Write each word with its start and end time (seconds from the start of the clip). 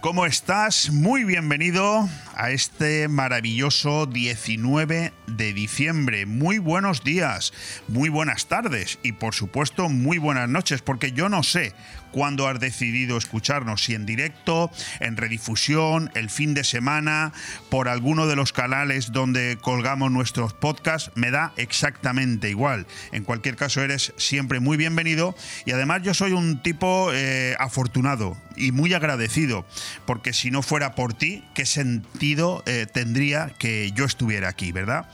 ¿Cómo 0.00 0.26
estás? 0.26 0.90
Muy 0.90 1.24
bienvenido 1.24 2.08
a 2.34 2.50
este 2.50 3.08
maravilloso 3.08 4.06
19 4.06 5.12
de 5.26 5.52
diciembre. 5.52 6.26
Muy 6.26 6.58
buenos 6.58 7.04
días, 7.04 7.52
muy 7.88 8.08
buenas 8.08 8.46
tardes 8.46 8.98
y 9.02 9.12
por 9.12 9.34
supuesto 9.34 9.88
muy 9.88 10.18
buenas 10.18 10.48
noches, 10.48 10.82
porque 10.82 11.12
yo 11.12 11.28
no 11.28 11.42
sé 11.42 11.74
cuándo 12.12 12.48
has 12.48 12.60
decidido 12.60 13.16
escucharnos, 13.16 13.84
si 13.84 13.94
en 13.94 14.06
directo, 14.06 14.70
en 15.00 15.16
redifusión, 15.16 16.10
el 16.14 16.30
fin 16.30 16.54
de 16.54 16.64
semana, 16.64 17.32
por 17.68 17.88
alguno 17.88 18.26
de 18.26 18.36
los 18.36 18.52
canales 18.52 19.12
donde 19.12 19.58
colgamos 19.60 20.10
nuestros 20.10 20.52
podcasts, 20.54 21.10
me 21.14 21.30
da 21.30 21.52
exactamente 21.56 22.50
igual. 22.50 22.86
En 23.12 23.24
cualquier 23.24 23.56
caso, 23.56 23.82
eres 23.82 24.12
siempre 24.16 24.60
muy 24.60 24.76
bienvenido 24.76 25.34
y 25.64 25.72
además 25.72 26.02
yo 26.02 26.14
soy 26.14 26.32
un 26.32 26.62
tipo 26.62 27.10
eh, 27.12 27.54
afortunado 27.58 28.36
y 28.56 28.72
muy 28.72 28.92
agradecido, 28.94 29.66
porque 30.06 30.32
si 30.32 30.50
no 30.50 30.62
fuera 30.62 30.94
por 30.94 31.14
ti, 31.14 31.44
¿qué 31.54 31.66
sentido 31.66 32.62
eh, 32.66 32.86
tendría 32.92 33.52
que 33.58 33.90
yo 33.92 34.04
estuviera 34.04 34.48
aquí, 34.48 34.72
verdad? 34.72 35.08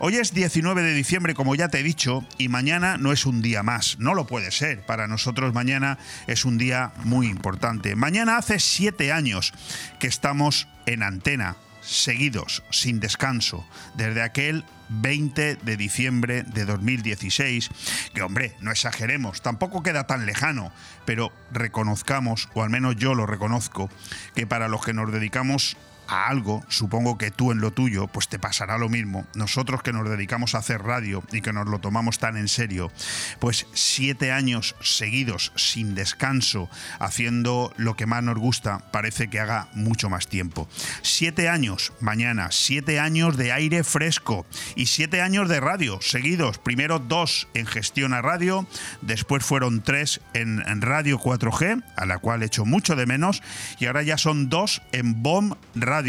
Hoy 0.00 0.16
es 0.16 0.34
19 0.34 0.82
de 0.82 0.92
diciembre, 0.92 1.34
como 1.34 1.54
ya 1.54 1.68
te 1.68 1.80
he 1.80 1.82
dicho, 1.82 2.24
y 2.38 2.48
mañana 2.48 2.98
no 2.98 3.12
es 3.12 3.26
un 3.26 3.42
día 3.42 3.62
más, 3.62 3.98
no 3.98 4.14
lo 4.14 4.26
puede 4.26 4.50
ser. 4.50 4.84
Para 4.84 5.08
nosotros 5.08 5.54
mañana 5.54 5.98
es 6.26 6.39
un 6.44 6.58
día 6.58 6.92
muy 7.04 7.26
importante. 7.28 7.96
Mañana 7.96 8.36
hace 8.36 8.58
siete 8.58 9.12
años 9.12 9.52
que 9.98 10.06
estamos 10.06 10.68
en 10.86 11.02
antena, 11.02 11.56
seguidos, 11.80 12.62
sin 12.70 13.00
descanso, 13.00 13.66
desde 13.94 14.22
aquel 14.22 14.64
20 14.90 15.56
de 15.56 15.76
diciembre 15.76 16.42
de 16.42 16.64
2016, 16.64 17.70
que 18.12 18.22
hombre, 18.22 18.56
no 18.60 18.70
exageremos, 18.70 19.40
tampoco 19.40 19.82
queda 19.82 20.06
tan 20.06 20.26
lejano, 20.26 20.72
pero 21.04 21.32
reconozcamos, 21.52 22.48
o 22.54 22.62
al 22.62 22.70
menos 22.70 22.96
yo 22.96 23.14
lo 23.14 23.26
reconozco, 23.26 23.88
que 24.34 24.46
para 24.46 24.68
los 24.68 24.84
que 24.84 24.92
nos 24.92 25.12
dedicamos 25.12 25.76
algo, 26.10 26.64
supongo 26.68 27.18
que 27.18 27.30
tú 27.30 27.52
en 27.52 27.60
lo 27.60 27.72
tuyo, 27.72 28.08
pues 28.08 28.28
te 28.28 28.38
pasará 28.38 28.78
lo 28.78 28.88
mismo. 28.88 29.26
Nosotros 29.34 29.82
que 29.82 29.92
nos 29.92 30.08
dedicamos 30.08 30.54
a 30.54 30.58
hacer 30.58 30.82
radio 30.82 31.22
y 31.32 31.40
que 31.40 31.52
nos 31.52 31.68
lo 31.68 31.78
tomamos 31.78 32.18
tan 32.18 32.36
en 32.36 32.48
serio, 32.48 32.90
pues 33.38 33.66
siete 33.72 34.32
años 34.32 34.74
seguidos, 34.80 35.52
sin 35.56 35.94
descanso, 35.94 36.68
haciendo 36.98 37.72
lo 37.76 37.96
que 37.96 38.06
más 38.06 38.22
nos 38.22 38.38
gusta, 38.38 38.90
parece 38.90 39.28
que 39.28 39.40
haga 39.40 39.68
mucho 39.74 40.10
más 40.10 40.26
tiempo. 40.26 40.68
Siete 41.02 41.48
años 41.48 41.92
mañana, 42.00 42.48
siete 42.50 42.98
años 42.98 43.36
de 43.36 43.52
aire 43.52 43.84
fresco 43.84 44.46
y 44.76 44.86
siete 44.86 45.22
años 45.22 45.48
de 45.48 45.60
radio 45.60 46.00
seguidos. 46.00 46.58
Primero 46.58 46.98
dos 46.98 47.48
en 47.54 47.66
gestión 47.66 48.14
a 48.14 48.22
radio, 48.22 48.66
después 49.02 49.44
fueron 49.44 49.82
tres 49.82 50.20
en, 50.34 50.60
Radio 50.80 51.18
4G, 51.18 51.84
a 51.96 52.06
la 52.06 52.18
cual 52.18 52.42
echo 52.42 52.64
mucho 52.64 52.96
de 52.96 53.04
menos, 53.04 53.42
y 53.78 53.86
ahora 53.86 54.02
ya 54.02 54.16
son 54.16 54.48
dos 54.48 54.80
en 54.92 55.22
BOM 55.22 55.54
Radio 55.74 55.99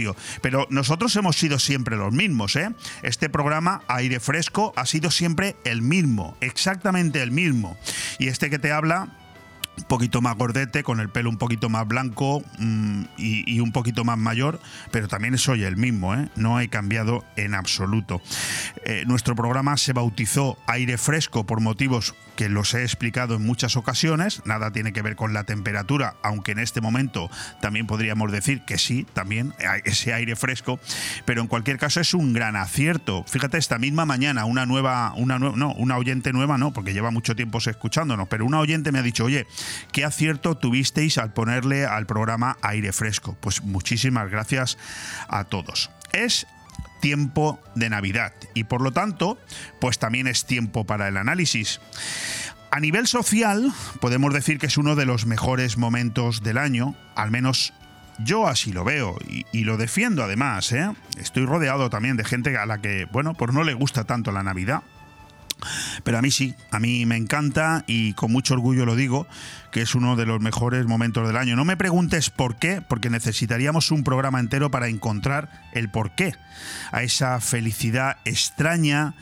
pero 0.42 0.68
nosotros 0.70 1.16
hemos 1.16 1.36
sido 1.38 1.60
siempre 1.60 1.96
los 1.98 2.14
mismos, 2.14 2.56
¿eh? 2.56 2.70
Este 3.04 3.30
programa 3.30 3.82
Aire 3.88 4.20
Fresco 4.20 4.74
ha 4.76 4.86
sido 4.86 5.12
siempre 5.12 5.56
el 5.64 5.82
mismo, 5.82 6.38
exactamente 6.42 7.22
el 7.22 7.32
mismo. 7.32 7.78
Y 8.20 8.28
este 8.28 8.50
que 8.50 8.60
te 8.60 8.72
habla 8.72 9.21
un 9.78 9.84
poquito 9.86 10.22
más 10.22 10.36
gordete, 10.38 10.84
con 10.84 11.00
el 11.00 11.10
pelo 11.10 11.30
un 11.30 11.38
poquito 11.38 11.70
más 11.70 11.88
blanco 11.88 12.44
mm, 12.60 13.04
y, 13.18 13.60
un 13.60 13.72
poquito 13.72 14.04
más 14.04 14.18
mayor, 14.18 14.60
pero 14.92 15.08
también 15.08 15.38
soy 15.38 15.64
el 15.64 15.78
mismo, 15.78 16.14
¿eh? 16.16 16.30
no 16.36 16.60
he 16.60 16.68
cambiado 16.70 17.24
en 17.36 17.56
absoluto. 17.56 18.22
Eh, 18.86 19.04
nuestro 19.08 19.36
programa 19.36 19.78
se 19.78 19.94
bautizó 19.94 20.58
Aire 20.68 20.98
Fresco 20.98 21.46
por 21.46 21.62
motivos 21.62 22.16
que 22.36 22.50
los 22.50 22.74
he 22.74 22.82
explicado 22.82 23.36
en 23.36 23.46
muchas 23.46 23.76
ocasiones, 23.76 24.42
nada 24.46 24.72
tiene 24.72 24.94
que 24.94 25.02
ver 25.02 25.16
con 25.16 25.34
la 25.34 25.44
temperatura, 25.44 26.16
aunque 26.24 26.54
en 26.54 26.60
este 26.60 26.82
momento 26.82 27.30
también 27.60 27.88
podríamos 27.88 28.32
decir 28.32 28.64
que 28.66 28.78
sí, 28.78 29.06
también 29.14 29.54
ese 29.86 30.14
aire 30.14 30.36
fresco, 30.36 30.80
pero 31.26 31.42
en 31.42 31.48
cualquier 31.48 31.78
caso 31.78 32.00
es 32.00 32.14
un 32.14 32.34
gran 32.34 32.56
acierto. 32.56 33.24
Fíjate, 33.28 33.58
esta 33.58 33.78
misma 33.78 34.06
mañana 34.06 34.46
una 34.46 34.66
nueva, 34.66 35.14
una 35.16 35.38
no, 35.38 35.74
una 35.74 35.98
oyente 35.98 36.34
nueva 36.34 36.58
no, 36.58 36.74
porque 36.74 36.94
lleva 36.94 37.12
mucho 37.12 37.36
tiempo 37.36 37.60
escuchándonos, 37.60 38.28
pero 38.28 38.46
una 38.46 38.60
oyente 38.60 38.92
me 38.92 39.00
ha 39.00 39.04
dicho, 39.04 39.26
oye, 39.26 39.46
¿qué 39.92 40.06
acierto 40.06 40.56
tuvisteis 40.56 41.18
al 41.18 41.34
ponerle 41.34 41.86
al 41.86 42.06
programa 42.06 42.58
aire 42.62 42.94
fresco? 42.94 43.38
Pues 43.40 43.64
muchísimas 43.64 44.30
gracias 44.30 44.78
a 45.28 45.44
todos. 45.46 45.90
Es 46.14 46.48
tiempo 47.02 47.60
de 47.76 47.90
Navidad 47.90 48.34
y 48.54 48.66
por 48.66 48.82
lo 48.82 48.92
tanto, 48.92 49.38
pues 49.80 50.00
también 50.00 50.28
es 50.28 50.46
tiempo 50.46 50.86
para 50.86 51.08
el 51.08 51.18
análisis. 51.18 51.82
A 52.72 52.80
nivel 52.80 53.06
social, 53.08 53.74
podemos 54.00 54.34
decir 54.34 54.58
que 54.58 54.68
es 54.68 54.78
uno 54.78 54.96
de 54.96 55.06
los 55.06 55.26
mejores 55.26 55.78
momentos 55.78 56.42
del 56.42 56.58
año, 56.58 56.96
al 57.16 57.30
menos 57.30 57.74
yo 58.20 58.48
así 58.48 58.72
lo 58.72 58.84
veo 58.84 59.18
y, 59.52 59.64
lo 59.64 59.78
defiendo 59.78 60.24
además. 60.24 60.72
¿eh? 60.72 60.90
Estoy 61.18 61.46
rodeado 61.46 61.90
también 61.90 62.18
de 62.18 62.24
gente 62.24 62.58
a 62.58 62.66
la 62.66 62.80
que, 62.80 63.08
bueno, 63.12 63.34
pues 63.34 63.52
no 63.52 63.64
le 63.64 63.74
gusta 63.74 64.06
tanto 64.06 64.32
la 64.32 64.44
Navidad. 64.44 64.84
Pero 66.04 66.18
a 66.18 66.22
mí 66.22 66.32
sí, 66.32 66.56
a 66.72 66.80
mí 66.80 67.06
me 67.06 67.16
encanta 67.16 67.84
y 67.88 68.14
con 68.14 68.32
mucho 68.32 68.54
orgullo 68.54 68.86
lo 68.86 68.96
digo, 68.96 69.28
que 69.72 69.82
es 69.82 69.96
uno 69.96 70.16
de 70.16 70.26
los 70.26 70.42
mejores 70.42 70.86
momentos 70.86 71.28
del 71.28 71.38
año. 71.38 71.56
No 71.56 71.66
me 71.66 71.78
preguntes 71.78 72.30
por 72.30 72.58
qué, 72.58 72.82
porque 72.82 73.10
necesitaríamos 73.10 73.92
un 73.92 74.04
programa 74.04 74.40
entero 74.40 74.72
para 74.72 74.88
encontrar 74.88 75.50
el 75.74 75.90
por 75.90 76.12
qué 76.12 76.36
a 76.92 77.04
esa 77.04 77.40
felicidad 77.40 78.18
extraña, 78.26 79.16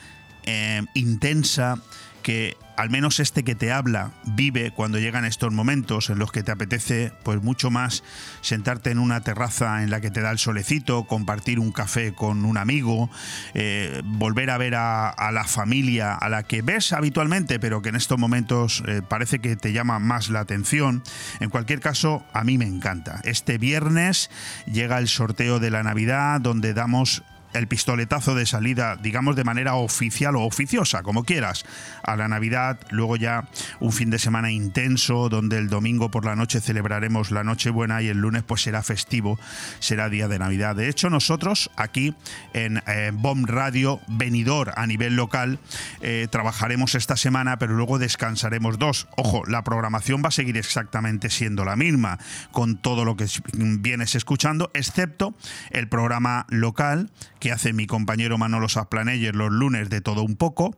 eh, 0.44 0.82
intensa, 0.94 1.76
que 2.22 2.56
al 2.80 2.88
menos 2.88 3.20
este 3.20 3.44
que 3.44 3.54
te 3.54 3.72
habla 3.72 4.12
vive 4.24 4.70
cuando 4.70 4.98
llegan 4.98 5.26
estos 5.26 5.52
momentos 5.52 6.08
en 6.08 6.18
los 6.18 6.32
que 6.32 6.42
te 6.42 6.50
apetece 6.50 7.12
pues 7.24 7.42
mucho 7.42 7.70
más 7.70 8.02
sentarte 8.40 8.90
en 8.90 8.98
una 8.98 9.20
terraza 9.20 9.82
en 9.82 9.90
la 9.90 10.00
que 10.00 10.10
te 10.10 10.22
da 10.22 10.30
el 10.30 10.38
solecito, 10.38 11.04
compartir 11.04 11.58
un 11.58 11.72
café 11.72 12.14
con 12.14 12.46
un 12.46 12.56
amigo, 12.56 13.10
eh, 13.52 14.00
volver 14.02 14.48
a 14.48 14.56
ver 14.56 14.76
a, 14.76 15.30
la 15.30 15.44
familia 15.44 16.14
a 16.14 16.30
la 16.30 16.44
que 16.44 16.62
ves 16.62 16.94
habitualmente, 16.94 17.60
pero 17.60 17.82
que 17.82 17.90
en 17.90 17.96
estos 17.96 18.18
momentos 18.18 18.82
eh, 18.86 19.02
parece 19.06 19.40
que 19.40 19.56
te 19.56 19.74
llama 19.74 19.98
más 19.98 20.30
la 20.30 20.40
atención. 20.40 21.02
En 21.38 21.50
cualquier 21.50 21.80
caso, 21.80 22.24
a 22.32 22.44
mí 22.44 22.56
me 22.56 22.66
encanta. 22.66 23.20
Este 23.24 23.58
viernes 23.58 24.30
llega 24.64 24.98
el 24.98 25.08
sorteo 25.08 25.60
de 25.60 25.70
la 25.70 25.82
Navidad 25.82 26.40
donde 26.40 26.72
damos 26.72 27.24
el 27.52 27.68
pistoletazo 27.68 28.34
de 28.34 28.46
salida, 28.46 28.96
digamos 28.96 29.36
de 29.36 29.44
manera 29.44 29.74
oficial 29.74 30.36
o 30.36 30.42
oficiosa, 30.42 31.02
como 31.02 31.24
quieras, 31.24 31.64
a 32.02 32.16
la 32.16 32.28
Navidad, 32.28 32.78
luego 32.90 33.16
ya 33.16 33.48
un 33.80 33.92
fin 33.92 34.10
de 34.10 34.18
semana 34.18 34.50
intenso, 34.50 35.28
donde 35.28 35.58
el 35.58 35.68
domingo 35.68 36.10
por 36.10 36.24
la 36.24 36.36
noche 36.36 36.60
celebraremos 36.60 37.30
la 37.30 37.44
Nochebuena 37.44 38.02
y 38.02 38.08
el 38.08 38.18
lunes 38.18 38.42
pues 38.42 38.62
será 38.62 38.82
festivo, 38.82 39.38
será 39.78 40.08
día 40.08 40.28
de 40.28 40.38
Navidad. 40.38 40.76
De 40.76 40.88
hecho, 40.88 41.10
nosotros 41.10 41.70
aquí 41.76 42.14
en 42.52 42.82
eh, 42.86 43.10
BOM 43.12 43.44
Radio 43.44 44.00
Venidor 44.08 44.72
a 44.76 44.86
nivel 44.86 45.16
local 45.16 45.58
eh, 46.00 46.28
trabajaremos 46.30 46.94
esta 46.94 47.16
semana, 47.16 47.58
pero 47.58 47.74
luego 47.74 47.98
descansaremos 47.98 48.78
dos. 48.78 49.08
Ojo, 49.16 49.42
la 49.46 49.64
programación 49.64 50.22
va 50.24 50.28
a 50.28 50.32
seguir 50.32 50.56
exactamente 50.56 51.30
siendo 51.30 51.64
la 51.64 51.76
misma, 51.76 52.18
con 52.52 52.76
todo 52.76 53.04
lo 53.04 53.16
que 53.16 53.26
vienes 53.52 54.14
escuchando, 54.14 54.70
excepto 54.74 55.34
el 55.70 55.88
programa 55.88 56.46
local 56.48 57.10
que 57.40 57.50
hace 57.50 57.72
mi 57.72 57.86
compañero 57.86 58.38
Manolo 58.38 58.68
Saplaneyer 58.68 59.34
los 59.34 59.50
lunes 59.50 59.90
de 59.90 60.00
todo 60.00 60.22
un 60.22 60.36
poco 60.36 60.76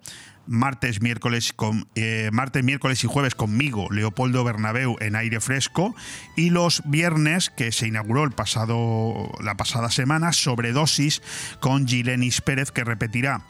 martes, 0.52 1.00
miércoles, 1.00 1.52
con, 1.52 1.88
eh, 1.94 2.30
martes, 2.32 2.62
miércoles 2.62 3.02
y 3.02 3.06
jueves 3.08 3.34
conmigo, 3.34 3.88
Leopoldo 3.90 4.44
Bernabeu 4.44 4.96
en 5.00 5.16
aire 5.16 5.40
fresco, 5.40 5.94
y 6.36 6.50
los 6.50 6.82
viernes, 6.84 7.50
que 7.50 7.72
se 7.72 7.88
inauguró 7.88 8.24
el 8.24 8.32
pasado, 8.32 9.32
la 9.42 9.56
pasada 9.56 9.90
semana, 9.90 10.32
sobredosis 10.32 11.22
con 11.60 11.86
Gilenis 11.86 12.40
Pérez, 12.40 12.70
que 12.70 12.84
repetirá 12.84 13.42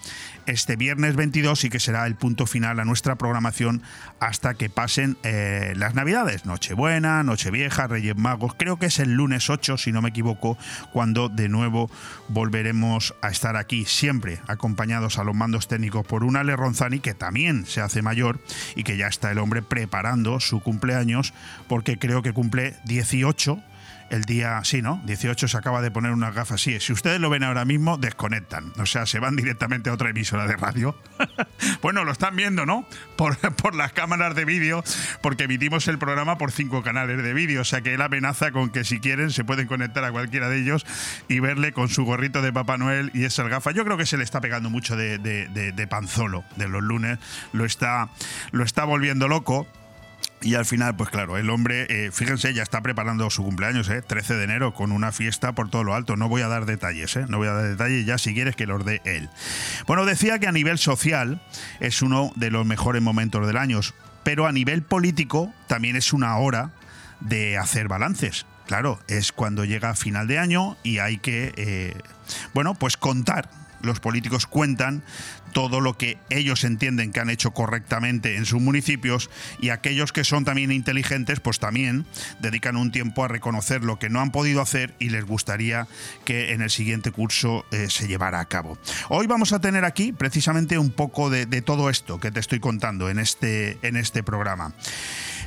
este 0.46 0.76
viernes 0.76 1.16
22 1.16 1.64
y 1.64 1.70
que 1.70 1.80
será 1.80 2.06
el 2.06 2.16
punto 2.16 2.46
final 2.46 2.80
a 2.80 2.84
nuestra 2.84 3.16
programación 3.16 3.82
hasta 4.20 4.54
que 4.54 4.68
pasen 4.68 5.16
eh, 5.22 5.72
las 5.76 5.94
Navidades, 5.94 6.46
Nochebuena, 6.46 7.22
Nochevieja, 7.22 7.86
Reyes 7.86 8.16
Magos, 8.16 8.54
creo 8.56 8.78
que 8.78 8.86
es 8.86 8.98
el 8.98 9.12
lunes 9.12 9.50
8, 9.50 9.78
si 9.78 9.92
no 9.92 10.02
me 10.02 10.10
equivoco, 10.10 10.58
cuando 10.92 11.28
de 11.28 11.48
nuevo 11.48 11.90
volveremos 12.28 13.14
a 13.22 13.28
estar 13.28 13.56
aquí, 13.56 13.84
siempre 13.84 14.40
acompañados 14.46 15.18
a 15.18 15.24
los 15.24 15.34
mandos 15.34 15.68
técnicos 15.68 16.06
por 16.06 16.24
una 16.24 16.44
Ale 16.92 17.00
que 17.00 17.14
también 17.14 17.64
se 17.64 17.80
hace 17.80 18.02
mayor 18.02 18.38
y 18.76 18.84
que 18.84 18.98
ya 18.98 19.06
está 19.06 19.30
el 19.30 19.38
hombre 19.38 19.62
preparando 19.62 20.40
su 20.40 20.60
cumpleaños, 20.60 21.32
porque 21.68 21.98
creo 21.98 22.22
que 22.22 22.32
cumple 22.32 22.76
18 22.84 23.62
el 24.12 24.24
día, 24.24 24.60
sí, 24.62 24.82
¿no? 24.82 25.00
18 25.06 25.48
se 25.48 25.56
acaba 25.56 25.80
de 25.80 25.90
poner 25.90 26.12
unas 26.12 26.34
gafas. 26.34 26.60
Sí, 26.60 26.78
si 26.80 26.92
ustedes 26.92 27.18
lo 27.18 27.30
ven 27.30 27.42
ahora 27.44 27.64
mismo, 27.64 27.96
desconectan. 27.96 28.70
O 28.78 28.84
sea, 28.84 29.06
se 29.06 29.18
van 29.18 29.36
directamente 29.36 29.88
a 29.88 29.94
otra 29.94 30.10
emisora 30.10 30.46
de 30.46 30.54
radio. 30.54 30.94
bueno, 31.82 32.04
lo 32.04 32.12
están 32.12 32.36
viendo, 32.36 32.66
¿no? 32.66 32.86
Por, 33.16 33.38
por 33.56 33.74
las 33.74 33.94
cámaras 33.94 34.34
de 34.34 34.44
vídeo, 34.44 34.84
porque 35.22 35.44
emitimos 35.44 35.88
el 35.88 35.98
programa 35.98 36.36
por 36.36 36.52
cinco 36.52 36.82
canales 36.82 37.22
de 37.22 37.32
vídeo. 37.32 37.62
O 37.62 37.64
sea 37.64 37.80
que 37.80 37.94
él 37.94 38.02
amenaza 38.02 38.52
con 38.52 38.68
que 38.68 38.84
si 38.84 39.00
quieren 39.00 39.30
se 39.30 39.44
pueden 39.44 39.66
conectar 39.66 40.04
a 40.04 40.12
cualquiera 40.12 40.50
de 40.50 40.58
ellos 40.58 40.84
y 41.28 41.40
verle 41.40 41.72
con 41.72 41.88
su 41.88 42.04
gorrito 42.04 42.42
de 42.42 42.52
Papá 42.52 42.76
Noel 42.76 43.10
y 43.14 43.24
esas 43.24 43.48
gafas. 43.48 43.74
Yo 43.74 43.82
creo 43.84 43.96
que 43.96 44.04
se 44.04 44.18
le 44.18 44.24
está 44.24 44.42
pegando 44.42 44.68
mucho 44.68 44.94
de, 44.94 45.18
de 45.18 45.86
panzolo 45.86 46.44
de 46.56 46.68
los 46.68 46.82
lunes. 46.82 47.18
Lo 47.54 47.64
está, 47.64 48.10
lo 48.50 48.62
está 48.62 48.84
volviendo 48.84 49.26
loco 49.26 49.66
Y 50.42 50.56
al 50.56 50.66
final, 50.66 50.96
pues 50.96 51.08
claro, 51.10 51.38
el 51.38 51.48
hombre, 51.50 51.86
eh, 51.88 52.10
fíjense, 52.10 52.52
ya 52.52 52.64
está 52.64 52.80
preparando 52.80 53.30
su 53.30 53.44
cumpleaños, 53.44 53.88
¿eh? 53.88 54.02
13 54.02 54.34
de 54.34 54.44
enero, 54.44 54.74
con 54.74 54.90
una 54.90 55.12
fiesta 55.12 55.52
por 55.52 55.70
todo 55.70 55.84
lo 55.84 55.94
alto. 55.94 56.16
No 56.16 56.28
voy 56.28 56.42
a 56.42 56.48
dar 56.48 56.66
detalles, 56.66 57.14
¿eh? 57.16 57.26
No 57.28 57.38
voy 57.38 57.46
a 57.46 57.52
dar 57.52 57.68
detalles 57.68 58.06
ya 58.06 58.18
si 58.18 58.34
quieres 58.34 58.56
que 58.56 58.66
los 58.66 58.84
dé 58.84 59.00
él. 59.04 59.30
Bueno, 59.86 60.04
decía 60.04 60.40
que 60.40 60.48
a 60.48 60.52
nivel 60.52 60.78
social 60.78 61.40
es 61.78 62.02
uno 62.02 62.32
de 62.34 62.50
los 62.50 62.66
mejores 62.66 63.02
momentos 63.02 63.46
del 63.46 63.56
año, 63.56 63.80
pero 64.24 64.46
a 64.46 64.52
nivel 64.52 64.82
político 64.82 65.52
también 65.68 65.94
es 65.94 66.12
una 66.12 66.36
hora 66.36 66.72
de 67.20 67.56
hacer 67.56 67.86
balances. 67.86 68.46
Claro, 68.66 69.00
es 69.06 69.32
cuando 69.32 69.64
llega 69.64 69.94
final 69.94 70.26
de 70.26 70.38
año 70.38 70.76
y 70.82 70.98
hay 70.98 71.18
que, 71.18 71.52
eh, 71.56 71.94
bueno, 72.54 72.74
pues 72.74 72.96
contar 72.96 73.48
los 73.82 74.00
políticos 74.00 74.46
cuentan 74.46 75.02
todo 75.52 75.80
lo 75.80 75.96
que 75.96 76.18
ellos 76.30 76.64
entienden 76.64 77.12
que 77.12 77.20
han 77.20 77.30
hecho 77.30 77.52
correctamente 77.52 78.36
en 78.36 78.46
sus 78.46 78.60
municipios 78.60 79.30
y 79.60 79.68
aquellos 79.68 80.12
que 80.12 80.24
son 80.24 80.44
también 80.44 80.72
inteligentes 80.72 81.40
pues 81.40 81.58
también 81.58 82.06
dedican 82.40 82.76
un 82.76 82.90
tiempo 82.90 83.24
a 83.24 83.28
reconocer 83.28 83.84
lo 83.84 83.98
que 83.98 84.10
no 84.10 84.20
han 84.20 84.32
podido 84.32 84.60
hacer 84.60 84.94
y 84.98 85.10
les 85.10 85.24
gustaría 85.24 85.86
que 86.24 86.52
en 86.52 86.62
el 86.62 86.70
siguiente 86.70 87.12
curso 87.12 87.64
eh, 87.70 87.88
se 87.88 88.08
llevara 88.08 88.40
a 88.40 88.46
cabo. 88.46 88.78
Hoy 89.08 89.26
vamos 89.26 89.52
a 89.52 89.60
tener 89.60 89.84
aquí 89.84 90.12
precisamente 90.12 90.78
un 90.78 90.90
poco 90.90 91.30
de, 91.30 91.46
todo 91.62 91.90
esto 91.90 92.18
que 92.18 92.30
te 92.30 92.40
estoy 92.40 92.58
contando 92.58 93.08
en 93.08 93.18
este, 93.18 93.78
en 93.82 93.96
este 93.96 94.22
programa. 94.22 94.74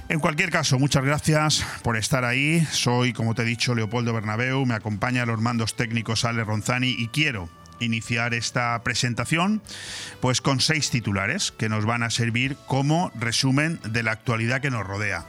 En 0.07 0.19
cualquier 0.19 0.51
caso, 0.51 0.77
muchas 0.77 1.03
gracias 1.03 1.65
por 1.81 1.97
estar 1.97 2.25
ahí. 2.25 2.65
Soy, 2.71 3.11
como 3.11 3.33
te 3.33 3.41
he 3.41 3.45
dicho, 3.45 3.73
Leopoldo 3.73 4.13
Bernabeu, 4.13 4.65
me 4.65 4.75
acompaña 4.75 5.25
los 5.25 5.41
mandos 5.41 5.75
técnicos 5.75 6.25
Ale 6.25 6.43
Ronzani 6.43 6.95
y 6.97 7.07
quiero 7.07 7.49
iniciar 7.79 8.33
esta 8.33 8.81
presentación 8.83 9.61
pues 10.19 10.41
con 10.41 10.59
seis 10.59 10.89
titulares 10.89 11.51
que 11.51 11.69
nos 11.69 11.85
van 11.85 12.03
a 12.03 12.09
servir 12.09 12.57
como 12.67 13.11
resumen 13.15 13.79
de 13.83 14.03
la 14.03 14.11
actualidad 14.11 14.61
que 14.61 14.71
nos 14.71 14.85
rodea. 14.85 15.25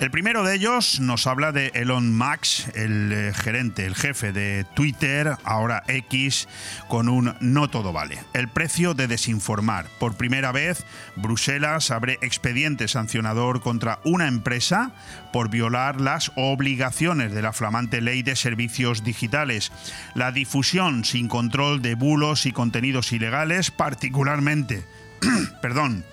El 0.00 0.10
primero 0.10 0.44
de 0.44 0.54
ellos 0.54 0.98
nos 0.98 1.26
habla 1.26 1.52
de 1.52 1.72
Elon 1.74 2.16
Musk, 2.16 2.74
el 2.74 3.12
eh, 3.12 3.32
gerente, 3.34 3.84
el 3.84 3.94
jefe 3.94 4.32
de 4.32 4.64
Twitter, 4.72 5.36
ahora 5.44 5.82
X, 5.88 6.48
con 6.88 7.10
un 7.10 7.34
no 7.40 7.68
todo 7.68 7.92
vale. 7.92 8.18
El 8.32 8.48
precio 8.48 8.94
de 8.94 9.08
desinformar. 9.08 9.88
Por 9.98 10.16
primera 10.16 10.52
vez, 10.52 10.86
Bruselas 11.16 11.90
abre 11.90 12.18
expediente 12.22 12.88
sancionador 12.88 13.60
contra 13.60 14.00
una 14.02 14.26
empresa 14.26 14.92
por 15.34 15.50
violar 15.50 16.00
las 16.00 16.32
obligaciones 16.34 17.34
de 17.34 17.42
la 17.42 17.52
flamante 17.52 18.00
ley 18.00 18.22
de 18.22 18.36
servicios 18.36 19.04
digitales. 19.04 19.70
La 20.14 20.32
difusión 20.32 21.04
sin 21.04 21.28
control 21.28 21.82
de 21.82 21.94
bulos 21.94 22.46
y 22.46 22.52
contenidos 22.52 23.12
ilegales, 23.12 23.70
particularmente, 23.70 24.82
perdón, 25.60 26.06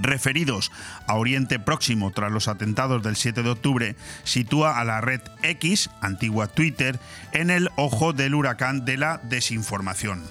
referidos 0.00 0.72
a 1.06 1.14
Oriente 1.14 1.58
Próximo 1.58 2.10
tras 2.10 2.32
los 2.32 2.48
atentados 2.48 3.02
del 3.02 3.16
7 3.16 3.42
de 3.42 3.50
octubre, 3.50 3.96
sitúa 4.24 4.78
a 4.78 4.84
la 4.84 5.00
red 5.00 5.20
X, 5.42 5.90
antigua 6.00 6.48
Twitter, 6.48 6.98
en 7.32 7.50
el 7.50 7.70
ojo 7.76 8.12
del 8.12 8.34
huracán 8.34 8.84
de 8.84 8.96
la 8.96 9.20
desinformación. 9.22 10.22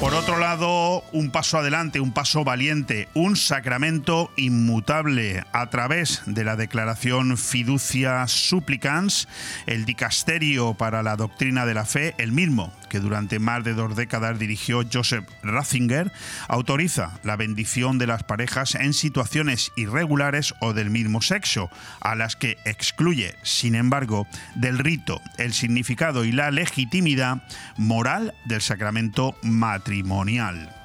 Por 0.00 0.14
otro 0.14 0.38
lado, 0.38 1.02
un 1.12 1.30
paso 1.32 1.58
adelante, 1.58 1.98
un 1.98 2.12
paso 2.12 2.44
valiente, 2.44 3.08
un 3.14 3.34
sacramento 3.34 4.30
inmutable 4.36 5.42
a 5.52 5.70
través 5.70 6.22
de 6.24 6.44
la 6.44 6.54
declaración 6.54 7.36
Fiducia 7.36 8.24
Supplicans, 8.28 9.26
el 9.66 9.84
dicasterio 9.86 10.74
para 10.74 11.02
la 11.02 11.16
doctrina 11.16 11.66
de 11.66 11.74
la 11.74 11.84
fe, 11.84 12.14
el 12.18 12.30
mismo 12.30 12.72
que 12.88 13.00
durante 13.00 13.38
más 13.38 13.64
de 13.64 13.74
dos 13.74 13.96
décadas 13.96 14.38
dirigió 14.38 14.82
Joseph 14.90 15.28
Ratzinger, 15.42 16.12
autoriza 16.48 17.18
la 17.22 17.36
bendición 17.36 17.98
de 17.98 18.06
las 18.06 18.22
parejas 18.22 18.74
en 18.74 18.94
situaciones 18.94 19.72
irregulares 19.76 20.54
o 20.60 20.72
del 20.72 20.90
mismo 20.90 21.22
sexo, 21.22 21.70
a 22.00 22.14
las 22.14 22.36
que 22.36 22.56
excluye, 22.64 23.34
sin 23.42 23.74
embargo, 23.74 24.26
del 24.54 24.78
rito 24.78 25.20
el 25.36 25.52
significado 25.52 26.24
y 26.24 26.32
la 26.32 26.50
legitimidad 26.50 27.42
moral 27.76 28.34
del 28.46 28.60
sacramento 28.60 29.36
matrimonial. 29.42 30.77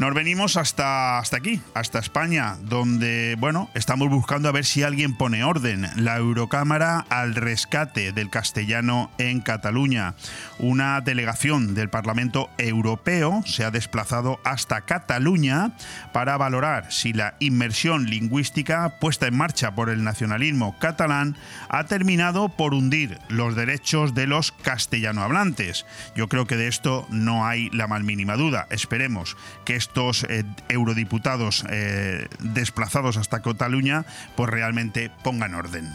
Nos 0.00 0.14
venimos 0.14 0.56
hasta, 0.56 1.18
hasta 1.18 1.36
aquí, 1.36 1.60
hasta 1.74 1.98
España, 1.98 2.56
donde, 2.62 3.36
bueno, 3.38 3.68
estamos 3.74 4.08
buscando 4.08 4.48
a 4.48 4.52
ver 4.52 4.64
si 4.64 4.82
alguien 4.82 5.14
pone 5.14 5.44
orden. 5.44 5.86
La 5.96 6.16
Eurocámara 6.16 7.04
al 7.10 7.34
rescate 7.34 8.10
del 8.12 8.30
castellano 8.30 9.10
en 9.18 9.42
Cataluña. 9.42 10.14
Una 10.58 11.02
delegación 11.02 11.74
del 11.74 11.90
Parlamento 11.90 12.48
Europeo 12.56 13.42
se 13.44 13.62
ha 13.62 13.70
desplazado 13.70 14.40
hasta 14.42 14.80
Cataluña 14.86 15.72
para 16.14 16.38
valorar 16.38 16.90
si 16.90 17.12
la 17.12 17.34
inmersión 17.38 18.06
lingüística 18.06 18.98
puesta 19.00 19.26
en 19.26 19.36
marcha 19.36 19.74
por 19.74 19.90
el 19.90 20.02
nacionalismo 20.02 20.78
catalán 20.78 21.36
ha 21.68 21.84
terminado 21.84 22.48
por 22.48 22.72
hundir 22.72 23.18
los 23.28 23.54
derechos 23.54 24.14
de 24.14 24.26
los 24.26 24.50
castellanohablantes. 24.50 25.84
Yo 26.16 26.26
creo 26.28 26.46
que 26.46 26.56
de 26.56 26.68
esto 26.68 27.06
no 27.10 27.44
hay 27.44 27.68
la 27.74 27.86
más 27.86 28.02
mínima 28.02 28.36
duda. 28.36 28.66
Esperemos 28.70 29.36
que 29.66 29.89
estos 29.90 30.24
eh, 30.30 30.44
eurodiputados 30.68 31.64
eh, 31.68 32.28
desplazados 32.38 33.16
hasta 33.16 33.42
Cataluña, 33.42 34.04
pues 34.36 34.48
realmente 34.48 35.10
pongan 35.24 35.56
orden. 35.56 35.88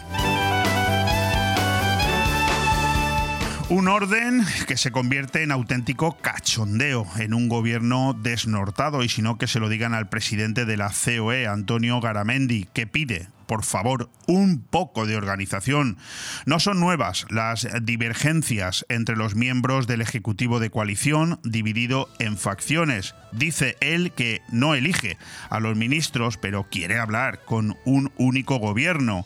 Un 3.70 3.88
orden 3.88 4.44
que 4.68 4.76
se 4.76 4.92
convierte 4.92 5.44
en 5.44 5.52
auténtico 5.52 6.18
cachondeo 6.18 7.08
en 7.18 7.34
un 7.34 7.48
gobierno 7.48 8.14
desnortado 8.14 9.02
y 9.02 9.08
si 9.08 9.22
no 9.22 9.38
que 9.38 9.48
se 9.48 9.62
lo 9.62 9.70
digan 9.70 9.94
al 9.94 10.10
presidente 10.10 10.66
de 10.66 10.76
la 10.76 10.92
COE, 10.92 11.48
Antonio 11.48 12.02
Garamendi, 12.02 12.68
que 12.74 12.88
pide 12.88 13.30
por 13.48 13.64
favor, 13.64 14.10
un 14.28 14.62
poco 14.62 15.06
de 15.06 15.16
organización. 15.16 15.98
No 16.46 16.60
son 16.60 16.80
nuevas 16.80 17.26
las 17.30 17.68
divergencias 17.84 18.86
entre 18.90 19.16
los 19.16 19.36
miembros 19.36 19.88
del 19.88 20.02
Ejecutivo 20.02 20.60
de 20.60 20.70
coalición 20.70 21.40
dividido 21.44 22.10
en 22.20 22.38
facciones. 22.38 23.16
Dice 23.32 23.78
él 23.82 24.12
que 24.12 24.42
no 24.50 24.76
elige 24.76 25.18
a 25.50 25.60
los 25.60 25.76
ministros, 25.76 26.38
pero 26.38 26.68
quiere 26.70 27.00
hablar 27.00 27.42
con 27.46 27.78
un 27.86 28.12
único 28.18 28.58
gobierno 28.58 29.26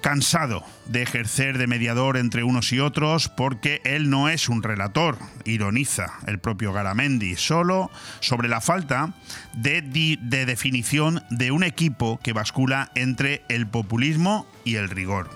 cansado 0.00 0.64
de 0.86 1.02
ejercer 1.02 1.58
de 1.58 1.66
mediador 1.66 2.16
entre 2.16 2.42
unos 2.42 2.72
y 2.72 2.80
otros 2.80 3.28
porque 3.28 3.80
él 3.84 4.10
no 4.10 4.28
es 4.28 4.48
un 4.48 4.62
relator, 4.62 5.18
ironiza 5.44 6.14
el 6.26 6.38
propio 6.38 6.72
Garamendi, 6.72 7.36
solo 7.36 7.90
sobre 8.20 8.48
la 8.48 8.60
falta 8.60 9.14
de, 9.54 9.82
de, 9.82 10.46
definición 10.46 11.22
de 11.30 11.50
un 11.50 11.64
equipo 11.64 12.18
que 12.22 12.32
bascula 12.32 12.90
entre 12.94 13.42
el 13.48 13.66
populismo 13.66 14.46
y 14.64 14.76
el 14.76 14.88
rigor. 14.88 15.30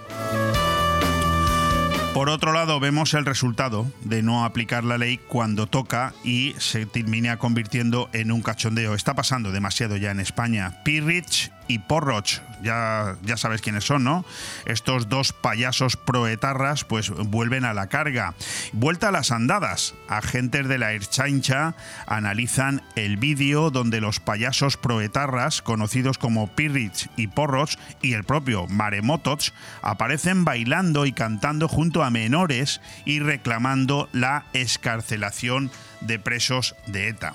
Por 2.14 2.28
otro 2.28 2.52
lado, 2.52 2.78
vemos 2.78 3.14
el 3.14 3.24
resultado 3.24 3.90
de 4.02 4.22
no 4.22 4.44
aplicar 4.44 4.84
la 4.84 4.98
ley 4.98 5.16
cuando 5.16 5.66
toca 5.66 6.12
y 6.22 6.54
se 6.58 6.84
termina 6.84 7.38
convirtiendo 7.38 8.10
en 8.12 8.30
un 8.30 8.42
cachondeo. 8.42 8.94
Está 8.94 9.14
pasando 9.14 9.50
demasiado 9.50 9.96
ya 9.96 10.10
en 10.10 10.20
España. 10.20 10.82
Pirrich 10.84 11.50
y 11.68 11.78
Porroch, 11.78 12.40
ya, 12.62 13.16
ya 13.22 13.36
sabes 13.36 13.60
quiénes 13.60 13.84
son, 13.84 14.04
¿no? 14.04 14.24
Estos 14.66 15.08
dos 15.08 15.32
payasos 15.32 15.96
proetarras 15.96 16.84
pues 16.84 17.10
vuelven 17.10 17.64
a 17.64 17.74
la 17.74 17.88
carga. 17.88 18.34
Vuelta 18.72 19.08
a 19.08 19.12
las 19.12 19.30
andadas. 19.30 19.94
Agentes 20.08 20.68
de 20.68 20.78
la 20.78 20.92
Erchancha 20.92 21.74
analizan 22.06 22.82
el 22.96 23.16
vídeo 23.16 23.70
donde 23.70 24.00
los 24.00 24.20
payasos 24.20 24.76
proetarras, 24.76 25.62
conocidos 25.62 26.18
como 26.18 26.48
Pirrich 26.48 27.08
y 27.16 27.28
Porroch, 27.28 27.70
y 28.00 28.14
el 28.14 28.24
propio 28.24 28.66
Maremotoch, 28.68 29.50
aparecen 29.82 30.44
bailando 30.44 31.06
y 31.06 31.12
cantando 31.12 31.68
junto 31.68 32.02
a 32.02 32.10
menores 32.10 32.80
y 33.04 33.20
reclamando 33.20 34.08
la 34.12 34.44
escarcelación 34.52 35.70
de 36.00 36.18
presos 36.18 36.74
de 36.86 37.08
ETA 37.08 37.34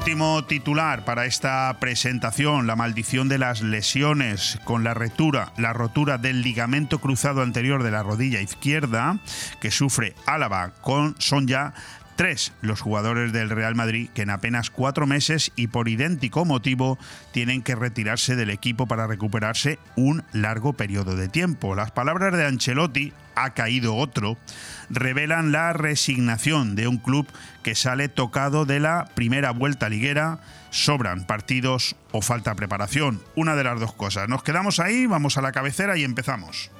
último 0.00 0.42
titular 0.46 1.04
para 1.04 1.26
esta 1.26 1.76
presentación, 1.78 2.66
la 2.66 2.74
maldición 2.74 3.28
de 3.28 3.36
las 3.36 3.60
lesiones 3.60 4.58
con 4.64 4.82
la 4.82 4.94
retura, 4.94 5.52
la 5.58 5.74
rotura 5.74 6.16
del 6.16 6.40
ligamento 6.40 7.00
cruzado 7.00 7.42
anterior 7.42 7.82
de 7.82 7.90
la 7.90 8.02
rodilla 8.02 8.40
izquierda 8.40 9.18
que 9.60 9.70
sufre 9.70 10.14
Álava 10.24 10.72
con 10.80 11.16
son 11.18 11.46
ya 11.46 11.74
tres 12.20 12.52
los 12.60 12.82
jugadores 12.82 13.32
del 13.32 13.48
Real 13.48 13.74
Madrid 13.74 14.10
que 14.12 14.20
en 14.20 14.28
apenas 14.28 14.68
cuatro 14.68 15.06
meses 15.06 15.52
y 15.56 15.68
por 15.68 15.88
idéntico 15.88 16.44
motivo 16.44 16.98
tienen 17.32 17.62
que 17.62 17.74
retirarse 17.74 18.36
del 18.36 18.50
equipo 18.50 18.86
para 18.86 19.06
recuperarse 19.06 19.78
un 19.96 20.22
largo 20.34 20.74
periodo 20.74 21.16
de 21.16 21.30
tiempo. 21.30 21.74
Las 21.74 21.92
palabras 21.92 22.36
de 22.36 22.44
Ancelotti 22.44 23.14
ha 23.36 23.54
caído 23.54 23.96
otro, 23.96 24.36
revelan 24.90 25.50
la 25.50 25.72
resignación 25.72 26.76
de 26.76 26.88
un 26.88 26.98
club 26.98 27.26
que 27.62 27.74
sale 27.74 28.10
tocado 28.10 28.66
de 28.66 28.80
la 28.80 29.08
primera 29.14 29.52
vuelta 29.52 29.88
liguera, 29.88 30.40
sobran 30.68 31.26
partidos 31.26 31.96
o 32.12 32.20
falta 32.20 32.54
preparación. 32.54 33.22
Una 33.34 33.56
de 33.56 33.64
las 33.64 33.80
dos 33.80 33.94
cosas. 33.94 34.28
Nos 34.28 34.42
quedamos 34.42 34.78
ahí, 34.78 35.06
vamos 35.06 35.38
a 35.38 35.40
la 35.40 35.52
cabecera 35.52 35.96
y 35.96 36.04
empezamos. 36.04 36.70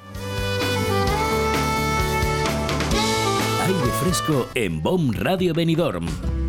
Aire 3.71 3.91
fresco 4.01 4.49
en 4.53 4.81
BOM 4.81 5.13
Radio 5.13 5.53
Benidorm. 5.53 6.40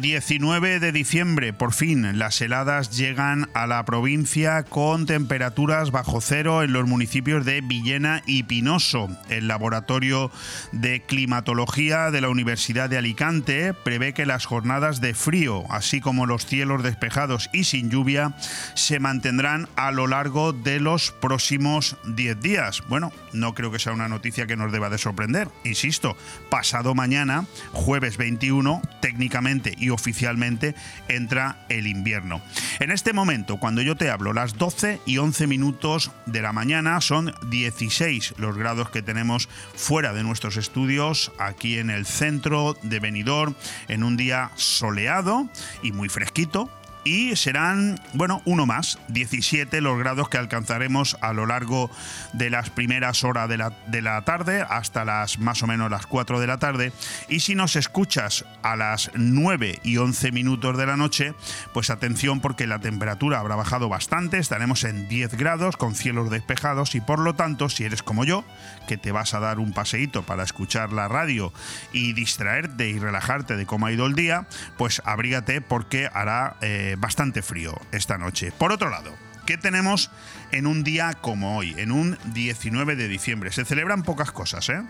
19 0.00 0.80
de 0.80 0.92
diciembre, 0.92 1.52
por 1.52 1.74
fin, 1.74 2.18
las 2.18 2.40
heladas 2.40 2.96
llegan 2.96 3.50
a 3.52 3.66
la 3.66 3.84
provincia 3.84 4.62
con 4.62 5.04
temperaturas 5.04 5.90
bajo 5.90 6.22
cero 6.22 6.62
en 6.62 6.72
los 6.72 6.86
municipios 6.86 7.44
de 7.44 7.60
Villena 7.60 8.22
y 8.24 8.44
Pinoso. 8.44 9.10
El 9.28 9.46
Laboratorio 9.46 10.30
de 10.72 11.02
Climatología 11.02 12.10
de 12.10 12.22
la 12.22 12.30
Universidad 12.30 12.88
de 12.88 12.96
Alicante 12.96 13.74
prevé 13.74 14.14
que 14.14 14.24
las 14.24 14.46
jornadas 14.46 15.02
de 15.02 15.12
frío, 15.12 15.64
así 15.70 16.00
como 16.00 16.24
los 16.24 16.46
cielos 16.46 16.82
despejados 16.82 17.50
y 17.52 17.64
sin 17.64 17.90
lluvia, 17.90 18.34
se 18.74 19.00
mantendrán 19.00 19.68
a 19.76 19.90
lo 19.90 20.06
largo 20.06 20.54
de 20.54 20.80
los 20.80 21.10
próximos 21.12 21.98
10 22.06 22.40
días. 22.40 22.82
Bueno, 22.88 23.12
no 23.34 23.54
creo 23.54 23.70
que 23.70 23.78
sea 23.78 23.92
una 23.92 24.08
noticia 24.08 24.46
que 24.46 24.56
nos 24.56 24.72
deba 24.72 24.88
de 24.88 24.96
sorprender. 24.96 25.48
Insisto, 25.64 26.16
pasado 26.48 26.94
mañana, 26.94 27.44
jueves 27.72 28.16
21, 28.16 28.80
técnicamente 29.02 29.74
y 29.78 29.89
oficialmente 29.90 30.74
entra 31.08 31.64
el 31.68 31.86
invierno. 31.86 32.40
En 32.78 32.90
este 32.90 33.12
momento, 33.12 33.58
cuando 33.58 33.82
yo 33.82 33.96
te 33.96 34.10
hablo, 34.10 34.32
las 34.32 34.56
12 34.56 35.00
y 35.06 35.18
11 35.18 35.46
minutos 35.46 36.10
de 36.26 36.42
la 36.42 36.52
mañana, 36.52 37.00
son 37.00 37.34
16 37.50 38.34
los 38.38 38.56
grados 38.56 38.90
que 38.90 39.02
tenemos 39.02 39.48
fuera 39.74 40.12
de 40.12 40.22
nuestros 40.22 40.56
estudios, 40.56 41.32
aquí 41.38 41.78
en 41.78 41.90
el 41.90 42.06
centro 42.06 42.76
de 42.82 43.00
Benidorm, 43.00 43.54
en 43.88 44.04
un 44.04 44.16
día 44.16 44.50
soleado 44.56 45.48
y 45.82 45.92
muy 45.92 46.08
fresquito, 46.08 46.70
y 47.04 47.34
serán, 47.36 47.98
bueno, 48.12 48.42
uno 48.44 48.66
más, 48.66 48.98
17 49.08 49.80
los 49.80 49.98
grados 49.98 50.28
que 50.28 50.38
alcanzaremos 50.38 51.16
a 51.20 51.32
lo 51.32 51.46
largo 51.46 51.90
de 52.32 52.50
las 52.50 52.70
primeras 52.70 53.24
horas 53.24 53.48
de 53.48 53.56
la, 53.56 53.72
de 53.86 54.02
la, 54.02 54.22
tarde 54.22 54.64
hasta 54.68 55.04
las 55.04 55.38
más 55.38 55.62
o 55.62 55.66
menos 55.66 55.90
las 55.90 56.06
4 56.06 56.40
de 56.40 56.46
la 56.46 56.58
tarde. 56.58 56.92
Y 57.28 57.40
si 57.40 57.54
nos 57.54 57.76
escuchas 57.76 58.44
a 58.62 58.76
las 58.76 59.10
9 59.14 59.80
y 59.82 59.96
11 59.96 60.32
minutos 60.32 60.76
de 60.76 60.86
la 60.86 60.96
noche, 60.96 61.34
pues 61.72 61.90
atención 61.90 62.40
porque 62.40 62.66
la 62.66 62.80
temperatura 62.80 63.40
habrá 63.40 63.56
bajado 63.56 63.88
bastante, 63.88 64.38
estaremos 64.38 64.84
en 64.84 65.08
10 65.08 65.34
grados 65.36 65.76
con 65.76 65.94
cielos 65.94 66.30
despejados 66.30 66.94
y 66.94 67.00
por 67.00 67.18
lo 67.18 67.34
tanto, 67.34 67.68
si 67.68 67.84
eres 67.84 68.02
como 68.02 68.24
yo, 68.24 68.44
que 68.86 68.98
te 68.98 69.12
vas 69.12 69.34
a 69.34 69.40
dar 69.40 69.58
un 69.58 69.72
paseíto 69.72 70.22
para 70.22 70.42
escuchar 70.42 70.92
la 70.92 71.08
radio 71.08 71.52
y 71.92 72.12
distraerte 72.12 72.88
y 72.90 72.98
relajarte 72.98 73.56
de 73.56 73.66
cómo 73.66 73.86
ha 73.86 73.92
ido 73.92 74.06
el 74.06 74.14
día, 74.14 74.46
pues 74.76 75.00
abrígate 75.04 75.60
porque 75.60 76.08
hará... 76.12 76.56
Eh, 76.60 76.89
bastante 76.96 77.42
frío 77.42 77.80
esta 77.92 78.18
noche. 78.18 78.52
Por 78.52 78.72
otro 78.72 78.90
lado, 78.90 79.14
¿qué 79.46 79.56
tenemos 79.56 80.10
en 80.52 80.66
un 80.66 80.84
día 80.84 81.12
como 81.20 81.56
hoy, 81.56 81.74
en 81.78 81.92
un 81.92 82.18
19 82.32 82.96
de 82.96 83.08
diciembre? 83.08 83.52
Se 83.52 83.64
celebran 83.64 84.02
pocas 84.02 84.32
cosas, 84.32 84.68
¿eh? 84.68 84.82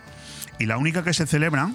Y 0.58 0.66
la 0.66 0.76
única 0.76 1.04
que 1.04 1.14
se 1.14 1.26
celebra, 1.26 1.70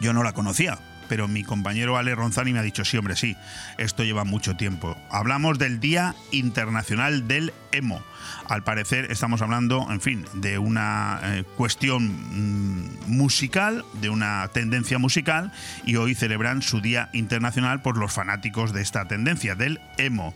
yo 0.00 0.12
no 0.12 0.22
la 0.22 0.32
conocía 0.32 0.78
pero 1.08 1.28
mi 1.28 1.44
compañero 1.44 1.96
Ale 1.96 2.14
Ronzani 2.14 2.52
me 2.52 2.58
ha 2.58 2.62
dicho, 2.62 2.84
sí, 2.84 2.96
hombre, 2.96 3.16
sí, 3.16 3.36
esto 3.78 4.04
lleva 4.04 4.24
mucho 4.24 4.56
tiempo. 4.56 4.96
Hablamos 5.10 5.58
del 5.58 5.80
Día 5.80 6.14
Internacional 6.30 7.26
del 7.28 7.52
Emo. 7.72 8.02
Al 8.48 8.64
parecer 8.64 9.10
estamos 9.10 9.42
hablando, 9.42 9.86
en 9.90 10.00
fin, 10.00 10.24
de 10.34 10.58
una 10.58 11.20
eh, 11.22 11.44
cuestión 11.56 12.06
mm, 12.06 13.10
musical, 13.10 13.84
de 14.00 14.08
una 14.08 14.48
tendencia 14.48 14.98
musical, 14.98 15.52
y 15.84 15.96
hoy 15.96 16.14
celebran 16.14 16.62
su 16.62 16.80
Día 16.80 17.10
Internacional 17.12 17.82
por 17.82 17.96
los 17.96 18.12
fanáticos 18.12 18.72
de 18.72 18.82
esta 18.82 19.06
tendencia, 19.06 19.54
del 19.54 19.80
emo. 19.98 20.34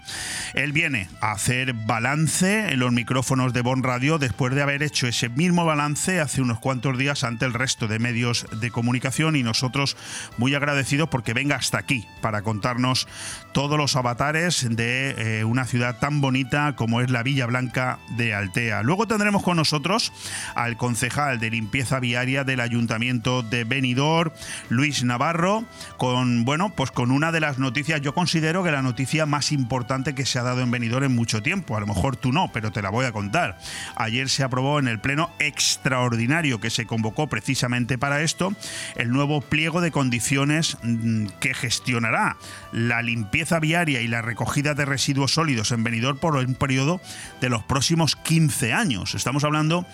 Él 0.54 0.72
viene 0.72 1.08
a 1.20 1.32
hacer 1.32 1.72
balance 1.72 2.72
en 2.72 2.78
los 2.78 2.92
micrófonos 2.92 3.52
de 3.52 3.60
Bon 3.60 3.82
Radio 3.82 4.18
después 4.18 4.54
de 4.54 4.62
haber 4.62 4.82
hecho 4.82 5.06
ese 5.06 5.28
mismo 5.28 5.64
balance 5.64 6.20
hace 6.20 6.42
unos 6.42 6.58
cuantos 6.58 6.98
días 6.98 7.24
ante 7.24 7.44
el 7.44 7.54
resto 7.54 7.88
de 7.88 7.98
medios 7.98 8.46
de 8.60 8.70
comunicación 8.70 9.36
y 9.36 9.42
nosotros 9.42 9.96
muy 10.38 10.54
agradecidos 10.54 11.08
porque 11.08 11.34
venga 11.34 11.56
hasta 11.56 11.78
aquí 11.78 12.06
para 12.20 12.42
contarnos 12.42 13.08
todos 13.52 13.78
los 13.78 13.96
avatares 13.96 14.66
de 14.68 15.40
eh, 15.40 15.44
una 15.44 15.64
ciudad 15.66 15.98
tan 15.98 16.20
bonita 16.20 16.74
como 16.76 17.00
es 17.00 17.10
la 17.10 17.22
Villa 17.22 17.46
Blanca 17.46 17.98
de 18.16 18.34
Altea. 18.34 18.82
Luego 18.82 19.06
tendremos 19.06 19.42
con 19.42 19.56
nosotros 19.56 20.12
al 20.54 20.76
concejal 20.76 21.38
de 21.38 21.50
limpieza 21.50 22.00
viaria 22.00 22.44
del 22.44 22.60
Ayuntamiento 22.60 23.42
de 23.42 23.64
Benidorm, 23.64 24.32
Luis 24.68 25.04
Navarro, 25.04 25.64
con 25.96 26.44
bueno, 26.44 26.70
pues 26.74 26.90
con 26.94 27.10
una 27.10 27.32
de 27.32 27.40
las 27.40 27.58
noticias, 27.58 28.00
yo 28.00 28.14
considero 28.14 28.62
que 28.62 28.70
la 28.70 28.80
noticia 28.80 29.26
más 29.26 29.52
importante 29.52 30.14
que 30.14 30.24
se 30.24 30.38
ha 30.38 30.42
dado 30.42 30.62
en 30.62 30.70
Benidorm 30.70 31.04
en 31.04 31.14
mucho 31.14 31.42
tiempo. 31.42 31.76
A 31.76 31.80
lo 31.80 31.86
mejor 31.86 32.16
tú 32.16 32.32
no, 32.32 32.50
pero 32.52 32.70
te 32.72 32.80
la 32.80 32.90
voy 32.90 33.04
a 33.04 33.12
contar. 33.12 33.58
Ayer 33.96 34.30
se 34.30 34.44
aprobó 34.44 34.78
en 34.78 34.86
el 34.88 35.00
pleno 35.00 35.30
extraordinario 35.40 36.60
que 36.60 36.70
se 36.70 36.86
convocó 36.86 37.26
precisamente 37.26 37.98
para 37.98 38.22
esto 38.22 38.54
el 38.94 39.10
nuevo 39.10 39.40
pliego 39.40 39.80
de 39.80 39.90
condiciones 39.90 40.78
mm, 40.82 41.26
que 41.40 41.52
gestionará 41.52 42.36
la 42.72 43.02
limpieza 43.02 43.58
viaria 43.58 44.00
y 44.00 44.08
la 44.08 44.22
recogida 44.22 44.74
de 44.74 44.84
residuos 44.84 45.34
sólidos 45.34 45.72
en 45.72 45.82
Benidorm 45.82 46.18
por 46.18 46.36
un 46.36 46.54
periodo 46.54 47.00
de 47.40 47.48
los 47.48 47.64
próximos 47.64 48.14
15 48.14 48.72
años. 48.72 49.16
Estamos 49.16 49.42
hablando 49.42 49.84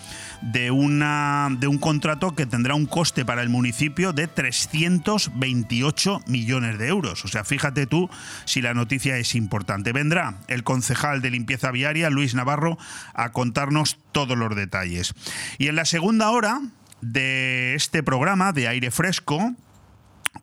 de, 0.41 0.69
una, 0.71 1.49
de 1.59 1.67
un 1.67 1.79
contrato 1.79 2.35
que 2.35 2.45
tendrá 2.45 2.75
un 2.75 2.85
coste 2.85 3.25
para 3.25 3.41
el 3.41 3.49
municipio 3.49 4.13
de 4.13 4.27
328 4.27 6.21
millones 6.27 6.77
de 6.77 6.87
euros 6.87 6.90
o 6.97 7.27
sea, 7.27 7.43
fíjate 7.43 7.87
tú 7.87 8.09
si 8.45 8.61
la 8.61 8.73
noticia 8.73 9.17
es 9.17 9.35
importante. 9.35 9.93
Vendrá 9.93 10.35
el 10.47 10.63
concejal 10.63 11.21
de 11.21 11.31
limpieza 11.31 11.71
viaria, 11.71 12.09
Luis 12.09 12.35
Navarro, 12.35 12.77
a 13.13 13.31
contarnos 13.31 13.97
todos 14.11 14.37
los 14.37 14.55
detalles. 14.55 15.13
Y 15.57 15.67
en 15.67 15.75
la 15.75 15.85
segunda 15.85 16.29
hora 16.31 16.61
de 17.01 17.75
este 17.75 18.03
programa 18.03 18.51
de 18.51 18.67
aire 18.67 18.91
fresco, 18.91 19.55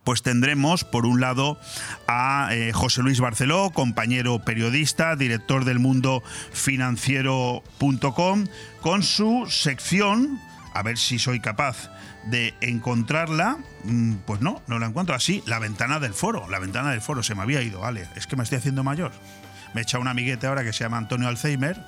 pues 0.04 0.22
tendremos 0.22 0.84
por 0.84 1.06
un 1.06 1.20
lado 1.20 1.58
a 2.06 2.48
eh, 2.52 2.72
José 2.72 3.02
Luis 3.02 3.20
Barceló, 3.20 3.70
compañero 3.70 4.38
periodista, 4.40 5.16
director 5.16 5.64
del 5.64 5.78
mundo 5.78 6.22
financiero.com, 6.52 8.46
con 8.80 9.02
su 9.02 9.46
sección 9.48 10.40
a 10.74 10.82
ver 10.82 10.98
si 10.98 11.18
soy 11.18 11.40
capaz 11.40 11.90
de 12.24 12.54
encontrarla. 12.60 13.58
Mm, 13.84 14.14
pues 14.26 14.40
no, 14.40 14.62
no 14.66 14.78
la 14.78 14.86
encuentro 14.86 15.14
así. 15.14 15.42
La 15.46 15.58
ventana 15.58 16.00
del 16.00 16.14
foro, 16.14 16.48
la 16.48 16.58
ventana 16.58 16.90
del 16.90 17.00
foro 17.00 17.22
se 17.22 17.34
me 17.34 17.42
había 17.42 17.62
ido, 17.62 17.80
vale. 17.80 18.06
Es 18.16 18.26
que 18.26 18.36
me 18.36 18.42
estoy 18.42 18.58
haciendo 18.58 18.84
mayor. 18.84 19.12
Me 19.74 19.80
he 19.80 19.82
echado 19.82 20.00
un 20.00 20.08
amiguete 20.08 20.46
ahora 20.46 20.64
que 20.64 20.72
se 20.72 20.84
llama 20.84 20.98
Antonio 20.98 21.28
Alzheimer 21.28 21.78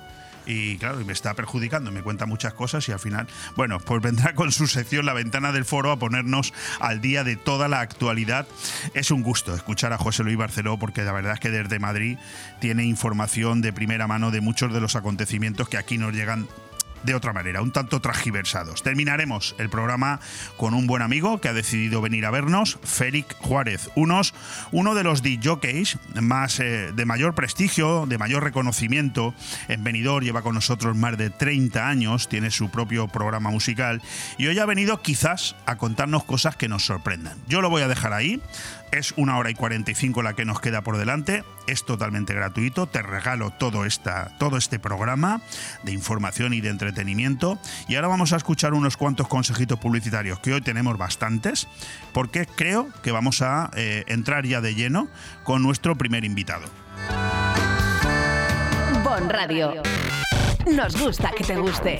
y 0.45 0.77
claro, 0.77 1.03
me 1.05 1.13
está 1.13 1.33
perjudicando, 1.33 1.91
me 1.91 2.01
cuenta 2.01 2.25
muchas 2.25 2.53
cosas 2.53 2.87
y 2.89 2.91
al 2.91 2.99
final, 2.99 3.27
bueno, 3.55 3.79
pues 3.79 4.01
vendrá 4.01 4.33
con 4.33 4.51
su 4.51 4.67
sección 4.67 5.05
La 5.05 5.13
Ventana 5.13 5.51
del 5.51 5.65
Foro 5.65 5.91
a 5.91 5.99
ponernos 5.99 6.53
al 6.79 7.01
día 7.01 7.23
de 7.23 7.35
toda 7.35 7.67
la 7.67 7.81
actualidad. 7.81 8.47
Es 8.93 9.11
un 9.11 9.21
gusto 9.21 9.53
escuchar 9.53 9.93
a 9.93 9.97
José 9.97 10.23
Luis 10.23 10.37
Barceló 10.37 10.79
porque 10.79 11.03
la 11.03 11.11
verdad 11.11 11.33
es 11.33 11.39
que 11.39 11.51
desde 11.51 11.79
Madrid 11.79 12.17
tiene 12.59 12.85
información 12.85 13.61
de 13.61 13.73
primera 13.73 14.07
mano 14.07 14.31
de 14.31 14.41
muchos 14.41 14.73
de 14.73 14.81
los 14.81 14.95
acontecimientos 14.95 15.69
que 15.69 15.77
aquí 15.77 15.97
nos 15.97 16.13
llegan 16.13 16.47
de 17.03 17.15
otra 17.15 17.33
manera, 17.33 17.61
un 17.61 17.71
tanto 17.71 17.99
transgiversados. 17.99 18.83
Terminaremos 18.83 19.55
el 19.57 19.69
programa 19.69 20.19
con 20.57 20.73
un 20.73 20.87
buen 20.87 21.01
amigo 21.01 21.41
que 21.41 21.49
ha 21.49 21.53
decidido 21.53 22.01
venir 22.01 22.25
a 22.25 22.31
vernos, 22.31 22.79
Félix 22.83 23.35
Juárez, 23.39 23.89
unos, 23.95 24.33
uno 24.71 24.95
de 24.95 25.03
los 25.03 25.21
DJs 25.21 25.97
más 26.21 26.59
eh, 26.59 26.91
de 26.93 27.05
mayor 27.05 27.35
prestigio, 27.35 28.05
de 28.05 28.17
mayor 28.17 28.43
reconocimiento. 28.43 29.33
En 29.67 29.83
Benidorm 29.83 30.23
lleva 30.23 30.41
con 30.41 30.55
nosotros 30.55 30.95
más 30.95 31.17
de 31.17 31.29
30 31.29 31.87
años, 31.87 32.27
tiene 32.29 32.51
su 32.51 32.69
propio 32.69 33.07
programa 33.07 33.49
musical 33.49 34.01
y 34.37 34.47
hoy 34.47 34.59
ha 34.59 34.65
venido 34.65 35.01
quizás 35.01 35.55
a 35.65 35.77
contarnos 35.77 36.23
cosas 36.23 36.55
que 36.55 36.67
nos 36.67 36.85
sorprendan. 36.85 37.37
Yo 37.47 37.61
lo 37.61 37.69
voy 37.69 37.81
a 37.81 37.87
dejar 37.87 38.13
ahí. 38.13 38.41
Es 38.91 39.13
una 39.15 39.37
hora 39.37 39.49
y 39.49 39.55
45 39.55 40.21
la 40.21 40.33
que 40.33 40.43
nos 40.43 40.59
queda 40.59 40.81
por 40.81 40.97
delante. 40.97 41.45
Es 41.65 41.85
totalmente 41.85 42.33
gratuito. 42.33 42.87
Te 42.87 43.01
regalo 43.01 43.51
todo, 43.51 43.85
esta, 43.85 44.37
todo 44.37 44.57
este 44.57 44.79
programa 44.79 45.41
de 45.83 45.93
información 45.93 46.53
y 46.53 46.59
de 46.59 46.69
entretenimiento. 46.69 47.57
Y 47.87 47.95
ahora 47.95 48.09
vamos 48.09 48.33
a 48.33 48.35
escuchar 48.35 48.73
unos 48.73 48.97
cuantos 48.97 49.29
consejitos 49.29 49.79
publicitarios, 49.79 50.39
que 50.39 50.53
hoy 50.53 50.61
tenemos 50.61 50.97
bastantes, 50.97 51.69
porque 52.11 52.45
creo 52.45 52.89
que 53.01 53.11
vamos 53.11 53.41
a 53.41 53.71
eh, 53.75 54.03
entrar 54.07 54.45
ya 54.45 54.59
de 54.59 54.75
lleno 54.75 55.07
con 55.43 55.63
nuestro 55.63 55.97
primer 55.97 56.25
invitado. 56.25 56.67
Bon 59.05 59.29
Radio. 59.29 59.81
Nos 60.69 61.01
gusta 61.01 61.31
que 61.31 61.45
te 61.45 61.55
guste. 61.55 61.99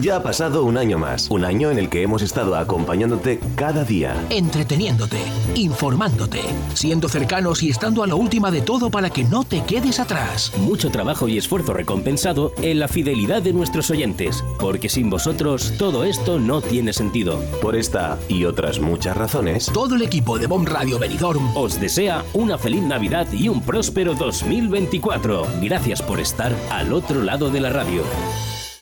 Ya 0.00 0.16
ha 0.16 0.22
pasado 0.22 0.64
un 0.64 0.76
año 0.76 0.98
más, 0.98 1.30
un 1.30 1.44
año 1.44 1.70
en 1.70 1.78
el 1.78 1.88
que 1.88 2.02
hemos 2.02 2.22
estado 2.22 2.56
acompañándote 2.56 3.40
cada 3.56 3.84
día. 3.84 4.14
Entreteniéndote, 4.30 5.18
informándote, 5.54 6.40
siendo 6.74 7.08
cercanos 7.08 7.62
y 7.62 7.70
estando 7.70 8.02
a 8.02 8.06
la 8.06 8.14
última 8.14 8.50
de 8.50 8.60
todo 8.60 8.90
para 8.90 9.10
que 9.10 9.24
no 9.24 9.44
te 9.44 9.62
quedes 9.62 10.00
atrás. 10.00 10.52
Mucho 10.58 10.90
trabajo 10.90 11.28
y 11.28 11.38
esfuerzo 11.38 11.72
recompensado 11.72 12.52
en 12.62 12.78
la 12.78 12.88
fidelidad 12.88 13.42
de 13.42 13.52
nuestros 13.52 13.90
oyentes, 13.90 14.44
porque 14.58 14.88
sin 14.88 15.10
vosotros 15.10 15.72
todo 15.78 16.04
esto 16.04 16.38
no 16.38 16.60
tiene 16.60 16.92
sentido. 16.92 17.40
Por 17.62 17.76
esta 17.76 18.18
y 18.28 18.44
otras 18.44 18.80
muchas 18.80 19.16
razones, 19.16 19.70
Todo 19.72 19.94
el 19.94 20.02
equipo 20.02 20.38
de 20.38 20.46
Bomb 20.46 20.68
Radio 20.68 20.98
Benidorm 20.98 21.56
Os 21.56 21.80
desea 21.80 22.24
una 22.34 22.58
feliz 22.58 22.82
Navidad 22.82 23.26
y 23.32 23.48
un 23.48 23.62
próspero 23.62 24.14
2024. 24.14 25.46
Gracias 25.62 26.02
por 26.02 26.20
estar 26.20 26.54
al 26.70 26.92
otro 26.92 27.22
lado 27.22 27.50
de 27.50 27.60
la 27.60 27.70
radio. 27.70 28.02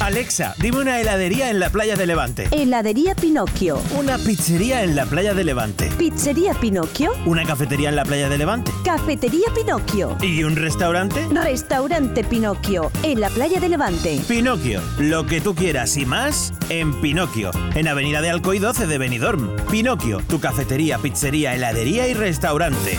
Alexa, 0.00 0.54
dime 0.58 0.78
una 0.78 1.00
heladería 1.00 1.48
en 1.50 1.58
la 1.58 1.70
playa 1.70 1.96
de 1.96 2.06
Levante. 2.06 2.48
Heladería 2.50 3.14
Pinocchio. 3.14 3.80
Una 3.98 4.18
pizzería 4.18 4.82
en 4.82 4.94
la 4.94 5.06
playa 5.06 5.32
de 5.32 5.42
Levante. 5.42 5.90
Pizzería 5.96 6.52
Pinocchio. 6.54 7.12
Una 7.24 7.44
cafetería 7.44 7.88
en 7.88 7.96
la 7.96 8.04
playa 8.04 8.28
de 8.28 8.36
Levante. 8.36 8.72
Cafetería 8.84 9.46
Pinocchio. 9.54 10.16
¿Y 10.20 10.44
un 10.44 10.54
restaurante? 10.54 11.26
Restaurante 11.32 12.24
Pinocchio. 12.24 12.90
En 13.02 13.20
la 13.20 13.30
playa 13.30 13.58
de 13.58 13.70
Levante. 13.70 14.20
Pinocchio, 14.28 14.82
lo 14.98 15.26
que 15.26 15.40
tú 15.40 15.54
quieras 15.54 15.96
y 15.96 16.04
más 16.04 16.52
en 16.68 17.00
Pinocchio, 17.00 17.50
en 17.74 17.88
Avenida 17.88 18.20
de 18.20 18.30
Alcoy 18.30 18.58
12 18.58 18.86
de 18.86 18.98
Benidorm. 18.98 19.56
Pinocchio, 19.70 20.18
tu 20.28 20.40
cafetería, 20.40 20.98
pizzería, 20.98 21.54
heladería 21.54 22.06
y 22.06 22.14
restaurante. 22.14 22.98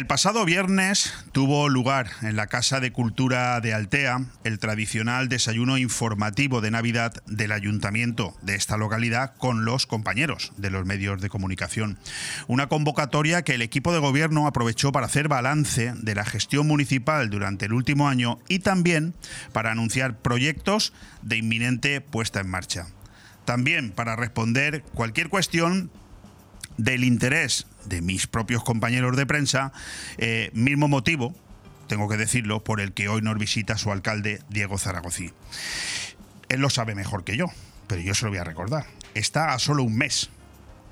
El 0.00 0.06
pasado 0.06 0.46
viernes 0.46 1.12
tuvo 1.32 1.68
lugar 1.68 2.08
en 2.22 2.34
la 2.34 2.46
Casa 2.46 2.80
de 2.80 2.90
Cultura 2.90 3.60
de 3.60 3.74
Altea 3.74 4.22
el 4.44 4.58
tradicional 4.58 5.28
desayuno 5.28 5.76
informativo 5.76 6.62
de 6.62 6.70
Navidad 6.70 7.12
del 7.26 7.52
ayuntamiento 7.52 8.34
de 8.40 8.54
esta 8.54 8.78
localidad 8.78 9.34
con 9.36 9.66
los 9.66 9.86
compañeros 9.86 10.54
de 10.56 10.70
los 10.70 10.86
medios 10.86 11.20
de 11.20 11.28
comunicación. 11.28 11.98
Una 12.48 12.66
convocatoria 12.66 13.42
que 13.42 13.56
el 13.56 13.60
equipo 13.60 13.92
de 13.92 13.98
gobierno 13.98 14.46
aprovechó 14.46 14.90
para 14.90 15.04
hacer 15.04 15.28
balance 15.28 15.92
de 15.94 16.14
la 16.14 16.24
gestión 16.24 16.66
municipal 16.66 17.28
durante 17.28 17.66
el 17.66 17.74
último 17.74 18.08
año 18.08 18.38
y 18.48 18.60
también 18.60 19.12
para 19.52 19.72
anunciar 19.72 20.16
proyectos 20.16 20.94
de 21.20 21.36
inminente 21.36 22.00
puesta 22.00 22.40
en 22.40 22.48
marcha. 22.48 22.86
También 23.44 23.90
para 23.90 24.16
responder 24.16 24.82
cualquier 24.94 25.28
cuestión 25.28 25.90
del 26.80 27.04
interés 27.04 27.66
de 27.84 28.00
mis 28.00 28.26
propios 28.26 28.64
compañeros 28.64 29.16
de 29.16 29.26
prensa, 29.26 29.72
eh, 30.16 30.50
mismo 30.54 30.88
motivo, 30.88 31.34
tengo 31.88 32.08
que 32.08 32.16
decirlo, 32.16 32.64
por 32.64 32.80
el 32.80 32.92
que 32.92 33.08
hoy 33.08 33.20
nos 33.20 33.38
visita 33.38 33.76
su 33.76 33.92
alcalde, 33.92 34.40
Diego 34.48 34.78
Zaragozí. 34.78 35.32
Él 36.48 36.60
lo 36.60 36.70
sabe 36.70 36.94
mejor 36.94 37.24
que 37.24 37.36
yo, 37.36 37.46
pero 37.86 38.00
yo 38.00 38.14
se 38.14 38.24
lo 38.24 38.30
voy 38.30 38.38
a 38.38 38.44
recordar. 38.44 38.86
Está 39.14 39.52
a 39.52 39.58
solo 39.58 39.82
un 39.82 39.96
mes, 39.96 40.30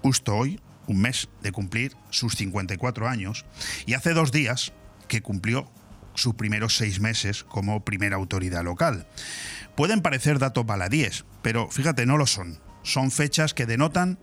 justo 0.02 0.36
hoy, 0.36 0.60
un 0.86 1.00
mes 1.00 1.28
de 1.42 1.52
cumplir 1.52 1.96
sus 2.10 2.34
54 2.34 3.08
años, 3.08 3.46
y 3.86 3.94
hace 3.94 4.12
dos 4.12 4.30
días 4.30 4.72
que 5.08 5.22
cumplió 5.22 5.70
sus 6.14 6.34
primeros 6.34 6.76
seis 6.76 7.00
meses 7.00 7.44
como 7.44 7.84
primera 7.84 8.16
autoridad 8.16 8.62
local. 8.62 9.06
Pueden 9.74 10.02
parecer 10.02 10.38
datos 10.38 10.66
baladíes, 10.66 11.24
pero 11.40 11.70
fíjate, 11.70 12.04
no 12.04 12.18
lo 12.18 12.26
son. 12.26 12.58
Son 12.82 13.10
fechas 13.10 13.54
que 13.54 13.66
denotan 13.66 14.18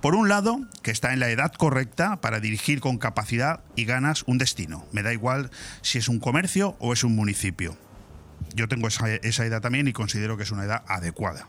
por 0.00 0.14
un 0.14 0.28
lado, 0.28 0.60
que 0.82 0.90
está 0.90 1.12
en 1.12 1.20
la 1.20 1.28
edad 1.30 1.52
correcta 1.52 2.20
para 2.20 2.40
dirigir 2.40 2.80
con 2.80 2.98
capacidad 2.98 3.60
y 3.74 3.84
ganas 3.84 4.22
un 4.26 4.38
destino. 4.38 4.86
Me 4.92 5.02
da 5.02 5.12
igual 5.12 5.50
si 5.82 5.98
es 5.98 6.08
un 6.08 6.20
comercio 6.20 6.76
o 6.78 6.92
es 6.92 7.02
un 7.02 7.16
municipio. 7.16 7.76
Yo 8.54 8.68
tengo 8.68 8.88
esa, 8.88 9.08
edad 9.44 9.60
también 9.60 9.88
y 9.88 9.92
considero 9.92 10.36
que 10.36 10.44
es 10.44 10.52
una 10.52 10.64
edad 10.64 10.84
adecuada. 10.86 11.48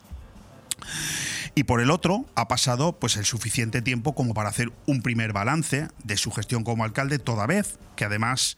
Y 1.56 1.64
por 1.64 1.82
el 1.82 1.92
otro, 1.92 2.26
ha 2.36 2.48
pasado 2.48 3.00
pues 3.00 3.18
el 3.18 3.26
suficiente 3.26 3.82
tiempo 3.82 4.16
como 4.16 4.34
para 4.34 4.50
hacer 4.50 4.72
un 4.86 5.02
primer 5.02 5.34
balance 5.34 5.88
de 6.04 6.18
su 6.18 6.32
gestión 6.32 6.64
como 6.64 6.84
alcalde, 6.84 7.20
toda 7.20 7.46
vez 7.46 7.78
que 7.96 8.06
además 8.06 8.58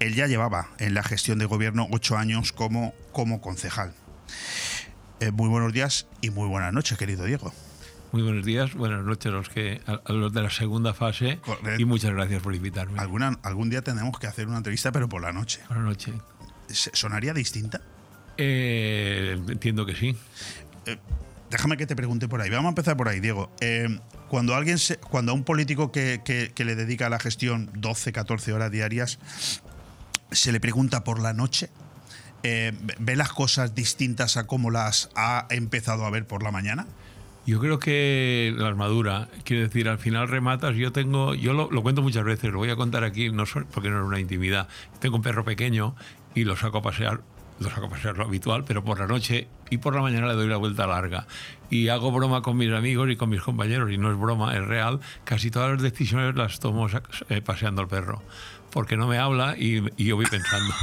él 0.00 0.14
ya 0.14 0.26
llevaba 0.26 0.68
en 0.78 0.94
la 0.94 1.02
gestión 1.02 1.38
de 1.38 1.44
gobierno 1.44 1.86
ocho 1.90 2.16
años 2.16 2.52
como, 2.52 2.92
concejal. 3.40 3.92
Eh, 5.20 5.30
muy 5.30 5.48
buenos 5.48 5.72
días 5.72 6.06
y 6.20 6.30
muy 6.30 6.48
buenas 6.48 6.72
noches, 6.72 6.96
querido 6.96 7.24
Diego. 7.24 7.52
Muy 8.10 8.22
buenos 8.22 8.44
días, 8.44 8.72
buenas 8.72 9.04
noches 9.04 9.26
a 9.26 9.34
los, 9.34 9.50
que, 9.50 9.82
a 9.86 10.12
los 10.12 10.32
de 10.32 10.40
la 10.40 10.48
segunda 10.48 10.94
fase 10.94 11.40
y 11.76 11.84
muchas 11.84 12.12
gracias 12.12 12.42
por 12.42 12.54
invitarme. 12.54 12.98
Alguna, 12.98 13.38
algún 13.42 13.68
día 13.68 13.82
tenemos 13.82 14.18
que 14.18 14.26
hacer 14.26 14.48
una 14.48 14.56
entrevista, 14.56 14.92
pero 14.92 15.10
por 15.10 15.20
la 15.20 15.30
noche. 15.30 15.60
Por 15.68 15.76
la 15.76 15.82
noche. 15.82 16.14
¿Sonaría 16.68 17.34
distinta? 17.34 17.82
Eh, 18.38 19.38
entiendo 19.48 19.84
que 19.84 19.94
sí. 19.94 20.16
Eh, 20.86 20.96
déjame 21.50 21.76
que 21.76 21.86
te 21.86 21.94
pregunte 21.94 22.28
por 22.28 22.40
ahí. 22.40 22.48
Vamos 22.48 22.66
a 22.66 22.68
empezar 22.70 22.96
por 22.96 23.08
ahí, 23.08 23.20
Diego. 23.20 23.50
Eh, 23.60 24.00
cuando, 24.28 24.54
alguien 24.54 24.78
se, 24.78 24.96
cuando 24.96 25.32
a 25.32 25.34
un 25.34 25.44
político 25.44 25.92
que, 25.92 26.22
que, 26.24 26.64
le 26.64 26.76
dedica 26.76 27.06
a 27.06 27.10
la 27.10 27.18
gestión 27.18 27.70
12, 27.74 28.12
14 28.12 28.54
horas 28.54 28.70
diarias, 28.70 29.18
se 30.30 30.50
le 30.50 30.60
pregunta 30.60 31.04
por 31.04 31.20
la 31.20 31.34
noche, 31.34 31.68
¿ve 32.42 33.16
las 33.16 33.32
cosas 33.34 33.74
distintas 33.74 34.38
a 34.38 34.46
cómo 34.46 34.70
las 34.70 35.10
ha 35.14 35.46
empezado 35.50 36.06
a 36.06 36.10
ver 36.10 36.26
por 36.26 36.42
la 36.42 36.50
mañana? 36.50 36.86
Yo 37.48 37.60
creo 37.60 37.78
que 37.78 38.54
la 38.58 38.68
armadura, 38.68 39.28
quiero 39.42 39.62
decir, 39.62 39.88
al 39.88 39.96
final 39.96 40.28
rematas, 40.28 40.76
yo 40.76 40.92
tengo, 40.92 41.34
yo 41.34 41.54
lo, 41.54 41.82
cuento 41.82 42.02
muchas 42.02 42.22
veces, 42.22 42.52
lo 42.52 42.58
voy 42.58 42.68
a 42.68 42.76
contar 42.76 43.04
aquí, 43.04 43.30
no 43.30 43.44
porque 43.72 43.88
no 43.88 44.00
es 44.00 44.06
una 44.06 44.20
intimidad. 44.20 44.68
Tengo 45.00 45.16
un 45.16 45.22
perro 45.22 45.46
pequeño 45.46 45.96
y 46.34 46.44
lo 46.44 46.56
saco 46.56 46.76
a 46.76 46.82
pasear, 46.82 47.22
lo 47.58 47.70
saco 47.70 47.86
a 47.86 47.88
pasear 47.88 48.18
lo 48.18 48.24
habitual, 48.24 48.64
pero 48.66 48.84
por 48.84 49.00
la 49.00 49.06
noche 49.06 49.48
y 49.70 49.78
por 49.78 49.94
la 49.94 50.02
mañana 50.02 50.26
le 50.26 50.34
doy 50.34 50.46
la 50.46 50.58
vuelta 50.58 50.86
larga. 50.86 51.26
Y 51.70 51.88
hago 51.88 52.12
broma 52.12 52.42
con 52.42 52.58
mis 52.58 52.70
amigos 52.70 53.08
y 53.08 53.16
con 53.16 53.30
mis 53.30 53.40
compañeros, 53.40 53.90
y 53.90 53.96
no 53.96 54.12
es 54.12 54.18
broma, 54.18 54.54
es 54.54 54.66
real. 54.66 55.00
Casi 55.24 55.50
todas 55.50 55.70
las 55.70 55.80
decisiones 55.80 56.36
las 56.36 56.60
tomo 56.60 56.86
eh, 57.30 57.40
paseando 57.40 57.80
al 57.80 57.88
perro, 57.88 58.20
porque 58.70 58.96
no 58.96 59.06
me 59.06 59.18
habla 59.18 59.56
y, 59.58 59.82
y 59.96 60.04
yo 60.04 60.16
voy 60.16 60.26
pensando. 60.26 60.74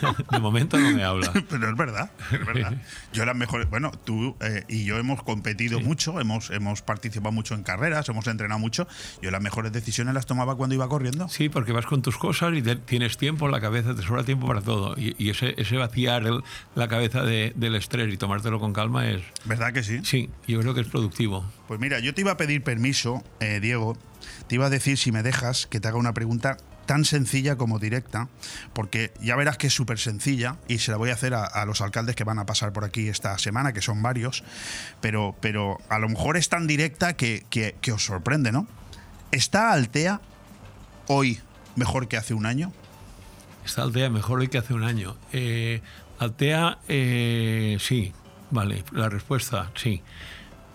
de 0.30 0.38
momento 0.38 0.78
no 0.78 0.90
me 0.92 1.04
habla. 1.04 1.32
Pero 1.48 1.68
es 1.68 1.76
verdad, 1.76 2.10
es 2.32 2.46
verdad. 2.46 2.74
Yo 3.12 3.24
las 3.24 3.36
mejores, 3.36 3.68
bueno, 3.68 3.90
tú 4.04 4.36
eh, 4.40 4.64
y 4.68 4.84
yo 4.84 4.98
hemos 4.98 5.22
competido 5.22 5.80
mucho, 5.80 6.20
hemos, 6.20 6.50
hemos 6.50 6.82
participado 6.82 7.32
mucho 7.32 7.54
en 7.54 7.62
carreras, 7.62 8.08
hemos 8.08 8.26
entrenado 8.26 8.58
mucho. 8.58 8.86
Yo 9.22 9.30
las 9.30 9.42
mejores 9.42 9.72
decisiones 9.72 10.14
las 10.14 10.26
tomaba 10.26 10.56
cuando 10.56 10.74
iba 10.74 10.88
corriendo. 10.88 11.28
Sí, 11.28 11.48
porque 11.48 11.72
vas 11.72 11.86
con 11.86 12.02
tus 12.02 12.16
cosas 12.16 12.54
y 12.54 12.62
tienes 12.62 13.16
tiempo 13.16 13.46
en 13.46 13.52
la 13.52 13.60
cabeza, 13.60 13.94
te 13.94 14.02
sobra 14.02 14.24
tiempo 14.24 14.46
para 14.46 14.60
todo. 14.60 14.94
Y, 14.96 15.30
ese, 15.30 15.54
ese 15.58 15.76
vaciar 15.76 16.24
la 16.74 16.88
cabeza 16.88 17.22
del 17.22 17.74
estrés 17.74 18.12
y 18.12 18.16
tomártelo 18.16 18.58
con 18.58 18.72
calma 18.72 19.08
es... 19.08 19.22
¿Verdad 19.44 19.72
que 19.72 19.82
sí? 19.82 20.00
Sí, 20.04 20.30
yo 20.46 20.60
creo 20.60 20.74
que 20.74 20.80
es 20.80 20.88
productivo. 20.88 21.44
Pues 21.68 21.78
mira, 21.78 22.00
yo 22.00 22.14
te 22.14 22.22
iba 22.22 22.32
a 22.32 22.36
pedir 22.36 22.62
permiso, 22.62 23.22
eh, 23.38 23.60
Diego, 23.60 23.96
te 24.48 24.56
iba 24.56 24.66
a 24.66 24.70
decir 24.70 24.98
si 24.98 25.12
me 25.12 25.22
dejas 25.22 25.66
que 25.66 25.80
te 25.80 25.88
haga 25.88 25.98
una 25.98 26.12
pregunta 26.12 26.56
tan 26.90 27.04
sencilla 27.04 27.54
como 27.54 27.78
directa, 27.78 28.26
porque 28.72 29.12
ya 29.20 29.36
verás 29.36 29.56
que 29.56 29.68
es 29.68 29.72
súper 29.72 30.00
sencilla 30.00 30.56
y 30.66 30.78
se 30.78 30.90
la 30.90 30.96
voy 30.96 31.10
a 31.10 31.12
hacer 31.12 31.34
a, 31.34 31.64
los 31.64 31.82
alcaldes 31.82 32.16
que 32.16 32.24
van 32.24 32.40
a 32.40 32.46
pasar 32.46 32.72
por 32.72 32.84
aquí 32.84 33.06
esta 33.06 33.38
semana, 33.38 33.72
que 33.72 33.80
son 33.80 34.02
varios, 34.02 34.42
pero, 35.00 35.36
pero 35.40 35.78
a 35.88 36.00
lo 36.00 36.08
mejor 36.08 36.36
es 36.36 36.48
tan 36.48 36.66
directa 36.66 37.12
que, 37.12 37.44
que, 37.48 37.92
os 37.92 38.04
sorprende, 38.04 38.50
¿no? 38.50 38.66
¿Está 39.30 39.70
Altea 39.70 40.20
hoy 41.06 41.38
mejor 41.76 42.08
que 42.08 42.16
hace 42.16 42.34
un 42.34 42.44
año? 42.44 42.72
Está 43.64 43.82
Altea 43.82 44.10
mejor 44.10 44.40
hoy 44.40 44.48
que 44.48 44.58
hace 44.58 44.74
un 44.74 44.82
año. 44.82 45.16
Eh, 45.32 45.82
Altea, 46.18 46.78
eh, 46.88 47.76
sí, 47.78 48.12
vale, 48.50 48.82
la 48.90 49.08
respuesta, 49.08 49.70
sí. 49.76 50.02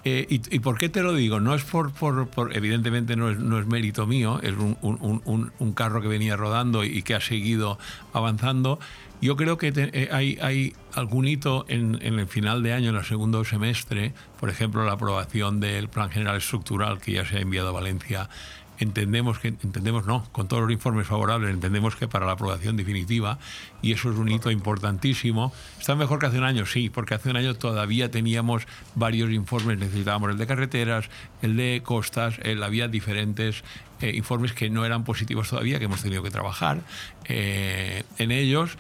Eh, 0.07 0.27
y, 0.29 0.59
por 0.59 0.77
qué 0.77 0.87
te 0.87 1.01
lo 1.01 1.15
digo? 1.15 1.39
No 1.39 1.55
es 1.55 1.63
por, 1.63 1.91
por, 1.91 2.55
evidentemente 2.55 3.15
no 3.15 3.31
es, 3.31 3.39
no 3.39 3.57
es, 3.57 3.65
mérito 3.65 4.05
mío, 4.05 4.39
es 4.43 4.53
un, 4.53 5.73
carro 5.73 5.99
que 5.99 6.07
venía 6.07 6.37
rodando 6.37 6.83
y 6.83 7.01
que 7.01 7.15
ha 7.15 7.19
seguido 7.19 7.79
avanzando. 8.13 8.79
Yo 9.19 9.35
creo 9.35 9.57
que 9.57 9.73
eh, 9.75 10.09
hay, 10.11 10.75
algún 10.93 11.27
hito 11.27 11.65
en, 11.69 11.97
el 12.03 12.27
final 12.27 12.61
de 12.61 12.73
año, 12.73 12.91
en 12.91 12.97
el 12.97 13.03
segundo 13.03 13.43
semestre, 13.45 14.13
por 14.39 14.51
ejemplo, 14.51 14.85
la 14.85 14.91
aprobación 14.91 15.59
del 15.59 15.89
Plan 15.89 16.11
General 16.11 16.37
Estructural 16.37 16.99
que 16.99 17.13
ya 17.13 17.25
se 17.25 17.37
ha 17.37 17.41
enviado 17.41 17.69
a 17.69 17.71
Valencia 17.71 18.29
entendemos 18.79 19.39
que 19.39 19.49
entendemos 19.49 20.05
no 20.05 20.27
con 20.31 20.47
todos 20.47 20.63
los 20.63 20.71
informes 20.71 21.07
favorables 21.07 21.53
entendemos 21.53 21.95
que 21.95 22.07
para 22.07 22.25
la 22.25 22.33
aprobación 22.33 22.77
definitiva 22.77 23.39
y 23.81 23.91
eso 23.91 24.11
es 24.11 24.17
un 24.17 24.29
hito 24.29 24.51
importantísimo. 24.51 25.53
Está 25.79 25.95
mejor 25.95 26.19
que 26.19 26.25
hace 26.27 26.37
un 26.37 26.43
año 26.43 26.65
sí 26.65 26.89
porque 26.89 27.13
hace 27.13 27.29
un 27.29 27.37
año 27.37 27.55
todavía 27.55 28.11
teníamos 28.11 28.67
varios 28.95 29.31
informes 29.31 29.77
necesitábamos 29.79 30.31
el 30.31 30.37
de 30.37 30.47
carreteras 30.47 31.09
el 31.41 31.55
de 31.55 31.81
costas 31.83 32.39
había 32.63 32.87
diferentes 32.87 33.63
eh, 34.01 34.11
informes 34.15 34.53
que 34.53 34.69
no 34.69 34.85
eran 34.85 35.03
positivos 35.03 35.49
todavía 35.49 35.79
que 35.79 35.85
hemos 35.85 36.01
tenido 36.01 36.23
que 36.23 36.31
trabajar 36.31 36.81
eh, 37.25 38.03
en 38.17 38.31
ellos 38.31 38.77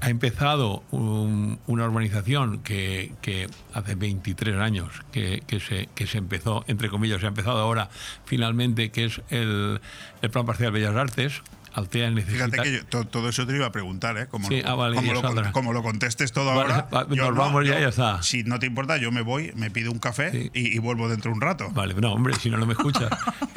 ha 0.00 0.10
empezado 0.10 0.82
una 0.90 1.84
urbanización 1.86 2.62
que, 2.62 3.48
hace 3.72 3.94
23 3.94 4.56
años 4.56 4.90
que, 5.12 5.42
se, 5.66 5.88
que 5.94 6.06
se 6.06 6.18
empezó, 6.18 6.64
entre 6.66 6.88
comillas, 6.90 7.20
se 7.20 7.26
ha 7.26 7.30
empezado 7.30 7.58
ahora 7.58 7.88
finalmente, 8.24 8.90
que 8.90 9.04
es 9.04 9.22
el, 9.30 9.80
el 10.20 10.30
Plan 10.30 10.46
Parcial 10.46 10.72
Bellas 10.72 10.94
Artes, 10.94 11.42
Altea 11.74 12.10
necesita... 12.10 12.46
Fíjate 12.46 12.62
que 12.62 12.72
yo, 12.90 13.04
todo, 13.06 13.28
eso 13.28 13.46
te 13.46 13.54
iba 13.54 13.66
a 13.66 13.72
preguntar, 13.72 14.16
¿eh? 14.16 14.26
Como, 14.28 14.48
sí, 14.48 14.62
ah, 14.64 14.74
vale, 14.74 14.96
como, 14.96 15.12
lo, 15.12 15.52
como, 15.52 15.72
lo, 15.72 15.82
contestes 15.82 16.32
todo 16.32 16.50
ahora. 16.50 16.88
nos 17.08 17.36
vamos 17.36 17.66
ya, 17.66 17.80
ya 17.80 17.88
está. 17.88 18.22
Si 18.22 18.44
no 18.44 18.58
te 18.58 18.66
importa, 18.66 18.96
yo 18.96 19.10
me 19.10 19.22
voy, 19.22 19.52
me 19.56 19.70
pido 19.70 19.90
un 19.90 19.98
café 19.98 20.50
y, 20.54 20.78
vuelvo 20.78 21.08
dentro 21.08 21.30
de 21.30 21.34
un 21.34 21.40
rato. 21.40 21.70
Vale, 21.70 21.94
no, 21.94 22.12
hombre, 22.12 22.34
si 22.36 22.50
no, 22.50 22.58
no 22.58 22.66
me 22.66 22.74
escuchas. 22.74 23.10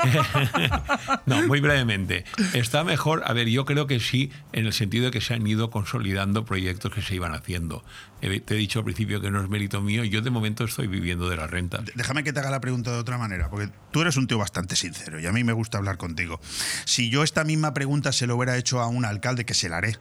no, 1.25 1.47
muy 1.47 1.59
brevemente. 1.59 2.25
Está 2.53 2.83
mejor, 2.83 3.23
a 3.25 3.33
ver, 3.33 3.49
yo 3.49 3.65
creo 3.65 3.87
que 3.87 3.99
sí, 3.99 4.31
en 4.51 4.65
el 4.65 4.73
sentido 4.73 5.05
de 5.05 5.11
que 5.11 5.21
se 5.21 5.33
han 5.33 5.45
ido 5.45 5.69
consolidando 5.69 6.45
proyectos 6.45 6.91
que 6.93 7.01
se 7.01 7.15
iban 7.15 7.33
haciendo. 7.33 7.83
Te 8.19 8.55
he 8.55 8.57
dicho 8.57 8.79
al 8.79 8.85
principio 8.85 9.21
que 9.21 9.29
no 9.29 9.41
es 9.41 9.47
mérito 9.47 9.79
mío, 9.81 10.03
yo 10.03 10.21
de 10.21 10.31
momento 10.31 10.63
estoy 10.63 10.87
viviendo 10.87 11.29
de 11.29 11.37
la 11.37 11.45
renta. 11.45 11.83
Déjame 11.93 12.23
que 12.23 12.33
te 12.33 12.39
haga 12.39 12.49
la 12.49 12.59
pregunta 12.59 12.91
de 12.91 12.97
otra 12.97 13.17
manera, 13.17 13.49
porque 13.49 13.69
tú 13.91 14.01
eres 14.01 14.17
un 14.17 14.25
tío 14.25 14.39
bastante 14.39 14.75
sincero 14.75 15.19
y 15.19 15.27
a 15.27 15.31
mí 15.31 15.43
me 15.43 15.53
gusta 15.53 15.77
hablar 15.77 15.97
contigo. 15.97 16.39
Si 16.85 17.09
yo 17.09 17.21
esta 17.21 17.43
misma 17.43 17.75
pregunta 17.75 18.11
se 18.11 18.25
lo 18.25 18.35
hubiera 18.35 18.57
hecho 18.57 18.81
a 18.81 18.87
un 18.87 19.05
alcalde, 19.05 19.45
que 19.45 19.53
se 19.53 19.69
la 19.69 19.77
haré, 19.77 19.97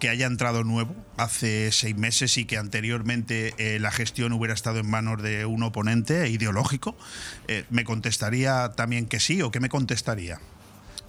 que 0.00 0.08
haya 0.08 0.26
entrado 0.26 0.64
nuevo 0.64 0.96
hace 1.16 1.70
seis 1.70 1.96
meses 1.96 2.36
y 2.38 2.44
que 2.44 2.58
anteriormente 2.58 3.54
eh, 3.58 3.78
la 3.78 3.92
gestión 3.92 4.32
hubiera 4.32 4.54
estado 4.54 4.80
en 4.80 4.90
manos 4.90 5.22
de 5.22 5.46
un 5.46 5.62
oponente 5.62 6.28
ideológico, 6.28 6.96
eh, 7.46 7.64
¿me 7.70 7.84
contestaría 7.84 8.72
también 8.72 9.06
que 9.06 9.20
sí 9.20 9.42
o 9.42 9.50
qué 9.52 9.60
me 9.60 9.68
contestaría? 9.68 10.40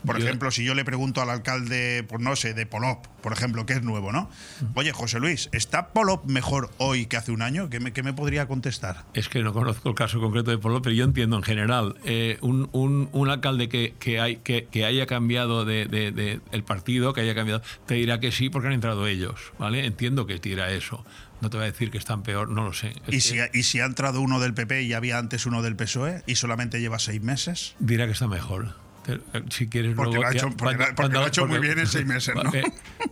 Por 0.06 0.18
Yo- 0.20 0.26
ejemplo, 0.26 0.50
si 0.52 0.64
yo 0.64 0.74
le 0.74 0.84
pregunto 0.86 1.22
al 1.22 1.30
alcalde, 1.30 2.04
pues 2.08 2.22
no 2.22 2.36
sé, 2.36 2.54
de 2.54 2.66
Polop, 2.66 3.06
por 3.22 3.34
ejemplo, 3.34 3.66
que 3.66 3.74
es 3.74 3.84
nuevo, 3.84 4.12
¿no? 4.12 4.30
Oye, 4.74 4.92
José 4.94 5.20
Luis, 5.20 5.50
¿está 5.52 5.90
Polop 5.90 6.26
mejor 6.26 6.72
hoy 6.78 7.06
que 7.06 7.18
hace 7.18 7.32
un 7.32 7.42
año? 7.42 7.70
¿Qué 7.70 7.80
me, 7.80 7.94
qué 7.94 8.02
me 8.04 8.14
podría 8.14 8.48
contestar? 8.48 9.06
Es 9.14 9.30
que 9.30 9.44
no 9.44 9.54
conozco 9.54 9.90
el 9.90 9.96
caso 9.96 10.20
concreto 10.20 10.50
de 10.52 10.58
Polo, 10.58 10.82
pero 10.82 10.96
yo 10.96 11.04
entiendo 11.06 11.36
en 11.38 11.44
general. 11.44 11.96
eh, 12.06 12.38
un, 12.42 12.70
un- 12.72 13.10
un 13.12 13.30
alcalde 13.30 13.70
que, 13.70 13.94
que, 14.00 14.20
hay, 14.20 14.38
que, 14.38 14.68
que 14.72 14.86
haya 14.86 15.06
cambiado 15.06 15.66
de, 15.66 15.86
de- 15.86 16.12
de 16.12 16.42
el 16.52 16.64
partido, 16.64 17.14
que 17.14 17.22
haya 17.22 17.36
cambiado, 17.36 17.62
te 17.86 17.96
dirá 17.96 18.20
que 18.20 18.32
sí 18.32 18.50
porque 18.50 18.68
han 18.68 18.74
entrado 18.74 19.06
ellos, 19.08 19.54
¿vale? 19.60 19.86
Entiendo 19.86 20.26
que 20.26 20.40
te 20.40 20.50
dirá 20.50 20.72
eso. 20.72 21.06
No 21.42 21.50
te 21.50 21.58
va 21.58 21.64
a 21.64 21.66
decir 21.68 21.90
que 21.90 21.98
están 21.98 22.22
peor, 22.24 22.50
no 22.50 22.64
lo 22.64 22.74
sé. 22.74 22.94
¿Y 23.08 23.22
si, 23.22 23.38
¿Y 23.54 23.64
si 23.64 23.80
ha 23.80 23.86
entrado 23.86 24.22
uno 24.22 24.40
del 24.40 24.54
PP 24.54 24.84
y 24.84 24.94
había 24.94 25.18
antes 25.18 25.46
uno 25.48 25.62
del 25.64 25.76
PSOE 25.76 26.22
y 26.28 26.36
solamente 26.36 26.80
lleva 26.80 27.00
seis 27.00 27.22
meses? 27.22 27.76
Dirá 27.80 28.06
que 28.06 28.12
está 28.12 28.28
mejor. 28.28 28.76
Eh, 29.08 29.20
Si 29.50 29.68
quieres 29.68 29.96
Porque 29.96 30.12
luego- 30.18 30.24
lo 30.24 30.28
ha 30.30 30.32
ya- 30.34 30.38
hecho- 30.40 30.56
porque 30.58 30.78
lo 30.78 30.84
ha- 30.84 30.96
porque 30.96 31.14
lo 31.14 31.20
ha 31.24 31.28
hecho 31.28 31.48
muy 31.48 31.60
bien 31.60 31.80
en 31.80 31.88
seis 31.88 32.06
meses, 32.06 32.36
¿no? 32.36 32.54
Eh, 32.54 32.64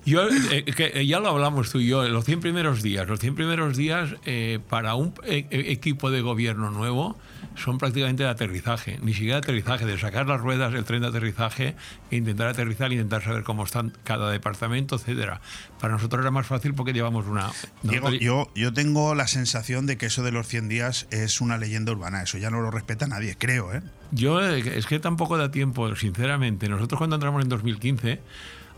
yo, 0.05 0.27
eh, 0.51 0.63
que, 0.65 0.91
eh, 0.93 1.07
ya 1.07 1.19
lo 1.19 1.29
hablamos 1.29 1.71
tú 1.71 1.79
y 1.79 1.87
yo, 1.87 2.07
los 2.07 2.25
100 2.25 2.39
primeros 2.41 2.83
días. 2.83 3.07
Los 3.07 3.19
100 3.19 3.33
primeros 3.35 3.75
días 3.75 4.15
eh, 4.25 4.59
para 4.69 4.95
un 4.95 5.13
equipo 5.25 6.11
de 6.11 6.21
gobierno 6.21 6.69
nuevo 6.71 7.17
son 7.59 7.77
prácticamente 7.77 8.23
de 8.23 8.29
aterrizaje. 8.29 8.99
Ni 9.01 9.13
siquiera 9.13 9.35
de 9.35 9.39
aterrizaje, 9.39 9.85
de 9.85 9.97
sacar 9.97 10.27
las 10.27 10.39
ruedas 10.39 10.73
del 10.73 10.85
tren 10.85 11.01
de 11.01 11.07
aterrizaje 11.07 11.75
e 12.09 12.15
intentar 12.15 12.47
aterrizar, 12.47 12.91
intentar 12.91 13.23
saber 13.23 13.43
cómo 13.43 13.63
están 13.63 13.93
cada 14.03 14.31
departamento, 14.31 14.95
etcétera. 14.95 15.41
Para 15.79 15.93
nosotros 15.93 16.21
era 16.21 16.31
más 16.31 16.47
fácil 16.47 16.73
porque 16.73 16.93
llevamos 16.93 17.27
una... 17.27 17.51
Diego, 17.83 18.11
yo, 18.11 18.49
yo 18.55 18.73
tengo 18.73 19.13
la 19.15 19.27
sensación 19.27 19.85
de 19.85 19.97
que 19.97 20.07
eso 20.07 20.23
de 20.23 20.31
los 20.31 20.47
100 20.47 20.69
días 20.69 21.07
es 21.11 21.41
una 21.41 21.57
leyenda 21.57 21.91
urbana. 21.91 22.23
Eso 22.23 22.37
ya 22.37 22.49
no 22.49 22.61
lo 22.61 22.71
respeta 22.71 23.07
nadie, 23.07 23.35
creo, 23.37 23.73
¿eh? 23.73 23.81
Yo 24.11 24.41
eh, 24.41 24.77
es 24.77 24.87
que 24.87 24.99
tampoco 24.99 25.37
da 25.37 25.51
tiempo, 25.51 25.95
sinceramente. 25.95 26.69
Nosotros 26.69 26.97
cuando 26.97 27.17
entramos 27.17 27.43
en 27.43 27.49
2015, 27.49 28.19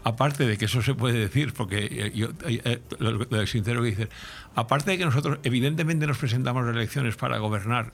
aparte 0.04 0.46
de 0.46 0.58
que 0.58 0.66
eso 0.66 0.82
se 0.82 0.94
puede 0.94 1.20
decir, 1.20 1.54
porque 1.54 1.88
eh, 1.90 2.12
yo 2.14 2.30
eh, 2.46 2.82
lo, 3.00 3.12
lo 3.12 3.48
sincero 3.48 3.82
que 3.82 3.90
dices, 3.90 4.10
aparte 4.56 4.92
de 4.92 4.98
que 4.98 5.06
nosotros 5.06 5.40
evidentemente 5.44 6.08
nos 6.08 6.18
presentamos 6.18 6.66
a 6.68 6.72
elecciones 6.72 7.16
para 7.16 7.38
gobernar, 7.38 7.94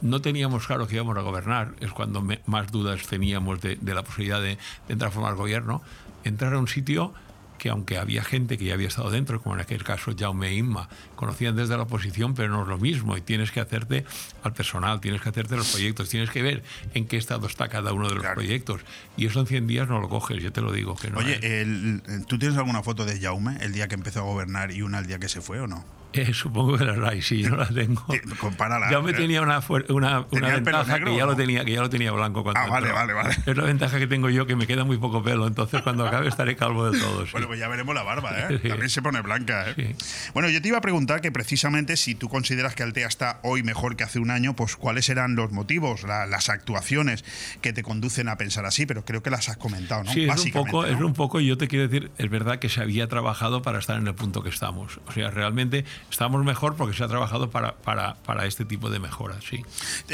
no 0.00 0.20
teníamos 0.20 0.66
claro 0.66 0.86
que 0.86 0.94
íbamos 0.94 1.16
a 1.16 1.22
gobernar, 1.22 1.74
es 1.80 1.92
cuando 1.92 2.24
más 2.46 2.70
dudas 2.70 3.06
teníamos 3.06 3.60
de, 3.60 3.78
la 3.82 4.02
posibilidad 4.02 4.40
de, 4.40 4.58
entrar 4.88 5.10
a 5.10 5.12
formar 5.12 5.34
gobierno, 5.34 5.82
entrar 6.24 6.54
a 6.54 6.58
un 6.58 6.68
sitio 6.68 7.12
que 7.58 7.70
aunque 7.70 7.98
había 7.98 8.22
gente 8.22 8.56
que 8.56 8.66
ya 8.66 8.74
había 8.74 8.88
estado 8.88 9.10
dentro, 9.10 9.42
como 9.42 9.56
en 9.56 9.60
aquel 9.60 9.82
caso 9.82 10.12
Jaume 10.16 10.54
Inma, 10.54 10.88
conocían 11.18 11.56
desde 11.56 11.76
la 11.76 11.82
oposición, 11.82 12.34
pero 12.34 12.48
no 12.50 12.62
es 12.62 12.68
lo 12.68 12.78
mismo. 12.78 13.16
Y 13.16 13.20
tienes 13.20 13.50
que 13.50 13.58
hacerte 13.60 14.04
al 14.44 14.52
personal, 14.52 15.00
tienes 15.00 15.20
que 15.20 15.28
hacerte 15.28 15.56
los 15.56 15.68
proyectos, 15.72 16.08
tienes 16.08 16.30
que 16.30 16.40
ver 16.42 16.62
en 16.94 17.06
qué 17.08 17.16
estado 17.16 17.46
está 17.48 17.68
cada 17.68 17.92
uno 17.92 18.08
de 18.08 18.14
los 18.14 18.24
proyectos. 18.26 18.80
Y 19.16 19.26
eso 19.26 19.40
en 19.40 19.46
100 19.46 19.66
días 19.66 19.88
no 19.88 20.00
lo 20.00 20.08
coges, 20.08 20.40
yo 20.40 20.52
te 20.52 20.60
lo 20.60 20.72
digo 20.72 20.94
que 20.96 21.10
no. 21.10 21.18
Oye, 21.18 21.38
el- 21.60 22.00
¿tú 22.28 22.38
tienes 22.38 22.56
alguna 22.56 22.82
foto 22.84 23.04
de 23.04 23.20
Jaume 23.20 23.58
el 23.60 23.72
día 23.72 23.88
que 23.88 23.96
empezó 23.96 24.20
a 24.20 24.22
gobernar 24.22 24.70
y 24.70 24.82
una 24.82 25.00
el 25.00 25.06
día 25.08 25.18
que 25.18 25.28
se 25.28 25.40
fue 25.40 25.58
o 25.60 25.66
no? 25.66 25.84
Eh, 26.14 26.32
supongo 26.32 26.78
que 26.78 26.84
la 26.86 27.10
hay, 27.10 27.20
sí, 27.20 27.42
yo 27.42 27.50
no 27.50 27.56
la 27.58 27.68
tengo. 27.68 28.02
Compárala. 28.40 28.88
Ya 28.90 29.00
me 29.00 29.12
tenía 29.12 29.42
una, 29.42 29.60
una, 29.90 30.24
¿Tenía 30.26 30.46
una 30.48 30.54
ventaja 30.54 30.92
negro 30.94 31.10
que 31.10 31.16
ya, 31.18 31.24
o 31.24 31.26
lo 31.26 31.32
no? 31.32 31.36
tenía, 31.36 31.64
que 31.66 31.72
ya 31.72 31.80
lo 31.82 31.90
tenía 31.90 32.12
blanco 32.12 32.42
cuando 32.42 32.60
Ah, 32.60 32.66
vale, 32.66 32.90
vale, 32.92 33.12
vale. 33.12 33.36
Es 33.44 33.56
la 33.56 33.64
ventaja 33.64 33.98
que 33.98 34.06
tengo 34.06 34.30
yo, 34.30 34.46
que 34.46 34.56
me 34.56 34.66
queda 34.66 34.84
muy 34.84 34.96
poco 34.96 35.22
pelo, 35.22 35.46
entonces 35.46 35.82
cuando 35.82 36.06
acabe 36.06 36.28
estaré 36.28 36.56
calvo 36.56 36.90
del 36.90 36.98
todo. 36.98 37.24
sí. 37.26 37.32
Bueno, 37.32 37.46
pues 37.48 37.60
ya 37.60 37.68
veremos 37.68 37.94
la 37.94 38.02
barba, 38.04 38.30
¿eh? 38.38 38.58
Sí. 38.62 38.68
También 38.68 38.88
se 38.88 39.02
pone 39.02 39.20
blanca, 39.20 39.66
¿eh? 39.76 39.94
Bueno, 40.32 40.48
yo 40.48 40.62
te 40.62 40.68
iba 40.68 40.78
a 40.78 40.80
preguntar 40.80 41.07
que 41.16 41.32
precisamente 41.32 41.96
si 41.96 42.14
tú 42.14 42.28
consideras 42.28 42.74
que 42.74 42.82
Altea 42.82 43.08
está 43.08 43.40
hoy 43.42 43.62
mejor 43.62 43.96
que 43.96 44.04
hace 44.04 44.18
un 44.18 44.30
año, 44.30 44.54
pues 44.54 44.76
cuáles 44.76 45.08
eran 45.08 45.34
los 45.34 45.50
motivos, 45.50 46.02
la- 46.04 46.26
las 46.26 46.48
actuaciones 46.48 47.24
que 47.62 47.72
te 47.72 47.82
conducen 47.82 48.28
a 48.28 48.36
pensar 48.36 48.66
así, 48.66 48.86
pero 48.86 49.04
creo 49.04 49.22
que 49.22 49.30
las 49.30 49.48
has 49.48 49.56
comentado, 49.56 50.04
¿no? 50.04 50.12
Sí, 50.12 50.24
es 50.28 50.44
un 50.44 50.52
poco, 50.52 50.82
¿no? 50.82 50.86
es 50.88 51.00
un 51.00 51.14
poco, 51.14 51.40
yo 51.40 51.56
te 51.58 51.66
quiero 51.68 51.88
decir, 51.88 52.10
es 52.18 52.30
verdad 52.30 52.58
que 52.58 52.68
se 52.68 52.80
había 52.80 53.08
trabajado 53.08 53.62
para 53.62 53.78
estar 53.78 53.98
en 53.98 54.06
el 54.06 54.14
punto 54.14 54.42
que 54.42 54.50
estamos. 54.50 55.00
O 55.06 55.12
sea, 55.12 55.30
realmente 55.30 55.84
estamos 56.10 56.44
mejor 56.44 56.76
porque 56.76 56.96
se 56.96 57.02
ha 57.04 57.08
trabajado 57.08 57.50
para, 57.50 57.74
para, 57.76 58.14
para 58.16 58.46
este 58.46 58.64
tipo 58.64 58.90
de 58.90 58.98
mejoras, 59.00 59.42
sí. 59.48 59.64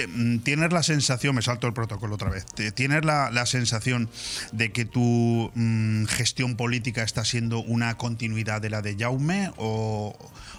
Mm, 0.09 0.39
¿Tienes 0.39 0.73
la 0.73 0.83
sensación, 0.83 1.35
me 1.35 1.43
salto 1.43 1.67
el 1.67 1.73
protocolo 1.75 2.15
otra 2.15 2.31
vez, 2.31 2.47
¿tienes 2.75 3.05
la, 3.05 3.31
la 3.31 3.47
sensación 3.47 4.09
de 4.53 4.73
que 4.73 4.85
tu 4.85 5.51
mm, 5.55 6.05
gestión 6.07 6.57
política 6.57 7.03
está 7.03 7.25
siendo 7.25 7.59
una 7.61 7.97
continuidad 7.97 8.61
de 8.63 8.71
la 8.71 8.83
de 8.83 8.97
Jaume 8.97 9.51
o, 9.57 10.17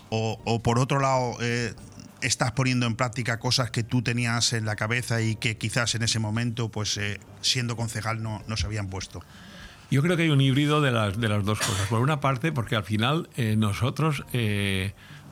o- 0.09 0.61
por 0.63 0.79
otro 0.79 0.99
lado 0.99 1.35
eh, 1.41 1.73
estás 2.21 2.51
poniendo 2.53 2.85
en 2.87 2.95
práctica 2.95 3.39
cosas 3.39 3.71
que 3.71 3.83
tú 3.83 4.01
tenías 4.01 4.53
en 4.53 4.65
la 4.65 4.75
cabeza 4.75 5.21
y 5.21 5.35
que 5.35 5.57
quizás 5.57 5.95
en 5.95 6.03
ese 6.03 6.19
momento, 6.19 6.69
pues 6.69 6.97
eh, 6.97 7.19
siendo 7.41 7.75
concejal, 7.75 8.23
no, 8.23 8.41
no 8.47 8.57
se 8.57 8.65
habían 8.65 8.87
puesto? 8.89 9.21
Yo 9.91 10.01
creo 10.01 10.17
que 10.17 10.23
hay 10.23 10.29
un 10.29 10.41
híbrido 10.41 10.81
de 10.81 10.91
las, 10.91 11.19
de 11.19 11.29
las 11.29 11.45
dos 11.45 11.59
cosas. 11.59 11.87
Por 11.87 12.01
una 12.01 12.19
parte, 12.19 12.51
porque 12.51 12.75
al 12.75 12.83
final 12.83 13.29
eh, 13.37 13.55
nosotros, 13.55 14.23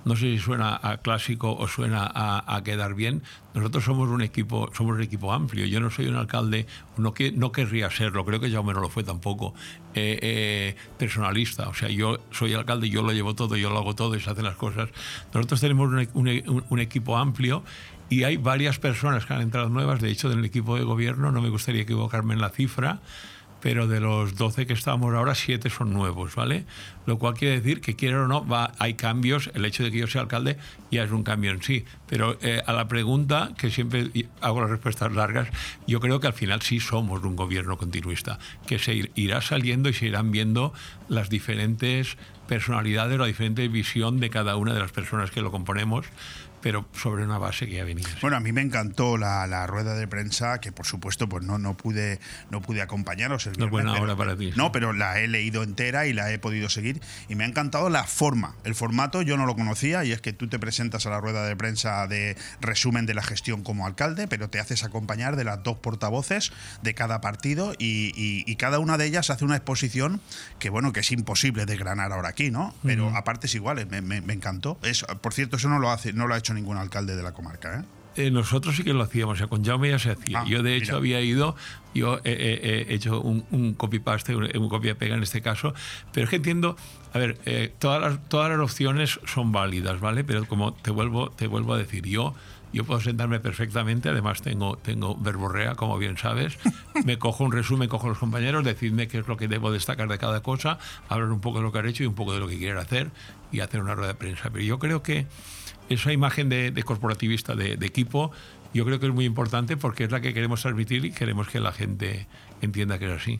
no 0.05 0.15
sé 0.15 0.21
si 0.21 0.39
suena 0.39 0.79
a 0.81 0.97
clásico 0.97 1.55
o 1.55 1.67
suena 1.67 2.09
a, 2.13 2.61
quedar 2.63 2.93
bien, 2.93 3.23
nosotros 3.53 3.83
somos 3.83 4.09
un 4.09 4.21
equipo, 4.21 4.69
somos 4.73 4.95
un 4.95 5.01
equipo 5.01 5.31
amplio. 5.31 5.65
Yo 5.65 5.79
no 5.79 5.89
soy 5.89 6.07
un 6.07 6.15
alcalde, 6.15 6.65
no, 6.97 7.13
que, 7.13 7.31
no 7.31 7.51
querría 7.51 7.89
serlo, 7.89 8.25
creo 8.25 8.39
que 8.39 8.51
Jaume 8.51 8.73
no 8.73 8.81
lo 8.81 8.89
fue 8.89 9.03
tampoco, 9.03 9.53
eh, 9.93 10.19
eh, 10.21 10.75
personalista. 10.97 11.69
O 11.69 11.73
sea, 11.73 11.89
yo 11.89 12.19
soy 12.31 12.53
alcalde, 12.53 12.89
yo 12.89 13.01
lo 13.01 13.11
llevo 13.11 13.35
todo, 13.35 13.55
yo 13.55 13.69
lo 13.69 13.77
hago 13.77 13.95
todo 13.95 14.15
y 14.15 14.19
se 14.19 14.29
hacen 14.29 14.45
las 14.45 14.55
cosas. 14.55 14.89
Nosotros 15.33 15.61
tenemos 15.61 15.89
un, 16.13 16.63
un- 16.69 16.79
equipo 16.79 17.17
amplio 17.17 17.63
y 18.09 18.23
hay 18.23 18.37
varias 18.37 18.79
personas 18.79 19.25
que 19.25 19.33
han 19.33 19.41
entrado 19.41 19.69
nuevas. 19.69 20.01
De 20.01 20.09
hecho, 20.09 20.29
del 20.29 20.43
equipo 20.43 20.75
de 20.75 20.83
gobierno, 20.83 21.31
no 21.31 21.41
me 21.41 21.49
gustaría 21.49 21.83
equivocarme 21.83 22.33
en 22.33 22.41
la 22.41 22.49
cifra, 22.49 22.99
pero 23.63 23.87
de 23.87 24.01
los 24.01 24.35
12 24.35 24.67
que 24.67 24.73
estamos 24.73 25.13
ahora, 25.15 25.35
7 25.35 25.69
son 25.69 25.93
nuevos, 25.93 26.35
¿vale? 26.35 26.65
Lo 27.05 27.17
cual 27.17 27.33
quiere 27.33 27.61
decir 27.61 27.79
que, 27.79 27.95
quiera 27.95 28.21
o 28.23 28.27
no, 28.27 28.45
va, 28.45 28.73
hay 28.77 28.95
cambios. 28.95 29.49
El 29.53 29.63
hecho 29.63 29.83
de 29.85 29.91
que 29.91 29.99
yo 29.99 30.07
sea 30.07 30.21
alcalde 30.21 30.57
ya 30.91 31.03
es 31.03 31.11
un 31.11 31.23
cambio 31.23 31.51
en 31.51 31.63
sí. 31.63 31.85
Pero 32.07 32.37
eh, 32.41 32.61
a 32.65 32.73
la 32.73 32.89
pregunta, 32.89 33.51
que 33.57 33.71
siempre 33.71 34.09
hago 34.41 34.59
las 34.59 34.69
respuestas 34.69 35.13
largas, 35.13 35.47
yo 35.87 36.01
creo 36.01 36.19
que 36.19 36.27
al 36.27 36.33
final 36.33 36.61
sí 36.61 36.81
somos 36.81 37.23
un 37.23 37.37
gobierno 37.37 37.77
continuista, 37.77 38.37
que 38.67 38.79
se 38.79 38.93
ir- 38.95 39.11
irá 39.15 39.41
saliendo 39.41 39.87
y 39.87 39.93
se 39.93 40.07
irán 40.07 40.31
viendo 40.31 40.73
las 41.07 41.29
diferentes 41.29 42.17
personalidades, 42.47 43.17
la 43.17 43.25
diferente 43.25 43.65
visión 43.69 44.19
de 44.19 44.29
cada 44.29 44.57
una 44.57 44.73
de 44.73 44.79
las 44.81 44.91
personas 44.91 45.31
que 45.31 45.41
lo 45.41 45.51
componemos, 45.51 46.05
pero 46.63 46.87
sobre 46.93 47.23
una 47.25 47.37
base 47.37 47.67
que 47.67 47.73
ya 47.73 47.83
venía. 47.83 48.07
Bueno, 48.21 48.37
a 48.37 48.39
mí 48.39 48.51
me 48.53 48.61
encantó 48.61 49.17
la, 49.17 49.45
la 49.45 49.67
rueda 49.67 49.93
de 49.95 50.07
prensa, 50.07 50.59
que 50.61 50.71
por 50.71 50.85
supuesto 50.87 51.27
pues 51.29 51.43
no, 51.43 51.57
no, 51.59 51.75
pude, 51.75 52.19
no 52.49 52.61
pude 52.61 52.81
acompañaros. 52.81 53.45
El 53.45 53.53
No 53.59 53.65
es 53.65 53.71
buena 53.71 53.91
viernes, 53.91 54.03
hora 54.09 54.15
para 54.17 54.37
ti. 54.37 54.51
No, 54.55 54.71
pero 54.71 54.93
la 54.93 55.19
he 55.19 55.27
leído 55.27 55.61
entera 55.61 56.07
y 56.07 56.13
la 56.13 56.31
he 56.31 56.39
podido 56.39 56.69
seguir. 56.69 57.01
Y 57.27 57.35
me 57.35 57.43
ha 57.43 57.47
encantado 57.47 57.89
la 57.89 58.05
forma. 58.05 58.55
El 58.63 58.73
formato 58.75 59.21
yo 59.21 59.35
no 59.37 59.45
lo 59.45 59.55
conocía 59.55 60.05
y 60.05 60.11
es 60.13 60.21
que 60.21 60.31
tú 60.33 60.47
te 60.47 60.57
presentas 60.57 61.05
a 61.05 61.09
la 61.09 61.19
rueda 61.19 61.45
de 61.45 61.55
prensa 61.55 62.07
de 62.07 62.37
resumen 62.61 63.05
de 63.05 63.13
la 63.13 63.23
gestión 63.23 63.61
como 63.63 63.85
alcalde, 63.85 64.27
pero 64.29 64.49
te 64.49 64.59
haces 64.59 64.83
acompañar 64.85 65.35
de 65.35 65.43
las 65.43 65.61
dos 65.63 65.77
portavoces 65.79 66.53
de 66.81 66.93
cada 66.95 67.19
partido 67.19 67.73
y, 67.77 68.13
y- 68.15 68.43
y 68.49 68.55
cada 68.55 68.79
una 68.79 68.97
de 68.97 69.05
ellas 69.05 69.29
hace 69.29 69.43
una 69.43 69.57
exposición 69.57 70.21
que, 70.59 70.69
bueno, 70.69 70.93
que 70.93 71.01
es 71.01 71.11
imposible 71.11 71.65
desgranar 71.65 72.13
ahora 72.13 72.29
aquí, 72.29 72.51
¿no? 72.51 72.73
Pero 72.83 73.07
Ujú. 73.07 73.17
a 73.17 73.23
partes 73.25 73.53
iguales, 73.55 73.89
me, 73.89 74.01
me- 74.01 74.21
me 74.21 74.33
encantó. 74.33 74.79
Es, 74.83 75.03
por 75.21 75.33
cierto, 75.33 75.57
eso 75.57 75.67
no 75.67 75.79
lo, 75.79 75.91
hace, 75.91 76.13
no 76.13 76.27
lo 76.27 76.35
ha 76.35 76.37
hecho 76.37 76.52
ningún 76.53 76.77
alcalde 76.77 77.15
de 77.15 77.23
la 77.23 77.31
comarca, 77.33 77.79
¿eh? 77.79 77.83
Eh, 78.15 78.29
nosotros 78.29 78.75
sí 78.75 78.83
que 78.83 78.93
lo 78.93 79.01
hacíamos, 79.01 79.33
o 79.33 79.37
sea, 79.39 79.47
con 79.47 79.65
Jaume 79.65 79.89
ya 79.89 79.97
se 79.97 80.11
hacía. 80.11 80.41
Ah, 80.41 80.45
yo, 80.47 80.61
de 80.61 80.75
hecho, 80.75 80.85
mira. 81.01 81.17
había 81.17 81.21
ido, 81.21 81.55
yo 81.95 82.19
he, 82.23 82.31
he- 82.31 82.91
he 82.91 82.93
hecho 82.93 83.19
un, 83.19 83.43
un 83.49 83.73
copy-paste, 83.73 84.35
un, 84.35 84.43
un 84.55 84.69
copia-pega 84.69 85.15
en 85.15 85.23
este 85.23 85.41
caso, 85.41 85.73
pero 86.11 86.25
es 86.25 86.29
que 86.29 86.35
entiendo, 86.35 86.77
a 87.11 87.17
ver, 87.17 87.39
eh, 87.45 87.73
todas, 87.79 87.99
las, 88.01 88.29
todas 88.29 88.51
las 88.51 88.59
opciones 88.59 89.19
son 89.25 89.51
válidas, 89.51 89.99
¿vale? 89.99 90.23
Pero 90.23 90.45
como 90.45 90.73
te 90.75 90.91
vuelvo, 90.91 91.31
te 91.31 91.47
vuelvo 91.47 91.73
a 91.73 91.77
decir, 91.79 92.05
yo, 92.05 92.35
yo 92.71 92.83
puedo 92.85 93.01
sentarme 93.01 93.39
perfectamente, 93.39 94.09
además 94.09 94.43
tengo, 94.43 94.77
tengo 94.77 95.15
verborrea, 95.15 95.73
como 95.73 95.97
bien 95.97 96.15
sabes, 96.15 96.59
me 97.05 97.17
cojo 97.17 97.43
un 97.45 97.51
resumen, 97.51 97.89
cojo 97.89 98.05
a 98.05 98.09
los 98.09 98.19
compañeros, 98.19 98.63
decidme 98.63 99.07
qué 99.07 99.17
es 99.17 99.27
lo 99.27 99.37
que 99.37 99.47
debo 99.47 99.71
destacar 99.71 100.07
de 100.07 100.19
cada 100.19 100.43
cosa, 100.43 100.77
hablar 101.09 101.31
un 101.31 101.41
poco 101.41 101.57
de 101.57 101.63
lo 101.63 101.71
que 101.71 101.79
han 101.79 101.87
hecho 101.87 102.03
y 102.03 102.05
un 102.05 102.13
poco 102.13 102.33
de 102.35 102.39
lo 102.39 102.47
que 102.47 102.59
quieren 102.59 102.77
hacer 102.77 103.09
y 103.51 103.61
hacer 103.61 103.81
una 103.81 103.95
rueda 103.95 104.09
de 104.09 104.15
prensa. 104.19 104.51
Pero 104.51 104.63
yo 104.63 104.77
creo 104.77 105.01
que 105.01 105.25
esa 105.89 106.11
imagen 106.11 106.49
de, 106.49 106.83
corporativista, 106.83 107.55
de, 107.55 107.77
de 107.77 107.85
equipo, 107.85 108.31
yo 108.73 108.85
creo 108.85 108.99
que 108.99 109.07
es 109.07 109.13
muy 109.13 109.25
importante 109.25 109.77
porque 109.77 110.05
es 110.05 110.11
la 110.11 110.21
que 110.21 110.33
queremos 110.33 110.61
transmitir 110.61 111.05
y 111.05 111.11
queremos 111.11 111.47
que 111.47 111.59
la 111.59 111.71
gente 111.71 112.27
entienda 112.61 112.99
que 112.99 113.05
es 113.05 113.21
así. 113.21 113.39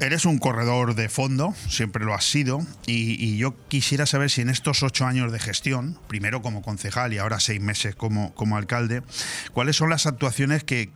Eres 0.00 0.24
un 0.24 0.38
corredor 0.38 0.94
de 0.94 1.10
fondo, 1.10 1.54
siempre 1.68 2.06
lo 2.06 2.14
has 2.14 2.24
sido, 2.24 2.60
y, 2.86 3.22
y 3.22 3.36
yo 3.36 3.54
quisiera 3.68 4.06
saber 4.06 4.30
si 4.30 4.40
en 4.40 4.48
estos 4.48 4.82
ocho 4.82 5.04
años 5.04 5.30
de 5.30 5.38
gestión, 5.38 5.98
primero 6.08 6.40
como 6.40 6.62
concejal 6.62 7.12
y 7.12 7.18
ahora 7.18 7.38
seis 7.38 7.60
meses 7.60 7.94
como, 7.96 8.34
como 8.34 8.56
alcalde, 8.56 9.02
cuáles 9.52 9.76
son 9.76 9.90
las 9.90 10.06
actuaciones 10.06 10.64
que, 10.64 10.88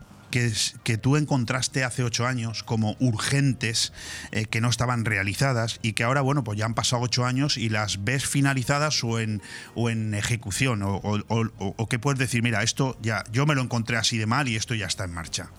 que, 0.83 0.99
tú 0.99 1.17
encontraste 1.17 1.85
hace 1.85 2.03
ocho 2.03 2.27
años 2.27 2.63
como 2.65 2.97
urgentes, 2.99 3.93
eh, 4.33 4.47
que 4.47 4.61
no 4.61 4.69
estaban 4.69 5.05
realizadas 5.05 5.79
y 5.83 5.93
que 5.93 6.03
ahora, 6.03 6.21
bueno, 6.23 6.43
pues 6.43 6.59
ya 6.59 6.65
han 6.67 6.75
pasado 6.75 7.03
ocho 7.03 7.25
años 7.25 7.57
y 7.57 7.69
las 7.69 8.05
ves 8.05 8.27
finalizadas 8.27 9.05
o 9.05 9.21
en, 9.21 9.43
o 9.75 9.91
en 9.91 10.15
ejecución, 10.15 10.83
o, 10.83 11.01
o- 11.03 11.89
que 11.89 11.99
puedes 11.99 12.19
decir, 12.19 12.43
mira, 12.43 12.63
esto 12.63 12.99
ya, 13.01 13.23
yo 13.31 13.47
me 13.47 13.55
lo 13.55 13.63
encontré 13.63 13.97
así 13.97 14.19
de 14.19 14.27
mal 14.27 14.49
y 14.49 14.57
esto 14.57 14.75
ya 14.75 14.87
está 14.87 15.05
en 15.05 15.13
marcha. 15.13 15.51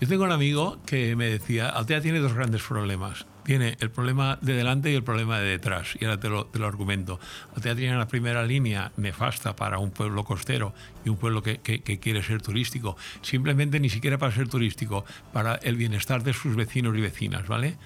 Yo 0.00 0.08
tengo 0.08 0.24
un 0.24 0.32
amigo 0.32 0.80
que 0.86 1.16
me 1.16 1.26
decía, 1.26 1.68
Altea 1.68 2.00
tiene 2.00 2.18
dos 2.20 2.34
grandes 2.34 2.62
problemas. 2.62 3.26
Tiene 3.44 3.76
el 3.80 3.90
problema 3.90 4.38
de 4.40 4.54
delante 4.54 4.90
y 4.90 4.94
el 4.94 5.02
problema 5.02 5.38
de 5.38 5.46
detrás. 5.50 5.96
Y 6.00 6.04
ahora 6.06 6.18
te 6.18 6.28
lo, 6.28 6.46
te 6.46 6.58
lo 6.58 6.66
argumento. 6.66 7.20
Altea 7.54 7.74
tiene 7.76 7.96
la 7.98 8.08
primera 8.08 8.42
línea 8.44 8.90
nefasta 8.96 9.54
para 9.54 9.78
un 9.78 9.90
pueblo 9.90 10.24
costero 10.24 10.74
y 11.04 11.10
un 11.10 11.16
pueblo 11.18 11.42
que, 11.42 11.58
que- 11.58 11.82
que 11.82 11.98
quiere 11.98 12.22
ser 12.22 12.40
turístico. 12.40 12.96
Simplemente 13.22 13.78
ni 13.80 13.90
siquiera 13.90 14.16
para 14.18 14.32
ser 14.32 14.48
turístico, 14.48 15.04
para 15.32 15.56
el 15.56 15.76
bienestar 15.76 16.22
de 16.22 16.32
sus 16.32 16.56
vecinos 16.56 16.96
y 16.96 17.00
vecinas, 17.02 17.46
¿vale? 17.46 17.76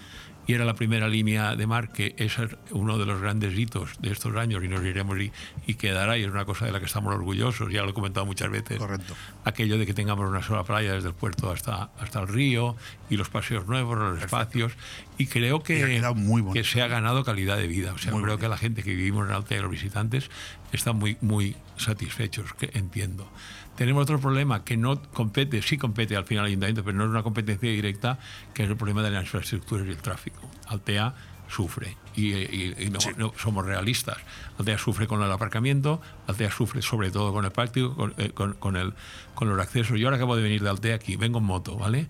Y 0.48 0.54
era 0.54 0.64
la 0.64 0.74
primera 0.74 1.08
línea 1.08 1.54
de 1.56 1.66
mar, 1.66 1.92
que 1.92 2.14
es 2.16 2.36
uno 2.70 2.96
de 2.96 3.04
los 3.04 3.20
grandes 3.20 3.56
hitos 3.56 4.00
de 4.00 4.10
estos 4.10 4.34
años 4.34 4.64
y 4.64 4.68
nos 4.68 4.82
iremos 4.82 5.20
y, 5.20 5.30
y 5.66 5.74
quedará, 5.74 6.16
y 6.16 6.22
es 6.24 6.30
una 6.30 6.46
cosa 6.46 6.64
de 6.64 6.72
la 6.72 6.80
que 6.80 6.86
estamos 6.86 7.14
orgullosos, 7.14 7.70
ya 7.70 7.82
lo 7.82 7.90
he 7.90 7.92
comentado 7.92 8.24
muchas 8.24 8.50
veces. 8.50 8.78
Correcto. 8.78 9.14
Aquello 9.44 9.76
de 9.76 9.84
que 9.84 9.92
tengamos 9.92 10.26
una 10.26 10.42
sola 10.42 10.64
playa 10.64 10.94
desde 10.94 11.08
el 11.08 11.14
puerto 11.14 11.50
hasta, 11.52 11.90
hasta 12.00 12.20
el 12.20 12.28
río 12.28 12.76
y 13.10 13.18
los 13.18 13.28
paseos 13.28 13.66
nuevos, 13.66 13.98
los 13.98 14.18
espacios, 14.22 14.72
y 15.18 15.26
creo 15.26 15.62
que, 15.62 15.96
Y 15.96 16.14
muy 16.14 16.64
se 16.64 16.80
ha 16.80 16.88
ganado 16.88 17.24
calidad 17.24 17.58
de 17.58 17.66
vida. 17.66 17.92
O 17.92 17.98
sea, 17.98 18.12
Muy 18.12 18.22
creo 18.22 18.36
bonito. 18.36 18.46
que 18.46 18.48
la 18.48 18.56
gente 18.56 18.82
que 18.82 18.94
vivimos 18.94 19.28
en 19.28 19.34
Altea 19.34 19.58
y 19.58 19.60
los 19.60 19.70
visitantes 19.70 20.30
están 20.72 20.96
muy, 20.96 21.18
muy 21.20 21.56
satisfechos, 21.76 22.54
que 22.54 22.70
entiendo. 22.72 23.30
Tenemos 23.78 24.02
otro 24.02 24.18
problema 24.20 24.64
que 24.64 24.76
no 24.76 25.00
compete, 25.00 25.62
sí 25.62 25.78
compete 25.78 26.16
al 26.16 26.24
final 26.24 26.42
al 26.44 26.48
ayuntamiento, 26.48 26.84
pero 26.84 26.98
no 26.98 27.04
es 27.04 27.10
una 27.10 27.22
competencia 27.22 27.70
directa, 27.70 28.18
que 28.52 28.64
es 28.64 28.68
el 28.68 28.76
problema 28.76 29.02
de 29.02 29.10
las 29.12 29.22
infraestructuras 29.22 29.86
y 29.86 29.90
el 29.90 29.96
tráfico. 29.98 30.40
Altea 30.66 31.14
sufre 31.48 31.96
y, 32.14 32.34
y- 32.34 32.74
y 32.78 32.90
no, 32.90 32.98
no 33.16 33.32
somos 33.38 33.64
realistas. 33.64 34.18
Altea 34.58 34.76
sufre 34.78 35.06
con 35.06 35.22
el 35.22 35.30
aparcamiento, 35.32 36.02
Altea 36.26 36.50
sufre 36.50 36.82
sobre 36.82 37.10
todo 37.10 37.32
con 37.32 37.44
el 37.44 37.52
práctico, 37.52 37.94
con, 37.94 38.14
eh, 38.18 38.30
con- 38.34 38.52
con 38.54 38.76
el, 38.76 38.92
con 39.34 39.48
los 39.48 39.58
accesos. 39.60 39.98
Yo 39.98 40.08
ahora 40.08 40.16
acabo 40.16 40.34
de 40.36 40.42
venir 40.42 40.62
de 40.62 40.68
Altea 40.70 40.96
aquí, 40.96 41.16
vengo 41.16 41.38
en 41.38 41.44
moto, 41.44 41.76
¿vale? 41.76 42.08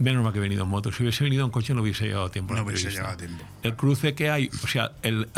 Menos 0.00 0.24
mal 0.24 0.32
que 0.32 0.40
he 0.40 0.42
venido 0.42 0.64
en 0.64 0.68
moto. 0.70 0.90
Si 0.90 1.04
hubiese 1.04 1.22
venido 1.22 1.44
en 1.44 1.52
coche 1.52 1.72
no 1.72 1.82
hubiese 1.82 2.06
llegado 2.06 2.24
a 2.24 2.30
tiempo. 2.32 2.52
No 2.54 2.64
hubiese 2.64 2.90
llegado 2.90 3.14
a 3.14 3.16
tiempo. 3.16 3.44
El 3.62 3.76
cruce 3.76 4.14
que 4.16 4.28
hay, 4.30 4.50
o 4.64 4.66
sea, 4.66 4.90
el, 5.02 5.28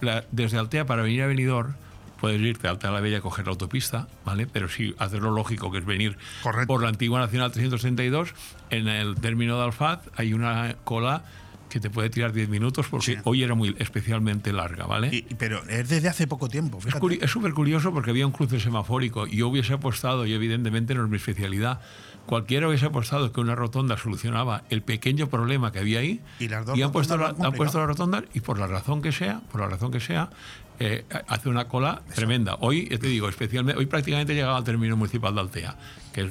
la- 0.00 0.24
desde 0.32 0.56
Altea 0.58 0.86
para 0.86 1.02
venir 1.02 1.22
a 1.22 1.26
Benidorm, 1.26 1.74
puedes 2.20 2.40
irte 2.40 2.66
a 2.66 2.70
Altea 2.70 2.90
la 2.90 3.00
Bella 3.00 3.18
a 3.18 3.20
coger 3.20 3.46
la 3.46 3.52
autopista, 3.52 4.08
¿vale? 4.24 4.46
Pero 4.46 4.68
si 4.68 4.94
haces 4.98 5.20
lo 5.20 5.30
lógico, 5.30 5.70
que 5.70 5.78
es 5.78 5.84
venir 5.84 6.16
Correcto. 6.42 6.66
por 6.66 6.82
la 6.82 6.88
antigua 6.88 7.20
Nacional 7.20 7.50
332, 7.52 8.34
en 8.70 8.88
el 8.88 9.14
término 9.16 9.56
de 9.58 9.64
Alfaz 9.64 10.00
hay 10.16 10.32
una 10.34 10.76
cola 10.84 11.24
que 11.68 11.80
te 11.80 11.90
puede 11.90 12.08
tirar 12.08 12.32
10 12.32 12.48
minutos 12.48 12.86
porque 12.88 13.04
Sí. 13.04 13.16
hoy 13.24 13.42
era 13.42 13.54
muy 13.54 13.76
especialmente 13.78 14.54
larga, 14.54 14.86
¿vale? 14.86 15.08
Y- 15.14 15.22
pero 15.34 15.62
es 15.68 15.86
desde 15.88 16.08
hace 16.08 16.26
poco 16.26 16.48
tiempo, 16.48 16.78
Es 16.78 16.84
fíjate. 16.84 17.04
curi- 17.04 17.18
Es 17.22 17.30
súper 17.30 17.52
curioso 17.52 17.92
porque 17.92 18.08
había 18.10 18.26
un 18.26 18.32
cruce 18.32 18.58
semafórico 18.58 19.26
y 19.26 19.36
yo 19.36 19.48
hubiese 19.48 19.74
apostado, 19.74 20.24
y 20.24 20.32
evidentemente 20.32 20.94
no 20.94 21.04
es 21.04 21.10
mi 21.10 21.18
especialidad, 21.18 21.80
cualquiera 22.24 22.68
hubiese 22.68 22.86
apostado 22.86 23.32
que 23.32 23.40
una 23.40 23.54
rotonda 23.54 23.98
solucionaba 23.98 24.62
el 24.70 24.80
pequeño 24.80 25.28
problema 25.28 25.70
que 25.70 25.78
había 25.80 25.98
ahí 26.00 26.20
Y 26.38 26.48
las 26.48 26.64
dos 26.64 26.80
han 26.80 26.90
puesto, 26.92 27.16
la, 27.18 27.28
han 27.28 27.44
han 27.44 27.52
puesto 27.52 27.78
la 27.78 27.86
rotonda 27.86 28.24
y 28.32 28.40
por 28.40 28.58
la 28.58 28.66
razón 28.66 29.02
que 29.02 29.12
sea, 29.12 29.40
por 29.52 29.60
la 29.60 29.68
razón 29.68 29.90
que 29.92 30.00
sea, 30.00 30.30
eh, 30.80 31.04
hace 31.26 31.48
una 31.48 31.66
cola 31.66 32.02
tremenda. 32.14 32.56
Hoy, 32.60 32.86
te 32.86 33.06
digo, 33.06 33.28
especialmente, 33.28 33.78
hoy 33.78 33.86
prácticamente 33.86 34.32
he 34.32 34.36
llegado 34.36 34.56
al 34.56 34.64
término 34.64 34.96
municipal 34.96 35.34
de 35.34 35.40
Altea, 35.40 35.76
que 36.12 36.22
es 36.22 36.30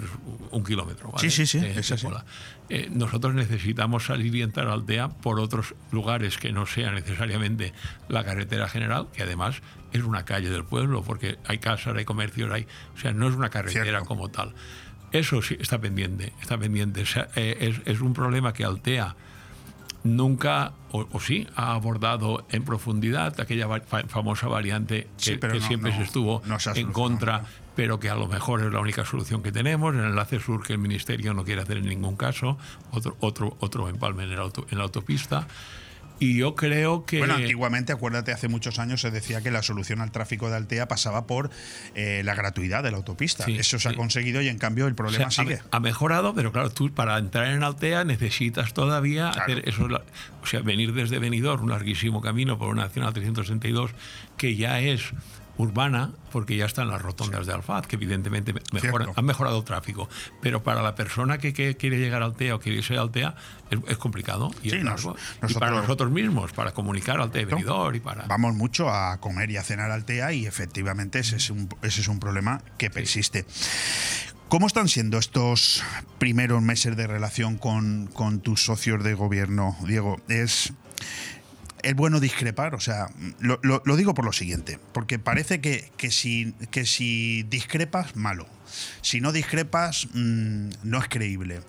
un 0.51 0.63
kilómetro. 0.63 1.11
¿vale? 1.11 1.29
Sí, 1.29 1.45
sí, 1.45 1.45
sí, 1.45 1.65
Eh. 1.65 1.81
Eh, 2.69 2.89
nosotros 2.91 3.33
necesitamos 3.33 4.05
salir 4.05 4.35
y 4.35 4.41
entrar 4.41 4.67
a 4.67 4.73
Altea 4.73 5.09
por 5.09 5.39
otros 5.39 5.75
lugares 5.91 6.37
que 6.37 6.51
no 6.51 6.65
sea 6.65 6.91
necesariamente 6.91 7.73
la 8.09 8.23
carretera 8.23 8.67
general, 8.67 9.07
que 9.13 9.23
además 9.23 9.61
es 9.93 10.03
una 10.03 10.25
calle 10.25 10.49
del 10.49 10.65
pueblo, 10.65 11.01
porque 11.03 11.37
hay 11.45 11.59
casas, 11.59 11.95
hay 11.95 12.05
comercios, 12.05 12.51
hay, 12.51 12.67
o 12.95 12.99
sea, 12.99 13.13
no 13.13 13.27
es 13.27 13.35
una 13.35 13.49
carretera 13.49 13.85
Cierto. 13.85 14.05
como 14.05 14.29
tal. 14.29 14.53
Eso 15.11 15.41
sí 15.41 15.57
está 15.59 15.79
pendiente, 15.79 16.33
está 16.41 16.57
pendiente. 16.57 17.01
O 17.01 17.05
sea, 17.05 17.29
eh, 17.35 17.57
es, 17.59 17.81
es 17.85 18.01
un 18.01 18.13
problema 18.13 18.53
que 18.53 18.65
Altea 18.65 19.15
nunca, 20.15 20.73
o, 20.91 21.05
o 21.11 21.19
sí, 21.19 21.47
ha 21.55 21.73
abordado 21.73 22.45
en 22.51 22.63
profundidad 22.63 23.39
aquella 23.39 23.67
fa- 23.81 24.03
famosa 24.07 24.47
variante 24.47 25.03
que, 25.17 25.23
Sí, 25.23 25.37
pero 25.37 25.53
que 25.53 25.59
no- 25.59 25.67
siempre 25.67 25.91
no- 25.91 25.97
se 25.97 26.03
estuvo 26.03 26.41
no 26.45 26.59
se 26.59 26.69
ha 26.69 26.73
en 26.73 26.91
contra, 26.93 27.43
pero 27.75 27.99
que 27.99 28.09
a 28.09 28.15
lo 28.15 28.27
mejor 28.27 28.61
es 28.63 28.71
la 28.71 28.79
única 28.79 29.05
solución 29.05 29.43
que 29.43 29.51
tenemos. 29.51 29.93
En 29.93 29.99
el 30.01 30.07
enlace 30.07 30.39
sur 30.39 30.65
que 30.65 30.73
el 30.73 30.79
Ministerio 30.79 31.33
no 31.33 31.43
quiere 31.43 31.61
hacer 31.61 31.77
en 31.77 31.85
ningún 31.85 32.15
caso, 32.15 32.57
otro, 32.91 33.15
otro, 33.19 33.55
otro 33.59 33.89
empalme 33.89 34.23
en, 34.23 34.31
el 34.31 34.39
auto- 34.39 34.65
en 34.71 34.77
la 34.77 34.85
autopista. 34.85 35.47
Y 36.19 36.37
yo 36.37 36.55
creo 36.55 37.05
que... 37.05 37.19
Bueno, 37.19 37.35
antiguamente, 37.35 37.93
acuérdate, 37.93 38.31
hace 38.31 38.47
muchos 38.47 38.79
años 38.79 39.01
se 39.01 39.11
decía 39.11 39.41
que 39.41 39.51
la 39.51 39.61
solución 39.61 40.01
al 40.01 40.11
tráfico 40.11 40.49
de 40.49 40.57
Altea 40.57 40.87
pasaba 40.87 41.27
por 41.27 41.51
eh, 41.95 42.21
la 42.25 42.33
gratuidad 42.35 42.83
de 42.83 42.91
la 42.91 42.97
autopista. 42.97 43.45
Sí, 43.45 43.57
Eso 43.57 43.79
se 43.79 43.89
ha 43.89 43.93
conseguido 43.93 44.41
y 44.41 44.47
en 44.47 44.57
cambio 44.57 44.87
el 44.87 44.93
O 44.93 44.95
problema 44.95 45.29
sea, 45.29 45.43
sigue. 45.43 45.59
ha, 45.71 45.79
mejorado, 45.79 46.33
pero 46.33 46.51
claro, 46.51 46.71
tú 46.71 46.91
para 46.91 47.17
entrar 47.17 47.47
en 47.47 47.63
Altea 47.63 48.03
necesitas 48.03 48.73
todavía 48.73 49.31
Claro. 49.31 49.43
hacer 49.53 49.69
eso, 49.69 49.87
o 50.41 50.45
sea, 50.45 50.61
venir 50.61 50.93
desde 50.93 51.19
Benidorm, 51.19 51.63
un 51.63 51.69
larguísimo 51.69 52.21
camino 52.21 52.57
por 52.57 52.69
una 52.69 52.87
Nacional 52.87 53.13
362 53.13 53.91
que 54.37 54.55
ya 54.55 54.79
es 54.79 55.11
urbana, 55.57 56.11
porque 56.31 56.55
ya 56.55 56.65
están 56.65 56.87
las 56.89 57.01
rotondas 57.01 57.45
de 57.47 57.53
Alfaz, 57.53 57.87
que 57.87 57.95
evidentemente 57.95 58.53
mejoran- 58.71 59.11
han 59.15 59.25
mejorado 59.25 59.57
el 59.57 59.63
tráfico. 59.63 60.07
Pero 60.41 60.61
para 60.63 60.81
la 60.83 60.93
persona 60.95 61.37
que, 61.39 61.53
que 61.53 61.75
quiere 61.75 61.97
llegar 61.99 62.21
a 62.21 62.25
Altea 62.25 62.55
o 62.55 62.59
quiere 62.59 62.77
irse 62.79 62.95
a 62.97 63.01
Altea, 63.01 63.35
es, 63.71 63.79
es 63.87 63.97
complicado. 63.97 64.51
Y, 64.61 64.69
Sí, 64.69 64.77
es 64.77 64.83
nos- 64.83 65.07
y 65.47 65.53
para 65.55 65.71
nosotros 65.71 66.11
mismos, 66.11 66.51
para 66.53 66.73
comunicar 66.73 67.19
Altea. 67.19 67.45
Benidorm 67.45 67.95
y 67.95 67.99
para... 67.99 68.25
Vamos 68.27 68.53
mucho 68.55 68.89
a 68.89 69.17
comer 69.19 69.49
y 69.51 69.57
a 69.57 69.63
cenar 69.63 69.89
Altea 69.91 70.31
y 70.33 70.45
efectivamente 70.45 71.19
ese 71.19 71.37
es 71.37 71.49
un, 71.49 71.67
ese 71.81 72.01
es 72.01 72.07
un 72.07 72.19
problema 72.19 72.61
que 72.77 72.89
persiste. 72.89 73.45
¿Cómo 74.49 74.67
están 74.67 74.87
siendo 74.87 75.17
estos 75.17 75.83
primeros 76.19 76.61
meses 76.61 76.95
de 76.95 77.05
relación 77.05 77.57
con, 77.57 78.07
con 78.13 78.39
tus 78.39 78.63
socios 78.63 79.03
de 79.03 79.13
gobierno, 79.13 79.75
Diego? 79.85 80.21
Es, 80.29 80.71
es 81.87 81.95
bueno 81.95 82.19
discrepar, 82.19 82.75
o 82.75 82.81
sea, 82.81 83.07
lo, 83.39 83.95
digo 83.95 84.13
por 84.13 84.25
lo 84.25 84.33
siguiente, 84.33 84.77
porque 84.91 85.19
parece 85.19 85.61
que, 85.61 85.89
que 85.95 86.11
si, 86.11 86.51
que 86.69 86.85
si 86.85 87.43
discrepas, 87.43 88.17
malo. 88.17 88.45
Si 89.01 89.21
no 89.21 89.31
discrepas, 89.31 90.09
mm, 90.13 90.69
no 90.83 90.97
es 90.97 91.07
creíble. 91.07 91.61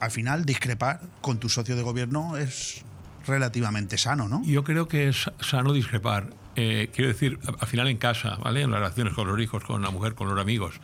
Al 0.00 0.10
final, 0.10 0.46
discrepar 0.46 1.02
con 1.20 1.38
tu 1.38 1.50
socio 1.50 1.76
de 1.76 1.82
gobierno 1.82 2.38
es 2.38 2.82
relativamente 3.26 3.98
sano, 3.98 4.28
¿no? 4.28 4.42
Yo 4.46 4.64
creo 4.64 4.88
que 4.88 5.08
es 5.08 5.30
sano 5.40 5.74
discrepar. 5.74 6.30
Eh, 6.56 6.88
quiero 6.94 7.08
decir, 7.08 7.38
al 7.60 7.68
final 7.68 7.88
en 7.88 7.98
casa, 7.98 8.36
¿vale? 8.36 8.62
En 8.62 8.70
las 8.70 8.80
relaciones 8.80 9.12
con 9.12 9.28
los 9.28 9.38
hijos, 9.38 9.62
con 9.62 9.82
la 9.82 9.90
mujer, 9.90 10.14
con 10.14 10.30
los 10.30 10.40
amigos. 10.40 10.80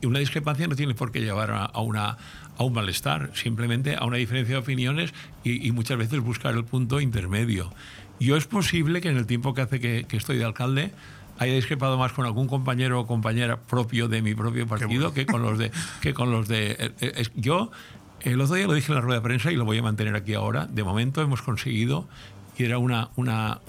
Y 0.00 0.06
Una 0.06 0.18
discrepancia 0.18 0.66
no 0.66 0.74
tiene 0.74 0.94
por 0.94 1.12
qué 1.12 1.20
llevar 1.20 1.52
a 1.52 1.80
una, 1.80 2.18
a 2.56 2.64
un 2.64 2.72
malestar, 2.72 3.30
simplemente 3.34 3.96
a 3.96 4.04
una 4.04 4.16
diferencia 4.16 4.54
de 4.54 4.60
opiniones 4.60 5.12
y, 5.42 5.66
y 5.66 5.72
muchas 5.72 5.98
veces 5.98 6.20
buscar 6.20 6.54
el 6.54 6.64
punto 6.64 7.00
intermedio. 7.00 7.72
Yo 8.20 8.36
es 8.36 8.46
posible 8.46 9.00
que 9.00 9.08
en 9.08 9.16
el 9.16 9.26
tiempo 9.26 9.54
que 9.54 9.62
hace 9.62 9.80
que, 9.80 10.04
que 10.08 10.16
estoy 10.16 10.38
de 10.38 10.44
alcalde 10.44 10.92
haya 11.38 11.54
discrepado 11.54 11.98
más 11.98 12.12
con 12.12 12.26
algún 12.26 12.46
compañero 12.46 13.00
o 13.00 13.06
compañera 13.06 13.60
propio 13.60 14.08
de 14.08 14.22
mi 14.22 14.34
propio 14.34 14.68
partido 14.68 15.12
que 15.12 15.26
con 15.26 15.42
los 15.42 15.58
de 15.58 15.72
que 16.00 16.14
con 16.14 16.30
los 16.30 16.46
de 16.46 16.76
eh, 16.78 16.92
eh, 17.00 17.26
yo 17.34 17.72
el 18.20 18.40
otro 18.40 18.54
día 18.56 18.66
lo 18.66 18.72
dije 18.72 18.90
en 18.90 18.96
la 18.96 19.00
rueda 19.02 19.20
de 19.20 19.24
prensa 19.24 19.52
y 19.52 19.56
lo 19.56 19.64
voy 19.66 19.78
a 19.78 19.82
mantener 19.82 20.16
aquí 20.16 20.32
ahora. 20.32 20.66
De 20.66 20.82
momento 20.82 21.20
hemos 21.20 21.42
conseguido, 21.42 22.08
y 22.56 22.64
era 22.64 22.78
una, 22.78 23.10
una, 23.16 23.60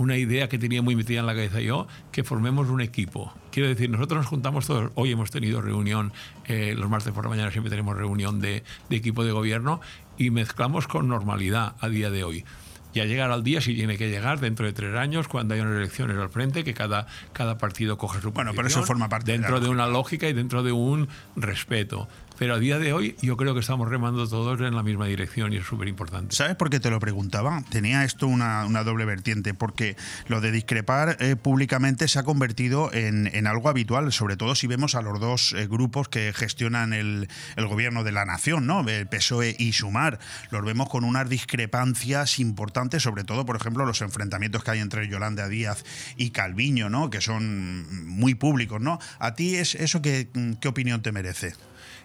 una 0.00 0.16
idea 0.16 0.48
que 0.48 0.58
tenía 0.58 0.80
muy 0.80 0.96
metida 0.96 1.20
en 1.20 1.26
la 1.26 1.34
cabeza 1.34 1.60
yo, 1.60 1.86
que 2.10 2.24
formemos 2.24 2.70
un 2.70 2.80
equipo. 2.80 3.34
Quiero 3.52 3.68
decir, 3.68 3.90
nosotros 3.90 4.20
nos 4.20 4.26
juntamos 4.28 4.66
todos, 4.66 4.90
hoy 4.94 5.12
hemos 5.12 5.30
tenido 5.30 5.60
reunión, 5.60 6.14
eh, 6.46 6.74
los 6.74 6.88
martes 6.88 7.12
por 7.12 7.24
la 7.24 7.28
mañana 7.28 7.50
siempre 7.50 7.68
tenemos 7.68 7.94
reunión 7.94 8.40
de, 8.40 8.64
de 8.88 8.96
equipo 8.96 9.24
de 9.24 9.32
gobierno 9.32 9.82
y 10.16 10.30
mezclamos 10.30 10.86
con 10.86 11.06
normalidad 11.06 11.74
a 11.80 11.90
día 11.90 12.08
de 12.08 12.24
hoy. 12.24 12.46
Ya 12.94 13.04
llegar 13.04 13.30
al 13.30 13.44
día 13.44 13.60
si 13.60 13.74
tiene 13.74 13.98
que 13.98 14.08
llegar 14.08 14.40
dentro 14.40 14.64
de 14.64 14.72
tres 14.72 14.96
años, 14.96 15.28
cuando 15.28 15.52
hay 15.52 15.60
unas 15.60 15.76
elecciones 15.76 16.16
al 16.16 16.30
frente, 16.30 16.64
que 16.64 16.72
cada, 16.72 17.06
cada 17.34 17.58
partido 17.58 17.98
coge 17.98 18.22
su 18.22 18.32
Bueno, 18.32 18.52
pero 18.56 18.68
eso 18.68 18.82
forma 18.84 19.10
parte 19.10 19.32
dentro 19.32 19.60
de, 19.60 19.68
una 19.68 19.86
lógica 19.86 20.28
y 20.28 20.32
dentro 20.32 20.62
de 20.62 20.72
un 20.72 21.08
respeto. 21.36 22.08
Pero 22.40 22.54
a 22.54 22.58
día 22.58 22.78
de 22.78 22.94
hoy 22.94 23.16
yo 23.20 23.36
creo 23.36 23.52
que 23.52 23.60
estamos 23.60 23.90
remando 23.90 24.26
todos 24.26 24.58
en 24.62 24.74
la 24.74 24.82
misma 24.82 25.04
dirección 25.04 25.52
y 25.52 25.58
es 25.58 25.66
súper 25.66 25.88
importante. 25.88 26.34
¿Sabes 26.34 26.56
por 26.56 26.70
qué 26.70 26.80
te 26.80 26.88
lo 26.88 26.98
preguntaba? 26.98 27.62
Tenía 27.68 28.02
esto 28.02 28.26
una, 28.26 28.64
doble 28.82 29.04
vertiente, 29.04 29.52
porque 29.52 29.94
lo 30.26 30.40
de 30.40 30.50
discrepar 30.50 31.18
eh, 31.20 31.36
públicamente 31.36 32.08
se 32.08 32.18
ha 32.18 32.22
convertido 32.22 32.94
en, 32.94 33.46
algo 33.46 33.68
habitual, 33.68 34.10
sobre 34.10 34.38
todo 34.38 34.54
si 34.54 34.66
vemos 34.66 34.94
a 34.94 35.02
los 35.02 35.20
dos 35.20 35.52
eh, 35.52 35.66
grupos 35.66 36.08
que 36.08 36.32
gestionan 36.32 36.94
el, 36.94 37.28
gobierno 37.58 38.04
de 38.04 38.12
la 38.12 38.24
nación, 38.24 38.66
¿no? 38.66 38.88
El 38.88 39.06
PSOE 39.06 39.54
y 39.58 39.74
Sumar. 39.74 40.18
Los 40.50 40.64
vemos 40.64 40.88
con 40.88 41.04
unas 41.04 41.28
discrepancias 41.28 42.38
importantes, 42.38 43.02
sobre 43.02 43.22
todo, 43.22 43.44
por 43.44 43.56
ejemplo, 43.56 43.84
los 43.84 44.00
enfrentamientos 44.00 44.64
que 44.64 44.70
hay 44.70 44.78
entre 44.78 45.06
Yolanda 45.08 45.46
Díaz 45.46 45.84
y 46.16 46.30
Calviño, 46.30 46.88
¿no? 46.88 47.10
Que 47.10 47.20
son 47.20 48.06
muy 48.06 48.34
públicos, 48.34 48.80
¿no? 48.80 48.98
¿A 49.18 49.34
ti 49.34 49.56
es 49.56 49.74
eso 49.74 50.00
qué, 50.00 50.30
qué 50.58 50.68
opinión 50.68 51.02
te 51.02 51.12
merece? 51.12 51.52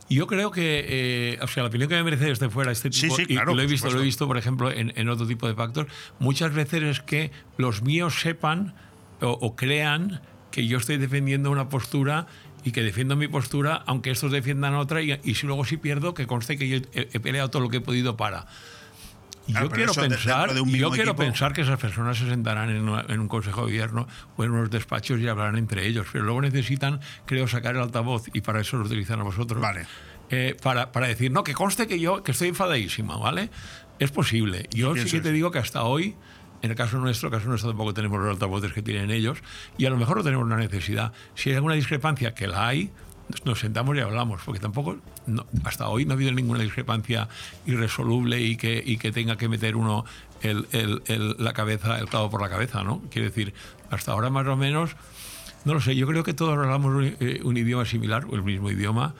Yo 0.09 0.27
creo 0.27 0.51
que, 0.51 0.85
eh, 0.87 1.39
o 1.41 1.47
sea, 1.47 1.63
la 1.63 1.69
opinión 1.69 1.89
que 1.89 1.95
me 1.95 2.03
merece 2.03 2.25
desde 2.25 2.49
fuera 2.49 2.71
este 2.71 2.91
Sí, 2.91 3.01
tipo, 3.01 3.15
sí, 3.15 3.23
y- 3.23 3.33
claro, 3.33 3.53
y 3.53 3.55
lo 3.55 3.61
he 3.63 3.65
visto, 3.65 3.89
lo 3.89 3.99
he 3.99 4.03
visto, 4.03 4.27
por 4.27 4.37
ejemplo, 4.37 4.71
en, 4.71 4.93
en 4.95 5.09
otro 5.09 5.25
tipo 5.25 5.47
de 5.47 5.55
pactos, 5.55 5.87
muchas 6.19 6.53
veces 6.53 6.83
es 6.83 7.01
que 7.01 7.31
los 7.57 7.81
míos 7.81 8.19
sepan 8.21 8.75
o, 9.21 9.29
o 9.31 9.55
crean 9.55 10.21
que 10.51 10.67
yo 10.67 10.77
estoy 10.77 10.97
defendiendo 10.97 11.49
una 11.49 11.69
postura 11.69 12.27
y 12.63 12.71
que 12.71 12.81
defiendo 12.83 13.15
mi 13.15 13.27
postura, 13.27 13.83
aunque 13.87 14.11
estos 14.11 14.31
defiendan 14.31 14.75
otra, 14.75 15.01
y, 15.01 15.19
y 15.23 15.35
si 15.35 15.47
luego 15.47 15.65
si 15.65 15.77
pierdo, 15.77 16.13
que 16.13 16.27
conste 16.27 16.57
que 16.57 16.67
yo 16.69 16.77
he, 16.93 17.09
he 17.13 17.19
peleado 17.19 17.49
todo 17.49 17.61
lo 17.63 17.69
que 17.69 17.77
he 17.77 17.81
podido 17.81 18.15
para. 18.15 18.45
Y 19.47 19.51
Claro, 19.51 19.67
yo 19.67 19.71
quiero 19.75 19.93
pensar, 19.93 20.53
de 20.53 20.61
un 20.61 20.69
yo 20.69 20.89
quiero 20.89 21.11
equipo- 21.11 21.23
pensar 21.23 21.53
que 21.53 21.61
esas 21.61 21.79
personas 21.79 22.17
se 22.17 22.27
sentarán 22.27 22.69
en, 22.71 22.89
una- 22.89 23.05
en 23.07 23.19
un 23.19 23.27
consejo 23.27 23.61
de 23.61 23.65
gobierno 23.67 24.07
o 24.37 24.43
en 24.43 24.51
unos 24.51 24.71
despachos 24.71 25.19
y 25.19 25.27
hablarán 25.27 25.57
entre 25.57 25.85
ellos, 25.85 26.07
pero 26.11 26.23
luego 26.25 26.41
necesitan, 26.41 26.99
creo, 27.25 27.47
sacar 27.47 27.75
el 27.75 27.81
altavoz 27.81 28.23
y 28.33 28.41
para 28.41 28.61
eso 28.61 28.77
lo 28.77 28.85
utilizan 28.85 29.19
a 29.19 29.23
vosotros. 29.23 29.61
Vale. 29.61 29.85
eh, 30.31 30.57
para, 30.63 30.91
para 30.91 31.05
decir, 31.07 31.29
no, 31.31 31.43
que 31.43 31.53
conste 31.53 31.85
que 31.85 31.99
yo 31.99 32.23
que 32.23 32.31
estoy 32.31 32.47
enfadadísima, 32.47 33.15
¿vale? 33.17 33.51
Es 33.99 34.09
posible. 34.09 34.67
Yo 34.71 34.95
sí 34.95 35.09
que 35.11 35.21
te 35.21 35.31
digo 35.31 35.51
que 35.51 35.59
hasta 35.59 35.83
hoy, 35.83 36.15
en 36.63 36.71
el 36.71 36.75
caso 36.75 36.97
nuestro, 36.97 37.29
caso 37.29 37.47
nuestro 37.47 37.69
tampoco 37.69 37.93
tenemos 37.93 38.19
los 38.19 38.31
altavoces 38.31 38.73
que 38.73 38.81
tienen 38.81 39.11
ellos, 39.11 39.37
y 39.77 39.85
a 39.85 39.91
lo 39.91 39.97
mejor 39.97 40.17
no 40.17 40.23
tenemos 40.23 40.43
una 40.45 40.57
necesidad. 40.57 41.13
Si 41.35 41.51
hay 41.51 41.55
alguna 41.57 41.75
discrepancia, 41.75 42.33
que 42.33 42.47
la 42.47 42.67
hay, 42.67 42.89
nos 43.43 43.59
sentamos 43.59 43.95
y 43.97 43.99
hablamos, 43.99 44.41
porque 44.45 44.59
tampoco, 44.59 44.97
hasta 45.63 45.87
hoy 45.89 46.05
no 46.05 46.11
ha 46.11 46.15
habido 46.15 46.31
ninguna 46.31 46.59
discrepancia 46.61 47.27
irresoluble 47.65 48.41
y 48.41 48.55
que, 48.57 48.81
y 48.85 48.97
que 48.97 49.11
tenga 49.11 49.35
que 49.37 49.49
meter 49.49 49.75
uno 49.75 50.05
el, 50.41 50.67
el- 50.71 51.35
la 51.39 51.53
cabeza, 51.53 51.97
el 51.99 52.07
clavo 52.07 52.29
por 52.29 52.41
la 52.41 52.49
cabeza, 52.49 52.83
¿no? 52.83 53.01
Quiero 53.09 53.27
decir, 53.27 53.53
hasta 53.89 54.11
ahora 54.11 54.29
más 54.29 54.45
o 54.47 54.55
menos, 54.55 54.95
no 55.63 55.73
lo 55.73 55.81
sé, 55.81 55.95
yo 55.95 56.05
creo 56.07 56.23
que 56.23 56.33
todos 56.33 56.57
hablamos 56.57 56.93
un, 56.93 57.03
eh, 57.19 57.41
idioma 57.43 57.85
similar, 57.85 58.25
o 58.29 58.35
el 58.35 58.43
mismo 58.43 58.69
idioma, 58.69 59.15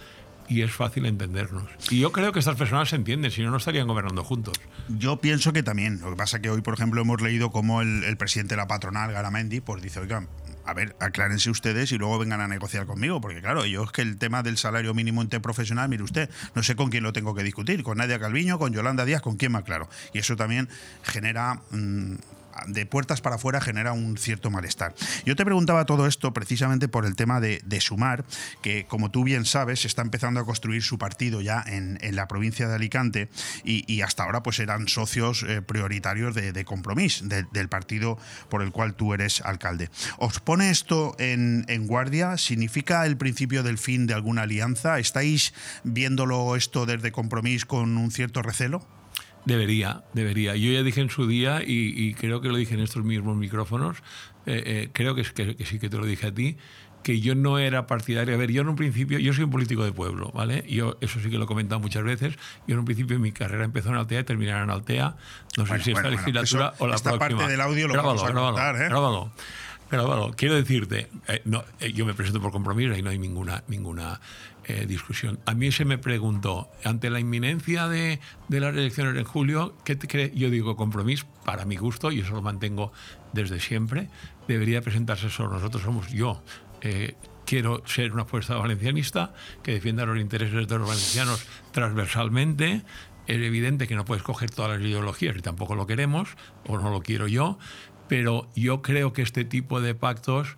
y 0.47 0.61
es 0.61 0.71
fácil 0.71 1.07
entendernos. 1.07 1.63
Y 1.89 1.99
yo 1.99 2.11
creo 2.11 2.31
que 2.31 2.37
estas 2.37 2.55
personas 2.55 2.89
se 2.89 2.95
entienden, 2.97 3.31
si 3.31 3.41
no, 3.41 3.49
no 3.49 3.57
estarían 3.57 3.87
gobernando 3.87 4.23
juntos. 4.23 4.53
Yo 4.87 5.17
pienso 5.17 5.51
que 5.53 5.63
también. 5.63 5.99
Lo 6.01 6.11
que 6.11 6.15
pasa 6.17 6.39
que 6.39 6.51
hoy, 6.51 6.61
por 6.61 6.75
ejemplo, 6.75 7.01
hemos 7.01 7.19
leído 7.19 7.49
cómo 7.51 7.81
el, 7.81 8.03
el 8.03 8.15
presidente 8.15 8.53
de 8.53 8.57
la 8.61 8.67
patronal, 8.67 9.11
Garamendi, 9.11 9.61
pues 9.61 9.81
dice, 9.81 10.01
oigan, 10.01 10.27
a 10.65 10.73
ver, 10.73 10.95
aclárense 10.99 11.49
ustedes 11.49 11.91
y 11.91 11.97
luego 11.97 12.17
vengan 12.19 12.41
a 12.41 12.47
negociar 12.47 12.85
conmigo, 12.85 13.21
porque 13.21 13.41
claro, 13.41 13.65
yo 13.65 13.83
es 13.83 13.91
que 13.91 14.01
el 14.01 14.17
tema 14.17 14.43
del 14.43 14.57
salario 14.57 14.93
mínimo 14.93 15.21
interprofesional, 15.21 15.89
mire 15.89 16.03
usted, 16.03 16.29
no 16.55 16.63
sé 16.63 16.75
con 16.75 16.89
quién 16.89 17.03
lo 17.03 17.13
tengo 17.13 17.35
que 17.35 17.43
discutir, 17.43 17.83
con 17.83 17.97
Nadia 17.97 18.19
Calviño, 18.19 18.57
con 18.59 18.73
Yolanda 18.73 19.05
Díaz, 19.05 19.21
con 19.21 19.37
quién 19.37 19.51
más 19.51 19.63
claro. 19.63 19.89
Y 20.13 20.19
eso 20.19 20.35
también 20.35 20.69
genera... 21.03 21.61
mm, 21.71 22.15
de 22.67 22.85
puertas 22.85 23.21
para 23.21 23.35
afuera 23.35 23.61
genera 23.61 23.93
un 23.93 24.17
cierto 24.17 24.49
malestar. 24.49 24.93
Yo 25.25 25.35
te 25.35 25.45
preguntaba 25.45 25.85
todo 25.85 26.07
esto 26.07 26.33
precisamente 26.33 26.87
por 26.87 27.05
el 27.05 27.15
tema 27.15 27.39
de, 27.39 27.61
Sumar, 27.79 28.25
que 28.61 28.85
como 28.85 29.11
tú 29.11 29.23
bien 29.23 29.45
sabes, 29.45 29.85
está 29.85 30.01
empezando 30.01 30.39
a 30.39 30.45
construir 30.45 30.81
su 30.81 30.97
partido 30.97 31.41
ya 31.41 31.63
en, 31.65 31.99
la 32.15 32.27
provincia 32.27 32.67
de 32.67 32.75
Alicante 32.75 33.29
y, 33.63 34.01
hasta 34.01 34.23
ahora 34.23 34.43
pues 34.43 34.59
eran 34.59 34.87
socios 34.87 35.43
eh, 35.47 35.61
prioritarios 35.61 36.33
de, 36.35 36.51
de- 36.53 37.45
del 37.51 37.69
partido 37.69 38.17
por 38.49 38.61
el 38.61 38.71
cual 38.71 38.95
tú 38.95 39.13
eres 39.13 39.41
alcalde. 39.41 39.89
¿Os 40.17 40.39
pone 40.39 40.69
esto 40.69 41.15
en, 41.19 41.65
en 41.67 41.87
guardia? 41.87 42.37
¿Significa 42.37 43.05
el 43.05 43.17
principio 43.17 43.63
del 43.63 43.77
fin 43.77 44.07
de 44.07 44.13
alguna 44.13 44.43
alianza? 44.43 44.99
¿Estáis 44.99 45.53
viéndolo 45.83 46.55
esto 46.55 46.85
desde 46.85 47.11
Compromís 47.11 47.65
con 47.65 47.97
un 47.97 48.11
cierto 48.11 48.41
recelo? 48.41 48.85
Debería, 49.45 50.03
debería. 50.13 50.55
Yo 50.55 50.71
ya 50.71 50.81
dije 50.83 51.01
en 51.01 51.09
su 51.09 51.27
día, 51.27 51.61
y, 51.65 51.93
y 51.95 52.13
creo 52.15 52.41
que 52.41 52.49
lo 52.49 52.55
dije 52.57 52.73
en 52.73 52.79
estos 52.81 53.03
mismos 53.03 53.37
micrófonos, 53.37 53.97
eh, 54.45 54.63
eh, 54.65 54.89
creo 54.91 55.13
que, 55.15 55.23
que, 55.23 55.55
que 55.55 55.65
sí 55.65 55.77
que 55.79 55.89
te 55.89 55.97
lo 55.97 56.05
dije 56.05 56.27
a 56.27 56.33
ti, 56.33 56.57
que 57.03 57.19
yo 57.19 57.35
no 57.35 57.59
era 57.59 57.85
partidario. 57.85 58.33
A 58.33 58.37
ver, 58.37 58.51
yo 58.51 58.63
en 58.63 58.69
un 58.69 58.75
principio, 58.75 59.19
yo 59.19 59.31
soy 59.33 59.43
un 59.43 59.51
político 59.51 59.83
de 59.83 59.91
pueblo, 59.91 60.31
¿vale? 60.33 60.65
Yo 60.67 60.97
eso 61.01 61.19
sí 61.19 61.29
que 61.29 61.37
lo 61.37 61.43
he 61.43 61.47
comentado 61.47 61.79
muchas 61.79 62.03
veces. 62.03 62.35
Yo 62.67 62.73
en 62.73 62.79
un 62.79 62.85
principio 62.85 63.19
mi 63.19 63.31
carrera 63.31 63.63
empezó 63.65 63.89
en 63.89 63.95
Altea 63.97 64.21
y 64.21 64.23
terminará 64.23 64.63
en 64.63 64.71
Altea. 64.71 65.15
No 65.57 65.65
sé 65.65 65.69
Bueno, 65.69 65.83
si 65.83 65.91
esta 65.91 66.01
bueno, 66.01 66.17
bueno, 66.17 66.21
legislatura 66.33 66.71
eso- 66.73 66.83
o 66.83 66.87
la 66.87 66.95
esta 66.95 67.09
próxima. 67.11 67.37
parte 67.39 67.51
del 67.51 67.61
audio 67.61 67.87
lo 67.87 67.93
Grábalo, 67.93 68.21
vamos 68.23 68.31
a 68.31 68.33
cortar, 68.41 68.75
¿eh? 68.81 68.89
grábalo. 68.89 69.31
Grábalo. 69.91 70.33
Quiero 70.35 70.55
decirte, 70.55 71.09
eh, 71.27 71.41
no, 71.45 71.63
eh, 71.79 71.93
yo 71.93 72.07
me 72.07 72.15
presento 72.15 72.41
por 72.41 72.51
compromiso 72.51 72.95
y 72.97 73.03
no 73.03 73.11
hay 73.11 73.19
ninguna, 73.19 73.63
ninguna 73.67 74.19
eh, 74.67 74.85
discusión. 74.87 75.39
A 75.45 75.53
mí 75.53 75.71
se 75.71 75.85
me 75.85 75.97
preguntó, 75.97 76.69
ante 76.83 77.09
la 77.09 77.19
inminencia 77.19 77.87
de, 77.87 78.19
de 78.49 78.59
las 78.59 78.73
elecciones 78.75 79.15
en 79.15 79.23
julio, 79.23 79.77
¿qué 79.83 79.95
te 79.95 80.07
cree? 80.07 80.31
Yo 80.35 80.49
digo 80.49 80.75
compromiso, 80.75 81.25
para 81.45 81.65
mi 81.65 81.77
gusto, 81.77 82.11
y 82.11 82.19
eso 82.19 82.33
lo 82.33 82.41
mantengo 82.41 82.91
desde 83.33 83.59
siempre, 83.59 84.09
debería 84.47 84.81
presentarse 84.81 85.29
solo. 85.29 85.51
Nosotros 85.51 85.83
somos 85.83 86.11
yo. 86.11 86.41
eh, 86.81 87.15
quiero 87.45 87.81
ser 87.85 88.11
una 88.11 88.25
fuerza 88.25 88.55
valencianista 88.55 89.33
que 89.63 89.73
defienda 89.73 90.05
los 90.05 90.19
intereses 90.19 90.67
de 90.67 90.77
los 90.77 90.87
valencianos 90.87 91.45
transversalmente. 91.71 92.83
Es 93.27 93.37
evidente 93.37 93.87
que 93.87 93.95
no 93.95 94.05
puedes 94.05 94.23
coger 94.23 94.51
todas 94.51 94.71
las 94.71 94.81
ideologías 94.81 95.35
y 95.35 95.41
tampoco 95.41 95.75
lo 95.75 95.87
queremos, 95.87 96.29
o 96.67 96.77
no 96.77 96.91
lo 96.91 97.01
quiero 97.01 97.27
yo, 97.27 97.57
pero 98.07 98.49
yo 98.55 98.81
creo 98.81 99.13
que 99.13 99.23
este 99.23 99.45
tipo 99.45 99.81
de 99.81 99.95
pactos 99.95 100.57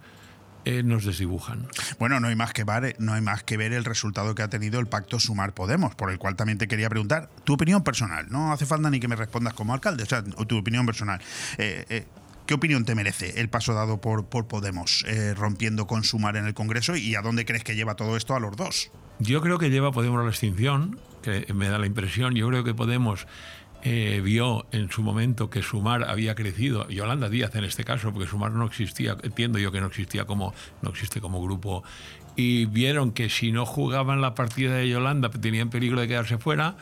eh, 0.68 0.84
nos 0.84 1.05
desdibujan. 1.05 1.65
Bueno, 1.97 2.20
no 2.20 2.28
hay, 2.28 2.36
más 2.36 2.51
que 2.51 2.65
ver, 2.65 2.97
no 2.99 3.13
hay 3.13 3.22
más 3.22 3.41
que 3.41 3.55
ver 3.55 3.72
el 3.72 3.86
resultado 3.86 4.36
que 4.36 4.41
ha 4.41 4.49
tenido 4.49 4.82
el 4.82 4.88
pacto 4.88 5.18
Sumar 5.18 5.53
Podemos, 5.53 5.95
por 5.95 6.11
el 6.11 6.18
cual 6.20 6.36
también 6.36 6.57
te 6.57 6.68
quería 6.68 6.89
preguntar 6.89 7.30
tu 7.45 7.53
opinión 7.53 7.86
personal. 7.86 8.28
No 8.30 8.51
hace 8.51 8.65
falta 8.65 8.89
ni 8.89 8.99
que 8.99 9.07
me 9.07 9.15
respondas 9.15 9.53
como 9.53 9.74
alcalde, 9.74 10.03
o 10.03 10.05
sea, 10.05 10.26
tu 10.26 10.57
opinión 10.57 10.86
personal. 10.86 11.22
Eh, 11.57 11.86
eh, 11.88 12.05
¿Qué 12.45 12.53
opinión 12.53 12.84
te 12.84 12.95
merece 12.95 13.39
el 13.39 13.47
paso 13.47 13.74
dado 13.74 14.01
por, 14.01 14.26
por 14.26 14.49
Podemos, 14.49 15.05
rompiendo 15.36 15.88
con 15.88 16.03
Sumar 16.03 16.36
en 16.36 16.45
el 16.45 16.53
Congreso 16.53 16.97
y 16.97 17.15
a 17.15 17.22
dónde 17.22 17.45
crees 17.45 17.63
que 17.63 17.76
lleva 17.76 17.95
todo 17.95 18.18
esto 18.18 18.36
a 18.36 18.41
los 18.41 18.57
dos? 18.57 18.91
Yo 19.20 19.41
creo 19.41 19.59
que 19.59 19.70
lleva 19.70 19.93
Podemos 19.93 20.20
a 20.20 20.24
la 20.24 20.30
extinción, 20.30 20.99
que 21.22 21.45
me 21.53 21.70
da 21.70 21.78
la 21.78 21.88
impresión. 21.88 22.36
Yo 22.36 22.47
creo 22.49 22.65
que 22.65 22.74
Podemos 22.74 23.26
eh, 23.90 24.20
vio 24.22 24.66
en 24.74 24.92
su 24.92 25.02
momento 25.02 25.50
que 25.50 25.62
Sumar 25.62 26.04
había 26.10 26.36
crecido, 26.36 26.88
Yolanda 26.90 27.30
Díaz 27.30 27.56
en 27.56 27.64
este 27.64 27.86
caso, 27.86 28.12
porque 28.12 28.28
Sumar 28.28 28.52
no 28.52 28.66
existía, 28.66 29.16
entiendo 29.24 29.60
yo 29.60 29.72
que 29.72 29.80
no 29.80 29.88
existía 29.88 30.26
como, 30.26 30.54
no 30.82 30.90
existe 30.90 31.22
como 31.22 31.42
grupo, 31.42 31.84
y 32.36 32.66
vieron 32.66 33.12
que 33.12 33.30
si 33.30 33.52
no 33.54 33.66
jugaban 33.66 34.20
la 34.20 34.36
partida 34.36 34.76
de 34.76 34.90
Yolanda 34.90 35.30
tenían 35.30 35.70
peligro 35.70 36.02
de 36.02 36.08
quedarse 36.08 36.38
fuera. 36.38 36.76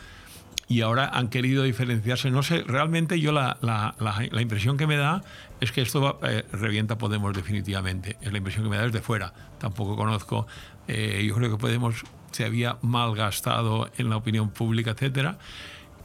Y 0.67 0.81
ahora 0.81 1.07
han 1.13 1.27
querido 1.29 1.61
diferenciarse. 1.61 2.31
No 2.31 2.41
sé, 2.41 2.63
realmente 2.63 3.19
yo 3.19 3.31
la, 3.31 3.55
la- 3.61 3.93
la- 3.99 4.27
la 4.31 4.41
impresión 4.41 4.77
que 4.77 4.87
me 4.87 4.95
da 4.97 5.21
es 5.61 5.71
que 5.71 5.83
esto 5.83 6.01
va- 6.01 6.17
eh, 6.27 6.43
revienta 6.51 6.97
Podemos 6.97 7.35
definitivamente. 7.35 8.17
Es 8.21 8.31
la 8.31 8.39
impresión 8.39 8.63
que 8.63 8.71
me 8.71 8.77
da 8.77 8.83
desde 8.85 9.01
fuera. 9.01 9.31
Tampoco 9.59 9.95
conozco. 9.95 10.47
eh, 10.87 11.23
yo 11.27 11.35
creo 11.35 11.51
que 11.51 11.57
Podemos 11.57 12.03
se 12.31 12.45
había 12.45 12.77
malgastado 12.81 13.91
en 13.99 14.09
la 14.09 14.17
opinión 14.17 14.49
pública, 14.49 14.91
etcétera. 14.91 15.37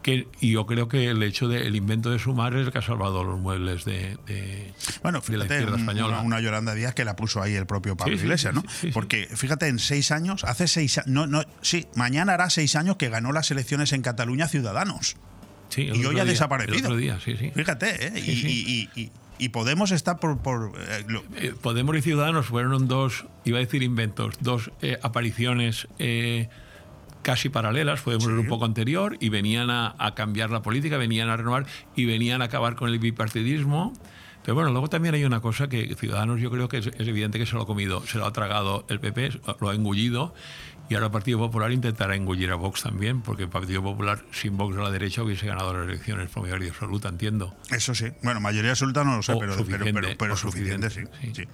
Que, 0.03 0.27
y 0.41 0.53
yo 0.53 0.65
creo 0.65 0.89
que 0.89 1.09
el 1.09 1.23
hecho 1.23 1.47
del 1.47 1.77
invento 1.77 2.11
de 2.11 2.19
Sumar 2.19 2.55
es 2.57 2.67
el 2.67 2.73
que 2.73 2.79
ha 2.79 2.83
salvado 2.83 3.23
los 3.23 3.39
muebles 3.39 3.85
de, 3.85 4.17
de- 4.27 4.73
Bueno, 5.03 5.21
de 5.21 5.37
la 5.37 5.45
fíjate, 5.45 5.55
izquierda 5.61 5.77
española. 5.79 6.17
una, 6.21 6.23
una 6.27 6.41
Yolanda 6.41 6.75
Díaz 6.75 6.95
que 6.95 7.05
la 7.05 7.17
puso 7.17 7.43
ahí 7.43 7.55
el 7.55 7.67
propio 7.67 7.97
Pablo 7.99 8.17
Sí, 8.17 8.23
Iglesias, 8.25 8.55
¿no? 8.55 8.63
sí, 8.63 8.69
sí, 8.69 8.77
sí. 8.87 8.91
Porque 8.93 9.29
fíjate, 9.35 9.69
en 9.69 9.79
seis 9.79 10.11
años, 10.11 10.45
hace 10.45 10.69
seis 10.69 10.97
años, 10.97 11.09
no, 11.09 11.27
no, 11.27 11.43
sí, 11.61 11.87
mañana 11.97 12.33
hará 12.33 12.49
seis 12.49 12.77
años 12.77 12.97
que 12.97 13.11
ganó 13.11 13.33
las 13.33 13.51
elecciones 13.51 13.93
en 13.93 14.01
Cataluña 14.01 14.49
Ciudadanos. 14.49 15.17
Sí, 15.69 15.83
el 15.89 15.97
y 15.97 16.05
hoy 16.07 16.19
ha 16.19 16.25
desaparecido. 16.25 16.97
día. 16.97 17.19
Fíjate, 17.19 18.07
¿eh? 18.07 18.13
Y, 18.21 18.37
sí. 18.37 18.89
y- 18.95 19.01
y- 19.03 19.11
y 19.39 19.49
Podemos 19.51 19.91
está 19.91 20.17
por... 20.17 20.39
por, 20.39 20.73
eh, 20.79 21.05
lo- 21.09 21.23
Eh, 21.37 21.55
Podemos 21.61 21.97
y 21.97 22.03
Ciudadanos 22.03 22.47
fueron 22.47 22.89
dos, 22.89 23.27
iba 23.45 23.59
a 23.59 23.61
decir 23.61 23.83
inventos, 23.83 24.35
dos 24.41 24.71
eh, 24.83 24.99
apariciones 25.03 25.89
eh, 25.99 26.49
casi 27.23 27.49
paralelas, 27.49 28.01
podemos 28.03 28.25
ser 28.25 28.35
un 28.35 28.49
poco 28.49 28.65
anterior, 28.65 29.17
y 29.21 29.29
venían 29.29 29.71
a, 29.71 29.95
a 29.99 30.15
cambiar 30.15 30.51
la 30.51 30.63
política, 30.63 30.97
venían 30.97 31.29
a 31.29 31.37
renovar 31.37 31.67
y 31.97 32.05
venían 32.05 32.43
a 32.43 32.47
acabar 32.47 32.77
con 32.77 32.91
el 32.91 32.99
bipartidismo. 32.99 33.93
Pero 34.43 34.55
bueno, 34.55 34.71
luego 34.71 34.89
también 34.89 35.15
hay 35.15 35.25
una 35.25 35.41
cosa 35.41 35.69
que 35.69 35.95
Ciudadanos 35.97 36.41
yo 36.41 36.51
creo 36.51 36.69
que 36.69 36.79
es, 36.79 36.87
es 36.87 37.07
evidente 37.07 37.39
que 37.39 37.45
se 37.45 37.55
lo 37.55 37.63
ha 37.63 37.67
comido, 37.67 38.05
se 38.07 38.17
lo 38.17 38.25
ha 38.25 38.33
tragado 38.33 38.85
el 38.89 38.99
PP, 38.99 39.41
lo 39.61 39.69
ha 39.69 39.75
engullido, 39.75 40.35
y 40.91 40.95
ahora 40.95 41.07
el 41.07 41.13
Partido 41.13 41.39
Popular 41.39 41.71
intentará 41.71 42.17
engullir 42.17 42.51
a 42.51 42.57
Vox 42.57 42.83
también, 42.83 43.23
porque 43.23 43.45
el 43.45 43.49
Partido 43.49 43.81
Popular 43.81 44.25
sin 44.33 44.57
Vox 44.57 44.77
a 44.77 44.81
la 44.81 44.91
derecha 44.91 45.23
hubiese 45.23 45.47
ganado 45.47 45.73
las 45.73 45.87
elecciones 45.87 46.29
por 46.31 46.43
mayoría 46.43 46.71
absoluta, 46.71 47.09
entiendo. 47.09 47.55
Eso 47.71 47.95
sí. 47.95 48.07
Bueno, 48.25 48.41
mayoría 48.41 48.73
absoluta 48.73 49.05
no 49.05 49.15
lo 49.17 49.23
sé, 49.23 49.33
O 49.33 49.39
pero, 49.39 49.57
suficiente, 49.57 49.93
pero, 49.93 50.09
pero 50.19 50.35
o 50.35 50.37
suficiente, 50.37 50.91
sí. 50.91 51.03
suficiente, 51.03 51.43
sí. 51.45 51.49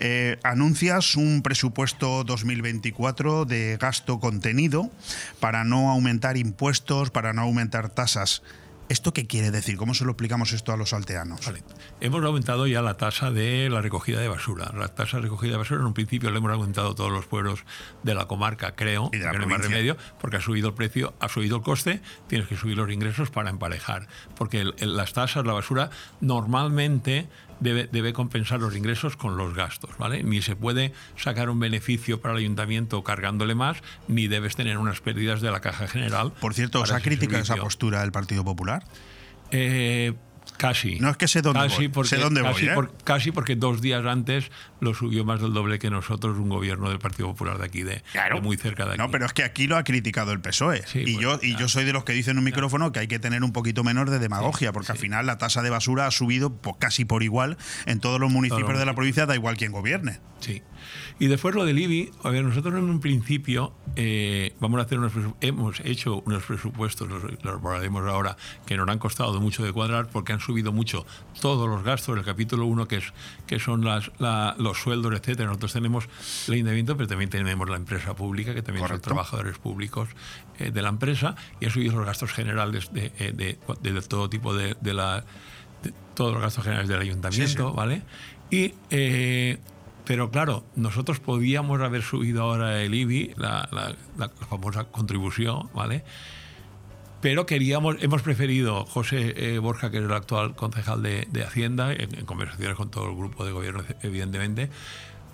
Eh, 0.00 0.40
anuncias 0.42 1.14
un 1.14 1.42
presupuesto 1.42 2.24
2024 2.24 3.44
de 3.44 3.78
gasto 3.80 4.18
contenido 4.18 4.90
para 5.38 5.62
no 5.62 5.88
aumentar 5.92 6.36
impuestos, 6.36 7.10
para 7.10 7.32
no 7.32 7.42
aumentar 7.42 7.90
tasas. 7.90 8.42
¿Esto 8.90 9.12
qué 9.12 9.28
quiere 9.28 9.52
decir? 9.52 9.76
¿Cómo 9.76 9.94
se 9.94 10.04
lo 10.04 10.10
explicamos 10.10 10.50
esto 10.52 10.72
a 10.72 10.76
los 10.76 10.92
alteanos? 10.92 11.46
Vale. 11.46 11.62
Hemos 12.00 12.24
aumentado 12.24 12.66
ya 12.66 12.82
la 12.82 12.96
tasa 12.96 13.30
de 13.30 13.70
la 13.70 13.80
recogida 13.80 14.18
de 14.18 14.26
basura. 14.26 14.72
La 14.76 14.88
tasa 14.88 15.18
de 15.18 15.22
recogida 15.22 15.52
de 15.52 15.58
basura 15.58 15.78
en 15.80 15.86
un 15.86 15.94
principio 15.94 16.28
la 16.32 16.38
hemos 16.38 16.50
aumentado 16.50 16.96
todos 16.96 17.12
los 17.12 17.24
pueblos 17.26 17.60
de 18.02 18.14
la 18.14 18.26
comarca, 18.26 18.74
creo, 18.74 19.08
Y 19.12 19.18
de 19.18 19.26
la 19.26 19.30
que 19.30 19.38
no 19.38 19.44
hay 19.44 19.50
más 19.50 19.60
remedio, 19.62 19.96
porque 20.20 20.38
ha 20.38 20.40
subido 20.40 20.66
el 20.70 20.74
precio, 20.74 21.14
ha 21.20 21.28
subido 21.28 21.58
el 21.58 21.62
coste, 21.62 22.02
tienes 22.26 22.48
que 22.48 22.56
subir 22.56 22.76
los 22.76 22.90
ingresos 22.90 23.30
para 23.30 23.50
emparejar. 23.50 24.08
Porque 24.36 24.60
el- 24.60 24.74
el- 24.78 24.96
las 24.96 25.12
tasas, 25.12 25.46
la 25.46 25.52
basura, 25.52 25.90
normalmente 26.20 27.28
debe, 27.60 27.88
debe 27.90 28.12
compensar 28.12 28.60
los 28.60 28.76
ingresos 28.76 29.16
con 29.16 29.36
los 29.36 29.54
gastos, 29.54 29.90
¿vale? 29.98 30.22
Ni 30.22 30.42
se 30.42 30.56
puede 30.56 30.92
sacar 31.16 31.50
un 31.50 31.60
beneficio 31.60 32.20
para 32.20 32.34
el 32.34 32.40
ayuntamiento 32.40 33.02
cargándole 33.04 33.54
más, 33.54 33.78
ni 34.08 34.28
debes 34.28 34.56
tener 34.56 34.78
unas 34.78 35.00
pérdidas 35.00 35.40
de 35.40 35.50
la 35.50 35.60
caja 35.60 35.86
general. 35.86 36.32
Por 36.40 36.54
cierto, 36.54 36.80
¿os 36.80 36.92
ha 36.92 37.00
criticado 37.00 37.42
esa 37.42 37.56
postura 37.56 38.02
el 38.02 38.12
Partido 38.12 38.44
Popular? 38.44 38.84
Eh, 39.52 40.14
Casi. 40.60 41.00
No 41.00 41.08
es 41.10 41.16
que 41.16 41.26
sé 41.26 41.40
dónde 41.42 41.60
casi 41.60 41.76
voy, 41.76 41.88
porque, 41.88 42.08
sé 42.10 42.16
dónde 42.18 42.42
casi, 42.42 42.64
voy, 42.66 42.70
¿eh? 42.70 42.74
por- 42.74 42.94
casi 43.02 43.32
porque 43.32 43.56
dos 43.56 43.80
días 43.80 44.04
antes 44.04 44.50
lo 44.80 44.92
subió 44.94 45.24
más 45.24 45.40
del 45.40 45.52
doble 45.54 45.78
que 45.78 45.90
nosotros 45.90 46.36
un 46.38 46.48
gobierno 46.50 46.88
del 46.90 46.98
Partido 46.98 47.28
Popular 47.28 47.58
de 47.58 47.64
aquí, 47.64 47.82
de, 47.82 48.02
de 48.34 48.40
muy 48.42 48.56
cerca 48.56 48.84
de 48.84 48.90
aquí. 48.90 48.98
No, 48.98 49.10
pero 49.10 49.24
es 49.26 49.32
que 49.32 49.42
aquí 49.42 49.66
lo 49.66 49.76
ha 49.76 49.84
criticado 49.84 50.32
el 50.32 50.40
PSOE. 50.40 50.82
Sí, 50.86 51.00
y 51.06 51.14
pues, 51.14 51.18
yo, 51.22 51.38
y 51.42 51.56
yo 51.56 51.68
soy 51.68 51.84
de 51.84 51.92
los 51.92 52.04
que 52.04 52.12
dicen 52.12 52.32
en 52.32 52.38
un 52.38 52.44
micrófono 52.44 52.92
que 52.92 53.00
hay 53.00 53.08
que 53.08 53.18
tener 53.18 53.42
un 53.42 53.52
poquito 53.52 53.84
menos 53.84 54.10
de 54.10 54.18
demagogia, 54.18 54.72
porque 54.72 54.92
al 54.92 54.98
final 54.98 55.26
la 55.26 55.38
tasa 55.38 55.62
de 55.62 55.70
basura 55.70 56.06
ha 56.06 56.10
subido 56.10 56.54
po- 56.54 56.78
casi 56.78 57.04
por 57.04 57.22
igual 57.22 57.56
en 57.86 57.98
todos 58.00 58.20
los 58.20 58.30
municipios 58.30 58.68
los 58.70 58.78
de 58.78 58.86
la 58.86 58.94
provincia, 58.94 59.26
da 59.26 59.34
igual 59.34 59.56
quién 59.56 59.72
gobierne. 59.72 60.20
Sí. 60.40 60.62
Y 61.18 61.26
después 61.26 61.54
lo 61.54 61.64
del 61.64 61.78
IBI, 61.78 62.10
a 62.22 62.30
ver, 62.30 62.44
nosotros 62.44 62.74
en 62.74 62.84
un 62.84 63.00
principio 63.00 63.72
eh, 63.96 64.54
vamos 64.60 64.78
a 64.80 64.82
hacer 64.84 64.98
unos 64.98 65.12
hemos 65.40 65.80
hecho 65.80 66.22
unos 66.26 66.42
presupuestos, 66.44 67.08
los, 67.08 67.22
los 67.42 68.08
ahora, 68.08 68.36
que 68.66 68.76
nos 68.76 68.88
han 68.88 68.98
costado 68.98 69.40
mucho 69.40 69.62
de 69.64 69.72
cuadrar 69.72 70.08
porque 70.08 70.32
han 70.32 70.40
subido 70.40 70.72
mucho 70.72 71.04
todos 71.40 71.68
los 71.68 71.82
gastos 71.84 72.14
del 72.16 72.24
capítulo 72.24 72.66
1, 72.66 72.88
que, 72.88 72.96
es, 72.96 73.04
que 73.46 73.58
son 73.58 73.84
las, 73.84 74.10
la- 74.18 74.54
los 74.58 74.78
sueldos, 74.78 75.12
etcétera. 75.12 75.48
Nosotros 75.48 75.72
tenemos 75.72 76.08
el 76.48 76.54
ayuntamiento, 76.54 76.96
pero 76.96 77.08
también 77.08 77.30
tenemos 77.30 77.68
la 77.68 77.76
empresa 77.76 78.14
pública, 78.14 78.54
que 78.54 78.62
también 78.62 78.82
Correcto. 78.86 79.08
son 79.10 79.14
trabajadores 79.16 79.58
públicos 79.58 80.08
eh, 80.58 80.70
de 80.70 80.82
la 80.82 80.88
empresa, 80.88 81.36
y 81.60 81.66
han 81.66 81.70
subido 81.70 81.96
los 81.96 82.06
gastos 82.06 82.32
generales 82.32 82.92
de, 82.92 83.12
eh, 83.18 83.32
de- 83.34 83.58
de- 83.82 83.92
de 83.92 84.02
todo 84.02 84.28
tipo 84.30 84.54
de, 84.54 84.76
de 84.80 84.94
la 84.94 85.24
todos 86.14 86.32
los 86.34 86.42
gastos 86.42 86.64
generales 86.64 86.88
del 86.88 87.00
ayuntamiento, 87.00 87.64
Sí, 87.66 87.70
sí. 87.70 87.76
¿vale? 87.76 88.02
Y 88.50 88.74
eh, 88.90 89.58
pero 90.10 90.32
claro, 90.32 90.64
nosotros 90.74 91.20
podíamos 91.20 91.80
haber 91.82 92.02
subido 92.02 92.42
ahora 92.42 92.82
el 92.82 92.92
IBI, 92.92 93.34
la, 93.36 93.94
famosa 94.48 94.86
contribución, 94.86 95.70
¿vale? 95.72 96.02
Pero 97.20 97.46
queríamos, 97.46 97.94
hemos 98.00 98.20
preferido, 98.20 98.84
José 98.86 99.34
eh, 99.36 99.60
Borja, 99.60 99.92
que 99.92 99.98
es 99.98 100.02
el 100.02 100.12
actual 100.12 100.56
concejal 100.56 101.00
de, 101.00 101.44
Hacienda, 101.46 101.92
en, 101.92 102.12
en 102.18 102.26
conversaciones 102.26 102.76
con 102.76 102.90
todo 102.90 103.08
el 103.08 103.14
grupo 103.14 103.44
de 103.44 103.52
gobierno, 103.52 103.84
evidentemente, 104.02 104.68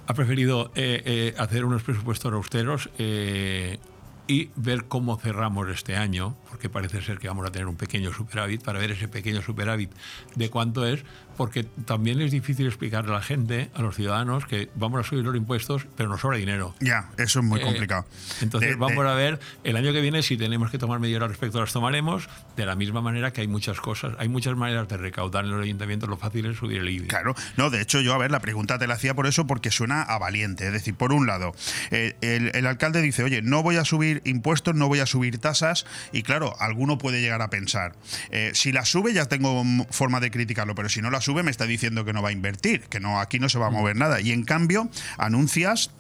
ha 0.07 0.13
preferido 0.13 0.71
eh, 0.75 1.03
eh, 1.07 1.35
hacer 1.39 1.65
unos 1.65 1.83
presupuestos 1.83 2.31
austeros 2.35 2.91
eh, 2.99 3.79
y 4.27 4.51
ver 4.57 4.85
cómo 4.89 5.17
cerramos 5.17 5.71
este 5.71 5.97
año, 5.97 6.37
porque 6.57 6.71
parece 6.71 7.03
ser 7.03 7.19
que 7.19 7.29
vamos 7.29 7.47
a 7.47 7.51
tener 7.51 7.67
un 7.69 7.77
pequeño 7.77 8.15
superávit, 8.15 8.63
para 8.63 8.79
ver 8.79 8.91
ese 8.91 9.09
pequeño 9.09 9.43
superávit 9.43 9.91
de 10.37 10.49
cuánto 10.49 10.87
es, 10.87 11.05
porque 11.37 11.65
también 11.85 12.19
es 12.23 12.31
difícil 12.31 12.67
explicarle 12.67 13.11
a 13.11 13.17
la 13.17 13.23
gente, 13.23 13.69
a 13.75 13.83
los 13.83 13.95
ciudadanos, 13.95 14.47
que 14.47 14.71
vamos 14.75 15.01
a 15.05 15.07
subir 15.07 15.23
los 15.23 15.37
impuestos, 15.37 15.87
pero 15.99 16.09
nos 16.09 16.23
sobra 16.23 16.39
dinero. 16.39 16.75
Ya, 16.81 17.11
eso 17.19 17.41
es 17.41 17.45
muy 17.45 17.61
Eh, 17.61 17.63
complicado. 17.63 18.07
Entonces 18.41 18.71
De- 18.71 18.77
vamos 18.77 19.05
de- 19.05 19.11
a 19.11 19.13
ver 19.13 19.39
el 19.65 19.77
año 19.77 19.93
que 19.93 20.01
viene 20.01 20.23
si 20.23 20.39
tenemos 20.39 20.71
que 20.71 20.79
tomar 20.79 20.99
medidas 20.99 21.21
al 21.25 21.29
respecto, 21.29 21.61
las 21.61 21.75
tomaremos, 21.75 22.27
de 22.57 22.65
la 22.65 22.75
misma 22.75 23.03
manera 23.03 23.35
que 23.35 23.43
hay 23.43 23.49
muchas 23.49 23.79
cosas, 23.83 24.15
hay 24.19 24.31
muchas 24.31 24.57
maneras 24.57 24.89
de 24.89 24.97
recaudar 24.97 25.45
en 25.45 25.51
los 25.51 25.63
ayuntamientos, 25.63 26.09
lo 26.09 26.17
fácil 26.17 26.47
es 26.47 26.57
subir 26.57 26.79
el 26.81 26.89
IBI. 26.89 27.09
Claro, 27.09 27.35
no, 27.59 27.69
de 27.69 27.83
hecho 27.83 28.01
yo, 28.01 28.15
a 28.15 28.19
ver, 28.19 28.31
la 28.31 28.41
pregunta 28.41 28.79
te 28.79 28.87
la 28.87 28.95
hacía 28.95 29.13
por 29.13 29.27
eso, 29.27 29.47
porque 29.47 29.71
suena 29.71 30.01
a 30.01 30.17
valiente. 30.19 30.67
Es 30.67 30.73
decir, 30.73 30.95
por 30.95 31.13
un 31.13 31.27
lado, 31.27 31.53
eh, 31.91 32.17
el, 32.23 32.51
el 32.55 32.67
alcalde 32.67 33.03
dice, 33.03 33.23
oye, 33.25 33.43
no 33.43 33.63
voy 33.63 33.77
a 33.77 33.85
subir 33.85 34.23
impuestos, 34.25 34.75
no 34.75 34.89
voy 34.89 35.01
a 35.01 35.07
subir 35.07 35.37
tasas, 35.39 35.85
y 36.13 36.23
claro, 36.23 36.46
alguno 36.59 36.99
puede 36.99 37.21
llegar 37.21 37.43
a 37.43 37.51
pensar, 37.51 37.95
eh, 38.31 38.51
si 38.55 38.73
la 38.73 38.85
sube 38.85 39.13
ya 39.13 39.27
tengo 39.27 39.65
mm, 39.65 39.87
forma 39.91 40.21
de 40.21 40.31
criticarlo, 40.31 40.75
pero 40.75 40.89
si 40.89 41.03
no 41.03 41.11
la 41.11 41.21
sube 41.21 41.43
me 41.43 41.51
está 41.51 41.67
diciendo 41.67 42.05
que 42.05 42.13
no 42.13 42.23
va 42.23 42.31
a 42.31 42.33
invertir, 42.33 42.83
que 42.83 43.01
no 43.01 43.21
aquí 43.21 43.39
no 43.39 43.49
se 43.49 43.59
va 43.59 43.67
a 43.67 43.71
mover 43.71 43.97
nada. 43.97 44.21
Y 44.21 44.33
en 44.33 44.45
cambio, 44.45 44.89
anuncias 45.19 45.91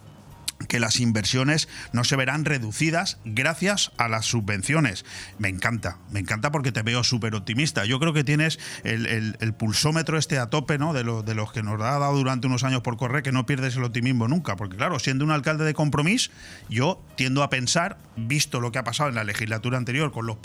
que 0.68 0.80
las 0.80 1.00
inversiones 1.00 1.68
no 1.92 2.02
se 2.04 2.16
verán 2.16 2.44
reducidas 2.44 3.18
gracias 3.24 3.92
a 3.98 4.08
las 4.08 4.24
subvenciones. 4.26 5.04
Me 5.38 5.48
encanta, 5.48 5.98
me 6.10 6.20
encanta 6.20 6.50
porque 6.50 6.72
te 6.72 6.82
veo 6.82 7.04
súper 7.04 7.34
optimista. 7.34 7.84
Yo 7.84 7.98
creo 8.00 8.12
que 8.12 8.24
tienes 8.24 8.58
el, 8.84 9.06
el- 9.06 9.36
el 9.40 9.52
pulsómetro 9.54 10.16
este 10.18 10.38
a 10.38 10.46
tope, 10.48 10.78
¿no? 10.78 10.92
De, 10.92 11.04
lo- 11.04 11.22
de 11.22 11.34
los 11.34 11.52
que 11.52 11.62
nos 11.62 11.80
ha 11.82 11.98
dado 11.98 12.16
durante 12.16 12.46
unos 12.46 12.64
años 12.64 12.80
por 12.82 12.96
correr, 12.96 13.22
que 13.22 13.32
no 13.32 13.44
pierdes 13.46 13.76
el 13.76 13.84
optimismo 13.84 14.28
nunca. 14.28 14.56
Porque 14.56 14.76
claro, 14.76 14.98
siendo 14.98 15.24
un 15.24 15.30
alcalde 15.30 15.64
de 15.64 15.74
compromiso, 15.74 16.30
yo 16.68 17.02
tiendo 17.16 17.42
a 17.42 17.50
pensar, 17.50 17.98
visto 18.16 18.60
lo 18.60 18.72
que 18.72 18.78
ha 18.78 18.84
pasado 18.84 19.08
en 19.10 19.14
la 19.14 19.24
legislatura 19.24 19.76
anterior 19.76 20.10
con 20.12 20.26
los, 20.26 20.38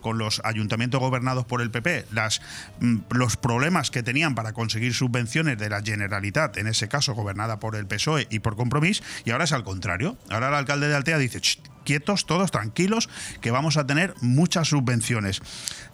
con 0.00 0.16
los 0.18 0.40
ayuntamientos 0.44 1.00
gobernados 1.00 1.44
por 1.44 1.60
el 1.60 1.70
PP, 1.70 2.06
las, 2.10 2.40
mm, 2.80 2.96
los 3.10 3.36
problemas 3.36 3.90
que 3.90 4.02
tenían 4.02 4.34
para 4.34 4.52
conseguir 4.54 4.94
subvenciones 4.94 5.58
de 5.58 5.68
la 5.68 5.82
Generalitat, 5.82 6.56
en 6.56 6.66
ese 6.68 6.88
caso 6.88 7.14
gobernada 7.14 7.60
por 7.60 7.76
el 7.76 7.86
PSOE 7.86 8.26
y 8.30 8.38
por 8.38 8.56
Compromís, 8.56 9.02
y 9.24 9.30
ahora 9.30 9.44
es 9.44 9.52
al 9.58 9.64
contrario. 9.64 10.16
Ahora 10.30 10.48
el 10.48 10.54
alcalde 10.54 10.88
de 10.88 10.94
Altea 10.96 11.18
dice, 11.18 11.40
"Ch, 11.40 11.60
quietos, 11.84 12.24
todos 12.26 12.50
tranquilos, 12.50 13.08
que 13.40 13.50
vamos 13.50 13.76
a 13.76 13.86
tener 13.86 14.14
muchas 14.20 14.68
subvenciones. 14.68 15.40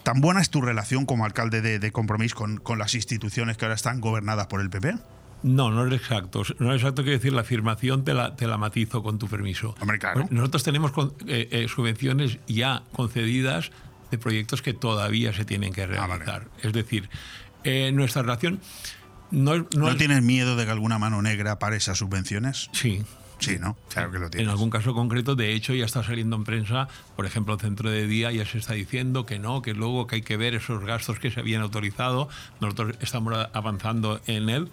¿Tan 0.03 0.21
buena 0.21 0.41
es 0.41 0.51
tu 0.51 0.61
relación 0.61 1.07
como 1.07 1.25
alcalde 1.25 1.61
de, 1.63 1.79
de 1.79 1.93
Compromís 1.93 2.35
con, 2.35 2.59
con 2.59 2.79
las 2.79 2.95
instituciones 2.95 3.57
que 3.57 3.65
ahora 3.65 3.75
están 3.77 4.01
gobernadas 4.01 4.47
por 4.49 4.61
el 4.61 4.71
PP? 4.71 4.95
No, 5.45 5.71
no 5.71 5.87
es 5.87 5.93
exacto. 5.93 6.43
No 6.59 6.73
es 6.73 6.81
exacto, 6.81 7.03
quiero 7.03 7.19
decir, 7.19 7.33
la 7.33 7.43
afirmación 7.43 8.03
te 8.05 8.15
la, 8.15 8.35
te 8.35 8.47
la 8.47 8.57
matizo 8.57 9.03
con 9.03 9.19
tu 9.19 9.29
permiso. 9.29 9.75
Hombre, 9.81 9.99
claro. 9.99 10.21
Pues 10.23 10.33
Nosotros 10.33 10.63
tenemos 10.65 10.91
eh, 11.27 11.49
eh, 11.51 11.67
subvenciones 11.69 12.39
ya 12.49 12.83
concedidas 12.93 13.71
de 14.11 14.19
proyectos 14.19 14.63
que 14.63 14.73
todavía 14.75 15.33
se 15.33 15.45
tienen 15.45 15.73
que 15.73 15.83
Ah, 15.83 15.87
realizar. 15.87 16.49
Es 16.63 16.73
decir, 16.73 17.09
eh, 17.63 17.93
nuestra 17.93 18.23
relación 18.23 18.61
no, 19.31 19.57
no 19.59 19.67
¿No 19.77 19.91
es- 19.91 19.97
tienes 19.99 20.23
miedo 20.23 20.57
de 20.57 20.65
que 20.65 20.71
alguna 20.71 20.99
mano 20.99 21.21
negra 21.23 21.59
para 21.59 21.77
esas 21.77 21.99
subvenciones? 21.99 22.69
Sí. 22.73 23.03
Sí, 23.45 23.59
¿no? 23.61 23.77
Claro 23.89 24.11
que 24.11 24.19
lo 24.19 24.31
tienes. 24.31 24.47
En 24.47 24.51
algún 24.51 24.71
caso 24.71 24.95
concreto, 24.95 25.35
de 25.35 25.53
hecho, 25.53 25.75
ya 25.75 25.85
está 25.85 26.03
saliendo 26.03 26.37
en 26.37 26.45
prensa, 26.45 26.89
por 27.17 27.27
ejemplo, 27.27 27.55
el 27.55 27.61
centro 27.61 27.91
de 27.91 28.07
día 28.07 28.33
ya 28.33 28.47
se 28.47 28.59
está 28.59 28.75
diciendo 28.75 29.27
que 29.27 29.39
no, 29.39 29.63
que 29.63 29.75
luego 29.75 30.07
que 30.07 30.17
hay 30.17 30.23
que 30.23 30.37
ver 30.37 30.55
esos 30.55 30.85
gastos 30.85 31.19
que 31.19 31.31
se 31.31 31.41
habían 31.41 31.63
autorizado. 31.63 32.29
Nosotros 32.61 32.97
estamos 33.01 33.35
avanzando 33.53 34.21
en 34.27 34.49
él 34.49 34.71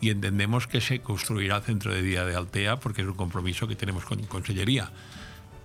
y 0.00 0.10
entendemos 0.10 0.66
que 0.66 0.80
se 0.80 1.00
construirá 1.00 1.56
el 1.56 1.62
centro 1.62 1.92
de 1.92 2.02
día 2.02 2.24
de 2.24 2.34
Altea 2.34 2.76
porque 2.76 3.02
es 3.02 3.08
un 3.08 3.14
compromiso 3.14 3.66
que 3.68 3.76
tenemos 3.76 4.04
con 4.04 4.22
Consellería. 4.24 4.90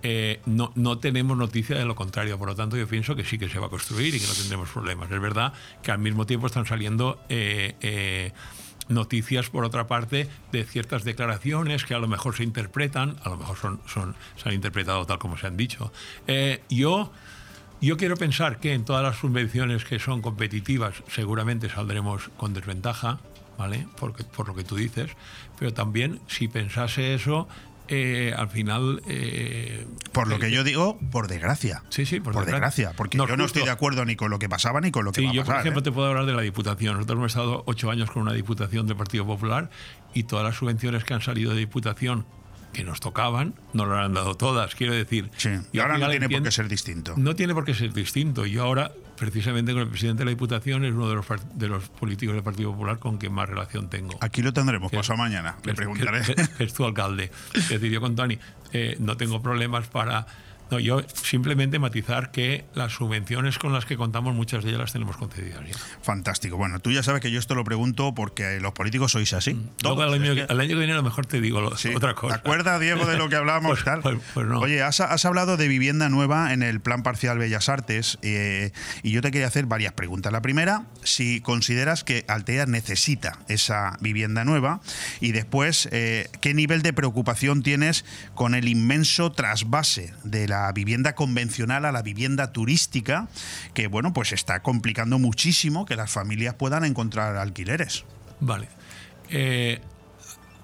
Eh, 0.02 0.40
no, 0.46 0.72
no 0.76 0.98
tenemos 0.98 1.36
noticia 1.36 1.76
de 1.76 1.84
lo 1.84 1.94
contrario, 1.94 2.38
por 2.38 2.48
lo 2.48 2.54
tanto 2.54 2.76
yo 2.76 2.88
pienso 2.88 3.14
que 3.14 3.24
sí 3.24 3.38
que 3.38 3.50
se 3.50 3.58
va 3.58 3.66
a 3.66 3.70
construir 3.70 4.14
y 4.14 4.20
que 4.20 4.26
no 4.26 4.32
tendremos 4.32 4.70
problemas. 4.70 5.10
Es 5.10 5.20
verdad 5.20 5.52
que 5.82 5.92
al 5.92 5.98
mismo 5.98 6.24
tiempo 6.26 6.46
están 6.46 6.64
saliendo 6.64 7.20
eh, 7.28 7.76
eh, 7.82 8.32
noticias, 8.90 9.50
por 9.50 9.64
otra 9.64 9.86
parte, 9.86 10.28
de 10.52 10.64
ciertas 10.64 11.04
declaraciones 11.04 11.84
que 11.84 11.94
a 11.94 11.98
lo 11.98 12.08
mejor 12.08 12.36
se 12.36 12.44
interpretan, 12.44 13.16
a 13.24 13.28
lo 13.28 13.36
mejor 13.36 13.56
son, 13.56 13.80
son, 13.86 14.16
se 14.36 14.48
han 14.48 14.54
interpretado 14.54 15.06
tal 15.06 15.18
como 15.18 15.36
se 15.36 15.46
han 15.46 15.56
dicho. 15.56 15.92
Eh, 16.26 16.62
yo, 16.68 17.12
yo 17.80 17.96
quiero 17.96 18.16
pensar 18.16 18.58
que 18.58 18.74
en 18.74 18.84
todas 18.84 19.02
las 19.02 19.16
subvenciones 19.16 19.84
que 19.84 19.98
son 19.98 20.22
competitivas 20.22 21.02
seguramente 21.08 21.68
saldremos 21.68 22.30
con 22.36 22.52
desventaja, 22.52 23.20
¿vale? 23.56 23.86
Porque, 23.98 24.24
por 24.24 24.48
lo 24.48 24.54
que 24.54 24.64
tú 24.64 24.76
dices, 24.76 25.10
pero 25.58 25.72
también 25.72 26.20
si 26.26 26.48
pensase 26.48 27.14
eso, 27.14 27.48
eh, 27.90 28.32
al 28.36 28.48
final... 28.48 29.02
eh, 29.06 29.86
Por 30.12 30.28
lo 30.28 30.38
que 30.38 30.50
yo 30.50 30.64
digo, 30.64 30.98
por 31.10 31.28
desgracia. 31.28 31.82
Sí, 31.90 32.06
sí, 32.06 32.20
por, 32.20 32.32
Por 32.32 32.46
desgracia, 32.46 32.92
porque 32.96 33.18
No, 33.18 33.26
yo 33.28 33.36
no 33.36 33.44
estoy 33.44 33.64
de 33.64 33.70
acuerdo 33.70 34.04
ni 34.04 34.16
con 34.16 34.30
lo 34.30 34.38
que 34.38 34.48
pasaba 34.48 34.80
ni 34.80 34.90
con 34.90 35.04
lo 35.04 35.12
que 35.12 35.20
Sí, 35.20 35.26
va 35.26 35.30
a 35.32 35.34
yo 35.34 35.40
por 35.42 35.46
pasar. 35.48 35.60
ejemplo 35.60 35.80
¿eh? 35.80 35.84
te 35.84 35.92
puedo 35.92 36.08
hablar 36.08 36.24
de 36.26 36.32
la 36.32 36.42
Diputación. 36.42 36.94
Nosotros 36.94 37.16
hemos 37.18 37.32
estado 37.32 37.62
ocho 37.66 37.90
años 37.90 38.10
con 38.10 38.22
una 38.22 38.32
Diputación 38.32 38.86
del 38.86 38.96
Partido 38.96 39.26
Popular 39.26 39.68
y 40.14 40.22
todas 40.22 40.44
las 40.44 40.56
subvenciones 40.56 41.04
que 41.04 41.14
han 41.14 41.20
salido 41.20 41.52
de 41.52 41.58
Diputación 41.58 42.24
que 42.72 42.84
nos 42.84 43.00
tocaban, 43.00 43.54
nos 43.72 43.88
las 43.88 44.06
han 44.06 44.14
dado 44.14 44.36
todas, 44.36 44.76
quiero 44.76 44.94
decir. 44.94 45.28
Sí, 45.36 45.50
y 45.72 45.80
ahora 45.80 45.98
no 45.98 46.08
tiene 46.08 46.28
por 46.28 46.42
qué 46.44 46.50
ser 46.52 46.68
distinto. 46.68 47.14
No 47.16 47.34
tiene 47.34 47.52
por 47.52 47.64
qué 47.64 47.74
ser 47.74 47.92
distinto. 47.92 48.46
Yo 48.46 48.62
ahora, 48.62 48.92
precisamente 49.20 49.72
con 49.72 49.82
el 49.82 49.88
presidente 49.88 50.20
de 50.20 50.24
la 50.24 50.30
Diputación, 50.30 50.84
es 50.84 50.92
uno 50.92 51.08
de 51.08 51.14
los, 51.14 51.26
de 51.54 51.68
los 51.68 51.88
políticos 51.90 52.34
del 52.34 52.42
Partido 52.42 52.72
Popular 52.72 52.98
con 52.98 53.18
quien 53.18 53.32
más 53.32 53.48
relación 53.48 53.88
tengo. 53.88 54.18
Aquí 54.20 54.42
lo 54.42 54.52
tendremos 54.52 54.90
pasado 54.90 55.18
mañana. 55.18 55.56
Le 55.62 55.72
que- 55.72 55.76
preguntaré. 55.76 56.22
que- 56.22 56.34
que 56.34 56.64
es 56.64 56.74
tu 56.74 56.84
alcalde. 56.84 57.30
Es 57.54 57.68
decir, 57.68 57.92
yo 57.92 58.00
con 58.00 58.16
Tony 58.16 58.38
eh, 58.72 58.96
no 58.98 59.16
tengo 59.16 59.40
problemas 59.42 59.86
para... 59.88 60.26
No, 60.70 60.78
yo 60.78 61.02
simplemente 61.22 61.78
matizar 61.78 62.30
que 62.30 62.64
las 62.74 62.92
subvenciones 62.92 63.58
con 63.58 63.72
las 63.72 63.84
que 63.86 63.96
contamos, 63.96 64.34
muchas 64.34 64.62
de 64.64 64.70
ellas 64.70 64.80
las 64.80 64.92
tenemos 64.92 65.16
concedidas 65.16 65.60
ya. 65.66 65.74
Fantástico. 66.02 66.56
Bueno, 66.56 66.78
tú 66.80 66.92
ya 66.92 67.02
sabes 67.02 67.20
que 67.20 67.30
yo 67.30 67.38
esto 67.38 67.54
lo 67.54 67.64
pregunto 67.64 68.14
porque 68.14 68.60
los 68.60 68.72
políticos 68.72 69.12
sois 69.12 69.32
así. 69.32 69.52
Luego, 69.52 69.72
Todos. 69.78 70.02
al, 70.04 70.14
año, 70.14 70.32
Es 70.32 70.38
que- 70.40 70.46
que- 70.46 70.52
al 70.52 70.60
año 70.60 70.68
que 70.70 70.74
viene 70.76 70.92
a 70.92 70.96
lo 70.96 71.02
mejor 71.02 71.26
te 71.26 71.40
digo 71.40 71.60
lo- 71.60 71.76
Sí. 71.76 71.88
otra 71.94 72.14
cosa. 72.14 72.34
¿Te 72.34 72.40
acuerdas, 72.40 72.80
Diego, 72.80 73.04
de 73.06 73.16
lo 73.16 73.28
que 73.28 73.36
hablábamos? 73.36 73.70
Pues- 73.80 73.84
tal? 73.84 74.00
pues- 74.02 74.18
pues 74.34 74.46
no. 74.46 74.60
Oye, 74.60 74.82
has, 74.82 75.00
has 75.00 75.24
hablado 75.24 75.56
de 75.56 75.68
vivienda 75.68 76.08
nueva 76.08 76.52
en 76.52 76.62
el 76.62 76.80
Plan 76.80 77.02
Parcial 77.02 77.38
Bellas 77.38 77.68
Artes 77.68 78.18
eh, 78.22 78.72
y 79.02 79.10
yo 79.12 79.22
te 79.22 79.30
quería 79.30 79.46
hacer 79.46 79.66
varias 79.66 79.92
preguntas. 79.92 80.32
La 80.32 80.42
primera, 80.42 80.84
si 81.02 81.40
consideras 81.40 82.04
que 82.04 82.24
Altea 82.28 82.66
necesita 82.66 83.38
esa 83.48 83.96
vivienda 84.00 84.44
nueva 84.44 84.80
y 85.20 85.32
después, 85.32 85.88
eh, 85.92 86.28
¿qué 86.40 86.54
nivel 86.54 86.82
de 86.82 86.92
preocupación 86.92 87.62
tienes 87.62 88.04
con 88.34 88.54
el 88.54 88.68
inmenso 88.68 89.32
trasvase 89.32 90.12
de 90.24 90.48
la 90.48 90.59
vivienda 90.74 91.14
convencional 91.14 91.84
a 91.84 91.92
la 91.92 92.02
vivienda 92.02 92.52
turística 92.52 93.28
que, 93.74 93.86
bueno, 93.86 94.12
pues 94.12 94.32
está 94.32 94.62
complicando 94.62 95.18
muchísimo 95.18 95.86
que 95.86 95.96
las 95.96 96.10
familias 96.10 96.54
puedan 96.54 96.84
encontrar 96.84 97.36
alquileres? 97.36 98.04
Vale. 98.40 98.68
Eh, 99.30 99.80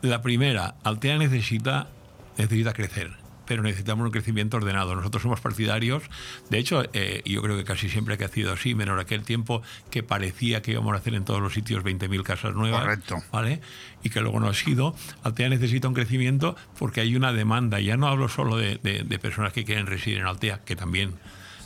la 0.02 0.22
primera, 0.22 0.76
Altea 0.84 1.18
necesita, 1.18 1.88
necesita 2.36 2.72
crecer. 2.72 3.25
Pero 3.46 3.62
necesitamos 3.62 4.04
un 4.04 4.10
crecimiento 4.10 4.56
ordenado. 4.56 4.94
Nosotros 4.94 5.22
somos 5.22 5.40
partidarios, 5.40 6.02
de 6.50 6.58
hecho, 6.58 6.84
eh, 6.92 7.22
yo 7.24 7.42
creo 7.42 7.56
que 7.56 7.64
casi 7.64 7.88
siempre 7.88 8.18
que 8.18 8.24
ha 8.24 8.28
sido 8.28 8.52
así, 8.52 8.74
menos 8.74 9.00
aquel 9.00 9.22
tiempo 9.22 9.62
que 9.90 10.02
parecía 10.02 10.62
que 10.62 10.72
íbamos 10.72 10.92
a 10.94 10.98
hacer 10.98 11.14
en 11.14 11.24
todos 11.24 11.40
los 11.40 11.52
sitios 11.54 11.84
20.000 11.84 12.22
casas 12.22 12.54
nuevas, 12.54 12.82
Correcto. 12.82 13.16
¿vale? 13.32 13.60
Y 14.02 14.10
que 14.10 14.20
luego 14.20 14.40
no 14.40 14.48
ha 14.48 14.54
sido. 14.54 14.94
Altea 15.22 15.48
necesita 15.48 15.88
un 15.88 15.94
crecimiento 15.94 16.56
porque 16.78 17.00
hay 17.00 17.16
una 17.16 17.32
demanda. 17.32 17.80
Ya 17.80 17.96
no 17.96 18.06
hablo 18.08 18.28
solo 18.28 18.56
de, 18.56 18.78
de- 18.82 19.02
de 19.04 19.18
personas 19.18 19.52
que 19.52 19.64
quieren 19.64 19.86
residir 19.86 20.18
en 20.18 20.26
Altea, 20.26 20.60
que 20.64 20.76
también. 20.76 21.14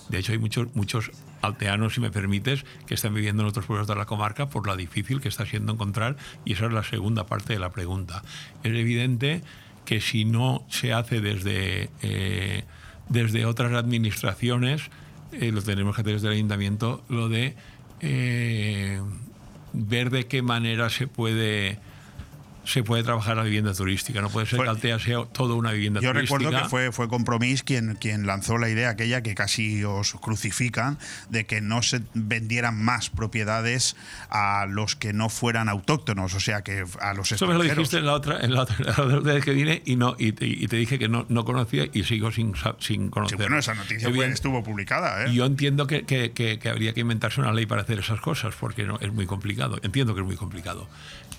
De 0.09 0.19
hecho, 0.19 0.33
hay 0.33 0.39
muchos, 0.39 0.75
muchos 0.75 1.13
alteanos, 1.41 1.95
si 1.95 2.01
me 2.01 2.11
permites, 2.11 2.65
que 2.87 2.95
están 2.95 3.15
viviendo 3.15 3.43
en 3.43 3.49
otros 3.49 3.65
pueblos 3.67 3.87
de 3.87 3.95
la 3.95 4.07
comarca 4.07 4.49
por 4.51 4.67
lo 4.67 4.77
difícil 4.77 5.21
que 5.21 5.29
está 5.29 5.47
siendo 5.47 5.73
encontrar, 5.73 6.17
y 6.45 6.55
esa 6.55 6.67
es 6.67 6.73
la 6.73 6.83
segunda 6.83 7.27
parte 7.27 7.53
de 7.53 7.61
la 7.61 7.71
pregunta. 7.71 8.23
Es 8.65 8.73
evidente 8.75 9.43
que 9.91 10.01
si 10.01 10.25
no 10.25 10.65
se 10.69 10.93
hace 10.93 11.21
desde, 11.21 11.91
eh, 12.01 12.63
desde 13.09 13.45
otras 13.45 13.73
administraciones, 13.73 14.83
eh, 15.33 15.51
lo 15.51 15.63
tenemos 15.63 15.97
que 15.97 16.03
hacer 16.03 16.13
desde 16.13 16.29
el 16.29 16.35
ayuntamiento, 16.35 17.03
lo 17.09 17.29
de 17.29 17.57
eh, 17.99 19.01
ver 19.73 20.11
de 20.11 20.29
qué 20.29 20.43
manera 20.43 20.91
se 20.91 21.09
puede 21.09 21.81
se 22.65 22.83
puede 22.83 23.03
trabajar 23.03 23.37
la 23.37 23.43
vivienda 23.43 23.73
turística. 23.75 24.21
No 24.21 24.29
puede 24.31 24.47
ser 24.47 24.61
que 24.61 24.69
Altea 24.69 24.99
sea 24.99 25.25
todo 25.33 25.57
una 25.57 25.73
vivienda 25.73 26.01
Yo 26.01 26.13
turística. 26.13 26.39
recuerdo 26.39 26.63
que 26.63 26.69
fue, 26.69 26.93
fue 26.93 27.09
Compromís 27.09 27.63
quien, 27.63 27.97
quien 28.01 28.27
lanzó 28.27 28.59
la 28.59 28.69
idea 28.69 28.91
aquella 28.91 29.23
que 29.23 29.35
casi 29.35 29.83
os 29.85 30.13
crucifican 30.15 30.99
de 31.31 31.47
que 31.47 31.61
no 31.61 31.83
se 31.83 32.03
vendieran 32.15 32.83
más 32.83 33.11
propiedades 33.11 33.97
a 34.31 34.67
los 34.69 34.97
que 34.97 35.13
no 35.13 35.29
fueran 35.29 35.69
autóctonos, 35.69 36.35
o 36.35 36.41
sea, 36.41 36.63
que 36.63 36.85
a 37.01 37.15
los 37.15 37.33
Eso 37.33 37.47
me 37.47 37.55
lo 37.55 37.63
dijiste 37.63 37.99
en 37.99 38.07
la 38.07 38.13
otra, 38.15 38.39
en 38.41 38.55
la 38.55 38.63
otra, 38.63 38.77
la 38.97 39.17
otra 39.17 39.33
vez 39.35 39.45
que 39.45 39.53
vine 39.53 39.83
y 39.85 39.97
no 39.97 40.15
y 40.19 40.33
te, 40.33 40.47
y 40.47 40.67
te 40.69 40.77
dije 40.77 40.99
que 40.99 41.09
no, 41.09 41.27
no 41.29 41.45
conocía 41.45 41.87
y 41.93 42.05
sigo 42.05 42.31
sin, 42.31 42.53
sin 42.79 43.05
Sí, 43.05 43.09
conocer. 43.11 43.39
bueno, 43.39 43.59
esa 43.59 43.75
noticia 43.75 44.11
fue- 44.11 44.29
estuvo 44.29 44.63
publicada, 44.63 45.25
¿eh? 45.27 45.33
Yo 45.35 45.45
entiendo 45.47 45.87
que, 45.87 46.03
que- 46.05 46.33
que- 46.33 46.59
que 46.59 46.69
habría 46.69 46.93
que 46.93 47.01
inventarse 47.01 47.41
una 47.41 47.53
ley 47.53 47.67
para 47.67 47.83
hacer 47.83 47.99
esas 47.99 48.21
cosas, 48.21 48.55
porque 48.59 48.85
no, 48.85 48.99
es 49.01 49.13
muy 49.13 49.27
complicado. 49.27 49.79
Entiendo 49.83 50.15
que 50.15 50.21
es 50.21 50.27
muy 50.27 50.37
complicado. 50.37 50.89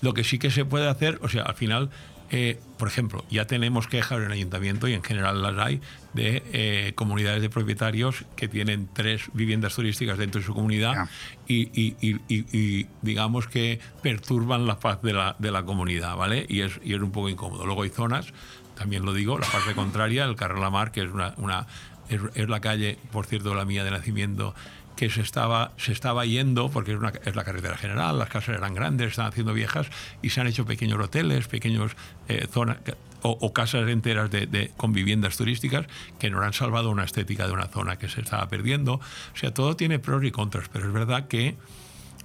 Lo 0.00 0.14
que 0.14 0.24
sí 0.24 0.38
que 0.38 0.50
se 0.50 0.64
puede 0.64 0.88
hacer, 0.88 1.11
o 1.20 1.28
sea, 1.28 1.42
al 1.42 1.54
final, 1.54 1.90
eh, 2.30 2.58
por 2.78 2.88
ejemplo, 2.88 3.24
ya 3.30 3.46
tenemos 3.46 3.86
quejas 3.88 4.18
en 4.18 4.24
el 4.24 4.32
ayuntamiento 4.32 4.88
y 4.88 4.94
en 4.94 5.02
general 5.02 5.42
las 5.42 5.58
hay 5.58 5.80
de 6.14 6.42
eh, 6.52 6.92
comunidades 6.94 7.42
de 7.42 7.50
propietarios 7.50 8.24
que 8.36 8.48
tienen 8.48 8.88
tres 8.92 9.24
viviendas 9.34 9.74
turísticas 9.74 10.16
dentro 10.18 10.40
de 10.40 10.46
su 10.46 10.54
comunidad 10.54 11.08
y, 11.46 11.68
y- 11.78 11.96
y- 12.00 12.20
y- 12.28 12.46
y 12.58 12.86
digamos 13.02 13.48
que 13.48 13.80
perturban 14.02 14.66
la 14.66 14.78
paz 14.80 15.02
de 15.02 15.12
la, 15.12 15.36
de 15.38 15.50
la 15.50 15.62
comunidad, 15.64 16.16
¿vale? 16.16 16.46
Y 16.48 16.60
es, 16.62 16.80
y 16.82 16.94
es 16.94 17.00
un 17.00 17.12
poco 17.12 17.28
incómodo. 17.28 17.66
Luego 17.66 17.82
hay 17.82 17.90
zonas, 17.90 18.32
también 18.76 19.04
lo 19.04 19.12
digo, 19.12 19.38
la 19.38 19.46
parte 19.46 19.72
contraria, 19.74 20.24
el 20.24 20.36
Carrer 20.36 20.58
La 20.58 20.70
Mar, 20.70 20.90
que 20.90 21.02
es 21.02 21.10
una, 21.10 21.34
una 21.36 21.66
es, 22.08 22.20
es 22.34 22.48
la 22.48 22.60
calle, 22.60 22.98
por 23.10 23.26
cierto, 23.26 23.54
la 23.54 23.64
mía 23.64 23.84
de 23.84 23.90
nacimiento, 23.90 24.54
que 25.02 25.10
se 25.10 25.20
estaba, 25.20 25.72
se 25.78 25.90
estaba 25.90 26.24
yendo, 26.26 26.70
porque 26.70 26.92
es, 26.92 27.34
la 27.34 27.42
carretera 27.42 27.76
general, 27.76 28.20
las 28.20 28.28
casas 28.28 28.56
eran 28.56 28.72
grandes, 28.72 29.08
están 29.08 29.26
haciendo 29.26 29.52
viejas, 29.52 29.88
y 30.22 30.30
se 30.30 30.40
han 30.40 30.46
hecho 30.46 30.64
pequeños 30.64 31.02
hoteles, 31.02 31.48
pequeños 31.48 31.96
eh, 32.28 32.46
zonas 32.48 32.76
o, 33.22 33.52
casas 33.52 33.88
enteras 33.88 34.30
de, 34.30 34.70
con 34.76 34.92
viviendas 34.92 35.36
turísticas 35.36 35.86
que 36.20 36.30
no 36.30 36.40
han 36.40 36.52
salvado 36.52 36.88
una 36.88 37.02
estética 37.02 37.48
de 37.48 37.52
una 37.52 37.66
zona 37.66 37.98
que 37.98 38.08
se 38.08 38.20
estaba 38.20 38.48
perdiendo. 38.48 38.94
O 38.94 39.36
sea, 39.36 39.52
todo 39.52 39.74
tiene 39.74 39.98
pros 39.98 40.22
y 40.22 40.30
contras, 40.30 40.68
pero 40.68 40.86
es 40.86 40.92
verdad 40.92 41.26
que 41.26 41.56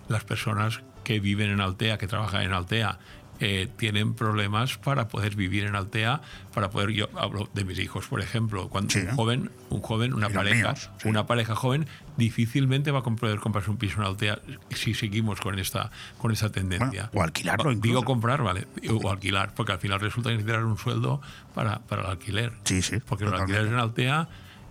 las 0.08 0.24
personas 0.24 0.82
que 1.04 1.20
viven 1.20 1.50
en 1.50 1.62
Altea, 1.62 1.98
que 1.98 2.06
trabajan 2.06 2.44
en 2.44 2.54
Altea, 2.54 3.00
eh, 3.40 3.68
tienen 3.78 4.14
problemas 4.16 4.78
para 4.78 5.08
poder 5.08 5.36
vivir 5.36 5.66
en 5.66 5.76
Altea, 5.76 6.22
para 6.54 6.70
poder, 6.70 6.90
yo 6.92 7.08
hablo 7.16 7.50
de 7.54 7.66
mis 7.66 7.78
hijos, 7.80 8.08
por 8.08 8.22
ejemplo, 8.22 8.68
cuando 8.70 9.00
un 9.00 9.16
joven, 9.16 9.52
un 9.70 9.82
joven, 9.82 10.14
una 10.14 10.30
pareja, 10.30 10.74
míos, 10.74 10.90
sí. 10.98 11.08
una 11.08 11.28
pareja 11.28 11.56
joven, 11.56 11.88
difícilmente 12.18 12.90
va 12.92 13.00
a 13.00 13.04
poder 13.04 13.40
comprarse 13.40 13.70
un 13.70 13.78
piso 13.78 14.00
en 14.02 14.08
Altea 14.08 14.40
si 14.72 14.94
seguimos 14.94 15.40
con 15.40 15.60
esta, 15.60 15.92
con 16.18 16.32
esta 16.32 16.52
tendencia. 16.52 17.10
o 17.14 17.22
alquilarlo 17.22 17.70
Digo 17.70 17.78
incluso. 17.86 18.06
comprar, 18.06 18.42
vale, 18.42 18.68
o 18.90 19.12
alquilar, 19.12 19.54
porque 19.54 19.74
al 19.74 19.80
final 19.80 20.00
resulta 20.00 20.30
que 20.30 20.38
necesitar 20.38 20.64
un 20.64 20.78
sueldo 20.78 21.22
para, 21.54 21.80
para 21.80 22.04
el 22.04 22.08
alquiler. 22.10 22.54
Sí, 22.64 22.82
sí. 22.82 22.98
Porque 23.08 23.26
los 23.26 23.40
alquileres 23.40 23.68
en 23.68 23.76
Altea, 23.76 24.30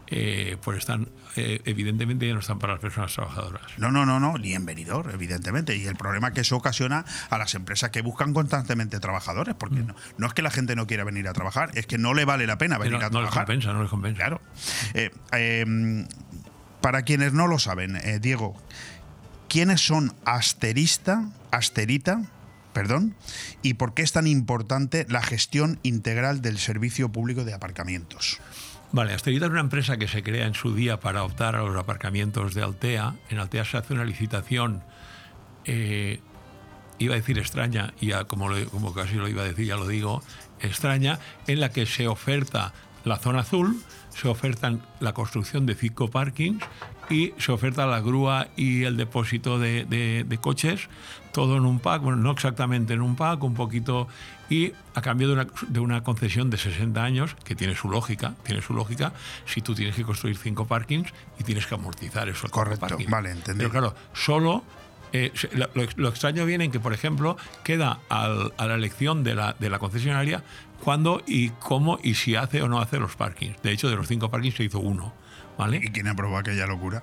eh, 0.08 0.56
pues 0.62 0.78
están, 0.78 1.08
eh, 1.36 1.62
evidentemente 1.64 2.26
ya 2.26 2.34
no 2.34 2.40
están 2.40 2.58
para 2.58 2.74
las 2.74 2.80
personas 2.82 3.12
trabajadoras. 3.14 3.62
No, 3.78 3.90
no, 3.90 4.06
no, 4.06 4.18
no, 4.20 4.38
ni 4.38 4.54
en 4.54 4.64
venidor, 4.66 5.10
evidentemente. 5.12 5.76
Y 5.76 5.86
el 5.86 5.96
problema 5.96 6.32
que 6.32 6.40
eso 6.42 6.56
ocasiona 6.56 7.04
a 7.30 7.38
las 7.38 7.54
empresas 7.54 7.90
que 7.90 8.02
buscan 8.02 8.32
constantemente 8.34 9.00
trabajadores, 9.00 9.54
porque 9.54 9.76
Mm. 9.82 9.86
no, 9.88 9.96
no 10.18 10.26
es 10.26 10.34
que 10.34 10.42
la 10.42 10.50
gente 10.50 10.76
no 10.76 10.86
quiera 10.86 11.04
venir 11.04 11.28
a 11.28 11.32
trabajar, 11.32 11.70
es 11.74 11.86
que 11.86 11.98
no 11.98 12.14
le 12.14 12.24
vale 12.24 12.46
la 12.46 12.58
pena 12.58 12.78
venir 12.78 12.92
no, 12.92 12.98
a 12.98 13.00
no 13.10 13.20
les 13.20 13.30
trabajar. 13.30 13.44
compensa, 13.46 13.72
no 13.72 13.82
les 13.82 13.90
compensa. 13.90 14.16
Claro. 14.18 14.40
Eh, 14.94 15.10
eh, 15.32 16.06
para 16.80 17.02
quienes 17.02 17.32
no 17.32 17.46
lo 17.46 17.58
saben, 17.58 17.96
eh, 17.96 18.18
Diego, 18.20 18.54
¿quiénes 19.48 19.80
son 19.80 20.14
Asterista, 20.24 21.28
Asterita, 21.50 22.22
perdón, 22.72 23.14
y 23.62 23.74
por 23.74 23.94
qué 23.94 24.02
es 24.02 24.12
tan 24.12 24.26
importante 24.26 25.06
la 25.08 25.22
gestión 25.22 25.78
integral 25.82 26.42
del 26.42 26.58
servicio 26.58 27.10
público 27.10 27.44
de 27.44 27.54
aparcamientos? 27.54 28.38
Vale, 28.92 29.12
Asterita 29.12 29.46
es 29.46 29.50
una 29.50 29.60
empresa 29.60 29.96
que 29.96 30.08
se 30.08 30.22
crea 30.22 30.46
en 30.46 30.54
su 30.54 30.74
día 30.74 31.00
para 31.00 31.24
optar 31.24 31.56
a 31.56 31.62
los 31.62 31.76
aparcamientos 31.76 32.54
de 32.54 32.62
Altea. 32.62 33.14
En 33.28 33.38
Altea 33.38 33.64
se 33.64 33.76
hace 33.76 33.92
una 33.94 34.04
licitación, 34.04 34.82
eh, 35.64 36.20
iba 36.98 37.14
a 37.14 37.16
decir 37.16 37.38
extraña, 37.38 37.92
y 38.00 38.08
ya 38.08 38.24
como, 38.24 38.48
lo- 38.48 38.94
casi 38.94 39.16
lo 39.16 39.28
iba 39.28 39.42
a 39.42 39.44
decir, 39.46 39.66
ya 39.66 39.76
lo 39.76 39.86
digo, 39.86 40.22
extraña, 40.60 41.18
en 41.46 41.60
la 41.60 41.70
que 41.70 41.84
se 41.84 42.08
oferta 42.08 42.72
la 43.04 43.16
zona 43.18 43.40
azul, 43.40 43.76
se 44.10 44.28
ofertan 44.28 44.80
la 45.00 45.12
construcción 45.12 45.66
de 45.66 45.74
cinco 45.74 46.08
parkings 46.10 46.64
y 47.10 47.34
se 47.38 47.52
oferta 47.52 47.86
la 47.86 48.00
grúa 48.00 48.48
y 48.56 48.84
el 48.84 48.96
depósito 48.96 49.58
de, 49.58 49.84
de- 49.84 50.24
de 50.26 50.38
coches, 50.38 50.88
todo 51.36 51.58
en 51.58 51.66
un 51.66 51.80
pack, 51.80 52.00
bueno, 52.00 52.16
no 52.16 52.30
exactamente 52.30 52.94
en 52.94 53.02
un 53.02 53.14
pack, 53.14 53.44
un 53.44 53.52
poquito, 53.52 54.08
y 54.48 54.72
a 54.94 55.02
cambio 55.02 55.28
de 55.28 55.34
una, 55.34 55.46
de 55.68 55.80
una 55.80 56.02
concesión 56.02 56.48
de 56.48 56.56
60 56.56 57.04
años, 57.04 57.36
que 57.44 57.54
tiene 57.54 57.76
su 57.76 57.90
lógica, 57.90 58.32
tiene 58.42 58.62
su 58.62 58.72
lógica, 58.72 59.12
si 59.44 59.60
tú 59.60 59.74
tienes 59.74 59.94
que 59.96 60.02
construir 60.02 60.38
cinco 60.38 60.66
parkings 60.66 61.12
y 61.38 61.44
tienes 61.44 61.66
que 61.66 61.74
amortizar 61.74 62.26
cinco 62.34 62.48
Correcto, 62.50 62.96
vale, 63.10 63.32
entendido. 63.32 63.68
Pero 63.70 63.70
claro, 63.70 63.94
solo 64.14 64.64
eh, 65.12 65.30
lo 65.96 66.08
extraño 66.08 66.46
viene 66.46 66.64
en 66.64 66.70
que, 66.72 66.80
por 66.80 66.94
ejemplo, 66.94 67.36
queda 67.64 67.98
al- 68.08 68.54
a 68.56 68.64
la 68.66 68.74
elección 68.74 69.22
de 69.22 69.34
la, 69.34 69.54
de 69.58 69.68
la 69.68 69.78
concesionaria 69.78 70.42
cuándo 70.82 71.22
y 71.26 71.50
cómo 71.50 71.98
y 72.02 72.14
si 72.14 72.34
hace 72.34 72.62
o 72.62 72.68
no 72.68 72.80
hace 72.80 72.98
los 72.98 73.14
parkings. 73.14 73.60
De 73.62 73.72
hecho, 73.72 73.90
de 73.90 73.96
los 73.96 74.08
cinco 74.08 74.30
parkings 74.30 74.54
se 74.56 74.64
hizo 74.64 74.78
uno. 74.80 75.12
¿vale? 75.58 75.80
¿Y 75.82 75.88
quién 75.90 76.08
aprobó 76.08 76.38
aquella 76.38 76.66
locura? 76.66 77.02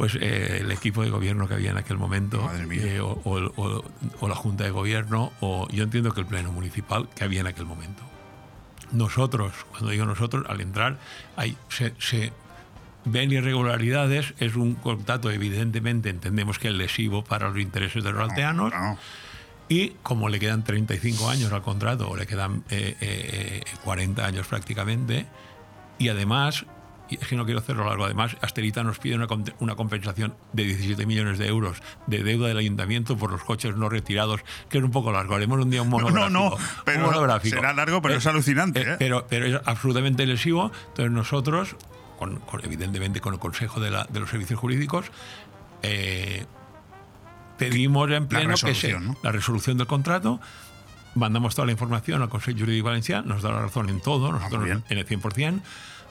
Pues 0.00 0.14
eh, 0.18 0.60
el 0.62 0.72
equipo 0.72 1.02
de 1.02 1.10
gobierno 1.10 1.46
que 1.46 1.52
había 1.52 1.72
en 1.72 1.76
aquel 1.76 1.98
momento, 1.98 2.40
eh, 2.88 3.00
o, 3.00 3.20
o- 3.22 3.52
o- 3.62 3.84
o 4.20 4.28
la 4.28 4.34
Junta 4.34 4.64
de 4.64 4.70
Gobierno, 4.70 5.30
o 5.40 5.68
yo 5.68 5.84
entiendo 5.84 6.14
que 6.14 6.20
el 6.22 6.26
Pleno 6.26 6.50
Municipal 6.52 7.06
que 7.14 7.22
había 7.24 7.40
en 7.42 7.48
aquel 7.48 7.66
momento. 7.66 8.02
Nosotros, 8.92 9.52
cuando 9.70 9.90
digo 9.90 10.06
nosotros, 10.06 10.46
al 10.48 10.62
entrar, 10.62 10.98
hay, 11.36 11.54
se, 11.68 11.92
se 11.98 12.32
ven 13.04 13.30
irregularidades, 13.30 14.32
es 14.38 14.56
un 14.56 14.74
contrato 14.74 15.30
evidentemente, 15.30 16.08
entendemos 16.08 16.58
que 16.58 16.68
es 16.68 16.74
lesivo 16.74 17.22
para 17.22 17.50
los 17.50 17.58
intereses 17.58 18.02
de 18.02 18.10
los 18.10 18.22
alteanos, 18.22 18.72
y 19.68 19.90
como 20.02 20.30
le 20.30 20.40
quedan 20.40 20.64
35 20.64 21.28
años 21.28 21.52
al 21.52 21.60
contrato, 21.60 22.08
o 22.08 22.16
le 22.16 22.26
quedan 22.26 22.64
eh, 22.70 22.96
eh, 23.02 23.64
40 23.84 24.24
años 24.24 24.46
prácticamente, 24.46 25.26
y 25.98 26.08
además, 26.08 26.64
y 27.10 27.14
es 27.20 27.26
que 27.28 27.36
no 27.36 27.44
quiero 27.44 27.60
hacerlo 27.60 27.84
largo, 27.84 28.04
además 28.04 28.36
Asterita 28.40 28.82
nos 28.84 28.98
pide 28.98 29.14
una, 29.16 29.26
una 29.58 29.74
compensación 29.76 30.34
de 30.52 30.64
17 30.64 31.06
millones 31.06 31.38
de 31.38 31.46
euros 31.48 31.82
de 32.06 32.22
deuda 32.22 32.48
del 32.48 32.58
ayuntamiento 32.58 33.16
por 33.16 33.30
los 33.32 33.42
coches 33.42 33.76
no 33.76 33.88
retirados, 33.88 34.40
que 34.68 34.78
es 34.78 34.84
un 34.84 34.90
poco 34.90 35.12
largo. 35.12 35.34
Haremos 35.34 35.58
un 35.60 35.70
día 35.70 35.82
un 35.82 35.90
No, 35.90 35.98
monográfico. 35.98 36.30
no, 36.30 36.50
no, 36.50 36.56
pero 36.84 37.06
monográfico. 37.06 37.56
será 37.56 37.72
largo, 37.72 38.00
pero 38.02 38.14
es 38.16 38.26
alucinante, 38.26 38.82
¿eh? 38.82 38.96
Pero, 38.98 39.26
pero 39.28 39.46
es 39.46 39.60
absolutamente 39.64 40.24
lesivo. 40.26 40.70
Entonces 40.88 41.10
nosotros, 41.12 41.76
con- 42.18 42.36
con- 42.40 42.64
evidentemente 42.64 43.20
con 43.20 43.34
el 43.34 43.40
Consejo 43.40 43.80
de, 43.80 43.90
la- 43.90 44.06
de 44.10 44.20
los 44.20 44.30
Servicios 44.30 44.58
Jurídicos, 44.60 45.06
eh, 45.82 46.44
pedimos 47.58 48.10
en 48.10 48.26
pleno 48.26 48.54
que 48.54 48.74
se, 48.74 48.96
la 49.22 49.32
resolución 49.32 49.76
del 49.78 49.86
contrato, 49.86 50.40
mandamos 51.14 51.54
toda 51.54 51.66
la 51.66 51.72
información 51.72 52.22
al 52.22 52.28
Consejo 52.28 52.58
Jurídico 52.58 52.86
Valenciano, 52.86 53.34
nos 53.34 53.42
da 53.42 53.50
la 53.50 53.62
razón 53.62 53.88
en 53.88 54.00
todo, 54.00 54.32
nosotros 54.32 54.64
bien. 54.64 54.84
en 54.88 54.98
el 54.98 55.06
100%. 55.06 55.60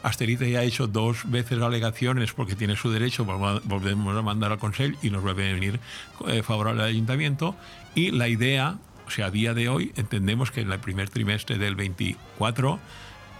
Asterita 0.01 0.45
ya 0.45 0.59
ha 0.59 0.63
hecho 0.63 0.87
dos 0.87 1.29
veces 1.29 1.61
alegaciones 1.61 2.31
porque 2.31 2.55
tiene 2.55 2.77
su 2.77 2.89
derecho, 2.89 3.25
volvemos 3.25 4.17
a 4.17 4.21
mandar 4.21 4.51
al 4.53 4.59
Consejo 4.59 4.97
y 5.01 5.09
nos 5.09 5.21
vuelve 5.21 5.49
a 5.49 5.53
venir 5.53 5.79
eh, 6.27 6.41
favorable 6.41 6.83
al 6.83 6.89
Ayuntamiento. 6.89 7.55
Y 7.95 8.11
la 8.11 8.29
idea, 8.29 8.77
o 9.07 9.11
sea, 9.11 9.25
a 9.25 9.31
día 9.31 9.53
de 9.53 9.67
hoy, 9.67 9.91
entendemos 9.97 10.51
que 10.51 10.61
en 10.61 10.71
el 10.71 10.79
primer 10.79 11.09
trimestre 11.09 11.57
del 11.57 11.75
24 11.75 12.79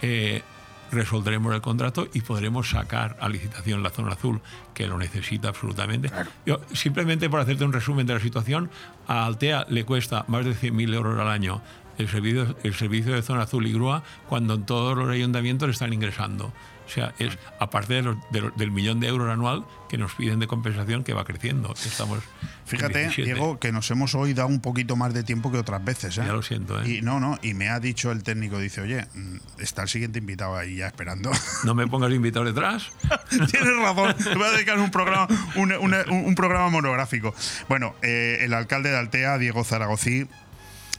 eh, 0.02 0.42
resolveremos 0.90 1.54
el 1.54 1.60
contrato 1.60 2.08
y 2.12 2.20
podremos 2.20 2.70
sacar 2.70 3.16
a 3.20 3.28
licitación 3.28 3.82
la 3.82 3.90
zona 3.90 4.12
azul, 4.12 4.40
que 4.74 4.86
lo 4.86 4.98
necesita 4.98 5.48
absolutamente. 5.48 6.10
Yo, 6.46 6.60
simplemente 6.72 7.30
por 7.30 7.40
hacerte 7.40 7.64
un 7.64 7.72
resumen 7.72 8.06
de 8.06 8.14
la 8.14 8.20
situación, 8.20 8.70
a 9.06 9.26
Altea 9.26 9.66
le 9.68 9.84
cuesta 9.84 10.24
más 10.28 10.44
de 10.44 10.52
100.000 10.52 10.94
euros 10.94 11.18
al 11.18 11.28
año 11.28 11.62
el 11.98 12.08
servicio, 12.08 12.56
el 12.62 12.74
servicio 12.74 13.14
de 13.14 13.22
zona 13.22 13.42
azul 13.42 13.66
y 13.66 13.72
grúa 13.72 14.02
cuando 14.28 14.54
en 14.54 14.64
todos 14.64 14.96
los 14.96 15.08
ayuntamientos 15.08 15.68
están 15.68 15.92
ingresando. 15.92 16.52
O 16.90 16.92
sea, 16.92 17.14
es 17.20 17.38
aparte 17.60 17.94
de 17.94 18.02
los- 18.02 18.16
de 18.32 18.40
los- 18.40 18.56
del 18.56 18.72
millón 18.72 18.98
de 18.98 19.06
euros 19.06 19.30
anual 19.30 19.64
que 19.88 19.96
nos 19.96 20.12
piden 20.14 20.40
de 20.40 20.48
compensación 20.48 21.04
que 21.04 21.14
va 21.14 21.24
creciendo. 21.24 21.72
Estamos 21.72 22.18
Fíjate, 22.66 22.98
17. 23.00 23.22
Diego, 23.32 23.58
que 23.60 23.70
nos 23.72 23.88
hemos 23.92 24.14
hoy 24.16 24.34
dado 24.34 24.48
un 24.48 24.60
poquito 24.60 24.96
más 24.96 25.14
de 25.14 25.22
tiempo 25.24 25.50
que 25.52 25.58
otras 25.58 25.84
veces. 25.84 26.18
¿eh? 26.18 26.22
Ya 26.26 26.32
lo 26.32 26.42
siento, 26.42 26.80
¿eh? 26.82 26.88
Y 26.88 27.02
no, 27.02 27.18
no, 27.20 27.38
y 27.42 27.54
me 27.54 27.68
ha 27.68 27.78
dicho 27.80 28.10
el 28.12 28.22
técnico, 28.24 28.58
dice, 28.58 28.80
oye, 28.80 29.06
mm, 29.14 29.36
está 29.58 29.82
el 29.82 29.88
siguiente 29.88 30.18
invitado 30.18 30.56
ahí 30.56 30.76
ya 30.76 30.86
esperando. 30.88 31.30
No 31.64 31.74
me 31.74 31.86
pongas 31.86 32.10
invitado 32.12 32.44
detrás. 32.44 32.90
Tienes 33.30 33.76
razón, 33.82 34.14
te 34.16 34.34
voy 34.34 34.44
a 34.46 34.50
dedicar 34.50 34.78
un 34.78 34.90
programa, 34.90 35.28
un, 35.56 35.72
una- 35.72 36.02
un- 36.08 36.24
un 36.26 36.34
programa 36.34 36.68
monográfico. 36.70 37.34
Bueno, 37.68 37.94
eh, 38.02 38.38
el 38.42 38.52
alcalde 38.54 38.90
de 38.90 38.98
Altea, 38.98 39.38
Diego 39.38 39.62
Zaragozí, 39.64 40.26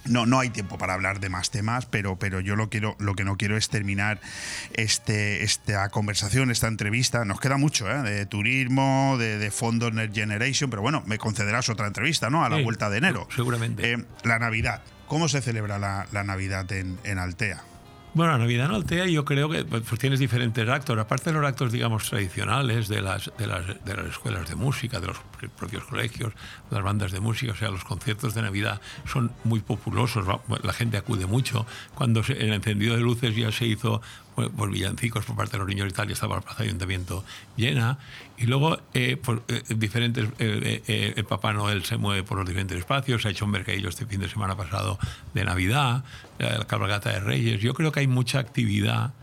no, 0.06 0.26
no 0.26 0.39
hay 0.39 0.49
tiempo 0.49 0.78
para 0.78 0.93
hablar 0.93 1.20
de 1.20 1.30
más 1.30 1.52
temas, 1.52 1.86
pero, 1.86 2.18
pero 2.18 2.39
yo 2.39 2.56
lo, 2.56 2.70
quiero, 2.70 2.95
lo 2.99 3.14
que 3.16 3.24
no 3.24 3.38
quiero 3.38 3.58
es 3.58 3.70
terminar 3.70 4.20
este, 4.74 5.43
esta 5.43 5.89
conversación, 5.89 6.52
esta 6.52 6.68
entrevista. 6.68 7.24
Nos 7.26 7.39
queda 7.39 7.58
mucho 7.58 7.89
¿eh? 7.89 8.02
de 8.02 8.26
turismo, 8.26 9.16
de, 9.20 9.38
de 9.38 9.52
fondos 9.52 9.93
Next 9.93 10.16
Generation, 10.16 10.70
pero 10.70 10.82
bueno, 10.82 11.04
me 11.06 11.18
concederás 11.18 11.70
otra 11.70 11.88
entrevista 11.88 12.30
¿no? 12.30 12.43
a 12.43 12.49
la 12.49 12.58
Sí, 12.58 12.64
vuelta 12.64 12.89
de 12.89 12.97
enero. 12.97 13.28
seguramente. 13.36 13.93
Eh, 13.93 13.97
la 14.24 14.39
Navidad. 14.39 14.82
¿Cómo 15.08 15.28
se 15.28 15.41
celebra 15.41 15.78
la, 15.78 16.08
la 16.12 16.24
Navidad 16.24 16.72
en, 16.72 16.97
en 17.04 17.20
Altea? 17.20 17.64
Bueno, 18.14 18.34
la 18.34 18.39
Navidad 18.39 18.66
en 18.66 18.76
Altea 18.76 19.05
yo 19.05 19.24
creo 19.24 19.49
que 19.49 19.64
pues, 19.64 19.84
pues 19.88 19.99
tienes 19.99 20.20
diferentes 20.20 20.68
actos, 20.68 20.99
aparte 20.99 21.32
de 21.32 21.39
los 21.39 21.47
actos, 21.47 21.72
digamos, 21.72 22.09
tradicionales 22.09 22.89
de 22.89 23.01
las, 23.01 23.32
de, 23.38 23.47
las, 23.47 23.66
de 23.86 23.95
las 23.95 24.05
escuelas 24.07 24.49
de 24.49 24.55
música, 24.55 24.99
de 24.99 25.07
los 25.07 25.18
propios 25.57 25.86
colegios, 25.86 26.34
las 26.72 26.84
bandas 26.84 27.14
de 27.14 27.22
música, 27.22 27.53
o 27.53 27.55
sea, 27.55 27.72
los 27.72 27.86
conciertos 27.86 28.34
de 28.34 28.41
Navidad 28.41 28.82
son 29.05 29.32
muy 29.45 29.62
populosos, 29.62 30.26
la 30.62 30.74
gente 30.74 30.97
acude 30.97 31.26
mucho. 31.26 31.66
Cuando 31.95 32.22
el 32.28 32.51
encendido 32.51 32.97
de 32.97 33.01
luces 33.01 33.34
ya 33.34 33.49
se 33.49 33.66
hizo 33.66 34.01
pues, 34.36 34.49
por 34.49 34.70
villancicos 34.72 35.26
por 35.26 35.38
parte 35.38 35.53
de 35.53 35.59
los 35.59 35.68
niños 35.68 35.88
y 35.89 35.93
tal, 35.93 36.09
y 36.09 36.14
estaba 36.14 36.36
la 36.36 36.41
plaza 36.41 36.64
de 36.64 36.70
ayuntamiento 36.70 37.24
llena. 37.55 37.97
Y 38.42 38.48
luego, 38.48 38.80
eh, 38.96 39.18
pues, 39.22 39.39
eh, 39.50 39.62
diferentes, 39.76 40.26
eh, 40.26 40.32
eh, 40.39 40.84
eh, 40.88 41.14
el 41.16 41.26
Papá 41.26 41.54
Noel 41.54 41.84
se 41.86 41.98
mueve 41.98 42.24
por 42.24 42.39
los 42.39 42.48
diferentes 42.48 42.76
espacios, 42.78 43.22
se 43.22 43.28
ha 43.28 43.32
hecho 43.32 43.46
un 43.46 43.52
mercadillo 43.52 43.88
este 43.89 44.08
fin 44.08 44.20
de 44.20 44.28
semana 44.28 44.58
pasado 44.58 44.98
de 45.36 45.46
Navidad, 45.46 46.04
la 46.39 46.66
cabalgata 46.66 47.12
de 47.12 47.20
Reyes. 47.20 47.62
Yo 47.62 47.76
creo 47.76 47.92
que 47.92 48.00
hay 48.00 48.08
mucha 48.08 48.39
actividad, 48.39 49.14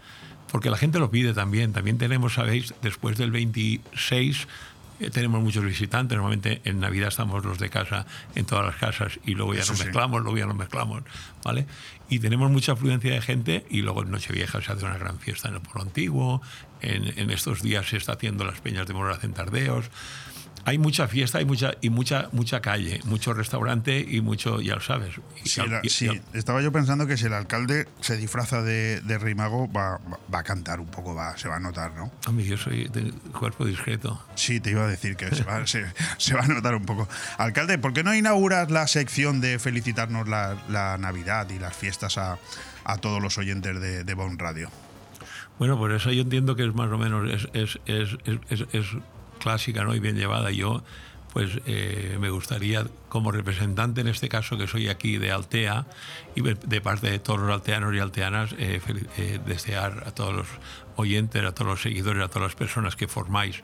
porque 0.53 0.71
la 0.71 0.77
gente 0.77 1.01
lo 1.01 1.11
pide 1.11 1.35
también. 1.35 1.73
También 1.73 1.99
tenemos, 1.99 2.35
sabéis, 2.35 2.75
después 2.81 3.19
del 3.19 3.33
26 3.33 4.47
eh, 5.01 5.11
tenemos 5.11 5.43
muchos 5.43 5.65
visitantes. 5.65 6.17
Normalmente 6.17 6.61
en 6.65 6.79
Navidad 6.79 7.09
estamos 7.09 7.45
los 7.45 7.59
de 7.59 7.71
casa 7.71 8.07
en 8.37 8.47
todas 8.47 8.67
las 8.67 8.77
casas 8.77 9.19
y 9.27 9.35
luego 9.35 9.55
ya 9.55 9.61
Eso 9.63 9.73
nos 9.73 9.81
sí. 9.81 9.85
mezclamos, 9.87 10.23
luego 10.23 10.39
ya 10.39 10.47
nos 10.47 10.57
mezclamos, 10.57 11.03
¿vale? 11.43 11.67
Y 12.11 12.21
tenemos 12.21 12.51
mucha 12.51 12.73
afluencia 12.73 13.13
de 13.13 13.21
gente 13.21 13.67
y 13.69 13.83
luego 13.83 14.03
en 14.03 14.11
Nochevieja 14.11 14.63
se 14.63 14.73
hace 14.73 14.85
una 14.85 14.97
gran 14.97 15.19
fiesta 15.19 15.49
en 15.49 15.57
el 15.57 15.61
Pueblo 15.61 15.83
Antiguo. 15.83 16.41
En, 16.81 17.31
estos 17.31 17.61
días 17.61 17.89
se 17.89 17.99
está 17.99 18.13
haciendo 18.13 18.45
las 18.45 18.61
peñas 18.61 18.87
de 18.87 18.95
Moraz 18.95 19.25
en 19.25 19.35
Tardeos. 19.35 19.91
Hay 20.65 20.79
mucha 20.79 21.09
fiesta 21.09 21.39
hay 21.39 21.45
mucha, 21.45 21.73
y 21.81 21.89
mucha, 21.91 22.29
mucha 22.33 22.61
calle, 22.61 23.01
mucho 23.05 23.33
restaurante 23.33 24.05
y 24.07 24.21
mucho, 24.21 24.61
ya 24.61 24.75
lo 24.75 24.81
sabes. 24.81 25.15
Y- 25.45 25.49
la- 25.69 25.81
y- 25.83 26.21
estaba 26.35 26.61
yo 26.63 26.71
pensando 26.73 27.07
que 27.07 27.17
si 27.17 27.27
el 27.27 27.33
alcalde 27.33 27.89
se 28.01 28.17
disfraza 28.17 28.63
de, 28.63 29.01
de 29.01 29.19
Rey 29.19 29.35
Mago, 29.35 29.71
va, 29.73 29.99
va- 29.99 30.19
va 30.33 30.39
a 30.41 30.43
cantar 30.43 30.81
un 30.81 30.89
poco, 30.89 31.15
va, 31.15 31.37
se 31.39 31.49
va 31.49 31.57
a 31.57 31.61
notar, 31.61 31.93
¿no? 31.95 32.13
Hombre, 32.27 32.45
yo 32.45 32.57
soy 32.57 32.89
de 32.89 33.13
cuerpo 33.39 33.65
discreto. 33.65 34.23
Sí, 34.35 34.61
te 34.61 34.71
iba 34.71 34.85
a 34.85 34.87
decir 34.89 35.17
que 35.17 35.35
se 35.35 35.45
va, 35.45 35.67
se, 35.67 35.87
se 36.19 36.35
va 36.35 36.41
a 36.43 36.47
notar 36.49 36.75
un 36.75 36.85
poco. 36.85 37.09
Alcalde, 37.39 37.79
¿por 37.79 37.93
qué 37.93 38.03
no 38.05 38.15
inauguras 38.15 38.71
la 38.71 38.87
sección 38.87 39.41
de 39.41 39.59
felicitarnos 39.59 40.29
la, 40.29 40.57
la 40.69 40.99
Navidad 40.99 41.49
y 41.51 41.59
las 41.59 41.75
fiestas 41.77 42.19
a, 42.19 42.39
a 42.85 42.99
todos 42.99 43.23
los 43.23 43.39
oyentes 43.39 43.81
de, 43.81 44.05
de 44.05 44.15
Bon 44.15 44.39
Radio? 44.39 44.71
Bueno, 45.59 45.77
pues 45.79 45.95
eso 45.95 46.13
yo 46.13 46.23
entiendo 46.23 46.55
que 46.57 46.65
es 46.67 46.75
más 46.75 46.91
o 46.93 46.99
menos 46.99 47.29
es, 47.33 47.49
es, 47.53 47.79
es, 47.87 48.17
es- 48.25 48.41
es- 48.51 48.75
es 48.75 48.87
clásica 49.49 49.83
¿no? 49.83 49.95
y 49.95 49.99
bien 49.99 50.17
llevada. 50.17 50.51
Yo 50.51 50.83
pues 51.33 51.61
eh, 51.67 52.19
me 52.21 52.29
gustaría, 52.29 52.87
como 53.09 53.33
representante 53.33 54.03
en 54.03 54.09
este 54.09 54.29
caso 54.29 54.59
que 54.59 54.67
soy 54.67 54.89
aquí 54.89 55.17
de 55.17 55.31
Altea 55.31 55.87
y 56.35 56.43
de 56.43 56.81
parte 56.81 57.11
de 57.11 57.19
todos 57.19 57.41
los 57.41 57.51
alteanos 57.51 57.95
y 57.95 57.99
alteanas, 57.99 58.55
eh, 58.59 58.81
eh, 59.17 59.39
desear 59.47 60.05
a 60.07 60.11
todos 60.11 60.35
los 60.35 60.47
oyentes, 60.97 61.43
a 61.45 61.53
todos 61.53 61.71
los 61.71 61.83
seguidores, 61.83 62.23
a 62.23 62.29
todas 62.29 62.43
las 62.43 62.57
personas 62.57 62.95
que 62.97 63.09
formáis 63.09 63.63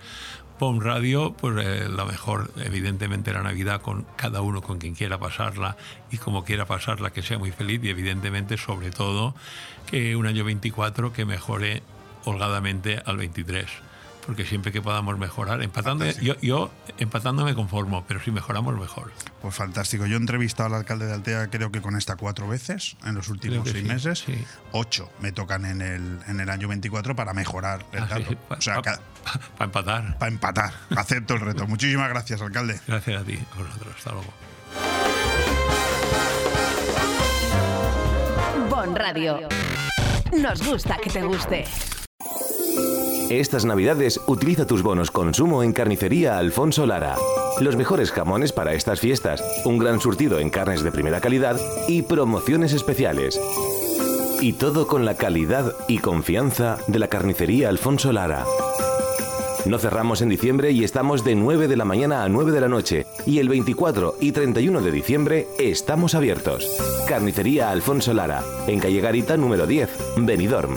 POM 0.59 0.80
Radio, 0.80 1.35
pues 1.35 1.55
la 1.91 2.05
mejor, 2.05 2.51
evidentemente, 2.57 3.32
la 3.32 3.43
Navidad 3.43 3.82
con 3.82 4.07
cada 4.16 4.41
uno 4.41 4.62
con 4.62 4.78
quien 4.78 4.95
quiera 4.95 5.18
pasarla 5.18 5.76
y 6.12 6.18
como 6.18 6.45
quiera 6.45 6.64
pasarla, 6.64 7.12
que 7.12 7.22
sea 7.22 7.39
muy 7.39 7.51
feliz 7.51 7.80
y 7.82 7.89
evidentemente, 7.89 8.57
sobre 8.57 8.91
todo, 8.91 9.35
que 9.87 10.14
un 10.16 10.26
año 10.26 10.45
24 10.45 11.12
que 11.12 11.24
mejore 11.24 11.82
holgadamente 12.24 13.03
al 13.05 13.16
23. 13.16 13.66
Porque 14.27 14.47
siempre 14.47 14.72
que 14.72 14.81
podamos 14.81 15.18
mejorar, 15.18 15.62
empatando, 15.62 16.07
yo, 16.22 16.35
yo 16.41 16.70
empatando 16.99 17.45
me 17.45 17.55
conformo, 17.55 18.05
pero 18.09 18.20
si 18.22 18.31
mejoramos, 18.31 18.75
mejor. 18.79 19.12
Pues 19.43 19.55
fantástico. 19.55 20.07
Yo 20.07 20.14
he 20.16 20.18
entrevistado 20.20 20.68
al 20.68 20.75
alcalde 20.77 21.07
de 21.07 21.12
Altea, 21.12 21.49
creo 21.51 21.70
que 21.70 21.83
con 21.83 21.95
esta 21.97 22.16
cuatro 22.16 22.49
veces 22.49 22.97
en 23.05 23.14
los 23.16 23.29
últimos 23.29 23.68
seis 23.68 23.83
sí, 23.83 23.89
meses. 23.89 24.18
sí. 24.20 24.45
Ocho 24.72 25.11
me 25.20 25.31
tocan 25.33 25.66
en 25.66 25.83
el, 25.83 26.20
en 26.27 26.41
el 26.41 26.49
año 26.49 26.68
24 26.68 27.14
para 27.14 27.35
mejorar 27.35 27.85
el 27.93 28.03
Ah, 28.03 28.07
sí, 28.07 28.14
dato. 28.22 28.31
sí, 28.31 28.39
pa- 28.49 28.55
o 28.57 28.61
sea, 28.62 28.81
pa- 28.83 29.01
Para 29.59 29.64
empatar. 29.66 30.18
para 30.18 30.33
empatar. 30.33 30.72
Acepto 30.97 31.35
el 31.35 31.41
reto. 31.41 31.66
Muchísimas 31.66 32.09
gracias, 32.09 32.41
alcalde. 32.41 32.81
Gracias 32.87 33.20
a 33.20 33.25
ti, 33.25 33.39
a 33.53 33.57
vosotros. 33.62 33.95
Hasta 33.99 34.12
luego. 34.12 34.33
Bon 38.70 38.97
Radio. 38.97 39.49
Nos 40.37 40.66
gusta 40.66 40.97
que 40.97 41.11
te 41.11 41.22
guste. 41.22 41.64
Estas 43.31 43.64
navidades 43.64 44.20
utiliza 44.27 44.66
tus 44.66 44.83
bonos 44.83 45.11
consumo 45.11 45.62
en 45.62 45.72
Carnicería 45.72 46.37
Alfonso 46.37 46.85
Lara. 46.85 47.16
Los 47.59 47.75
mejores 47.75 48.12
jamones 48.12 48.53
para 48.53 48.75
estas 48.75 49.01
fiestas, 49.01 49.43
un 49.64 49.79
gran 49.79 50.01
surtido 50.01 50.39
en 50.39 50.51
carnes 50.51 50.83
de 50.83 50.93
primera 50.93 51.20
calidad 51.20 51.59
y 51.89 52.03
promociones 52.03 52.75
especiales. 52.75 53.41
Y 54.41 54.53
todo 54.53 54.87
con 54.87 55.07
la 55.07 55.16
calidad 55.16 55.72
y 55.89 55.99
confianza 55.99 56.79
de 56.87 56.99
la 56.99 57.09
Carnicería 57.09 57.70
Alfonso 57.70 58.12
Lara. 58.12 58.45
No 59.64 59.79
cerramos 59.79 60.20
en 60.20 60.29
diciembre 60.29 60.72
y 60.72 60.85
estamos 60.85 61.25
de 61.25 61.35
9 61.35 61.66
de 61.68 61.77
la 61.77 61.87
mañana 61.87 62.25
a 62.25 62.29
9 62.29 62.53
de 62.53 62.61
la 62.61 62.68
noche. 62.68 63.07
Y 63.25 63.39
el 63.39 63.49
24 63.49 64.16
y 64.20 64.33
31 64.33 64.83
de 64.83 64.91
diciembre 64.91 65.49
estamos 65.59 66.14
abiertos. 66.14 66.68
Carnicería 67.09 67.70
Alfonso 67.70 68.12
Lara, 68.12 68.43
en 68.66 68.81
calle 68.81 69.01
Garita 69.01 69.39
número 69.39 69.66
10, 69.66 69.89
Benidorm. 70.18 70.77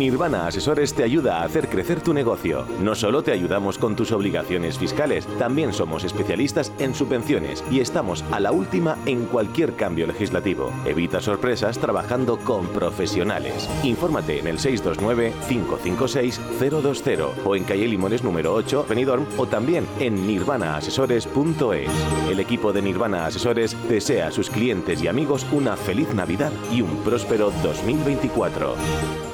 Nirvana 0.00 0.46
Asesores 0.46 0.94
te 0.94 1.02
ayuda 1.02 1.40
a 1.40 1.44
hacer 1.44 1.68
crecer 1.68 2.00
tu 2.00 2.14
negocio. 2.14 2.64
No 2.80 2.94
solo 2.94 3.22
te 3.22 3.32
ayudamos 3.32 3.76
con 3.76 3.96
tus 3.96 4.12
obligaciones 4.12 4.78
fiscales, 4.78 5.26
también 5.38 5.74
somos 5.74 6.04
especialistas 6.04 6.72
en 6.78 6.94
subvenciones 6.94 7.62
y 7.70 7.80
estamos 7.80 8.24
a 8.30 8.40
la 8.40 8.50
última 8.50 8.96
en 9.04 9.26
cualquier 9.26 9.76
cambio 9.76 10.06
legislativo. 10.06 10.72
Evita 10.86 11.20
sorpresas 11.20 11.78
trabajando 11.78 12.38
con 12.38 12.66
profesionales. 12.68 13.68
Infórmate 13.82 14.38
en 14.38 14.46
el 14.46 14.58
629-556-020 14.58 17.32
o 17.44 17.54
en 17.54 17.64
calle 17.64 17.86
Limones 17.86 18.24
número 18.24 18.54
8, 18.54 18.86
Benidorm 18.88 19.26
o 19.36 19.46
también 19.48 19.86
en 19.98 20.26
nirvanaasesores.es. 20.26 21.90
El 22.30 22.40
equipo 22.40 22.72
de 22.72 22.80
Nirvana 22.80 23.26
Asesores 23.26 23.76
desea 23.86 24.28
a 24.28 24.32
sus 24.32 24.48
clientes 24.48 25.02
y 25.02 25.08
amigos 25.08 25.46
una 25.52 25.76
feliz 25.76 26.14
Navidad 26.14 26.52
y 26.72 26.80
un 26.80 26.96
próspero 27.04 27.52
2024. 27.62 29.29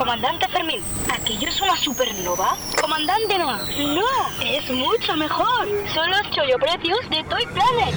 Comandante 0.00 0.48
Fermín, 0.48 0.82
¿aquello 1.12 1.46
es 1.46 1.60
una 1.60 1.76
supernova? 1.76 2.56
Comandante 2.80 3.38
no, 3.38 3.52
no, 3.94 4.06
es 4.42 4.70
mucho 4.70 5.14
mejor. 5.14 5.68
Son 5.92 6.10
los 6.10 6.30
cholloprecios 6.30 6.98
de 7.10 7.22
Toy 7.24 7.44
Planet. 7.44 7.94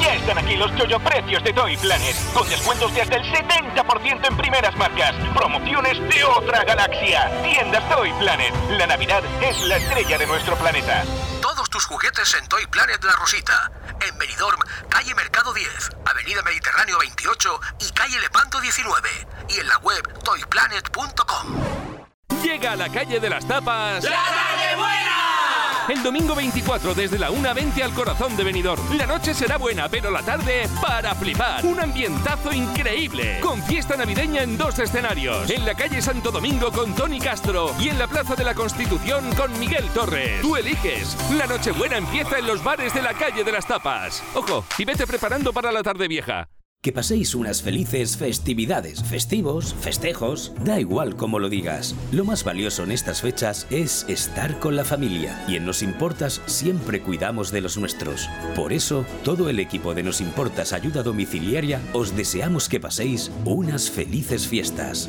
Ya 0.00 0.14
están 0.14 0.38
aquí 0.38 0.56
los 0.56 0.74
chollo 0.76 1.00
precios 1.00 1.42
de 1.42 1.52
Toy 1.52 1.76
Planet, 1.78 2.14
con 2.32 2.48
descuentos 2.48 2.94
de 2.94 3.02
hasta 3.02 3.16
el 3.16 3.24
70% 3.24 4.28
en 4.28 4.36
primeras 4.36 4.76
marcas, 4.76 5.12
promociones 5.34 5.98
de 6.08 6.24
otra 6.24 6.62
galaxia. 6.62 7.28
Tiendas 7.42 7.88
Toy 7.88 8.12
Planet, 8.20 8.54
la 8.78 8.86
Navidad 8.86 9.24
es 9.42 9.60
la 9.64 9.76
estrella 9.78 10.16
de 10.16 10.26
nuestro 10.28 10.54
planeta. 10.54 11.02
Todos 11.54 11.70
tus 11.70 11.86
juguetes 11.86 12.34
en 12.34 12.48
Toy 12.48 12.66
Planet 12.66 13.04
La 13.04 13.12
Rosita. 13.12 13.70
En 14.00 14.18
Benidorm, 14.18 14.58
calle 14.88 15.14
Mercado 15.14 15.54
10, 15.54 15.68
avenida 16.04 16.42
Mediterráneo 16.42 16.98
28 16.98 17.60
y 17.78 17.92
calle 17.92 18.18
Lepanto 18.18 18.60
19. 18.60 19.08
Y 19.50 19.60
en 19.60 19.68
la 19.68 19.78
web 19.78 20.02
toyplanet.com. 20.24 21.62
Llega 22.42 22.72
a 22.72 22.76
la 22.76 22.88
calle 22.88 23.20
de 23.20 23.30
las 23.30 23.46
tapas. 23.46 24.02
¡La 24.02 24.24
calle 24.24 24.74
buena! 24.74 25.33
El 25.88 26.02
domingo 26.02 26.34
24 26.34 26.94
desde 26.94 27.18
la 27.18 27.30
1.20 27.30 27.82
al 27.82 27.92
corazón 27.92 28.34
de 28.36 28.44
Benidorm. 28.44 28.96
La 28.96 29.06
noche 29.06 29.34
será 29.34 29.58
buena, 29.58 29.86
pero 29.88 30.10
la 30.10 30.22
tarde 30.22 30.66
para 30.80 31.14
flipar. 31.14 31.64
Un 31.64 31.78
ambientazo 31.78 32.52
increíble. 32.52 33.38
Con 33.40 33.62
fiesta 33.62 33.94
navideña 33.94 34.42
en 34.42 34.56
dos 34.56 34.78
escenarios. 34.78 35.50
En 35.50 35.66
la 35.66 35.74
calle 35.74 36.00
Santo 36.00 36.30
Domingo 36.30 36.72
con 36.72 36.94
Tony 36.94 37.20
Castro 37.20 37.74
y 37.78 37.90
en 37.90 37.98
la 37.98 38.06
Plaza 38.06 38.34
de 38.34 38.44
la 38.44 38.54
Constitución 38.54 39.34
con 39.34 39.58
Miguel 39.58 39.86
Torres. 39.90 40.40
Tú 40.40 40.56
eliges. 40.56 41.18
La 41.36 41.46
Nochebuena 41.46 41.98
empieza 41.98 42.38
en 42.38 42.46
los 42.46 42.64
bares 42.64 42.94
de 42.94 43.02
la 43.02 43.12
calle 43.12 43.44
de 43.44 43.52
las 43.52 43.66
tapas. 43.66 44.22
Ojo, 44.34 44.64
y 44.78 44.86
vete 44.86 45.06
preparando 45.06 45.52
para 45.52 45.70
la 45.70 45.82
tarde 45.82 46.08
vieja. 46.08 46.48
Que 46.84 46.92
paséis 46.92 47.34
unas 47.34 47.62
felices 47.62 48.18
festividades, 48.18 49.02
festivos, 49.02 49.74
festejos, 49.80 50.52
da 50.66 50.78
igual 50.78 51.16
como 51.16 51.38
lo 51.38 51.48
digas. 51.48 51.94
Lo 52.12 52.26
más 52.26 52.44
valioso 52.44 52.82
en 52.82 52.92
estas 52.92 53.22
fechas 53.22 53.66
es 53.70 54.04
estar 54.06 54.60
con 54.60 54.76
la 54.76 54.84
familia 54.84 55.42
y 55.48 55.56
en 55.56 55.64
Nos 55.64 55.82
Importas 55.82 56.42
siempre 56.44 57.00
cuidamos 57.00 57.50
de 57.50 57.62
los 57.62 57.78
nuestros. 57.78 58.28
Por 58.54 58.74
eso, 58.74 59.06
todo 59.24 59.48
el 59.48 59.60
equipo 59.60 59.94
de 59.94 60.02
Nos 60.02 60.20
Importas 60.20 60.74
Ayuda 60.74 61.02
Domiciliaria 61.02 61.80
os 61.94 62.14
deseamos 62.14 62.68
que 62.68 62.80
paséis 62.80 63.30
unas 63.46 63.90
felices 63.90 64.46
fiestas. 64.46 65.08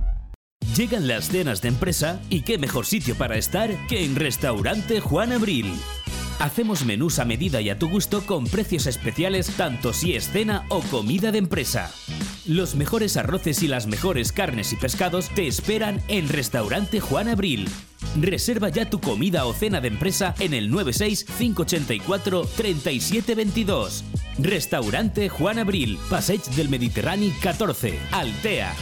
Llegan 0.75 1.05
las 1.05 1.27
cenas 1.27 1.61
de 1.61 1.67
empresa 1.67 2.21
y 2.29 2.41
qué 2.41 2.57
mejor 2.57 2.85
sitio 2.85 3.15
para 3.15 3.35
estar 3.35 3.75
que 3.87 4.05
en 4.05 4.15
Restaurante 4.15 5.01
Juan 5.01 5.33
Abril. 5.33 5.73
Hacemos 6.39 6.85
menús 6.85 7.19
a 7.19 7.25
medida 7.25 7.59
y 7.59 7.69
a 7.69 7.77
tu 7.77 7.89
gusto 7.89 8.25
con 8.25 8.45
precios 8.45 8.87
especiales 8.87 9.47
tanto 9.57 9.91
si 9.91 10.15
es 10.15 10.29
cena 10.29 10.65
o 10.69 10.79
comida 10.79 11.33
de 11.33 11.39
empresa. 11.39 11.91
Los 12.45 12.75
mejores 12.75 13.17
arroces 13.17 13.61
y 13.63 13.67
las 13.67 13.85
mejores 13.85 14.31
carnes 14.31 14.71
y 14.71 14.77
pescados 14.77 15.29
te 15.35 15.45
esperan 15.45 16.01
en 16.07 16.29
Restaurante 16.29 17.01
Juan 17.01 17.27
Abril. 17.27 17.67
Reserva 18.19 18.69
ya 18.69 18.89
tu 18.89 19.01
comida 19.01 19.45
o 19.45 19.53
cena 19.53 19.81
de 19.81 19.89
empresa 19.89 20.35
en 20.39 20.53
el 20.53 20.71
96 20.71 21.25
584 21.37 22.47
3722. 22.55 24.05
Restaurante 24.39 25.27
Juan 25.27 25.59
Abril, 25.59 25.99
Passage 26.09 26.49
del 26.55 26.69
Mediterráneo 26.69 27.33
14, 27.41 27.99
Altea. 28.11 28.73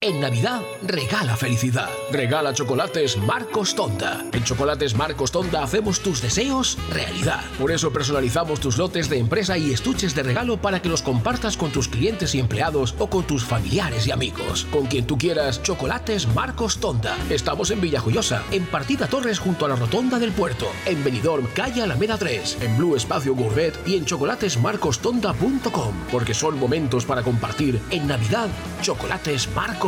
En 0.00 0.20
Navidad, 0.20 0.62
regala 0.86 1.36
felicidad. 1.36 1.88
Regala 2.12 2.54
chocolates 2.54 3.16
Marcos 3.16 3.74
Tonda. 3.74 4.24
En 4.32 4.44
Chocolates 4.44 4.94
Marcos 4.94 5.32
Tonda 5.32 5.64
hacemos 5.64 5.98
tus 5.98 6.22
deseos 6.22 6.78
realidad. 6.88 7.42
Por 7.58 7.72
eso 7.72 7.92
personalizamos 7.92 8.60
tus 8.60 8.78
lotes 8.78 9.08
de 9.08 9.18
empresa 9.18 9.58
y 9.58 9.72
estuches 9.72 10.14
de 10.14 10.22
regalo 10.22 10.56
para 10.62 10.80
que 10.80 10.88
los 10.88 11.02
compartas 11.02 11.56
con 11.56 11.72
tus 11.72 11.88
clientes 11.88 12.32
y 12.36 12.38
empleados 12.38 12.94
o 13.00 13.10
con 13.10 13.26
tus 13.26 13.44
familiares 13.44 14.06
y 14.06 14.12
amigos. 14.12 14.68
Con 14.70 14.86
quien 14.86 15.04
tú 15.04 15.18
quieras, 15.18 15.64
Chocolates 15.64 16.28
Marcos 16.28 16.78
Tonda. 16.78 17.16
Estamos 17.28 17.72
en 17.72 17.80
Villajoyosa, 17.80 18.44
en 18.52 18.66
Partida 18.66 19.08
Torres 19.08 19.40
junto 19.40 19.66
a 19.66 19.68
la 19.68 19.74
Rotonda 19.74 20.20
del 20.20 20.30
Puerto. 20.30 20.68
En 20.86 21.02
Benidorm, 21.02 21.48
calle 21.56 21.82
Alameda 21.82 22.16
3. 22.16 22.58
En 22.60 22.78
Blue 22.78 22.94
Espacio 22.94 23.34
Gourmet 23.34 23.74
y 23.84 23.96
en 23.96 24.04
chocolatesmarcostonda.com. 24.04 25.94
Porque 26.12 26.34
son 26.34 26.56
momentos 26.56 27.04
para 27.04 27.24
compartir. 27.24 27.80
En 27.90 28.06
Navidad, 28.06 28.46
Chocolates 28.80 29.48
Marcos 29.56 29.87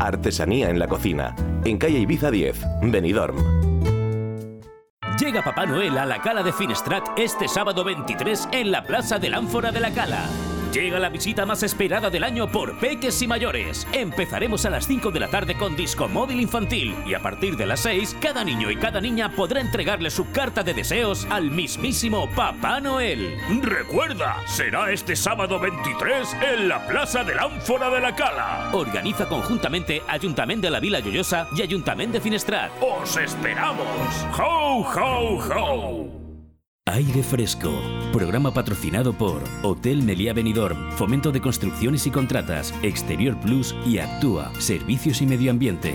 Artesanía 0.00 0.70
en 0.70 0.78
la 0.78 0.88
cocina. 0.88 1.34
En 1.64 1.78
calle 1.78 1.98
Ibiza 1.98 2.30
10, 2.30 2.64
Benidorm. 2.82 3.36
Llega 5.18 5.44
Papá 5.44 5.66
Noel 5.66 5.98
a 5.98 6.06
la 6.06 6.22
Cala 6.22 6.42
de 6.42 6.52
Finestrat 6.52 7.06
este 7.18 7.46
sábado 7.46 7.84
23 7.84 8.48
en 8.52 8.72
la 8.72 8.82
Plaza 8.84 9.18
del 9.18 9.34
Ánfora 9.34 9.70
de 9.70 9.80
la 9.80 9.90
Cala. 9.90 10.24
Llega 10.72 11.00
la 11.00 11.08
visita 11.08 11.44
más 11.46 11.64
esperada 11.64 12.10
del 12.10 12.22
año 12.22 12.46
por 12.46 12.78
peques 12.78 13.20
y 13.22 13.26
mayores. 13.26 13.88
Empezaremos 13.92 14.64
a 14.64 14.70
las 14.70 14.86
5 14.86 15.10
de 15.10 15.18
la 15.18 15.28
tarde 15.28 15.56
con 15.56 15.74
disco 15.74 16.06
móvil 16.06 16.40
infantil 16.40 16.94
y 17.04 17.14
a 17.14 17.20
partir 17.20 17.56
de 17.56 17.66
las 17.66 17.80
6 17.80 18.16
cada 18.20 18.44
niño 18.44 18.70
y 18.70 18.76
cada 18.76 19.00
niña 19.00 19.32
podrá 19.34 19.60
entregarle 19.60 20.10
su 20.10 20.30
carta 20.30 20.62
de 20.62 20.74
deseos 20.74 21.26
al 21.28 21.50
mismísimo 21.50 22.28
Papá 22.36 22.80
Noel. 22.80 23.36
Recuerda, 23.62 24.36
será 24.46 24.92
este 24.92 25.16
sábado 25.16 25.58
23 25.58 26.36
en 26.54 26.68
la 26.68 26.86
Plaza 26.86 27.24
del 27.24 27.40
Ánfora 27.40 27.90
de 27.90 28.00
la 28.00 28.14
Cala. 28.14 28.70
Organiza 28.72 29.28
conjuntamente 29.28 30.02
Ayuntamiento 30.06 30.68
de 30.68 30.70
la 30.70 30.80
Vila 30.80 31.00
Lloyosa 31.00 31.48
y 31.56 31.62
Ayuntamiento 31.62 32.14
de 32.14 32.20
Finestrat. 32.20 32.70
¡Os 32.80 33.16
esperamos! 33.16 33.86
¡Ho, 34.38 34.86
ho, 34.86 35.38
ho! 35.38 36.29
Aire 36.86 37.22
Fresco, 37.22 37.70
programa 38.10 38.54
patrocinado 38.54 39.12
por 39.12 39.44
Hotel 39.62 40.02
Meliá 40.02 40.32
Benidorm, 40.32 40.90
Fomento 40.92 41.30
de 41.30 41.40
Construcciones 41.40 42.06
y 42.06 42.10
Contratas, 42.10 42.74
Exterior 42.82 43.38
Plus 43.38 43.76
y 43.86 43.98
Actúa, 43.98 44.50
Servicios 44.58 45.20
y 45.20 45.26
Medio 45.26 45.50
Ambiente. 45.50 45.94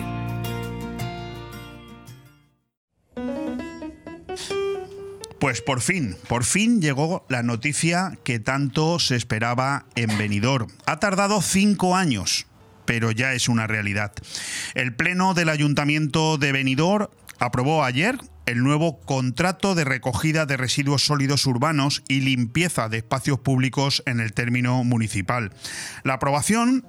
Pues 5.40 5.62
por 5.62 5.82
fin, 5.82 6.16
por 6.30 6.44
fin 6.44 6.82
llegó 6.82 7.26
la 7.30 7.44
noticia 7.44 8.18
que 8.24 8.40
tanto 8.40 9.00
se 9.00 9.16
esperaba 9.16 9.88
en 9.96 10.18
Benidorm. 10.18 10.68
Ha 10.86 11.00
tardado 11.00 11.42
cinco 11.42 11.96
años, 11.96 12.46
pero 12.86 13.12
ya 13.12 13.34
es 13.34 13.50
una 13.50 13.68
realidad. 13.68 14.14
El 14.76 14.96
Pleno 14.96 15.34
del 15.34 15.50
Ayuntamiento 15.50 16.38
de 16.38 16.52
Benidorm 16.52 17.08
aprobó 17.40 17.84
ayer 17.84 18.20
el 18.46 18.64
nuevo 18.64 19.00
contrato 19.02 19.76
de 19.76 19.84
recogida 19.84 20.46
de 20.46 20.58
residuos 20.58 21.06
sólidos 21.06 21.46
urbanos 21.46 22.04
y 22.08 22.22
limpieza 22.22 22.90
de 22.90 22.98
espacios 22.98 23.40
públicos 23.40 24.04
en 24.06 24.20
el 24.20 24.34
término 24.34 24.84
municipal. 24.84 25.52
La 26.04 26.16
aprobación 26.16 26.86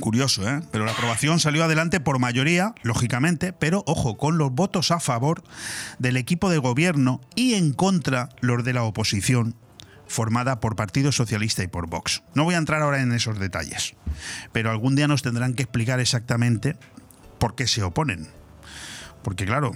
Curioso, 0.00 0.48
¿eh? 0.48 0.60
Pero 0.72 0.84
la 0.84 0.92
aprobación 0.92 1.38
salió 1.38 1.64
adelante 1.64 2.00
por 2.00 2.18
mayoría, 2.18 2.74
lógicamente, 2.82 3.52
pero 3.52 3.84
ojo, 3.86 4.16
con 4.16 4.38
los 4.38 4.50
votos 4.50 4.90
a 4.90 4.98
favor 4.98 5.44
del 5.98 6.16
equipo 6.16 6.50
de 6.50 6.58
gobierno 6.58 7.20
y 7.36 7.54
en 7.54 7.72
contra 7.72 8.30
los 8.40 8.64
de 8.64 8.72
la 8.72 8.82
oposición, 8.82 9.54
formada 10.08 10.58
por 10.58 10.74
Partido 10.74 11.12
Socialista 11.12 11.62
y 11.62 11.68
por 11.68 11.88
Vox. 11.88 12.22
No 12.34 12.44
voy 12.44 12.56
a 12.56 12.58
entrar 12.58 12.82
ahora 12.82 13.02
en 13.02 13.12
esos 13.12 13.38
detalles, 13.38 13.94
pero 14.52 14.70
algún 14.70 14.96
día 14.96 15.06
nos 15.06 15.22
tendrán 15.22 15.54
que 15.54 15.62
explicar 15.62 16.00
exactamente 16.00 16.76
por 17.38 17.54
qué 17.54 17.68
se 17.68 17.82
oponen. 17.84 18.28
Porque 19.24 19.46
claro, 19.46 19.72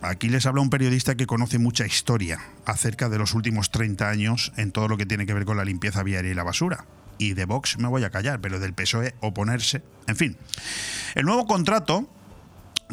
aquí 0.00 0.28
les 0.28 0.46
habla 0.46 0.62
un 0.62 0.70
periodista 0.70 1.16
que 1.16 1.26
conoce 1.26 1.58
mucha 1.58 1.84
historia 1.84 2.40
acerca 2.64 3.08
de 3.08 3.18
los 3.18 3.34
últimos 3.34 3.70
30 3.72 4.08
años 4.08 4.52
en 4.56 4.70
todo 4.70 4.88
lo 4.88 4.96
que 4.96 5.06
tiene 5.06 5.26
que 5.26 5.34
ver 5.34 5.44
con 5.44 5.56
la 5.56 5.64
limpieza 5.64 6.04
viaria 6.04 6.30
y 6.30 6.34
la 6.34 6.44
basura. 6.44 6.86
Y 7.18 7.34
de 7.34 7.44
Vox 7.44 7.78
me 7.78 7.88
voy 7.88 8.04
a 8.04 8.10
callar, 8.10 8.40
pero 8.40 8.60
del 8.60 8.74
PSOE 8.74 9.14
oponerse. 9.20 9.82
En 10.06 10.16
fin, 10.16 10.36
el 11.16 11.26
nuevo 11.26 11.46
contrato 11.46 12.08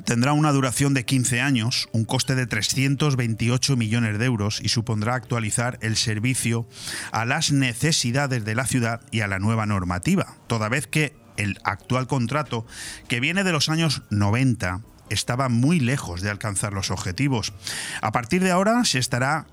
tendrá 0.03 0.33
una 0.33 0.51
duración 0.51 0.95
de 0.95 1.05
15 1.05 1.41
años, 1.41 1.89
un 1.91 2.05
coste 2.05 2.33
de 2.33 2.47
328 2.47 3.77
millones 3.77 4.17
de 4.17 4.25
euros 4.25 4.61
y 4.63 4.69
supondrá 4.69 5.13
actualizar 5.13 5.77
el 5.81 5.95
servicio 5.95 6.67
a 7.11 7.25
las 7.25 7.51
necesidades 7.51 8.43
de 8.45 8.55
la 8.55 8.65
ciudad 8.65 9.01
y 9.11 9.21
a 9.21 9.27
la 9.27 9.37
nueva 9.37 9.67
normativa, 9.67 10.35
toda 10.47 10.69
vez 10.69 10.87
que 10.87 11.15
el 11.37 11.59
actual 11.63 12.07
contrato, 12.07 12.65
que 13.07 13.19
viene 13.19 13.43
de 13.43 13.51
los 13.51 13.69
años 13.69 14.03
90, 14.09 14.81
estaba 15.09 15.49
muy 15.49 15.79
lejos 15.79 16.21
de 16.21 16.29
alcanzar 16.29 16.73
los 16.73 16.91
objetivos. 16.91 17.53
A 18.01 18.11
partir 18.11 18.43
de 18.43 18.51
ahora 18.51 18.83
se 18.85 18.99
estará 18.99 19.45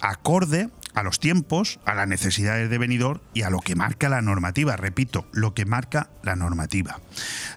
acorde 0.00 0.68
a 0.94 1.02
los 1.02 1.20
tiempos, 1.20 1.80
a 1.84 1.94
las 1.94 2.08
necesidades 2.08 2.70
de 2.70 2.78
venidor 2.78 3.22
y 3.34 3.42
a 3.42 3.50
lo 3.50 3.60
que 3.60 3.74
marca 3.74 4.08
la 4.08 4.22
normativa. 4.22 4.76
Repito, 4.76 5.26
lo 5.32 5.54
que 5.54 5.64
marca 5.64 6.10
la 6.22 6.36
normativa. 6.36 7.00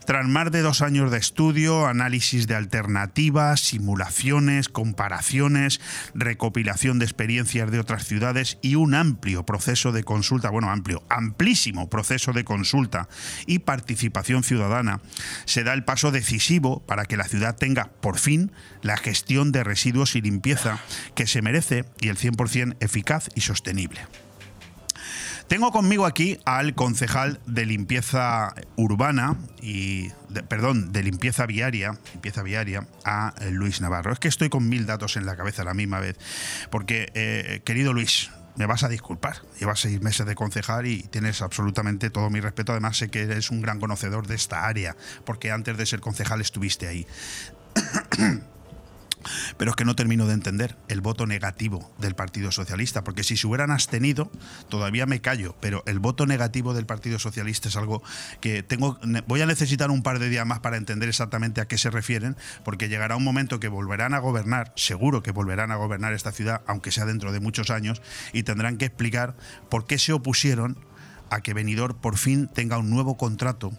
Tras 0.05 0.27
más 0.27 0.51
de 0.51 0.61
dos 0.61 0.81
años 0.81 1.11
de 1.11 1.17
estudio, 1.17 1.87
análisis 1.87 2.47
de 2.47 2.55
alternativas, 2.55 3.61
simulaciones, 3.61 4.69
comparaciones, 4.69 5.81
recopilación 6.13 6.99
de 6.99 7.05
experiencias 7.05 7.71
de 7.71 7.79
otras 7.79 8.05
ciudades 8.05 8.57
y 8.61 8.75
un 8.75 8.95
amplio 8.95 9.45
proceso 9.45 9.91
de 9.91 10.03
consulta, 10.03 10.49
bueno, 10.49 10.69
amplio, 10.69 11.03
amplísimo 11.09 11.89
proceso 11.89 12.33
de 12.33 12.43
consulta 12.43 13.07
y 13.45 13.59
participación 13.59 14.43
ciudadana, 14.43 15.01
se 15.45 15.63
da 15.63 15.73
el 15.73 15.83
paso 15.83 16.11
decisivo 16.11 16.81
para 16.85 17.05
que 17.05 17.17
la 17.17 17.25
ciudad 17.25 17.55
tenga, 17.55 17.89
por 18.01 18.17
fin, 18.17 18.51
la 18.81 18.97
gestión 18.97 19.51
de 19.51 19.63
residuos 19.63 20.15
y 20.15 20.21
limpieza 20.21 20.79
que 21.15 21.27
se 21.27 21.41
merece 21.41 21.85
y 21.99 22.09
el 22.09 22.17
100% 22.17 22.77
eficaz 22.79 23.22
y 23.35 23.41
sostenible. 23.41 24.01
Tengo 25.47 25.71
conmigo 25.71 26.05
aquí 26.05 26.39
al 26.45 26.73
concejal 26.73 27.39
de 27.45 27.65
limpieza 27.65 28.55
urbana 28.75 29.35
y 29.61 30.09
perdón, 30.47 30.93
de 30.93 31.03
limpieza 31.03 31.45
viaria, 31.45 31.99
limpieza 32.13 32.43
viaria 32.43 32.87
a 33.03 33.33
eh, 33.39 33.51
Luis 33.51 33.81
Navarro. 33.81 34.13
Es 34.13 34.19
que 34.19 34.29
estoy 34.29 34.49
con 34.49 34.67
mil 34.67 34.85
datos 34.85 35.17
en 35.17 35.25
la 35.25 35.35
cabeza 35.35 35.61
a 35.61 35.65
la 35.65 35.73
misma 35.73 35.99
vez, 35.99 36.17
porque 36.71 37.11
eh, 37.13 37.61
querido 37.65 37.93
Luis, 37.93 38.31
me 38.55 38.65
vas 38.65 38.83
a 38.83 38.89
disculpar. 38.89 39.41
Llevas 39.59 39.81
seis 39.81 40.01
meses 40.01 40.25
de 40.25 40.35
concejal 40.35 40.85
y 40.85 41.03
tienes 41.03 41.41
absolutamente 41.41 42.09
todo 42.09 42.29
mi 42.29 42.39
respeto. 42.39 42.71
Además, 42.71 42.97
sé 42.97 43.09
que 43.09 43.23
eres 43.23 43.51
un 43.51 43.61
gran 43.61 43.79
conocedor 43.79 44.27
de 44.27 44.35
esta 44.35 44.65
área, 44.65 44.95
porque 45.25 45.51
antes 45.51 45.77
de 45.77 45.85
ser 45.85 45.99
concejal 45.99 46.41
estuviste 46.41 46.87
ahí. 46.87 47.05
Pero 49.57 49.71
es 49.71 49.75
que 49.75 49.85
no 49.85 49.95
termino 49.95 50.27
de 50.27 50.33
entender 50.33 50.77
el 50.87 51.01
voto 51.01 51.25
negativo 51.25 51.93
del 51.99 52.15
Partido 52.15 52.51
Socialista, 52.51 53.03
porque 53.03 53.23
si 53.23 53.37
se 53.37 53.47
hubieran 53.47 53.71
abstenido, 53.71 54.31
todavía 54.69 55.05
me 55.05 55.21
callo, 55.21 55.55
pero 55.59 55.83
el 55.85 55.99
voto 55.99 56.25
negativo 56.25 56.73
del 56.73 56.85
Partido 56.85 57.19
Socialista 57.19 57.69
es 57.69 57.75
algo 57.75 58.03
que 58.41 58.63
tengo, 58.63 58.99
voy 59.27 59.41
a 59.41 59.45
necesitar 59.45 59.91
un 59.91 60.03
par 60.03 60.19
de 60.19 60.29
días 60.29 60.45
más 60.45 60.59
para 60.59 60.77
entender 60.77 61.09
exactamente 61.09 61.61
a 61.61 61.65
qué 61.65 61.77
se 61.77 61.89
refieren, 61.89 62.35
porque 62.63 62.89
llegará 62.89 63.15
un 63.15 63.23
momento 63.23 63.59
que 63.59 63.67
volverán 63.67 64.13
a 64.13 64.19
gobernar, 64.19 64.73
seguro 64.75 65.23
que 65.23 65.31
volverán 65.31 65.71
a 65.71 65.75
gobernar 65.75 66.13
esta 66.13 66.31
ciudad, 66.31 66.61
aunque 66.67 66.91
sea 66.91 67.05
dentro 67.05 67.31
de 67.31 67.39
muchos 67.39 67.69
años, 67.69 68.01
y 68.31 68.43
tendrán 68.43 68.77
que 68.77 68.85
explicar 68.85 69.35
por 69.69 69.85
qué 69.85 69.97
se 69.97 70.13
opusieron 70.13 70.77
a 71.29 71.41
que 71.41 71.53
Benidorm 71.53 71.97
por 71.99 72.17
fin 72.17 72.47
tenga 72.47 72.77
un 72.77 72.89
nuevo 72.89 73.17
contrato 73.17 73.71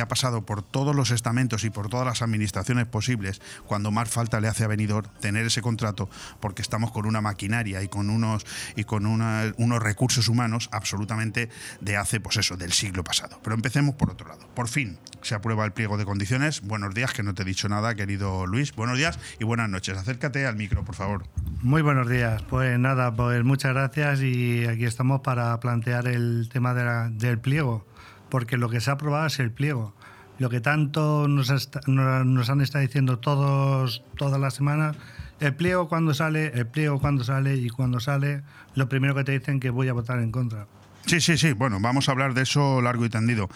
ha 0.00 0.08
pasado 0.08 0.44
por 0.44 0.62
todos 0.62 0.94
los 0.94 1.10
estamentos 1.10 1.64
y 1.64 1.70
por 1.70 1.88
todas 1.88 2.06
las 2.06 2.22
administraciones 2.22 2.86
posibles, 2.86 3.40
cuando 3.66 3.90
más 3.90 4.08
falta 4.08 4.40
le 4.40 4.48
hace 4.48 4.64
a 4.64 4.68
Benidorm 4.68 5.10
tener 5.20 5.46
ese 5.46 5.62
contrato, 5.62 6.08
porque 6.40 6.62
estamos 6.62 6.90
con 6.90 7.06
una 7.06 7.20
maquinaria 7.20 7.82
y 7.82 7.88
con 7.88 8.10
unos 8.10 8.44
y 8.76 8.84
con 8.84 9.06
unos 9.06 9.82
recursos 9.82 10.28
humanos 10.28 10.68
absolutamente 10.72 11.48
de 11.80 11.96
hace, 11.96 12.20
pues 12.20 12.36
eso, 12.36 12.56
del 12.56 12.72
siglo 12.72 13.04
pasado. 13.04 13.40
Pero 13.42 13.54
empecemos 13.54 13.94
por 13.94 14.10
otro 14.10 14.28
lado. 14.28 14.48
Por 14.54 14.68
fin 14.68 14.98
se 15.22 15.34
aprueba 15.34 15.64
el 15.64 15.72
pliego 15.72 15.98
de 15.98 16.04
condiciones. 16.04 16.62
Buenos 16.62 16.94
días, 16.94 17.12
que 17.12 17.22
no 17.22 17.34
te 17.34 17.42
he 17.42 17.44
dicho 17.44 17.68
nada, 17.68 17.94
querido 17.94 18.46
Luis. 18.46 18.74
Buenos 18.74 18.96
días 18.96 19.18
y 19.38 19.44
buenas 19.44 19.68
noches. 19.68 19.98
Acércate 19.98 20.46
al 20.46 20.56
micro, 20.56 20.84
por 20.84 20.94
favor. 20.94 21.24
Muy 21.62 21.82
buenos 21.82 22.08
días. 22.08 22.42
Pues 22.42 22.78
nada, 22.78 23.14
pues 23.14 23.44
muchas 23.44 23.74
gracias 23.74 24.22
y 24.22 24.64
aquí 24.66 24.84
estamos 24.84 25.20
para 25.20 25.58
plantear 25.60 26.06
el 26.08 26.48
tema 26.50 26.74
del 26.74 27.38
pliego 27.38 27.89
porque 28.30 28.56
lo 28.56 28.68
que 28.68 28.80
se 28.80 28.90
ha 28.90 28.94
aprobado 28.94 29.26
es 29.26 29.38
el 29.38 29.50
pliego. 29.50 29.94
Lo 30.38 30.48
que 30.48 30.60
tanto 30.60 31.28
nos, 31.28 31.50
han 31.50 32.60
estado 32.62 32.82
diciendo 32.82 33.18
todos, 33.18 34.02
todas 34.16 34.40
las 34.40 34.54
semanas, 34.54 34.96
el 35.38 35.54
pliego 35.54 35.88
cuando 35.88 36.14
sale, 36.14 36.46
el 36.54 36.66
pliego 36.66 36.98
cuando 36.98 37.24
sale 37.24 37.56
y 37.56 37.68
cuando 37.68 38.00
sale, 38.00 38.42
lo 38.74 38.88
primero 38.88 39.14
que 39.14 39.24
te 39.24 39.32
dicen 39.32 39.60
que 39.60 39.68
voy 39.68 39.88
a 39.88 39.92
votar 39.92 40.18
en 40.20 40.32
contra. 40.32 40.66
Sí, 41.06 41.20
sí, 41.20 41.36
sí. 41.36 41.52
Bueno, 41.52 41.78
vamos 41.80 42.08
a 42.08 42.12
hablar 42.12 42.34
de 42.34 42.42
eso 42.42 42.80
largo 42.80 43.04
y 43.04 43.10
tendido. 43.10 43.50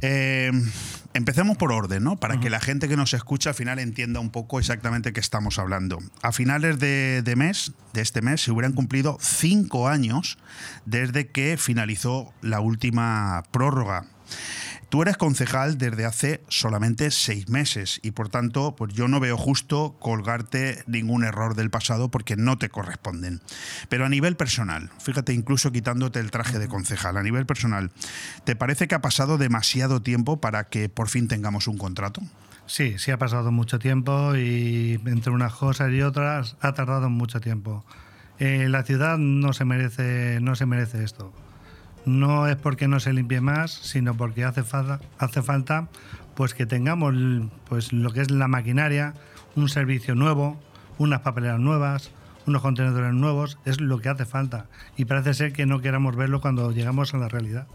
Eh, 0.00 0.50
empecemos 1.14 1.56
por 1.56 1.72
orden, 1.72 2.04
¿no? 2.04 2.16
Para 2.16 2.40
que 2.40 2.50
la 2.50 2.60
gente 2.60 2.88
que 2.88 2.96
nos 2.96 3.14
escucha 3.14 3.50
al 3.50 3.54
final 3.54 3.78
entienda 3.78 4.20
un 4.20 4.30
poco 4.30 4.58
exactamente 4.58 5.12
qué 5.12 5.20
estamos 5.20 5.58
hablando. 5.58 5.98
A 6.22 6.32
finales 6.32 6.78
de, 6.78 7.22
de, 7.22 7.36
mes, 7.36 7.72
de 7.92 8.02
este 8.02 8.20
mes, 8.20 8.42
se 8.42 8.50
hubieran 8.50 8.72
cumplido 8.72 9.16
cinco 9.20 9.88
años 9.88 10.38
desde 10.84 11.28
que 11.28 11.56
finalizó 11.56 12.34
la 12.42 12.60
última 12.60 13.44
prórroga. 13.50 14.06
Tú 14.88 15.02
eres 15.02 15.16
concejal 15.16 15.78
desde 15.78 16.04
hace 16.04 16.42
solamente 16.48 17.10
seis 17.10 17.48
meses 17.48 18.00
y 18.02 18.12
por 18.12 18.28
tanto, 18.28 18.76
pues 18.76 18.94
yo 18.94 19.08
no 19.08 19.20
veo 19.20 19.36
justo 19.36 19.96
colgarte 19.98 20.82
ningún 20.86 21.24
error 21.24 21.54
del 21.54 21.70
pasado 21.70 22.10
porque 22.10 22.36
no 22.36 22.58
te 22.58 22.68
corresponden. 22.68 23.40
Pero 23.88 24.04
a 24.04 24.08
nivel 24.08 24.36
personal, 24.36 24.90
fíjate, 24.98 25.32
incluso 25.32 25.72
quitándote 25.72 26.20
el 26.20 26.30
traje 26.30 26.58
de 26.58 26.68
concejal, 26.68 27.16
a 27.16 27.22
nivel 27.22 27.46
personal, 27.46 27.90
¿te 28.44 28.56
parece 28.56 28.88
que 28.88 28.94
ha 28.94 29.02
pasado 29.02 29.38
demasiado 29.38 30.02
tiempo 30.02 30.40
para 30.40 30.64
que 30.64 30.88
por 30.88 31.08
fin 31.08 31.28
tengamos 31.28 31.66
un 31.66 31.78
contrato? 31.78 32.22
Sí, 32.66 32.98
sí 32.98 33.10
ha 33.10 33.18
pasado 33.18 33.52
mucho 33.52 33.78
tiempo 33.78 34.34
y 34.36 35.00
entre 35.04 35.32
unas 35.32 35.54
cosas 35.54 35.92
y 35.92 36.00
otras 36.02 36.56
ha 36.60 36.72
tardado 36.72 37.10
mucho 37.10 37.40
tiempo. 37.40 37.84
Eh, 38.38 38.68
la 38.68 38.82
ciudad 38.82 39.18
no 39.18 39.52
se 39.52 39.64
merece, 39.64 40.38
no 40.40 40.56
se 40.56 40.66
merece 40.66 41.04
esto 41.04 41.32
no 42.06 42.46
es 42.46 42.56
porque 42.56 42.88
no 42.88 43.00
se 43.00 43.12
limpie 43.12 43.40
más, 43.40 43.72
sino 43.72 44.16
porque 44.16 44.44
hace 44.44 44.62
falta, 44.62 45.00
hace 45.18 45.42
falta 45.42 45.88
pues 46.34 46.54
que 46.54 46.66
tengamos 46.66 47.14
pues 47.68 47.92
lo 47.92 48.12
que 48.12 48.20
es 48.20 48.30
la 48.30 48.48
maquinaria, 48.48 49.14
un 49.54 49.68
servicio 49.68 50.14
nuevo, 50.14 50.60
unas 50.98 51.20
papeleras 51.20 51.60
nuevas, 51.60 52.10
unos 52.46 52.62
contenedores 52.62 53.12
nuevos, 53.14 53.58
es 53.64 53.80
lo 53.80 54.00
que 54.00 54.08
hace 54.08 54.24
falta. 54.24 54.66
Y 54.96 55.04
parece 55.04 55.34
ser 55.34 55.52
que 55.52 55.66
no 55.66 55.80
queramos 55.80 56.16
verlo 56.16 56.40
cuando 56.40 56.72
llegamos 56.72 57.14
a 57.14 57.18
la 57.18 57.28
realidad. 57.28 57.66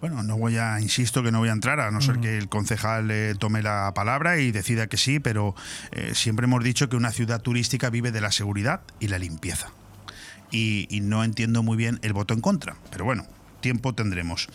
Bueno, 0.00 0.22
no 0.24 0.36
voy 0.36 0.56
a, 0.56 0.80
insisto 0.80 1.22
que 1.22 1.30
no 1.30 1.38
voy 1.38 1.48
a 1.48 1.52
entrar, 1.52 1.78
a 1.78 1.92
no 1.92 2.00
ser 2.00 2.18
que 2.18 2.38
el 2.38 2.48
concejal 2.48 3.08
eh, 3.10 3.36
tome 3.38 3.62
la 3.62 3.92
palabra 3.94 4.38
y 4.38 4.50
decida 4.50 4.88
que 4.88 4.96
sí, 4.96 5.20
pero 5.20 5.54
eh, 5.92 6.12
siempre 6.14 6.46
hemos 6.46 6.64
dicho 6.64 6.88
que 6.88 6.96
una 6.96 7.12
ciudad 7.12 7.40
turística 7.40 7.88
vive 7.88 8.10
de 8.10 8.20
la 8.20 8.32
seguridad 8.32 8.80
y 8.98 9.08
la 9.08 9.18
limpieza. 9.18 9.68
Y, 10.50 10.88
y 10.90 11.00
no 11.00 11.22
entiendo 11.22 11.62
muy 11.62 11.76
bien 11.76 12.00
el 12.02 12.12
voto 12.12 12.34
en 12.34 12.40
contra, 12.40 12.74
pero 12.90 13.04
bueno, 13.04 13.26
tiempo 13.60 13.94
tendremos. 13.94 14.48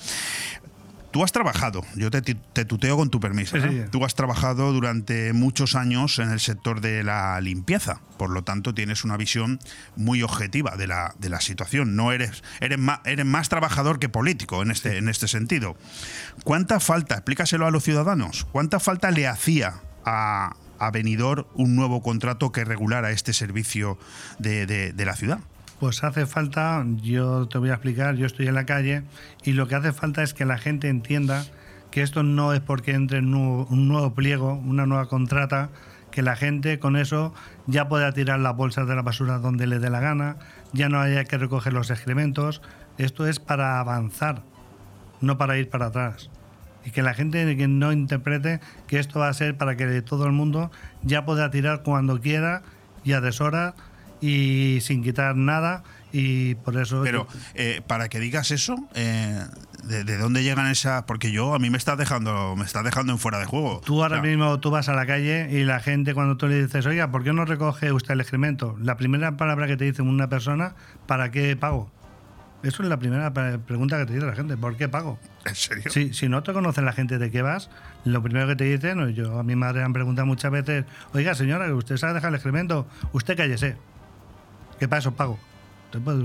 Tú 1.16 1.24
has 1.24 1.32
trabajado, 1.32 1.86
yo 1.96 2.12
te, 2.12 2.22
tuteo 2.66 2.98
con 2.98 3.10
tu 3.10 3.22
permiso, 3.22 3.56
tú 3.90 4.04
has 4.04 4.16
trabajado 4.16 4.74
durante 4.74 5.32
muchos 5.32 5.74
años 5.76 6.20
en 6.20 6.30
el 6.30 6.42
sector 6.42 6.82
de 6.82 7.06
la 7.06 7.40
limpieza, 7.40 8.02
por 8.18 8.32
lo 8.32 8.44
tanto 8.44 8.74
tienes 8.74 9.06
una 9.06 9.16
visión 9.16 9.62
muy 9.96 10.24
objetiva 10.24 10.76
de 10.76 10.88
la, 10.88 11.16
de 11.18 11.30
la 11.30 11.40
situación, 11.40 11.96
no 11.96 12.12
eres, 12.12 12.44
eres, 12.60 12.80
más, 12.80 13.00
eres 13.06 13.26
más 13.26 13.48
trabajador 13.48 13.98
que 13.98 14.10
político 14.10 14.62
en 14.62 14.72
este, 14.72 14.98
en 14.98 15.08
este 15.08 15.30
sentido. 15.30 15.78
¿Cuánta 16.44 16.82
falta, 16.82 17.16
explícaselo 17.16 17.66
a 17.66 17.72
los 17.72 17.86
ciudadanos, 17.86 18.46
cuánta 18.52 18.82
falta 18.82 19.10
le 19.10 19.26
hacía 19.26 19.76
a, 20.04 20.58
a 20.80 20.92
Benidorm 20.92 21.46
un 21.54 21.78
nuevo 21.78 22.02
contrato 22.02 22.52
que 22.52 22.66
regulara 22.66 23.12
este 23.12 23.32
servicio 23.32 23.98
de, 24.38 24.66
de 24.66 25.06
la 25.06 25.16
ciudad? 25.16 25.40
Pues 25.80 26.04
hace 26.06 26.26
falta, 26.26 26.86
yo 27.02 27.48
te 27.50 27.58
voy 27.58 27.70
a 27.70 27.74
explicar, 27.74 28.16
yo 28.16 28.26
estoy 28.26 28.48
en 28.48 28.56
la 28.56 28.66
calle 28.66 29.04
y 29.44 29.52
lo 29.52 29.68
que 29.68 29.76
hace 29.76 29.92
falta 29.92 30.24
es 30.24 30.34
que 30.34 30.46
la 30.46 30.58
gente 30.58 30.88
entienda 30.88 31.46
que 31.92 32.02
esto 32.02 32.24
no 32.24 32.54
es 32.54 32.62
porque 32.62 32.92
entre 32.92 33.20
un 33.20 33.88
nuevo, 33.88 34.14
pliego, 34.14 34.54
una 34.54 34.86
nueva 34.86 35.08
contrata, 35.08 35.70
que 36.12 36.22
la 36.22 36.38
gente 36.38 36.80
con 36.80 36.96
eso 36.96 37.34
ya 37.68 37.90
pueda 37.90 38.14
tirar 38.14 38.40
las 38.40 38.56
bolsas 38.56 38.88
de 38.88 38.96
la 38.96 39.02
basura 39.02 39.38
donde 39.40 39.68
le 39.68 39.80
dé 39.80 39.90
la 39.90 40.00
gana, 40.00 40.38
ya 40.72 40.88
no 40.88 41.02
haya 41.02 41.26
que 41.26 41.38
recoger 41.38 41.74
los 41.74 41.92
excrementos. 41.92 42.62
Esto 42.98 43.28
es 43.28 43.40
para 43.40 43.82
avanzar, 43.82 44.44
no 45.20 45.38
para 45.38 45.58
ir 45.58 45.70
para 45.70 45.88
atrás. 45.88 46.30
Y 46.86 46.92
que 46.92 47.02
la 47.02 47.14
gente 47.14 47.46
no 47.68 47.92
interprete 47.92 48.62
que 48.88 49.00
esto 49.00 49.20
va 49.20 49.28
a 49.28 49.34
ser 49.34 49.58
para 49.58 49.76
que 49.76 50.02
todo 50.02 50.26
el 50.26 50.32
mundo 50.32 50.72
ya 51.04 51.26
pueda 51.26 51.50
tirar 51.50 51.84
cuando 51.84 52.22
quiera 52.22 52.62
y 53.04 53.12
a 53.12 53.20
deshora 53.20 53.76
y 54.22 54.80
sin 54.82 55.04
quitar 55.04 55.36
nada 55.36 55.84
y 56.12 56.56
por 56.56 56.78
eso... 56.78 57.02
Pero 57.04 57.28
eh, 57.56 57.82
para 57.86 58.08
que 58.08 58.20
digas 58.20 58.52
eso, 58.52 58.76
eh, 58.96 59.44
¿de, 59.84 60.18
dónde 60.18 60.44
llegan 60.44 60.68
esas...? 60.68 61.04
Porque 61.04 61.32
yo, 61.32 61.54
a 61.54 61.60
mí 61.60 61.70
me 61.70 61.78
estás 61.78 61.98
dejando, 61.98 62.56
me 62.56 62.64
estás 62.64 62.86
dejando 62.86 63.12
en 63.12 63.20
fuera 63.20 63.38
de 63.40 63.46
juego. 63.46 63.82
Tú 63.86 64.02
ahora 64.02 64.22
mismo, 64.22 64.60
tú 64.60 64.72
vas 64.72 64.88
a 64.88 64.94
la 64.94 65.06
calle 65.06 65.50
y 65.52 65.66
la 65.66 65.82
gente 65.82 66.14
cuando 66.14 66.38
tú 66.38 66.48
le 66.48 66.64
dices, 66.64 66.86
oiga, 66.86 67.12
¿por 67.12 67.24
qué 67.24 67.34
no 67.34 67.44
recoge 67.44 67.92
usted 67.92 68.14
el 68.14 68.22
excremento? 68.22 68.78
La 68.82 68.96
primera 68.96 69.36
palabra 69.36 69.68
que 69.68 69.76
te 69.76 69.84
dice 69.84 70.02
una 70.02 70.30
persona, 70.30 70.76
¿para 71.06 71.32
qué 71.32 71.56
pago? 71.58 71.92
Eso 72.64 72.82
es 72.82 72.90
la 72.90 72.98
primera 72.98 73.32
pregunta 73.34 74.00
que 74.00 74.06
te 74.06 74.14
dice 74.14 74.26
la 74.26 74.36
gente, 74.36 74.56
¿por 74.58 74.78
qué 74.78 74.88
pago? 74.88 75.20
¿En 75.46 75.54
serio? 75.54 75.92
Si, 75.92 76.14
si 76.14 76.30
no 76.30 76.42
te 76.42 76.54
conocen 76.54 76.86
la 76.86 76.94
gente 76.94 77.20
de 77.20 77.30
qué 77.30 77.42
vas, 77.42 77.70
lo 78.06 78.24
primero 78.24 78.48
que 78.48 78.56
te 78.56 78.64
dicen, 78.64 79.14
yo 79.14 79.38
a 79.38 79.44
mi 79.44 79.56
madre 79.56 79.80
me 79.80 79.86
han 79.86 79.94
preguntado 79.94 80.26
muchas 80.26 80.50
veces, 80.50 80.86
oiga 81.14 81.36
señora, 81.36 81.72
usted 81.76 81.98
sabe 81.98 82.14
dejar 82.14 82.30
el 82.30 82.36
excremento, 82.36 82.88
usted 83.12 83.38
cállese 83.38 83.76
que 84.80 84.88
para 84.88 85.00
eso 85.00 85.14
pago. 85.14 85.40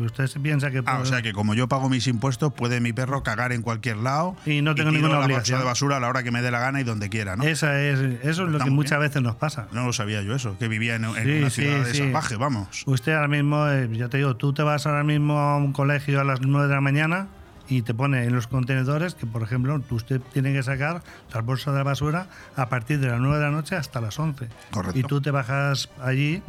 Usted, 0.05 0.27
se 0.27 0.41
piensa 0.41 0.73
que... 0.73 0.79
Ah, 0.79 0.83
puede- 0.83 0.99
o 1.03 1.05
sea 1.07 1.23
que 1.23 1.33
como 1.33 1.55
yo 1.55 1.69
pago 1.69 1.89
mis 1.89 2.09
impuestos, 2.09 2.53
puede 2.53 2.81
mi 2.81 2.93
perro 2.93 3.23
cagar 3.23 3.53
en 3.53 3.63
cualquier 3.63 3.99
lado 3.99 4.35
Y 4.45 4.63
no 4.63 4.75
tengo 4.75 4.91
tiro 4.91 5.03
ninguna 5.03 5.13
la 5.13 5.19
bolsa 5.21 5.27
obligación. 5.27 5.59
de 5.61 5.65
basura 5.65 5.97
a 5.99 6.01
la 6.01 6.09
hora 6.09 6.25
que 6.25 6.33
me 6.33 6.43
dé 6.43 6.51
la 6.51 6.59
gana 6.59 6.81
y 6.81 6.85
donde 6.85 7.09
quiera, 7.09 7.37
¿no? 7.37 7.45
Esa 7.45 7.81
es, 7.81 8.01
eso 8.25 8.45
es 8.47 8.49
lo 8.51 8.59
que 8.59 8.71
muchas 8.71 8.99
veces 8.99 9.23
nos 9.23 9.37
pasa. 9.37 9.69
No 9.71 9.87
lo 9.87 9.93
sabía 9.93 10.23
yo 10.23 10.35
eso, 10.35 10.57
que 10.59 10.67
vivía 10.67 10.97
en, 10.97 11.05
en 11.05 11.15
Sí, 11.25 11.39
una 11.39 11.51
sí, 11.51 11.63
ciudad 11.63 11.85
de 11.85 11.93
sí. 11.93 11.99
salvaje, 11.99 12.35
vamos. 12.35 12.83
Usted 12.87 13.13
ahora 13.13 13.29
mismo, 13.29 13.69
eh, 13.69 13.89
ya 13.93 14.09
te 14.09 14.17
digo, 14.17 14.35
tú 14.35 14.53
te 14.53 14.65
vas 14.65 14.87
ahora 14.89 15.05
mismo 15.05 15.39
a 15.39 15.57
un 15.59 15.73
colegio 15.73 16.21
a 16.21 16.25
las 16.25 16.41
9 16.41 16.67
de 16.67 16.75
la 16.75 16.81
mañana 16.81 17.29
y 17.69 17.83
te 17.83 17.95
pone 17.95 18.25
en 18.25 18.35
los 18.35 18.49
contenedores 18.49 19.15
que, 19.15 19.27
por 19.27 19.43
ejemplo, 19.45 19.79
tú- 19.79 19.95
usted 19.95 20.21
tiene 20.33 20.53
que 20.53 20.65
sacar 20.65 21.03
las 21.33 21.45
bolsas 21.45 21.75
de 21.75 21.79
la 21.79 21.85
basura 21.85 22.27
a 22.57 22.69
partir 22.69 22.99
de 22.99 23.07
las 23.07 23.21
9 23.21 23.37
de 23.39 23.45
la 23.45 23.51
noche 23.53 23.77
hasta 23.77 24.01
las 24.01 24.19
11. 24.19 24.49
Correcto. 24.73 24.99
Y 24.99 25.05
tú 25.05 25.21
te 25.21 25.31
bajas 25.31 25.91
allí 26.03 26.43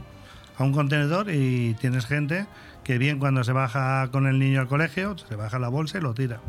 a 0.58 0.64
un 0.64 0.74
contenedor 0.74 1.30
y 1.30 1.76
tienes 1.80 2.06
gente 2.06 2.46
que 2.84 2.98
bien 2.98 3.20
cuando 3.20 3.44
se 3.44 3.52
baja 3.52 4.10
con 4.12 4.28
el 4.28 4.40
niño 4.40 4.60
al 4.62 4.68
colegio, 4.68 5.16
se 5.18 5.36
baja 5.36 5.60
la 5.60 5.68
bolsa 5.70 5.98
y 5.98 6.02
lo 6.02 6.14
tira. 6.14 6.40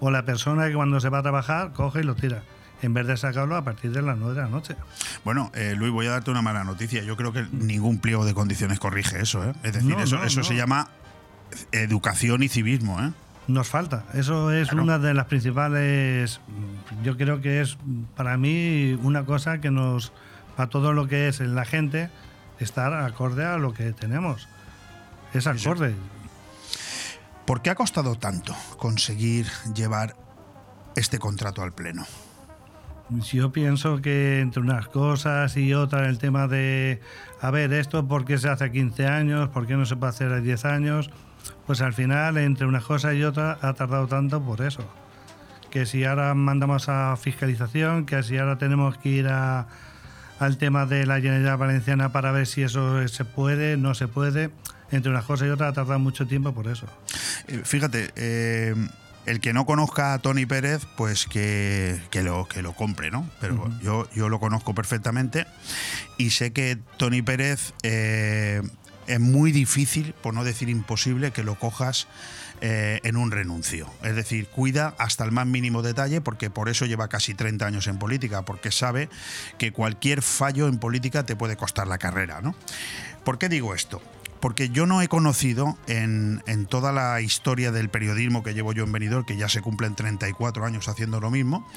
O 0.00 0.10
la 0.10 0.24
persona 0.24 0.66
que 0.68 0.74
cuando 0.74 0.98
se 1.00 1.08
va 1.08 1.18
a 1.18 1.22
trabajar 1.22 1.72
coge 1.72 2.00
y 2.00 2.02
lo 2.02 2.14
tira, 2.16 2.42
en 2.82 2.92
vez 2.94 3.06
de 3.06 3.16
sacarlo 3.16 3.54
a 3.56 3.62
partir 3.62 3.92
de 3.92 4.02
las 4.02 4.18
9 4.18 4.34
de 4.34 4.40
la 4.42 4.48
noche. 4.48 4.74
Bueno, 5.24 5.52
eh, 5.54 5.74
Luis, 5.76 5.92
voy 5.92 6.06
a 6.06 6.10
darte 6.10 6.32
una 6.32 6.42
mala 6.42 6.64
noticia. 6.64 7.02
Yo 7.04 7.16
creo 7.16 7.32
que 7.32 7.46
ningún 7.52 7.98
pliego 7.98 8.24
de 8.24 8.34
condiciones 8.34 8.80
corrige 8.80 9.20
eso, 9.22 9.44
¿eh? 9.48 9.52
Es 9.62 9.74
decir, 9.74 9.94
No, 9.96 10.02
eso, 10.02 10.16
no, 10.18 10.24
eso 10.24 10.40
no. 10.40 10.44
se 10.44 10.56
llama 10.56 10.88
educación 11.70 12.42
y 12.42 12.48
civismo, 12.48 13.00
¿eh? 13.00 13.12
Nos 13.48 13.68
falta. 13.68 14.04
Eso 14.14 14.52
es 14.52 14.68
Claro. 14.68 14.84
una 14.84 14.98
de 14.98 15.14
las 15.14 15.26
principales. 15.26 16.40
Yo 17.02 17.16
creo 17.16 17.40
que 17.40 17.60
es 17.60 17.76
para 18.16 18.36
mí 18.36 18.98
una 19.02 19.24
cosa 19.24 19.60
que 19.60 19.70
nos. 19.70 20.12
Para 20.56 20.68
todo 20.68 20.92
lo 20.92 21.08
que 21.08 21.28
es 21.28 21.40
la 21.40 21.64
gente, 21.64 22.10
estar 22.62 22.92
acorde 22.92 23.44
a 23.44 23.56
lo 23.58 23.72
que 23.72 23.92
tenemos. 23.92 24.48
Es 25.32 25.46
acorde. 25.46 25.94
¿Por 27.46 27.62
qué 27.62 27.70
ha 27.70 27.74
costado 27.74 28.14
tanto 28.16 28.54
conseguir 28.78 29.46
llevar 29.74 30.14
este 30.96 31.18
contrato 31.18 31.62
al 31.62 31.72
pleno? 31.72 32.04
Yo 33.10 33.52
pienso 33.52 34.00
que 34.00 34.40
entre 34.40 34.62
unas 34.62 34.86
cosas 34.88 35.56
y 35.56 35.74
otras, 35.74 36.08
el 36.08 36.18
tema 36.18 36.46
de. 36.48 37.00
A 37.40 37.50
ver, 37.50 37.72
esto, 37.72 38.06
¿por 38.06 38.24
qué 38.24 38.38
se 38.38 38.48
hace 38.48 38.64
a 38.64 38.70
15 38.72 39.06
años? 39.06 39.48
¿Por 39.50 39.66
qué 39.66 39.74
no 39.74 39.84
se 39.84 39.96
puede 39.96 40.10
hacer 40.10 40.32
a 40.32 40.40
10 40.40 40.64
años? 40.64 41.10
Pues 41.66 41.80
al 41.82 41.92
final, 41.92 42.38
entre 42.38 42.66
unas 42.66 42.84
cosas 42.84 43.14
y 43.14 43.24
otras, 43.24 43.62
ha 43.62 43.74
tardado 43.74 44.06
tanto 44.06 44.40
por 44.42 44.62
eso. 44.62 44.84
que 45.70 45.86
si 45.86 46.04
ahora 46.04 46.34
mandamos 46.34 46.90
a 46.90 47.16
fiscalización, 47.16 48.04
que 48.04 48.22
si 48.22 48.36
ahora 48.36 48.58
tenemos 48.58 48.98
que 48.98 49.08
ir 49.08 49.28
a- 49.28 49.66
al 50.42 50.58
tema 50.58 50.86
de 50.86 51.06
la 51.06 51.20
Generalitat 51.20 51.58
Valenciana 51.58 52.12
para 52.12 52.32
ver 52.32 52.46
si 52.46 52.62
eso 52.62 53.06
se 53.08 53.24
puede, 53.24 53.76
no 53.76 53.94
se 53.94 54.08
puede. 54.08 54.50
Entre 54.90 55.10
unas 55.10 55.24
cosas 55.24 55.48
y 55.48 55.50
otras 55.50 55.70
ha 55.70 55.72
tardado 55.72 55.98
mucho 55.98 56.26
tiempo 56.26 56.52
por 56.52 56.68
eso. 56.68 56.86
Eh, 57.48 57.62
Fíjate, 57.64 58.10
eh, 58.16 58.74
el 59.24 59.40
que 59.40 59.52
no 59.52 59.64
conozca 59.64 60.12
a 60.12 60.18
Tony 60.18 60.44
Pérez, 60.44 60.82
pues 60.96 61.26
que, 61.26 62.00
que 62.10 62.22
lo, 62.22 62.46
que 62.46 62.60
lo 62.60 62.74
compre, 62.74 63.10
¿no? 63.10 63.28
Pero 63.40 63.70
yo, 63.82 64.08
yo 64.14 64.28
lo 64.28 64.38
conozco 64.38 64.74
perfectamente 64.74 65.46
y 66.18 66.30
sé 66.30 66.52
que 66.52 66.78
Tony 66.98 67.22
Pérez 67.22 67.72
eh, 67.82 68.62
es 69.06 69.20
muy 69.20 69.52
difícil, 69.52 70.14
por 70.22 70.34
no 70.34 70.44
decir 70.44 70.68
imposible, 70.68 71.30
que 71.30 71.44
lo 71.44 71.54
cojas 71.54 72.06
eh, 72.64 73.00
en 73.02 73.16
un 73.16 73.32
renuncio. 73.32 73.92
Es 74.04 74.14
decir, 74.14 74.46
cuida 74.46 74.94
hasta 74.96 75.24
el 75.24 75.32
más 75.32 75.48
mínimo 75.48 75.82
detalle, 75.82 76.20
porque 76.20 76.48
por 76.48 76.68
eso 76.68 76.86
lleva 76.86 77.08
casi 77.08 77.34
30 77.34 77.66
años 77.66 77.88
en 77.88 77.98
política, 77.98 78.44
porque 78.44 78.70
sabe 78.70 79.08
que 79.58 79.72
cualquier 79.72 80.22
fallo 80.22 80.68
en 80.68 80.78
política 80.78 81.26
te 81.26 81.34
puede 81.34 81.56
costar 81.56 81.88
la 81.88 81.98
carrera, 81.98 82.40
¿no? 82.40 82.54
¿Por 83.24 83.38
qué 83.38 83.48
digo 83.48 83.74
esto? 83.74 84.00
Porque 84.38 84.68
yo 84.68 84.86
no 84.86 85.02
he 85.02 85.08
conocido 85.08 85.76
en, 85.88 86.40
en 86.46 86.66
toda 86.66 86.92
la 86.92 87.20
historia 87.20 87.72
del 87.72 87.88
periodismo 87.88 88.44
que 88.44 88.54
llevo 88.54 88.72
yo 88.72 88.84
en 88.84 88.92
Benidorm, 88.92 89.26
que 89.26 89.36
ya 89.36 89.48
se 89.48 89.60
cumplen 89.60 89.96
34 89.96 90.64
años 90.64 90.86
haciendo 90.86 91.18
lo 91.18 91.32
mismo, 91.32 91.68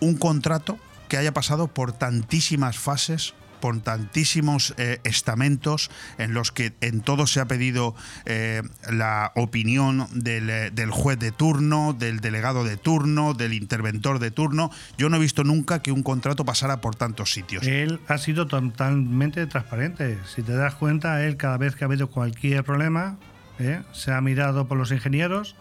un 0.00 0.16
contrato 0.16 0.78
que 1.10 1.18
haya 1.18 1.34
pasado 1.34 1.68
por 1.68 1.92
tantísimas 1.92 2.78
fases 2.78 3.34
por 3.60 3.78
tantísimos 3.80 4.74
eh, 4.76 5.00
estamentos 5.04 5.90
en 6.18 6.34
los 6.34 6.52
que 6.52 6.72
en 6.80 7.00
todo 7.00 7.26
se 7.26 7.40
ha 7.40 7.46
pedido 7.46 7.94
eh, 8.24 8.62
la 8.90 9.32
opinión 9.34 10.06
del, 10.12 10.50
eh, 10.50 10.70
del 10.70 10.90
juez 10.90 11.18
de 11.18 11.32
turno, 11.32 11.92
del 11.92 12.20
delegado 12.20 12.64
de 12.64 12.76
turno, 12.76 13.34
del 13.34 13.52
interventor 13.52 14.18
de 14.18 14.30
turno. 14.30 14.70
Yo 14.96 15.08
no 15.08 15.16
he 15.16 15.20
visto 15.20 15.44
nunca 15.44 15.80
que 15.80 15.92
un 15.92 16.02
contrato 16.02 16.44
pasara 16.44 16.80
por 16.80 16.96
tantos 16.96 17.32
sitios. 17.32 17.66
Él 17.66 18.00
ha 18.08 18.18
sido 18.18 18.46
totalmente 18.46 19.46
transparente. 19.46 20.18
Si 20.26 20.42
te 20.42 20.52
das 20.52 20.74
cuenta, 20.74 21.24
él 21.24 21.36
cada 21.36 21.58
vez 21.58 21.74
que 21.74 21.84
ha 21.84 21.86
habido 21.86 22.08
cualquier 22.08 22.64
problema, 22.64 23.18
¿eh? 23.58 23.82
se 23.92 24.12
ha 24.12 24.20
mirado 24.20 24.68
por 24.68 24.78
los 24.78 24.92
ingenieros, 24.92 25.56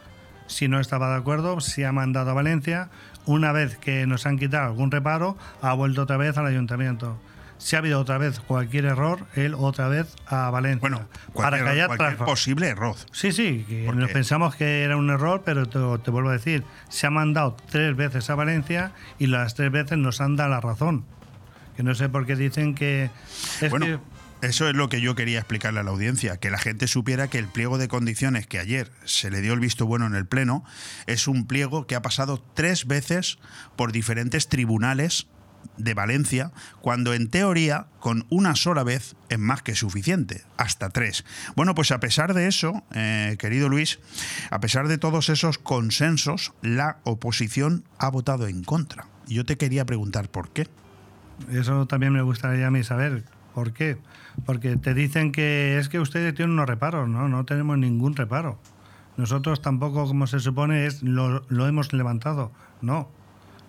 si 0.48 0.68
no 0.68 0.80
estaba 0.80 1.10
de 1.10 1.18
acuerdo, 1.18 1.60
se 1.60 1.86
ha 1.86 1.92
mandado 1.92 2.32
a 2.32 2.34
Valencia. 2.34 2.90
Una 3.26 3.52
vez 3.52 3.78
que 3.78 4.08
nos 4.08 4.26
han 4.26 4.38
quitado 4.38 4.68
algún 4.68 4.92
reparo, 4.92 5.38
ha 5.62 5.74
vuelto 5.74 6.04
otra 6.04 6.18
vez 6.18 6.38
al 6.38 6.46
ayuntamiento. 6.46 7.20
Si 7.58 7.76
ha 7.76 7.80
habido 7.80 8.00
otra 8.00 8.18
vez 8.18 8.40
cualquier 8.40 8.86
error, 8.86 9.26
él 9.36 9.56
otra 9.56 9.88
vez 9.88 10.16
a 10.28 10.50
Valencia. 10.50 10.80
Bueno, 10.82 11.08
para 11.34 11.58
haya 11.70 11.88
cualquier 11.88 12.18
posible 12.18 12.68
error. 12.68 12.96
Sí, 13.12 13.32
sí, 13.32 13.66
que 13.68 13.92
nos 13.94 14.12
pensamos 14.12 14.56
que 14.56 14.84
era 14.84 14.96
un 14.96 15.10
error, 15.10 15.42
pero 15.44 15.66
te, 15.68 15.80
te 16.04 16.12
vuelvo 16.12 16.30
a 16.30 16.34
decir, 16.34 16.64
se 16.90 17.08
ha 17.08 17.10
mandado 17.10 17.58
tres 17.70 17.96
veces 17.96 18.30
a 18.30 18.36
Valencia 18.36 18.92
y 19.18 19.28
las 19.28 19.56
tres 19.56 19.72
veces 19.72 19.98
nos 19.98 20.22
han 20.22 20.36
dado 20.36 20.52
la 20.52 20.62
razón. 20.62 21.06
Que 21.76 21.84
no 21.84 21.94
sé 21.96 22.10
por 22.10 22.26
qué 22.26 22.36
dicen 22.36 22.74
que... 22.74 23.10
Es 23.62 23.70
Bueno, 23.70 23.86
que 23.86 24.48
Eso 24.48 24.68
es 24.70 24.76
lo 24.76 24.88
que 24.90 25.02
yo 25.02 25.16
quería 25.16 25.40
explicarle 25.40 25.80
a 25.80 25.84
la 25.84 25.92
audiencia, 25.92 26.38
que 26.38 26.52
la 26.52 26.60
gente 26.60 26.88
supiera 26.88 27.28
que 27.28 27.40
el 27.40 27.48
pliego 27.48 27.78
de 27.78 27.88
condiciones 27.88 28.46
que 28.46 28.60
ayer 28.60 28.92
se 29.04 29.32
le 29.32 29.42
dio 29.42 29.54
el 29.54 29.60
visto 29.60 29.86
bueno 29.86 30.06
en 30.06 30.16
el 30.16 30.28
Pleno 30.28 30.64
es 31.08 31.28
un 31.28 31.48
pliego 31.48 31.88
que 31.88 31.96
ha 31.96 32.02
pasado 32.02 32.44
tres 32.54 32.86
veces 32.86 33.40
por 33.76 33.92
diferentes 33.92 34.48
tribunales 34.48 35.28
de 35.78 35.94
Valencia, 35.94 36.52
cuando 36.82 37.14
en 37.14 37.30
teoría 37.30 37.88
con 38.00 38.26
una 38.30 38.56
sola 38.56 38.84
vez 38.84 39.16
es 39.30 39.40
más 39.40 39.62
que 39.62 39.76
suficiente, 39.76 40.44
hasta 40.58 40.90
tres. 40.90 41.26
Bueno, 41.56 41.76
pues 41.76 41.92
a 41.92 42.00
pesar 42.00 42.34
de 42.34 42.48
eso, 42.48 42.84
eh, 42.94 43.36
querido 43.40 43.70
Luis, 43.70 44.00
a 44.50 44.60
pesar 44.60 44.88
de 44.88 44.98
todos 44.98 45.30
esos 45.30 45.58
consensos, 45.58 46.54
la 46.62 46.98
oposición 47.04 47.84
ha 47.98 48.10
votado 48.10 48.48
en 48.48 48.64
contra. 48.64 49.08
Yo 49.28 49.46
te 49.46 49.58
quería 49.58 49.86
preguntar 49.86 50.30
por 50.30 50.50
qué. 50.50 50.68
Eso 51.52 51.86
también 51.86 52.14
me 52.14 52.22
gustaría 52.22 52.68
a 52.68 52.72
mí 52.72 52.84
saber. 52.84 53.26
¿Por 53.54 53.74
qué? 53.74 53.98
Porque 54.46 54.78
te 54.78 54.94
dicen 54.94 55.32
que 55.32 55.80
es 55.80 55.90
que 55.90 56.00
ustedes 56.00 56.34
tienen 56.36 56.54
unos 56.54 56.68
reparos. 56.68 57.10
No, 57.10 57.28
no 57.28 57.46
tenemos 57.46 57.78
ningún 57.78 58.16
reparo. 58.16 58.60
Nosotros 59.18 59.62
tampoco, 59.62 60.06
como 60.06 60.28
se 60.28 60.40
supone, 60.40 60.86
es 60.86 61.02
lo, 61.02 61.44
lo 61.50 61.68
hemos 61.68 61.92
levantado. 61.92 62.52
No. 62.82 63.10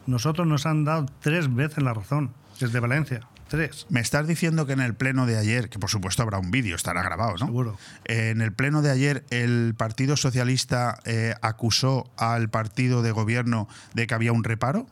Nosotros 0.09 0.47
nos 0.47 0.65
han 0.65 0.85
dado 0.85 1.05
tres 1.21 1.55
veces 1.55 1.85
la 1.85 1.93
razón, 1.93 2.33
desde 2.59 2.81
Valencia. 2.81 3.21
Tres. 3.49 3.87
Me 3.91 4.01
estás 4.01 4.27
diciendo 4.27 4.67
que 4.67 4.73
en 4.73 4.81
el 4.81 4.95
pleno 4.95 5.27
de 5.27 5.37
ayer, 5.39 5.69
que 5.69 5.79
por 5.79 5.91
supuesto 5.91 6.23
habrá 6.23 6.39
un 6.39 6.51
vídeo, 6.51 6.75
estará 6.77 7.03
grabado, 7.03 7.33
¿no? 7.39 7.47
Seguro. 7.47 7.79
Eh, 8.07 8.31
en 8.31 8.41
el 8.41 8.53
pleno 8.53 8.81
de 8.83 8.91
ayer, 8.91 9.25
el 9.31 9.75
Partido 9.77 10.17
Socialista 10.17 10.99
eh, 11.05 11.35
acusó 11.43 12.11
al 12.17 12.49
partido 12.49 13.03
de 13.03 13.11
gobierno 13.13 13.69
de 13.95 14.07
que 14.07 14.15
había 14.15 14.33
un 14.33 14.45
reparo, 14.45 14.87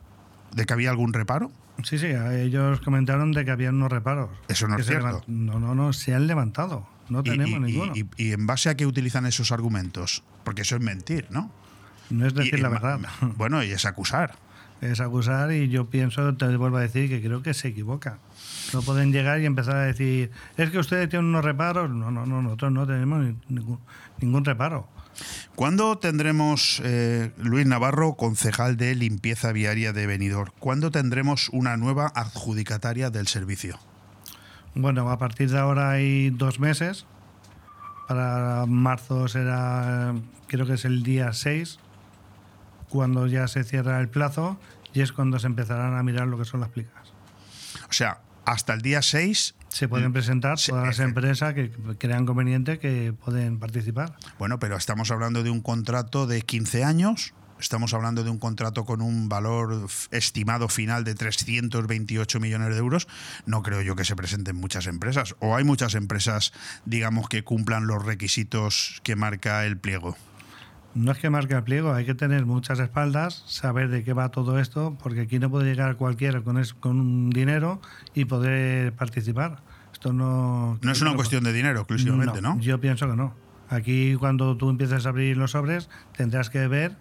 de 0.53 0.67
que 0.67 0.73
había 0.75 0.91
algún 0.91 1.13
reparo. 1.15 1.51
Sí, 1.83 1.99
sí, 1.99 2.07
ellos 2.07 2.81
comentaron 2.81 3.33
de 3.33 3.45
que 3.47 3.51
había 3.51 3.71
unos 3.71 3.91
reparos. 3.91 4.29
Eso 4.49 4.69
no 4.69 4.77
es 4.79 4.87
cierto. 4.87 5.23
No, 5.27 5.59
no, 5.59 5.75
no, 5.75 5.93
se 5.95 6.15
han 6.15 6.27
levantado. 6.27 6.87
No 7.09 7.23
tenemos 7.23 7.59
y, 7.59 7.73
ninguno. 7.73 7.93
y- 7.95 8.07
y 8.17 8.33
en 8.33 8.47
base 8.47 8.69
a 8.71 8.75
qué 8.77 8.85
utilizan 8.87 9.25
esos 9.27 9.51
argumentos? 9.53 10.23
Porque 10.45 10.63
eso 10.63 10.77
es 10.77 10.83
mentir, 10.83 11.27
¿no? 11.31 11.51
no 12.11 12.27
es 12.27 12.35
decir 12.35 12.61
la 12.61 12.69
verdad. 12.69 13.01
Bueno, 13.37 13.63
y 13.63 13.71
es 13.73 13.85
acusar. 13.85 14.37
Es 14.81 15.01
acusar 15.01 15.53
y 15.53 15.69
yo 15.69 15.87
pienso, 15.87 16.35
te 16.37 16.55
vuelvo 16.57 16.77
a 16.77 16.83
decir, 16.83 17.09
que 17.09 17.23
creo 17.23 17.43
que 17.43 17.55
se 17.55 17.69
equivoca. 17.69 18.19
No 18.75 18.83
pueden 18.83 19.11
llegar 19.13 19.41
y 19.41 19.47
empezar 19.47 19.77
a 19.77 19.83
decir, 19.83 20.31
es 20.57 20.71
que 20.71 20.79
ustedes 20.79 21.09
tienen 21.09 21.27
unos 21.29 21.45
reparos. 21.45 21.89
No, 21.91 22.11
no, 22.11 22.27
no, 22.27 22.43
nosotros 22.43 22.73
no 22.73 22.87
tenemos 22.87 23.25
ni- 23.25 23.37
ningún, 23.49 23.79
ningún 24.21 24.45
reparo. 24.45 24.87
¿Cuándo 25.55 25.97
tendremos, 25.97 26.83
eh, 26.85 27.33
Luis 27.39 27.65
Navarro, 27.67 28.17
concejal 28.17 28.77
de 28.77 28.95
limpieza 28.95 29.51
viaria 29.53 29.95
de 29.95 30.07
Benidorm, 30.07 30.53
cuándo 30.59 30.91
tendremos 30.91 31.49
una 31.55 31.79
nueva 31.79 32.13
adjudicataria 32.15 33.09
del 33.09 33.27
servicio? 33.29 33.79
Bueno, 34.75 35.09
a 35.11 35.19
partir 35.19 35.51
de 35.51 35.59
ahora 35.59 35.91
hay 35.93 36.29
dos 36.29 36.61
meses. 36.61 37.07
Para 38.09 38.67
marzo 38.69 39.27
será, 39.27 40.15
creo 40.49 40.67
que 40.67 40.75
es 40.75 40.85
el 40.85 41.03
día 41.03 41.33
6, 41.33 41.79
cuando 42.89 43.27
ya 43.27 43.49
se 43.49 43.65
cierra 43.65 44.01
el 44.01 44.09
plazo 44.09 44.59
y 44.93 45.01
es 45.01 45.13
cuando 45.13 45.39
se 45.39 45.47
empezarán 45.47 45.97
a 45.97 46.03
mirar 46.03 46.27
lo 46.29 46.39
que 46.39 46.45
son 46.45 46.61
las 46.61 46.71
plicas. 46.71 47.13
O 47.89 47.93
sea, 47.93 48.21
hasta 48.45 48.75
el 48.75 48.83
día 48.83 49.03
6 49.03 49.55
Se 49.69 49.89
pueden 49.89 50.13
presentar 50.13 50.59
todas 50.59 50.87
las 50.87 51.01
empresas 51.01 51.53
que 51.55 51.71
crean 51.99 52.27
conveniente 52.27 52.79
que 52.79 53.13
pueden 53.13 53.59
participar. 53.59 54.17
Bueno, 54.39 54.59
pero 54.59 54.77
estamos 54.77 55.11
hablando 55.11 55.43
de 55.43 55.51
un 55.51 55.61
contrato 55.61 56.27
de 56.27 56.43
15 56.43 56.85
años 56.85 57.35
estamos 57.61 57.95
hablando 57.95 58.25
de 58.25 58.31
un 58.31 58.39
contrato 58.39 58.85
con 58.85 59.01
un 59.01 59.29
valor 59.29 59.89
estimado 60.11 60.69
final 60.69 61.05
de 61.05 61.15
328 61.15 62.41
millones 62.41 62.71
de 62.71 62.77
euros, 62.77 63.09
no 63.47 63.63
creo 63.63 63.83
yo 63.83 63.97
que 63.97 64.05
se 64.05 64.17
presenten 64.17 64.57
muchas 64.57 64.87
empresas. 64.87 65.35
O 65.41 65.57
hay 65.57 65.65
muchas 65.65 65.95
empresas, 65.95 66.53
digamos, 66.85 67.29
que 67.29 67.45
cumplan 67.45 67.87
los 67.87 68.05
requisitos 68.05 69.01
que 69.03 69.17
marca 69.17 69.65
el 69.65 69.79
pliego. 69.79 70.17
No 70.97 71.13
es 71.13 71.19
que 71.19 71.29
marque 71.31 71.55
el 71.55 71.63
pliego, 71.63 71.93
hay 71.93 72.07
que 72.07 72.15
tener 72.15 72.47
muchas 72.47 72.79
espaldas, 72.79 73.45
saber 73.47 73.91
de 73.91 74.03
qué 74.03 74.13
va 74.15 74.31
todo 74.31 74.59
esto, 74.59 74.97
porque 75.03 75.21
aquí 75.21 75.39
no 75.39 75.51
puede 75.51 75.67
llegar 75.67 75.97
cualquiera 75.97 76.41
con, 76.41 76.57
es- 76.59 76.73
con 76.75 76.99
un 76.99 77.31
dinero 77.31 77.81
y 78.15 78.25
poder 78.25 78.93
participar. 78.95 79.63
Esto 79.93 80.13
no. 80.13 80.79
No 80.83 80.91
es 80.93 81.01
una 81.03 81.15
cuestión 81.15 81.45
de 81.45 81.53
dinero 81.53 81.81
exclusivamente, 81.81 82.41
¿no? 82.43 82.59
Yo 82.61 82.81
pienso 82.81 83.09
que 83.09 83.17
no. 83.17 83.35
Aquí, 83.69 84.15
cuando 84.15 84.57
tú 84.57 84.71
empieces 84.71 85.07
a 85.07 85.11
abrir 85.11 85.37
los 85.37 85.51
sobres, 85.53 85.91
tendrás 86.17 86.49
que 86.51 86.67
ver 86.69 86.97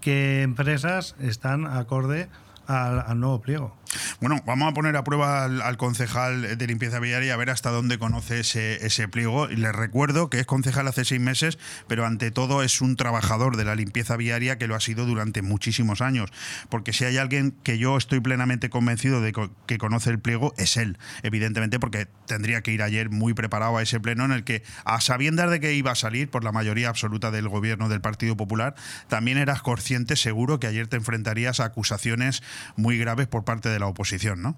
qué 0.00 0.42
empresas 0.42 1.16
están 1.18 1.66
acorde 1.66 2.28
al, 2.66 3.00
al 3.00 3.18
nuevo 3.18 3.40
pliego. 3.40 3.76
Bueno, 4.20 4.42
vamos 4.46 4.70
a 4.70 4.74
poner 4.74 4.96
a 4.96 5.04
prueba 5.04 5.44
al, 5.44 5.62
al 5.62 5.76
concejal 5.76 6.56
de 6.56 6.66
limpieza 6.66 7.00
viaria 7.00 7.34
a 7.34 7.36
ver 7.36 7.50
hasta 7.50 7.70
dónde 7.70 7.98
conoce 7.98 8.40
ese, 8.40 9.08
pliego. 9.08 9.50
Y 9.50 9.56
les 9.56 9.74
recuerdo 9.74 10.30
que 10.30 10.38
es 10.38 10.46
concejal 10.46 10.86
hace 10.86 11.04
seis 11.04 11.20
meses, 11.20 11.58
pero 11.88 12.06
ante 12.06 12.30
todo 12.30 12.62
es 12.62 12.80
un 12.80 12.96
trabajador 12.96 13.56
de 13.56 13.64
la 13.64 13.74
limpieza 13.74 14.16
viaria 14.16 14.58
que 14.58 14.66
lo 14.66 14.74
ha 14.76 14.80
sido 14.80 15.06
durante 15.06 15.42
muchísimos 15.42 16.00
años. 16.00 16.30
Porque 16.68 16.92
si 16.92 17.04
hay 17.04 17.16
alguien 17.16 17.52
que 17.64 17.78
yo 17.78 17.96
estoy 17.96 18.20
plenamente 18.20 18.70
convencido 18.70 19.20
de 19.20 19.32
que 19.66 19.78
conoce 19.78 20.10
el 20.10 20.20
pliego, 20.20 20.54
es 20.56 20.76
él, 20.76 20.98
evidentemente, 21.22 21.80
porque 21.80 22.06
tendría 22.26 22.62
que 22.62 22.70
ir 22.70 22.82
ayer 22.82 23.10
muy 23.10 23.34
preparado 23.34 23.76
a 23.76 23.82
ese 23.82 23.98
pleno 23.98 24.24
en 24.24 24.32
el 24.32 24.44
que, 24.44 24.62
a 24.84 25.00
sabiendas 25.00 25.50
de 25.50 25.58
que 25.58 25.74
iba 25.74 25.90
a 25.90 25.96
salir 25.96 26.30
por 26.30 26.44
la 26.44 26.52
mayoría 26.52 26.88
absoluta 26.88 27.30
del 27.30 27.48
gobierno 27.48 27.88
del 27.88 28.00
Partido 28.00 28.36
Popular, 28.36 28.74
también 29.08 29.38
eras 29.38 29.62
consciente, 29.62 30.14
seguro, 30.14 30.60
que 30.60 30.68
ayer 30.68 30.86
te 30.86 30.96
enfrentarías 30.96 31.58
a 31.58 31.64
acusaciones 31.64 32.42
muy 32.76 32.98
graves 32.98 33.26
por 33.26 33.44
parte 33.44 33.68
de 33.68 33.79
la 33.80 33.86
oposición, 33.86 34.42
¿no? 34.42 34.56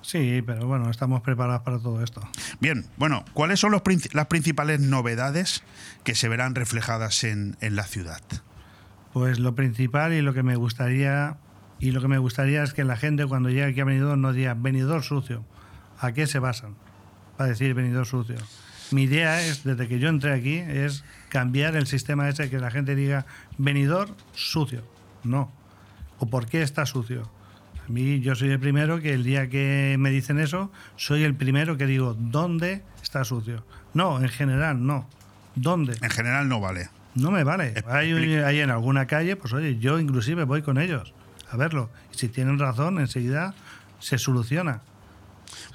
Sí, 0.00 0.42
pero 0.44 0.66
bueno, 0.66 0.90
estamos 0.90 1.22
preparados 1.22 1.62
para 1.62 1.78
todo 1.78 2.02
esto. 2.02 2.28
Bien, 2.58 2.86
bueno, 2.96 3.24
¿cuáles 3.34 3.60
son 3.60 3.70
los 3.70 3.82
las 4.12 4.26
principales 4.26 4.80
novedades 4.80 5.62
que 6.02 6.16
se 6.16 6.28
verán 6.28 6.56
reflejadas 6.56 7.22
en, 7.22 7.56
en 7.60 7.76
la 7.76 7.84
ciudad? 7.84 8.20
Pues 9.12 9.38
lo 9.38 9.54
principal 9.54 10.12
y 10.12 10.22
lo 10.22 10.34
que 10.34 10.42
me 10.42 10.56
gustaría 10.56 11.36
y 11.82 11.90
lo 11.90 12.00
que 12.00 12.06
me 12.06 12.18
gustaría 12.18 12.62
es 12.62 12.72
que 12.74 12.84
la 12.84 12.96
gente 12.96 13.26
cuando 13.26 13.48
llegue 13.48 13.64
aquí 13.64 13.80
a 13.80 13.84
Benidorm 13.84 14.20
no 14.20 14.32
diga 14.32 14.54
venidor 14.54 15.02
sucio. 15.02 15.44
¿A 15.98 16.12
qué 16.12 16.28
se 16.28 16.38
basan 16.38 16.76
para 17.36 17.50
decir 17.50 17.74
venidor 17.74 18.06
sucio? 18.06 18.36
Mi 18.92 19.02
idea 19.02 19.42
es, 19.42 19.64
desde 19.64 19.88
que 19.88 19.98
yo 19.98 20.08
entré 20.08 20.32
aquí, 20.32 20.58
es 20.58 21.02
cambiar 21.28 21.74
el 21.74 21.88
sistema 21.88 22.28
ese 22.28 22.50
que 22.50 22.60
la 22.60 22.70
gente 22.70 22.94
diga 22.94 23.26
venidor 23.58 24.14
sucio. 24.32 24.84
No. 25.24 25.50
¿O 26.20 26.26
por 26.26 26.46
qué 26.46 26.62
está 26.62 26.86
sucio? 26.86 27.28
A 27.86 27.90
mí 27.90 28.20
yo 28.20 28.34
soy 28.34 28.50
el 28.50 28.60
primero 28.60 29.00
que 29.00 29.12
el 29.12 29.24
día 29.24 29.48
que 29.48 29.96
me 29.98 30.10
dicen 30.10 30.38
eso, 30.38 30.70
soy 30.96 31.24
el 31.24 31.34
primero 31.34 31.76
que 31.76 31.86
digo, 31.86 32.14
¿dónde 32.18 32.82
está 33.02 33.24
sucio? 33.24 33.64
No, 33.94 34.20
en 34.20 34.28
general 34.28 34.86
no. 34.86 35.08
¿Dónde? 35.54 35.96
En 36.00 36.10
general 36.10 36.48
no 36.48 36.60
vale. 36.60 36.88
No 37.14 37.30
me 37.30 37.44
vale. 37.44 37.74
Hay, 37.86 38.12
hay 38.12 38.60
en 38.60 38.70
alguna 38.70 39.06
calle, 39.06 39.36
pues 39.36 39.52
oye, 39.52 39.78
yo 39.78 39.98
inclusive 39.98 40.44
voy 40.44 40.62
con 40.62 40.78
ellos 40.78 41.12
a 41.50 41.56
verlo. 41.56 41.90
Y 42.14 42.18
si 42.18 42.28
tienen 42.28 42.58
razón, 42.58 42.98
enseguida 42.98 43.54
se 43.98 44.16
soluciona. 44.18 44.80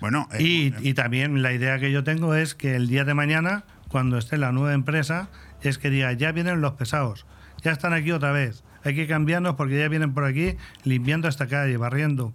Bueno, 0.01 0.27
eh, 0.34 0.41
y, 0.41 0.73
y 0.81 0.93
también 0.93 1.41
la 1.43 1.53
idea 1.53 1.77
que 1.79 1.91
yo 1.91 2.03
tengo 2.03 2.34
es 2.34 2.55
que 2.55 2.75
el 2.75 2.88
día 2.88 3.03
de 3.03 3.13
mañana, 3.13 3.65
cuando 3.89 4.17
esté 4.17 4.38
la 4.38 4.51
nueva 4.51 4.73
empresa, 4.73 5.29
es 5.61 5.77
que 5.77 5.89
diga, 5.89 6.11
ya 6.13 6.31
vienen 6.31 6.61
los 6.61 6.73
pesados, 6.73 7.25
ya 7.63 7.71
están 7.71 7.93
aquí 7.93 8.11
otra 8.11 8.31
vez. 8.31 8.63
Hay 8.88 8.95
que 8.95 9.07
cambiarnos 9.07 9.55
porque 9.55 9.77
ya 9.80 9.88
vienen 9.88 10.14
por 10.14 10.23
aquí 10.26 10.55
limpiando 10.84 11.27
esta 11.27 11.47
calle, 11.47 11.77
barriendo, 11.77 12.34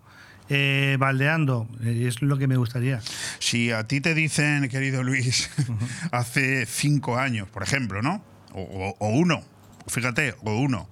eh, 0.49 0.97
baldeando. 0.99 1.67
Eh, 1.83 2.05
Es 2.09 2.21
lo 2.23 2.37
que 2.39 2.47
me 2.47 2.57
gustaría. 2.57 3.01
Si 3.39 3.71
a 3.71 3.87
ti 3.87 4.01
te 4.01 4.15
dicen, 4.15 4.69
querido 4.69 5.03
Luis, 5.03 5.51
hace 6.13 6.67
cinco 6.67 7.19
años, 7.19 7.49
por 7.49 7.63
ejemplo, 7.63 8.03
¿no? 8.03 8.23
O, 8.53 8.61
o- 8.63 8.97
o 8.99 9.09
uno, 9.09 9.43
fíjate, 9.87 10.35
o 10.45 10.59
uno, 10.61 10.89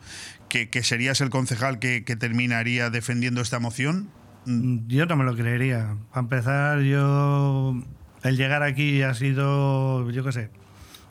que, 0.49 0.69
que 0.71 0.83
serías 0.83 1.21
el 1.21 1.31
concejal 1.31 1.79
que, 1.79 2.05
que 2.05 2.17
terminaría 2.17 2.91
defendiendo 2.91 3.41
esta 3.41 3.59
moción, 3.59 4.09
Yo 4.47 5.05
no 5.07 5.17
me 5.17 5.25
lo 5.25 5.37
creería. 5.37 5.95
Para 6.11 6.21
empezar, 6.23 6.81
yo. 6.81 7.75
El 8.23 8.37
llegar 8.37 8.63
aquí 8.63 9.03
ha 9.03 9.13
sido, 9.15 10.11
yo 10.11 10.25
qué 10.25 10.33
sé, 10.33 10.49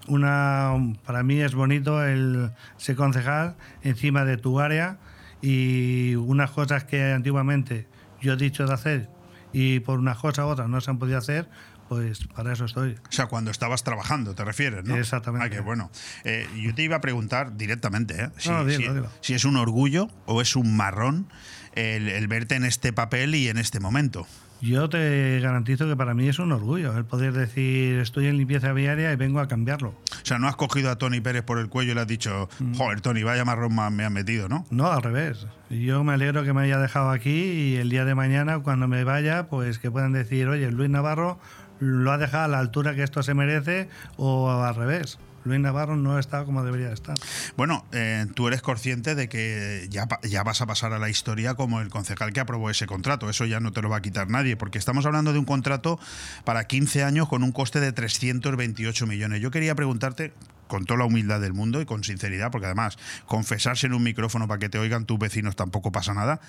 una. 0.10 0.74
Para 1.06 1.24
mí 1.24 1.40
es 1.42 1.54
bonito 1.56 2.04
el 2.06 2.52
ser 2.78 2.96
concejal 2.96 3.56
encima 3.84 4.26
de 4.26 4.38
tu 4.38 4.60
área 4.60 4.98
y 5.42 6.16
unas 6.16 6.52
cosas 6.52 6.84
que 6.84 7.14
antiguamente 7.14 7.88
yo 8.22 8.34
he 8.34 8.38
dicho 8.38 8.66
de 8.66 8.74
hacer 8.74 9.10
y 9.54 9.80
por 9.80 10.00
una 10.00 10.16
cosa 10.16 10.46
u 10.46 10.50
otra 10.50 10.68
no 10.68 10.82
se 10.82 10.92
han 10.92 11.00
podido 11.00 11.18
hacer, 11.18 11.50
pues 11.88 12.28
para 12.28 12.54
eso 12.54 12.66
estoy. 12.66 12.96
O 13.10 13.12
sea, 13.12 13.26
cuando 13.28 13.50
estabas 13.50 13.84
trabajando, 13.84 14.36
te 14.36 14.44
refieres, 14.46 14.84
¿no? 14.86 14.96
Exactamente. 14.96 15.48
Ah, 15.48 15.50
qué 15.50 15.60
bueno. 15.62 15.90
Eh, 16.24 16.48
yo 16.62 16.76
te 16.76 16.84
iba 16.84 16.98
a 16.98 17.02
preguntar 17.02 17.58
directamente, 17.58 18.26
¿eh? 18.26 18.30
Si, 18.38 18.50
No, 18.50 18.64
dilo, 18.66 18.78
si- 18.80 18.88
dilo. 18.94 19.10
si 19.22 19.34
es 19.34 19.46
un 19.46 19.56
orgullo 19.58 20.10
o 20.26 20.42
es 20.42 20.56
un 20.56 20.76
marrón 20.76 21.28
el, 21.74 22.10
el 22.10 22.28
verte 22.28 22.56
en 22.56 22.66
este 22.66 22.94
papel 22.94 23.34
y 23.36 23.48
en 23.48 23.58
este 23.58 23.80
momento. 23.80 24.28
Yo 24.62 24.90
te 24.90 25.40
garantizo 25.40 25.88
que 25.88 25.96
para 25.96 26.14
mí 26.14 26.28
es 26.28 26.38
un 26.38 26.52
orgullo 26.52 26.98
el 26.98 27.06
poder 27.06 27.32
decir 27.34 28.00
estoy 28.00 28.28
en 28.28 28.38
limpieza 28.38 28.74
viaria 28.74 29.12
y 29.14 29.16
vengo 29.16 29.40
a 29.40 29.48
cambiarlo. 29.48 29.90
O 29.90 30.26
sea, 30.26 30.38
no 30.38 30.48
has 30.50 30.58
cogido 30.58 30.92
a 30.92 30.98
Tony 30.98 31.22
Pérez 31.22 31.44
por 31.44 31.60
el 31.60 31.70
cuello 31.70 31.94
y 31.94 31.96
le 31.96 32.02
has 32.02 32.08
dicho, 32.08 32.50
joder, 32.78 33.00
Tony, 33.00 33.24
vaya 33.24 33.46
marrón 33.46 33.74
ma- 33.74 33.90
me 33.90 34.04
has 34.04 34.12
metido, 34.12 34.50
¿no? 34.50 34.66
No, 34.70 34.92
al 34.92 35.02
revés. 35.02 35.48
Yo 35.70 36.04
me 36.04 36.14
alegro 36.14 36.44
que 36.44 36.52
me 36.54 36.62
haya 36.64 36.78
dejado 36.78 37.10
aquí 37.10 37.30
y 37.32 37.76
el 37.78 37.90
día 37.90 38.04
de 38.04 38.16
mañana, 38.16 38.60
cuando 38.60 38.88
me 38.90 39.04
vaya, 39.06 39.48
pues 39.48 39.80
que 39.80 39.90
puedan 39.92 40.12
decir, 40.12 40.48
oye, 40.50 40.70
Luis 40.72 40.90
Navarro 40.90 41.40
lo 41.80 42.12
ha 42.12 42.18
dejado 42.18 42.44
a 42.44 42.48
la 42.50 42.60
altura 42.60 42.96
que 42.96 43.04
esto 43.04 43.24
se 43.24 43.34
merece 43.34 43.88
o 44.18 44.52
al 44.52 44.76
revés. 44.76 45.20
Luis 45.46 45.60
Navarro 45.60 45.96
no 45.96 46.20
está 46.20 46.44
como 46.46 46.64
debería 46.64 46.92
estar. 46.92 47.16
Bueno, 47.58 47.86
eh, 47.92 48.26
tú 48.36 48.48
eres 48.48 48.62
consciente 48.62 49.16
de 49.16 49.30
que 49.30 49.88
ya, 49.90 50.08
ya 50.24 50.44
vas 50.44 50.62
a 50.62 50.66
pasar 50.68 50.94
a 50.94 51.00
la 51.00 51.10
historia 51.10 51.56
como 51.56 51.82
el 51.82 51.90
concejal 51.90 52.34
que 52.34 52.40
aprobó 52.40 52.70
ese 52.70 52.86
contrato. 52.88 53.30
Eso 53.30 53.46
ya 53.46 53.60
no 53.60 53.72
te 53.72 53.82
lo 53.82 53.90
va 53.90 53.98
a 53.98 54.02
quitar 54.02 54.30
nadie, 54.30 54.58
porque 54.58 54.78
estamos 54.78 55.06
hablando 55.06 55.34
de 55.34 55.40
un 55.40 55.46
contrato 55.46 56.00
para 56.44 56.66
15 56.66 57.04
años 57.04 57.28
con 57.30 57.44
un 57.44 57.52
coste 57.52 57.80
de 57.80 57.92
328 57.92 59.08
millones. 59.08 59.42
Yo 59.42 59.52
quería 59.52 59.76
preguntarte, 59.76 60.34
con 60.68 60.86
toda 60.86 61.00
la 61.00 61.06
humildad 61.06 61.40
del 61.42 61.54
mundo 61.54 61.82
y 61.82 61.86
con 61.86 62.04
sinceridad, 62.04 62.52
porque 62.52 62.66
además 62.68 62.98
confesarse 63.26 63.88
en 63.88 63.94
un 63.94 64.04
micrófono 64.04 64.48
para 64.48 64.60
que 64.60 64.70
te 64.70 64.78
oigan 64.78 65.06
tus 65.06 65.18
vecinos 65.18 65.56
tampoco 65.56 65.92
pasa 65.92 66.14
nada. 66.14 66.42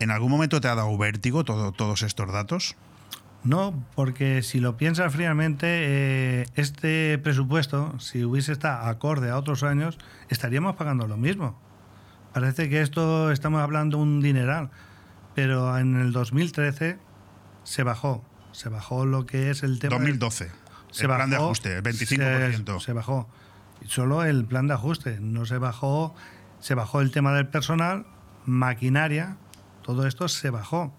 ¿En 0.00 0.10
algún 0.10 0.30
momento 0.30 0.60
te 0.60 0.68
ha 0.68 0.74
dado 0.74 0.98
vértigo 0.98 1.44
todo- 1.44 1.72
todos 1.72 2.02
estos 2.02 2.30
datos? 2.32 2.76
No, 3.44 3.84
porque 3.94 4.42
si 4.42 4.58
lo 4.58 4.76
piensas 4.78 5.12
fríamente, 5.12 5.66
eh, 5.68 6.46
este 6.54 7.18
presupuesto, 7.18 7.98
si 8.00 8.24
hubiese 8.24 8.52
estado 8.52 8.88
acorde 8.88 9.30
a 9.30 9.36
otros 9.36 9.62
años, 9.62 9.98
estaríamos 10.30 10.76
pagando 10.76 11.06
lo 11.06 11.18
mismo. 11.18 11.60
Parece 12.32 12.68
que 12.70 12.80
esto 12.80 13.30
estamos 13.30 13.60
hablando 13.60 13.98
un 13.98 14.20
dineral, 14.20 14.70
pero 15.34 15.78
en 15.78 16.00
el 16.00 16.12
2013 16.12 16.98
se 17.64 17.82
bajó. 17.82 18.24
Se 18.52 18.70
bajó 18.70 19.04
lo 19.04 19.26
que 19.26 19.50
es 19.50 19.62
el 19.62 19.78
tema. 19.78 19.96
2012. 19.96 20.50
el 21.00 21.06
plan 21.06 21.30
de 21.30 21.36
ajuste, 21.36 21.76
el 21.76 21.82
25%. 21.82 22.78
Se, 22.78 22.86
se 22.86 22.92
bajó. 22.92 23.28
Solo 23.86 24.24
el 24.24 24.46
plan 24.46 24.68
de 24.68 24.74
ajuste. 24.74 25.18
No 25.20 25.44
se 25.44 25.58
bajó. 25.58 26.14
Se 26.60 26.74
bajó 26.74 27.02
el 27.02 27.10
tema 27.10 27.34
del 27.34 27.46
personal, 27.46 28.06
maquinaria, 28.46 29.36
todo 29.82 30.06
esto 30.06 30.28
se 30.28 30.48
bajó. 30.48 30.94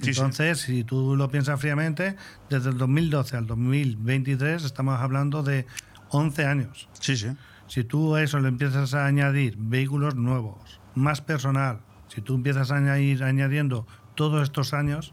Sí, 0.00 0.14
sí. 0.14 0.20
Entonces, 0.20 0.60
si 0.60 0.84
tú 0.84 1.16
lo 1.16 1.28
piensas 1.28 1.60
fríamente, 1.60 2.16
desde 2.48 2.70
el 2.70 2.78
2012 2.78 3.36
al 3.36 3.46
2023 3.46 4.64
estamos 4.64 5.00
hablando 5.00 5.42
de 5.42 5.66
11 6.10 6.44
años. 6.46 6.88
Sí, 7.00 7.16
sí. 7.16 7.28
Si 7.66 7.84
tú 7.84 8.14
a 8.14 8.22
eso 8.22 8.38
le 8.40 8.48
empiezas 8.48 8.94
a 8.94 9.06
añadir 9.06 9.56
vehículos 9.58 10.14
nuevos, 10.14 10.80
más 10.94 11.20
personal, 11.20 11.80
si 12.08 12.20
tú 12.20 12.34
empiezas 12.34 12.70
a 12.70 12.76
añadir 12.76 13.22
añadiendo 13.22 13.86
todos 14.14 14.42
estos 14.42 14.72
años, 14.72 15.12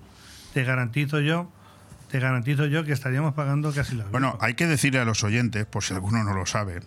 te 0.54 0.64
garantizo 0.64 1.20
yo, 1.20 1.52
te 2.10 2.20
garantizo 2.20 2.66
yo 2.66 2.86
que 2.86 2.94
estaríamos 2.94 3.34
pagando 3.34 3.74
casi 3.74 3.96
lo 3.96 4.06
Bueno, 4.06 4.38
hay 4.40 4.54
que 4.54 4.68
decirle 4.68 5.00
a 5.00 5.06
los 5.06 5.24
oyentes, 5.24 5.66
por 5.66 5.84
si 5.84 5.94
alguno 5.94 6.24
no 6.24 6.34
lo 6.34 6.46
sabe, 6.46 6.80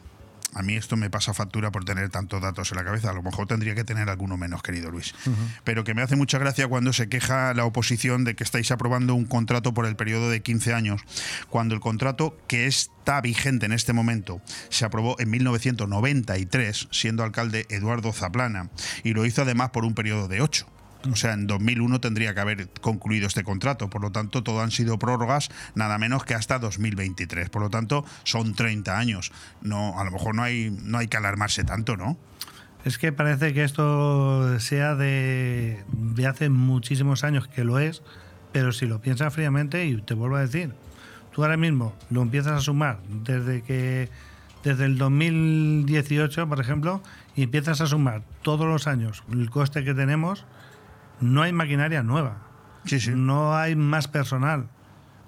a 0.54 0.62
mí 0.62 0.76
esto 0.76 0.96
me 0.96 1.10
pasa 1.10 1.34
factura 1.34 1.70
por 1.70 1.84
tener 1.84 2.08
tantos 2.10 2.40
datos 2.40 2.70
en 2.72 2.78
la 2.78 2.84
cabeza. 2.84 3.10
A 3.10 3.12
lo 3.12 3.22
mejor 3.22 3.46
tendría 3.46 3.74
que 3.74 3.84
tener 3.84 4.08
alguno 4.08 4.36
menos, 4.36 4.62
querido 4.62 4.90
Luis. 4.90 5.14
Pero 5.64 5.84
que 5.84 5.94
me 5.94 6.02
hace 6.02 6.16
mucha 6.16 6.38
gracia 6.38 6.68
cuando 6.68 6.92
se 6.92 7.08
queja 7.08 7.52
la 7.54 7.64
oposición 7.64 8.24
de 8.24 8.34
que 8.34 8.44
estáis 8.44 8.70
aprobando 8.70 9.14
un 9.14 9.26
contrato 9.26 9.74
por 9.74 9.86
el 9.86 9.96
periodo 9.96 10.30
de 10.30 10.42
15 10.42 10.74
años, 10.74 11.02
cuando 11.50 11.74
el 11.74 11.80
contrato 11.80 12.36
que 12.48 12.66
está 12.66 13.20
vigente 13.20 13.66
en 13.66 13.72
este 13.72 13.92
momento 13.92 14.40
se 14.70 14.84
aprobó 14.84 15.16
en 15.18 15.30
1993, 15.30 16.88
siendo 16.90 17.22
alcalde 17.22 17.66
Eduardo 17.68 18.12
Zaplana, 18.12 18.70
y 19.04 19.12
lo 19.12 19.26
hizo 19.26 19.42
además 19.42 19.70
por 19.70 19.84
un 19.84 19.94
periodo 19.94 20.28
de 20.28 20.40
8. 20.40 20.66
O 21.10 21.16
sea, 21.16 21.32
en 21.32 21.46
2001 21.46 22.00
tendría 22.00 22.34
que 22.34 22.40
haber 22.40 22.68
concluido 22.80 23.26
este 23.26 23.44
contrato. 23.44 23.88
Por 23.88 24.02
lo 24.02 24.10
tanto, 24.10 24.42
todo 24.42 24.60
han 24.60 24.70
sido 24.70 24.98
prórrogas 24.98 25.48
nada 25.74 25.98
menos 25.98 26.24
que 26.24 26.34
hasta 26.34 26.58
2023. 26.58 27.50
Por 27.50 27.62
lo 27.62 27.70
tanto, 27.70 28.04
son 28.24 28.54
30 28.54 28.98
años. 28.98 29.32
No, 29.62 29.98
a 29.98 30.04
lo 30.04 30.10
mejor 30.10 30.34
no 30.34 30.42
hay, 30.42 30.70
no 30.70 30.98
hay 30.98 31.08
que 31.08 31.16
alarmarse 31.16 31.64
tanto, 31.64 31.96
¿no? 31.96 32.18
Es 32.84 32.98
que 32.98 33.12
parece 33.12 33.52
que 33.54 33.64
esto 33.64 34.58
sea 34.60 34.94
de, 34.94 35.84
de 35.92 36.26
hace 36.26 36.48
muchísimos 36.48 37.24
años 37.24 37.48
que 37.48 37.64
lo 37.64 37.78
es, 37.78 38.02
pero 38.52 38.72
si 38.72 38.86
lo 38.86 39.00
piensas 39.00 39.34
fríamente, 39.34 39.86
y 39.86 40.00
te 40.00 40.14
vuelvo 40.14 40.36
a 40.36 40.40
decir, 40.40 40.72
tú 41.32 41.42
ahora 41.42 41.56
mismo 41.56 41.94
lo 42.10 42.22
empiezas 42.22 42.52
a 42.52 42.60
sumar 42.60 43.00
desde 43.08 43.62
que 43.62 44.08
desde 44.64 44.84
el 44.84 44.98
2018, 44.98 46.48
por 46.48 46.60
ejemplo, 46.60 47.02
y 47.36 47.44
empiezas 47.44 47.80
a 47.80 47.86
sumar 47.86 48.22
todos 48.42 48.66
los 48.66 48.86
años 48.86 49.22
el 49.32 49.50
coste 49.50 49.84
que 49.84 49.94
tenemos, 49.94 50.44
no 51.20 51.42
hay 51.42 51.52
maquinaria 51.52 52.02
nueva. 52.02 52.48
No 53.14 53.56
hay 53.56 53.76
más 53.76 54.08
personal. 54.08 54.68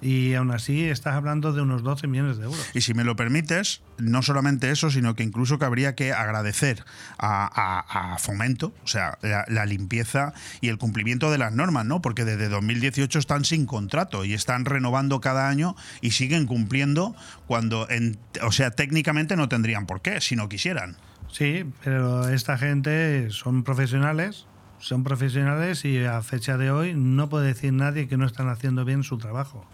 Y 0.02 0.32
aún 0.32 0.50
así 0.50 0.84
estás 0.84 1.14
hablando 1.14 1.52
de 1.52 1.60
unos 1.60 1.82
12 1.82 2.06
millones 2.06 2.38
de 2.38 2.44
euros. 2.44 2.70
Y 2.72 2.80
si 2.80 2.94
me 2.94 3.04
lo 3.04 3.16
permites, 3.16 3.82
no 3.98 4.22
solamente 4.22 4.70
eso, 4.70 4.90
sino 4.90 5.14
que 5.14 5.22
incluso 5.22 5.58
que 5.58 5.66
habría 5.66 5.94
que 5.94 6.14
agradecer 6.14 6.84
a, 7.18 8.16
Fomento, 8.18 8.72
o 8.82 8.86
sea, 8.86 9.18
la, 9.20 9.66
limpieza 9.66 10.32
y 10.62 10.68
el 10.68 10.78
cumplimiento 10.78 11.30
de 11.30 11.36
las 11.36 11.52
normas, 11.52 11.84
¿no? 11.84 12.00
Porque 12.00 12.24
desde 12.24 12.48
2018 12.48 13.18
están 13.18 13.44
sin 13.44 13.66
contrato 13.66 14.24
y 14.24 14.32
están 14.32 14.64
renovando 14.64 15.20
cada 15.20 15.50
año 15.50 15.76
y 16.00 16.12
siguen 16.12 16.46
cumpliendo 16.46 17.14
cuando, 17.46 17.88
en, 17.90 18.18
o 18.42 18.52
sea, 18.52 18.70
técnicamente 18.70 19.36
no 19.36 19.50
tendrían 19.50 19.84
por 19.84 20.00
qué, 20.00 20.22
si 20.22 20.34
no 20.34 20.48
quisieran. 20.48 20.96
Sí, 21.30 21.64
pero 21.84 22.28
esta 22.30 22.56
gente 22.56 23.28
son 23.30 23.64
profesionales 23.64 24.46
son 24.80 25.04
profesionales 25.04 25.84
y 25.84 26.04
a 26.04 26.20
fecha 26.22 26.56
de 26.56 26.70
hoy 26.70 26.94
no 26.94 27.28
puede 27.28 27.48
decir 27.48 27.72
nadie 27.72 28.08
que 28.08 28.16
no 28.16 28.26
están 28.26 28.48
haciendo 28.48 28.84
bien 28.84 29.04
su 29.04 29.18
trabajo. 29.18 29.64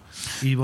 Y 0.42 0.56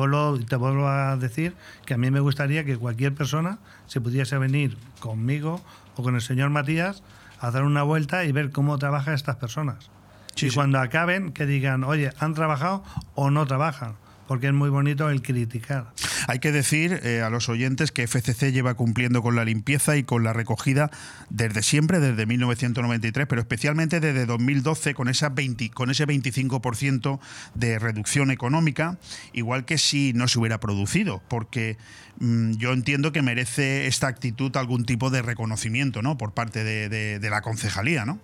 te 0.47 0.57
vuelvo 0.57 0.89
a 0.89 1.17
decir 1.17 1.55
que 1.87 1.95
a 1.95 1.97
mí 1.97 2.11
me 2.11 2.21
gustaría 2.21 2.65
que 2.65 2.77
cualquier 2.77 3.15
persona 3.15 3.59
se 3.87 4.01
pudiese 4.01 4.37
venir 4.39 4.77
conmigo 4.99 5.61
o 5.97 6.03
con 6.03 6.17
el 6.17 6.21
señor 6.21 6.51
Matías 6.51 7.03
a 7.41 7.51
dar 7.51 7.65
una 7.65 7.83
vuelta 7.83 8.25
y 8.25 8.33
ver 8.33 8.51
cómo 8.51 8.79
trabajan 8.79 9.15
estas 9.15 9.37
personas. 9.37 9.91
y 10.37 10.51
cuando 10.51 10.81
acaben, 10.81 11.33
que 11.33 11.47
digan, 11.47 11.85
oye, 11.85 12.13
¿han 12.19 12.35
trabajado 12.35 12.83
o 13.15 13.31
no 13.31 13.47
trabajan? 13.47 13.95
Porque 14.33 14.47
es 14.47 14.55
muy 14.55 14.71
bonito 14.71 15.11
el 15.11 15.21
criticar. 15.21 15.93
Hay 16.27 16.39
que 16.39 16.53
decir 16.53 17.01
eh, 17.03 17.21
a 17.21 17.29
los 17.29 17.51
oyentes 17.51 17.93
que 17.93 18.07
FCC 18.07 18.51
lleva 18.51 18.73
cumpliendo 18.73 19.21
con 19.21 19.37
la 19.37 19.45
limpieza 19.45 19.99
y 19.99 20.05
con 20.05 20.25
la 20.25 20.33
recogida 20.33 20.91
desde 21.29 21.63
siempre, 21.63 22.01
desde 22.01 22.25
1993, 22.25 23.27
pero 23.27 23.43
especialmente 23.43 24.01
desde 24.01 24.25
2012 24.25 24.95
con, 24.95 25.11
esa 25.11 25.29
20, 25.29 25.69
con 25.73 25.91
ese 25.91 26.07
25% 26.07 27.21
de 27.55 27.79
reducción 27.79 28.31
económica, 28.31 28.97
igual 29.35 29.67
que 29.67 29.77
si 29.77 30.15
no 30.15 30.27
se 30.29 30.39
hubiera 30.39 30.59
producido, 30.59 31.23
porque 31.29 31.77
mm, 32.19 32.53
yo 32.53 32.73
entiendo 32.73 33.13
que 33.13 33.21
merece 33.21 33.87
esta 33.87 34.07
actitud 34.07 34.57
algún 34.57 34.87
tipo 34.87 35.11
de 35.11 35.21
reconocimiento 35.21 36.01
¿no? 36.01 36.17
por 36.17 36.33
parte 36.33 36.65
de, 36.65 37.19
de 37.19 37.31
la 37.31 37.43
concejalía, 37.43 38.07
¿no? 38.07 38.19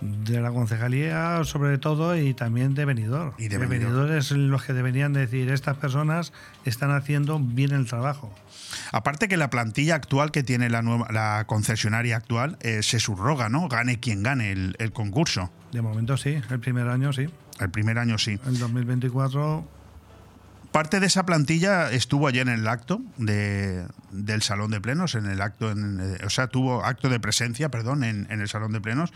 De 0.00 0.40
la 0.40 0.50
concejalía 0.50 1.44
sobre 1.44 1.78
todo 1.78 2.16
y 2.16 2.34
también 2.34 2.74
de 2.74 2.84
venidor. 2.84 3.34
Y 3.38 3.48
de 3.48 3.58
venidor. 3.58 4.10
es 4.12 4.30
los 4.30 4.62
que 4.62 4.72
deberían 4.72 5.12
decir, 5.12 5.50
estas 5.50 5.76
personas 5.76 6.32
están 6.64 6.90
haciendo 6.90 7.38
bien 7.38 7.72
el 7.72 7.86
trabajo. 7.86 8.34
Aparte 8.92 9.28
que 9.28 9.36
la 9.36 9.50
plantilla 9.50 9.94
actual 9.94 10.30
que 10.30 10.42
tiene 10.42 10.70
la, 10.70 10.82
nueva, 10.82 11.08
la 11.10 11.44
concesionaria 11.46 12.16
actual 12.16 12.56
eh, 12.60 12.82
se 12.82 13.00
subroga, 13.00 13.48
¿no? 13.48 13.68
Gane 13.68 14.00
quien 14.00 14.22
gane 14.22 14.52
el, 14.52 14.76
el, 14.78 14.92
concurso. 14.92 15.50
De 15.72 15.82
momento 15.82 16.16
sí, 16.16 16.40
el 16.50 16.60
primer 16.60 16.88
año 16.88 17.12
sí. 17.12 17.28
El 17.58 17.70
primer 17.70 17.98
año 17.98 18.18
sí. 18.18 18.38
El 18.46 18.58
2024 18.58 19.80
Parte 20.72 21.00
de 21.00 21.06
esa 21.06 21.26
plantilla 21.26 21.90
estuvo 21.90 22.28
ayer 22.28 22.46
en 22.46 22.54
el 22.54 22.68
acto 22.68 23.02
de, 23.16 23.86
del 24.12 24.40
Salón 24.40 24.70
de 24.70 24.80
Plenos, 24.80 25.16
en 25.16 25.26
el 25.26 25.40
acto, 25.40 25.72
en, 25.72 25.98
eh, 26.00 26.24
o 26.24 26.30
sea, 26.30 26.46
tuvo 26.46 26.84
acto 26.84 27.08
de 27.08 27.18
presencia, 27.18 27.70
perdón, 27.70 28.04
en, 28.04 28.28
en, 28.30 28.40
el 28.40 28.48
Salón 28.48 28.70
de 28.70 28.80
Plenos. 28.80 29.12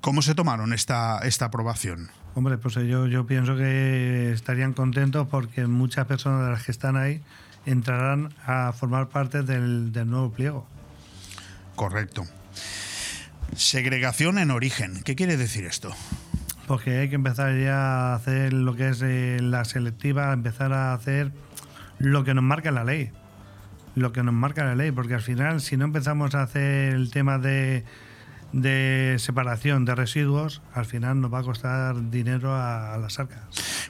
¿Cómo 0.00 0.22
se 0.22 0.34
tomaron 0.34 0.72
esta, 0.72 1.18
esta 1.20 1.46
aprobación? 1.46 2.10
Hombre, 2.34 2.58
pues 2.58 2.74
yo, 2.74 3.06
yo 3.06 3.26
pienso 3.26 3.56
que 3.56 4.32
estarían 4.32 4.72
contentos 4.72 5.26
porque 5.28 5.66
muchas 5.66 6.06
personas 6.06 6.44
de 6.44 6.52
las 6.52 6.64
que 6.64 6.70
están 6.70 6.96
ahí 6.96 7.22
entrarán 7.66 8.32
a 8.46 8.72
formar 8.72 9.08
parte 9.08 9.42
del, 9.42 9.92
nuevo 10.08 10.30
pliego. 10.30 10.66
Correcto. 11.74 12.24
Segregación 13.54 14.38
en 14.38 14.50
origen. 14.50 15.02
¿Qué 15.02 15.16
quiere 15.16 15.36
decir 15.36 15.64
esto? 15.64 15.90
Porque 16.66 16.98
hay 16.98 17.08
que 17.08 17.16
empezar 17.16 17.58
ya 17.58 18.12
a 18.12 18.14
hacer 18.14 18.52
lo 18.52 18.76
que 18.76 18.90
es 18.90 19.02
eh, 19.02 19.38
la 19.40 19.64
selectiva, 19.64 20.32
empezar 20.32 20.72
a 20.72 20.94
hacer 20.94 21.32
lo 21.98 22.22
que 22.22 22.32
nos 22.32 22.44
marca 22.44 22.70
la 22.70 22.84
ley. 22.84 23.10
Lo 23.96 24.12
que 24.12 24.22
nos 24.22 24.34
marca 24.34 24.64
la 24.64 24.76
ley, 24.76 24.92
porque 24.92 25.14
al 25.14 25.20
final, 25.20 25.60
si 25.60 25.76
no 25.76 25.84
empezamos 25.84 26.36
a 26.36 26.42
hacer 26.42 26.94
el 26.94 27.10
tema 27.10 27.38
de 27.38 27.84
de 28.52 29.16
separación 29.18 29.84
de 29.84 29.94
residuos, 29.94 30.62
al 30.72 30.84
final 30.84 31.20
nos 31.20 31.32
va 31.32 31.40
a 31.40 31.42
costar 31.42 32.10
dinero 32.10 32.54
a, 32.54 32.96
las 32.98 33.18
arcas. 33.18 33.40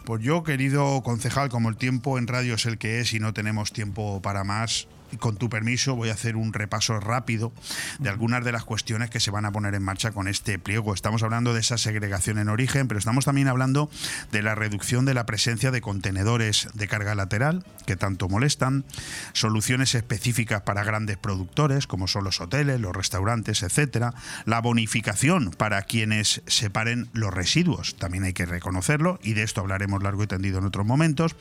Pues 0.05 0.23
yo, 0.23 0.43
querido 0.43 1.03
concejal, 1.03 1.49
como 1.49 1.69
el 1.69 1.77
tiempo 1.77 2.19
en 2.19 2.27
radio 2.27 2.55
es 2.55 2.67
el 2.67 2.79
que 2.79 3.01
es 3.01 3.13
y 3.15 3.21
no 3.21 3.33
tenemos 3.33 3.73
tiempo 3.73 4.21
para 4.23 4.45
más, 4.45 4.89
con 5.19 5.37
tu 5.37 5.49
permiso 5.49 5.97
voy 5.97 6.11
a 6.11 6.15
hacer 6.15 6.37
un 6.37 6.53
repaso 6.53 7.01
rápido 7.01 7.53
de 7.99 8.09
algunas 8.09 8.45
de 8.45 8.53
las 8.53 8.65
cuestiones 8.65 9.11
que 9.11 9.21
se 9.21 9.31
van 9.31 9.45
a 9.45 9.53
poner 9.53 9.75
en 9.75 9.83
marcha 9.83 10.13
con 10.13 10.29
este 10.29 10.59
pliego. 10.59 10.95
Estamos 10.95 11.23
hablando 11.23 11.55
de 11.55 11.61
esa 11.61 11.79
segregación 11.79 12.39
en 12.39 12.49
origen, 12.49 12.89
pero 12.89 12.99
estamos 12.99 13.25
también 13.25 13.49
hablando 13.49 13.91
de 14.33 14.43
la 14.43 14.55
reducción 14.55 15.05
de 15.05 15.15
la 15.15 15.27
presencia 15.27 15.71
de 15.71 15.81
contenedores 15.81 16.69
de 16.75 16.89
carga 16.89 17.15
lateral 17.15 17.65
que 17.87 17.97
tanto 17.97 18.29
molestan, 18.29 18.85
soluciones 19.33 19.95
específicas 19.95 20.63
para 20.63 20.85
grandes 20.85 21.17
productores 21.17 21.87
como 21.87 22.07
son 22.07 22.25
los 22.25 22.41
hoteles, 22.41 22.81
los 22.81 22.95
restaurantes, 22.95 23.63
etcétera, 23.63 24.15
la 24.45 24.61
bonificación 24.61 25.51
para 25.51 25.83
quienes 25.83 26.43
separen 26.47 27.09
los 27.13 27.33
residuos, 27.33 27.97
también 27.97 28.25
hay 28.25 28.33
que 28.33 28.47
reconocerlo 28.47 29.19
y 29.23 29.35
de 29.35 29.43
esto 29.43 29.61
hablaremos 29.61 30.03
largo 30.03 30.23
y 30.23 30.27
tendido 30.27 30.59
en 30.59 30.67
otros 30.67 30.87
momentos, 30.87 31.37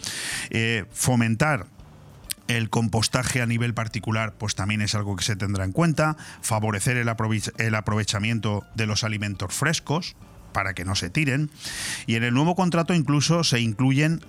eh, 0.49 0.85
fomentar 0.91 1.67
el 2.49 2.69
compostaje 2.69 3.41
a 3.41 3.45
nivel 3.45 3.73
particular, 3.73 4.33
pues 4.33 4.55
también 4.55 4.81
es 4.81 4.95
algo 4.95 5.15
que 5.15 5.23
se 5.23 5.35
tendrá 5.35 5.63
en 5.63 5.71
cuenta. 5.71 6.17
Favorecer 6.41 6.97
el, 6.97 7.07
aprovechamiento 7.07 8.65
de 8.75 8.87
los 8.87 9.03
alimentos 9.03 9.53
frescos 9.53 10.15
para 10.51 10.73
que 10.73 10.83
no 10.83 10.95
se 10.95 11.11
tiren. 11.11 11.51
Y 12.07 12.15
en 12.15 12.23
el 12.23 12.33
nuevo 12.33 12.55
contrato 12.55 12.95
incluso 12.95 13.43
se 13.43 13.59
incluyen 13.59 14.21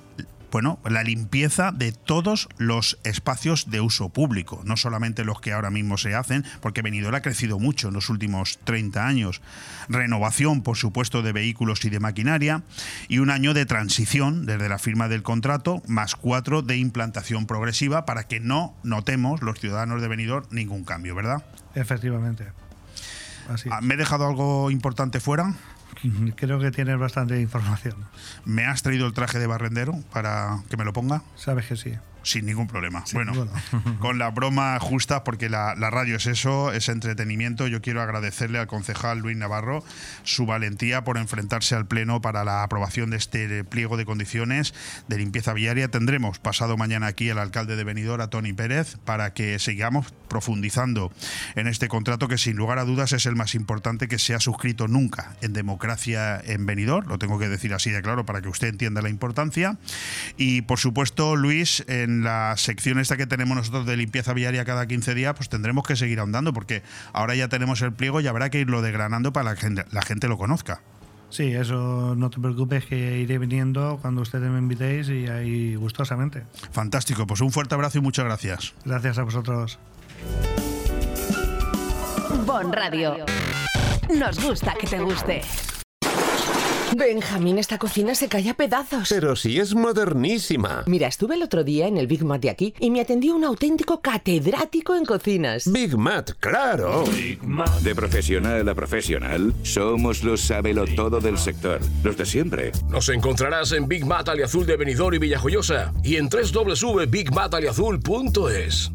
bueno, 0.51 0.78
la 0.85 1.02
limpieza 1.02 1.72
de 1.72 1.93
todos 1.93 2.48
los 2.59 2.98
espacios 3.05 3.70
de 3.70 3.81
uso 3.81 4.09
público, 4.09 4.62
no 4.64 4.77
solamente 4.77 5.24
los 5.24 5.40
que 5.40 5.52
ahora 5.52 5.70
mismo 5.70 5.97
se 5.97 6.14
hacen, 6.14 6.44
porque 6.60 6.82
Benidorm 6.82 7.14
ha 7.14 7.22
crecido 7.22 7.59
mucho 7.59 7.89
en 7.89 7.94
los 7.94 8.09
últimos 8.09 8.59
30 8.64 9.06
años. 9.06 9.40
Renovación, 9.89 10.62
por 10.62 10.77
supuesto, 10.77 11.22
de 11.22 11.32
vehículos 11.32 11.85
y 11.85 11.90
de 11.90 12.01
maquinaria, 12.01 12.62
y 13.09 13.18
un 13.18 13.31
año 13.31 13.55
de 13.55 13.66
transición 13.66 14.47
desde 14.47 14.68
la 14.68 14.78
firma 14.78 15.09
del 15.09 15.22
contrato, 15.22 15.82
más 15.86 16.16
cuatro 16.16 16.62
de 16.62 16.77
implantación 16.77 17.47
progresiva, 17.47 18.05
para 18.05 18.24
que 18.24 18.40
no 18.40 18.74
notemos 18.82 19.43
los 19.43 19.59
ciudadanos 19.59 20.02
de 20.02 20.09
Benidorm 20.09 20.47
ningún 20.51 20.85
cambio, 20.85 21.14
¿verdad? 21.14 21.44
Efectivamente. 21.74 22.47
Ah, 23.70 23.81
¿Me 23.81 23.94
he 23.94 23.97
dejado 23.97 24.27
algo 24.28 24.70
importante 24.70 25.18
fuera? 25.18 25.55
Creo 26.36 26.59
que 26.59 26.70
tienes 26.70 26.98
bastante 26.98 27.40
información. 27.40 27.97
¿Me 28.44 28.64
has 28.64 28.82
traído 28.82 29.06
el 29.06 29.12
traje 29.12 29.39
de 29.39 29.47
barrendero 29.47 29.94
para 30.12 30.62
que 30.68 30.77
me 30.77 30.85
lo 30.85 30.93
ponga? 30.93 31.22
Sabes 31.36 31.66
que 31.66 31.77
sí 31.77 31.94
sin 32.22 32.47
ningún 32.47 32.66
problema. 32.66 33.05
bueno, 33.12 33.32
con 34.01 34.18
la 34.18 34.30
broma 34.30 34.78
justa, 34.78 35.24
porque 35.24 35.48
la, 35.48 35.74
radio 35.74 36.16
es 36.16 36.26
eso, 36.26 36.72
es 36.72 36.88
entretenimiento. 36.88 37.66
Yo 37.66 37.80
quiero 37.80 38.02
agradecerle 38.02 38.59
al 38.59 38.66
concejal 38.66 39.18
Luis 39.18 39.36
Navarro 39.36 39.84
su 40.22 40.47
valentía 40.47 41.05
por 41.05 41.18
enfrentarse 41.18 41.74
al 41.74 41.86
Pleno 41.86 42.20
para 42.20 42.44
la 42.44 42.62
aprobación 42.62 43.10
de 43.10 43.16
este 43.16 43.64
pliego 43.64 43.97
de 43.97 44.05
condiciones 44.05 44.74
de 45.09 45.18
limpieza 45.18 45.52
viaria. 45.52 45.88
Tendremos 45.88 46.38
pasado 46.38 46.76
mañana 46.76 47.06
aquí 47.09 47.30
al 47.30 47.38
alcalde 47.38 47.76
de 47.76 47.84
Benidorm, 47.84 48.22
a 48.22 48.28
Tony 48.28 48.52
Pérez, 48.52 48.97
para 49.05 49.32
que 49.32 49.59
sigamos 49.59 50.12
profundizando 50.28 51.12
en 51.56 51.66
este 51.66 51.88
contrato 51.88 52.28
que 52.28 52.38
sin 52.38 52.56
lugar 52.56 52.78
a 52.78 52.84
dudas 52.84 53.12
es 53.12 53.26
el 53.26 53.36
más 53.36 53.55
importante 53.55 54.09
que 54.09 54.18
se 54.18 54.34
ha 54.34 54.40
suscrito 54.40 54.88
nunca 54.88 55.36
en 55.40 55.52
democracia 55.52 56.40
en 56.44 56.66
Benidorm. 56.66 57.09
Lo 57.09 57.18
tengo 57.18 57.38
que 57.38 57.48
decir 57.48 57.74
así 57.74 57.90
de 57.90 58.02
claro 58.02 58.24
para 58.24 58.40
que 58.40 58.48
usted 58.48 58.68
entienda 58.68 59.02
la 59.02 59.09
importancia. 59.09 59.78
Y 60.36 60.62
por 60.62 60.78
supuesto, 60.78 61.36
Luis, 61.36 61.84
en 61.88 62.09
en 62.10 62.24
la 62.24 62.54
sección 62.56 62.98
esta 62.98 63.16
que 63.16 63.26
tenemos 63.26 63.56
nosotros 63.56 63.86
de 63.86 63.96
limpieza 63.96 64.32
viaria 64.34 64.64
cada 64.64 64.86
15 64.86 65.14
días, 65.14 65.34
pues 65.36 65.48
tendremos 65.48 65.86
que 65.86 65.96
seguir 65.96 66.20
ahondando, 66.20 66.52
porque 66.52 66.82
ahora 67.12 67.34
ya 67.34 67.48
tenemos 67.48 67.80
el 67.82 67.92
pliego 67.92 68.20
y 68.20 68.26
habrá 68.26 68.50
que 68.50 68.60
irlo 68.60 68.82
desgranando 68.82 69.32
para 69.32 69.54
que 69.54 69.70
la 69.90 70.02
gente, 70.02 70.28
lo 70.28 70.36
conozca. 70.36 70.80
Sí, 71.30 71.52
eso 71.52 72.14
no 72.16 72.28
te 72.28 72.40
preocupes 72.40 72.84
que 72.86 73.18
iré 73.18 73.38
viniendo 73.38 73.98
cuando 74.02 74.22
ustedes 74.22 74.50
me 74.50 74.58
invitéis 74.58 75.08
y 75.08 75.28
ahí 75.28 75.76
gustosamente. 75.76 76.42
Fantástico, 76.72 77.26
pues 77.26 77.40
un 77.40 77.52
fuerte 77.52 77.74
abrazo 77.74 77.98
y 77.98 78.00
muchas 78.00 78.24
gracias. 78.24 78.74
Gracias 78.84 79.18
a 79.18 79.22
vosotros. 79.22 79.78
Bon 82.44 82.72
Radio. 82.72 83.24
Nos 84.18 84.44
gusta 84.44 84.74
que 84.74 84.88
te 84.88 84.98
guste. 84.98 85.42
Benjamín, 86.96 87.58
esta 87.58 87.78
cocina 87.78 88.14
se 88.14 88.28
cae 88.28 88.48
a 88.50 88.54
pedazos. 88.54 89.08
Pero 89.08 89.34
si 89.36 89.58
es 89.58 89.74
modernísima. 89.74 90.84
Mira, 90.86 91.08
estuve 91.08 91.34
el 91.34 91.42
otro 91.42 91.64
día 91.64 91.86
en 91.86 91.96
el 91.96 92.06
Big 92.06 92.24
Mat 92.24 92.42
de 92.42 92.50
aquí 92.50 92.74
y 92.78 92.90
me 92.90 93.00
atendió 93.00 93.34
un 93.34 93.44
auténtico 93.44 94.00
catedrático 94.00 94.94
en 94.96 95.04
cocinas. 95.04 95.70
Big 95.70 95.96
Mat, 95.96 96.30
claro. 96.40 97.04
De 97.82 97.94
profesional 97.94 98.68
a 98.68 98.74
profesional, 98.74 99.54
somos 99.62 100.24
los 100.24 100.40
sabelo 100.40 100.84
todo 100.96 101.20
del 101.20 101.38
sector. 101.38 101.80
Los 102.02 102.16
de 102.16 102.26
siempre. 102.26 102.72
Nos 102.88 103.08
encontrarás 103.08 103.70
en 103.72 103.86
Big 103.88 104.04
Mat 104.04 104.28
Aliazul 104.28 104.66
de 104.66 104.76
Benidorm 104.76 105.14
y 105.14 105.18
Villajoyosa 105.18 105.92
y 106.02 106.16
en 106.16 106.28
www.bigmataliazul.es. 106.28 108.90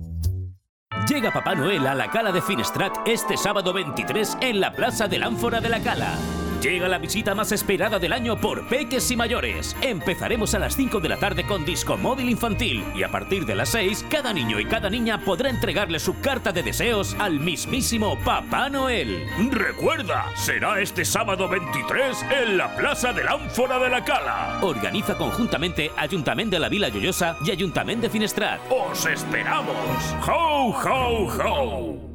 Llega 1.09 1.31
Papá 1.31 1.55
Noel 1.55 1.85
a 1.85 1.93
la 1.93 2.09
Cala 2.09 2.31
de 2.31 2.41
Finestrat 2.41 2.95
este 3.05 3.37
sábado 3.37 3.73
23 3.73 4.37
en 4.41 4.59
la 4.59 4.73
Plaza 4.73 5.07
del 5.07 5.21
Ánfora 5.23 5.61
de 5.61 5.69
la 5.69 5.81
Cala. 5.81 6.17
Llega 6.65 6.87
la 6.87 6.97
visita 6.97 7.35
más 7.35 7.51
esperada 7.51 7.99
del 7.99 8.11
año 8.11 8.37
por 8.41 8.67
peques 8.67 9.11
y 9.11 9.15
mayores. 9.15 9.77
Empezaremos 9.83 10.55
a 10.55 10.59
las 10.59 10.75
5 10.75 10.99
de 10.99 11.09
la 11.09 11.17
tarde 11.17 11.45
con 11.45 11.63
disco 11.63 11.95
móvil 11.95 12.27
infantil 12.27 12.83
y 12.95 13.03
a 13.03 13.11
partir 13.11 13.45
de 13.45 13.53
las 13.53 13.69
6 13.69 14.07
cada 14.09 14.33
niño 14.33 14.59
y 14.59 14.65
cada 14.65 14.89
niña 14.89 15.19
podrá 15.23 15.51
entregarle 15.51 15.99
su 15.99 16.19
carta 16.21 16.51
de 16.51 16.63
deseos 16.63 17.15
al 17.19 17.39
mismísimo 17.39 18.17
Papá 18.17 18.67
Noel. 18.67 19.27
Recuerda, 19.51 20.35
será 20.35 20.81
este 20.81 21.05
sábado 21.05 21.47
23 21.47 22.25
en 22.31 22.57
la 22.57 22.75
Plaza 22.75 23.13
del 23.13 23.27
Ánfora 23.27 23.77
de 23.77 23.89
la 23.91 24.03
Cala. 24.03 24.57
Organiza 24.63 25.15
conjuntamente 25.15 25.91
Ayuntamiento 25.95 26.55
de 26.55 26.61
la 26.61 26.69
Vila 26.69 26.89
Lloyosa 26.89 27.37
y 27.45 27.51
Ayuntamiento 27.51 28.07
de 28.07 28.09
Finestrat. 28.09 28.59
¡Os 28.71 29.05
esperamos! 29.05 30.15
¡Ho, 30.27 30.71
ho, 30.71 31.27
ho! 31.27 32.14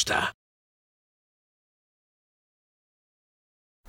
что 0.00 0.32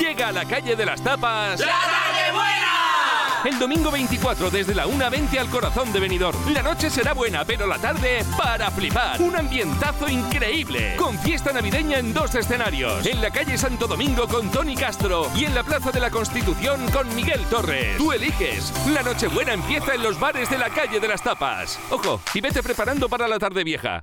Llega 0.00 0.28
a 0.28 0.32
la 0.32 0.46
calle 0.46 0.74
de 0.74 0.86
las 0.86 1.02
tapas. 1.02 1.60
¡La 1.60 1.66
calle 1.66 2.32
buena! 2.32 3.44
El 3.44 3.58
domingo 3.58 3.90
24 3.90 4.50
desde 4.50 4.74
la 4.74 4.86
1.20 4.86 5.38
al 5.38 5.50
corazón 5.50 5.92
de 5.92 6.00
Benidorm. 6.00 6.54
La 6.54 6.62
noche 6.62 6.88
será 6.88 7.12
buena, 7.12 7.44
pero 7.44 7.66
la 7.66 7.78
tarde 7.78 8.24
para 8.38 8.70
flipar. 8.70 9.20
Un 9.20 9.36
ambientazo 9.36 10.08
increíble. 10.08 10.96
Con 10.96 11.18
fiesta 11.18 11.52
navideña 11.52 11.98
en 11.98 12.14
dos 12.14 12.34
escenarios. 12.34 13.04
En 13.04 13.20
la 13.20 13.30
calle 13.30 13.58
Santo 13.58 13.86
Domingo 13.86 14.26
con 14.26 14.50
Tony 14.50 14.74
Castro 14.74 15.30
y 15.36 15.44
en 15.44 15.54
la 15.54 15.64
Plaza 15.64 15.90
de 15.90 16.00
la 16.00 16.10
Constitución 16.10 16.90
con 16.90 17.14
Miguel 17.14 17.44
Torres. 17.50 17.98
Tú 17.98 18.12
eliges. 18.12 18.72
La 18.86 19.02
noche 19.02 19.26
buena 19.26 19.52
empieza 19.52 19.94
en 19.94 20.02
los 20.02 20.18
bares 20.18 20.48
de 20.48 20.56
la 20.56 20.70
calle 20.70 20.98
de 20.98 21.08
las 21.08 21.22
tapas. 21.22 21.78
Ojo, 21.90 22.22
y 22.32 22.40
vete 22.40 22.62
preparando 22.62 23.06
para 23.10 23.28
la 23.28 23.38
tarde 23.38 23.64
vieja. 23.64 24.02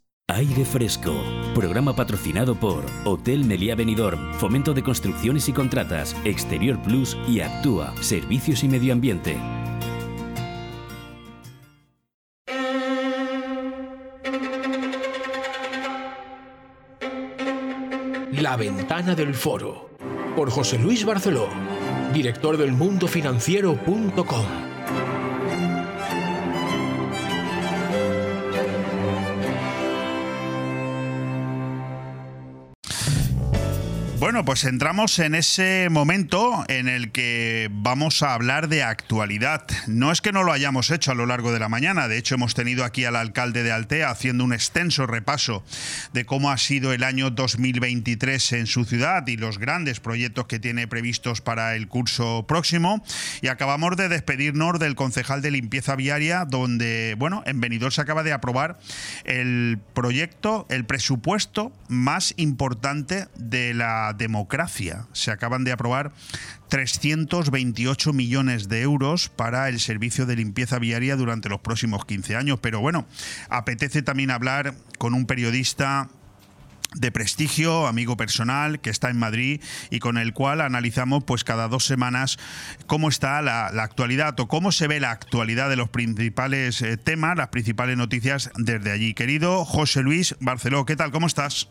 Aire 0.27 0.63
Fresco. 0.63 1.13
Programa 1.53 1.95
patrocinado 1.95 2.55
por 2.55 2.85
Hotel 3.03 3.43
Meliá 3.43 3.75
Benidorm, 3.75 4.33
Fomento 4.35 4.73
de 4.73 4.81
Construcciones 4.81 5.49
y 5.49 5.53
Contratas, 5.53 6.15
Exterior 6.23 6.81
Plus 6.81 7.17
y 7.27 7.41
Actúa, 7.41 7.93
Servicios 8.01 8.63
y 8.63 8.69
Medio 8.69 8.93
Ambiente. 8.93 9.37
La 18.31 18.55
ventana 18.55 19.15
del 19.15 19.35
foro. 19.35 19.89
Por 20.35 20.49
José 20.49 20.79
Luis 20.79 21.05
Barceló, 21.05 21.47
director 22.13 22.55
del 22.55 22.71
mundofinanciero.com. 22.71 24.70
Bueno, 34.41 34.53
pues 34.53 34.65
entramos 34.65 35.19
en 35.19 35.35
ese 35.35 35.87
momento 35.91 36.65
en 36.67 36.87
el 36.87 37.11
que 37.11 37.69
vamos 37.71 38.23
a 38.23 38.33
hablar 38.33 38.69
de 38.69 38.81
actualidad. 38.81 39.67
No 39.85 40.11
es 40.11 40.19
que 40.19 40.31
no 40.31 40.41
lo 40.41 40.51
hayamos 40.51 40.89
hecho 40.89 41.11
a 41.11 41.13
lo 41.13 41.27
largo 41.27 41.51
de 41.51 41.59
la 41.59 41.69
mañana, 41.69 42.07
de 42.07 42.17
hecho 42.17 42.33
hemos 42.33 42.55
tenido 42.55 42.83
aquí 42.83 43.05
al 43.05 43.17
alcalde 43.17 43.61
de 43.61 43.71
Altea 43.71 44.09
haciendo 44.09 44.43
un 44.43 44.51
extenso 44.51 45.05
repaso 45.05 45.63
de 46.13 46.25
cómo 46.25 46.49
ha 46.49 46.57
sido 46.57 46.91
el 46.91 47.03
año 47.03 47.29
2023 47.29 48.53
en 48.53 48.65
su 48.65 48.83
ciudad 48.83 49.27
y 49.27 49.37
los 49.37 49.59
grandes 49.59 49.99
proyectos 49.99 50.47
que 50.47 50.57
tiene 50.57 50.87
previstos 50.87 51.41
para 51.41 51.75
el 51.75 51.87
curso 51.87 52.47
próximo. 52.47 53.03
Y 53.43 53.47
acabamos 53.47 53.95
de 53.95 54.09
despedirnos 54.09 54.79
del 54.79 54.95
concejal 54.95 55.43
de 55.43 55.51
limpieza 55.51 55.95
viaria, 55.95 56.45
donde, 56.45 57.15
bueno, 57.19 57.43
en 57.45 57.61
Benidorm 57.61 57.91
se 57.91 58.01
acaba 58.01 58.23
de 58.23 58.33
aprobar 58.33 58.79
el 59.23 59.77
proyecto, 59.93 60.65
el 60.71 60.85
presupuesto 60.85 61.71
más 61.89 62.33
importante 62.37 63.27
de 63.37 63.75
la 63.75 64.15
democracia. 64.17 64.30
Se 65.13 65.31
acaban 65.31 65.63
de 65.63 65.71
aprobar 65.71 66.11
328 66.69 68.13
millones 68.13 68.69
de 68.69 68.81
euros 68.81 69.29
para 69.29 69.69
el 69.69 69.79
servicio 69.79 70.25
de 70.25 70.35
limpieza 70.35 70.79
viaria 70.79 71.15
durante 71.15 71.49
los 71.49 71.61
próximos 71.61 72.05
15 72.05 72.35
años. 72.35 72.59
Pero 72.61 72.79
bueno, 72.79 73.05
apetece 73.49 74.01
también 74.01 74.31
hablar 74.31 74.75
con 74.97 75.13
un 75.13 75.25
periodista 75.25 76.09
de 76.93 77.11
prestigio, 77.11 77.87
amigo 77.87 78.17
personal, 78.17 78.81
que 78.81 78.89
está 78.89 79.09
en 79.09 79.17
Madrid 79.17 79.61
y 79.89 79.99
con 79.99 80.17
el 80.17 80.33
cual 80.33 80.61
analizamos 80.61 81.23
pues 81.23 81.43
cada 81.43 81.67
dos 81.67 81.85
semanas 81.85 82.37
cómo 82.85 83.07
está 83.09 83.41
la, 83.41 83.71
la 83.73 83.83
actualidad 83.83 84.37
o 84.39 84.47
cómo 84.47 84.71
se 84.71 84.87
ve 84.87 84.99
la 84.99 85.11
actualidad 85.11 85.69
de 85.69 85.77
los 85.77 85.89
principales 85.89 86.81
eh, 86.81 86.97
temas, 86.97 87.37
las 87.37 87.47
principales 87.47 87.97
noticias 87.97 88.51
desde 88.57 88.91
allí. 88.91 89.13
Querido 89.13 89.63
José 89.63 90.01
Luis 90.01 90.35
Barceló, 90.39 90.85
¿qué 90.85 90.95
tal? 90.95 91.11
¿Cómo 91.11 91.27
estás? 91.27 91.69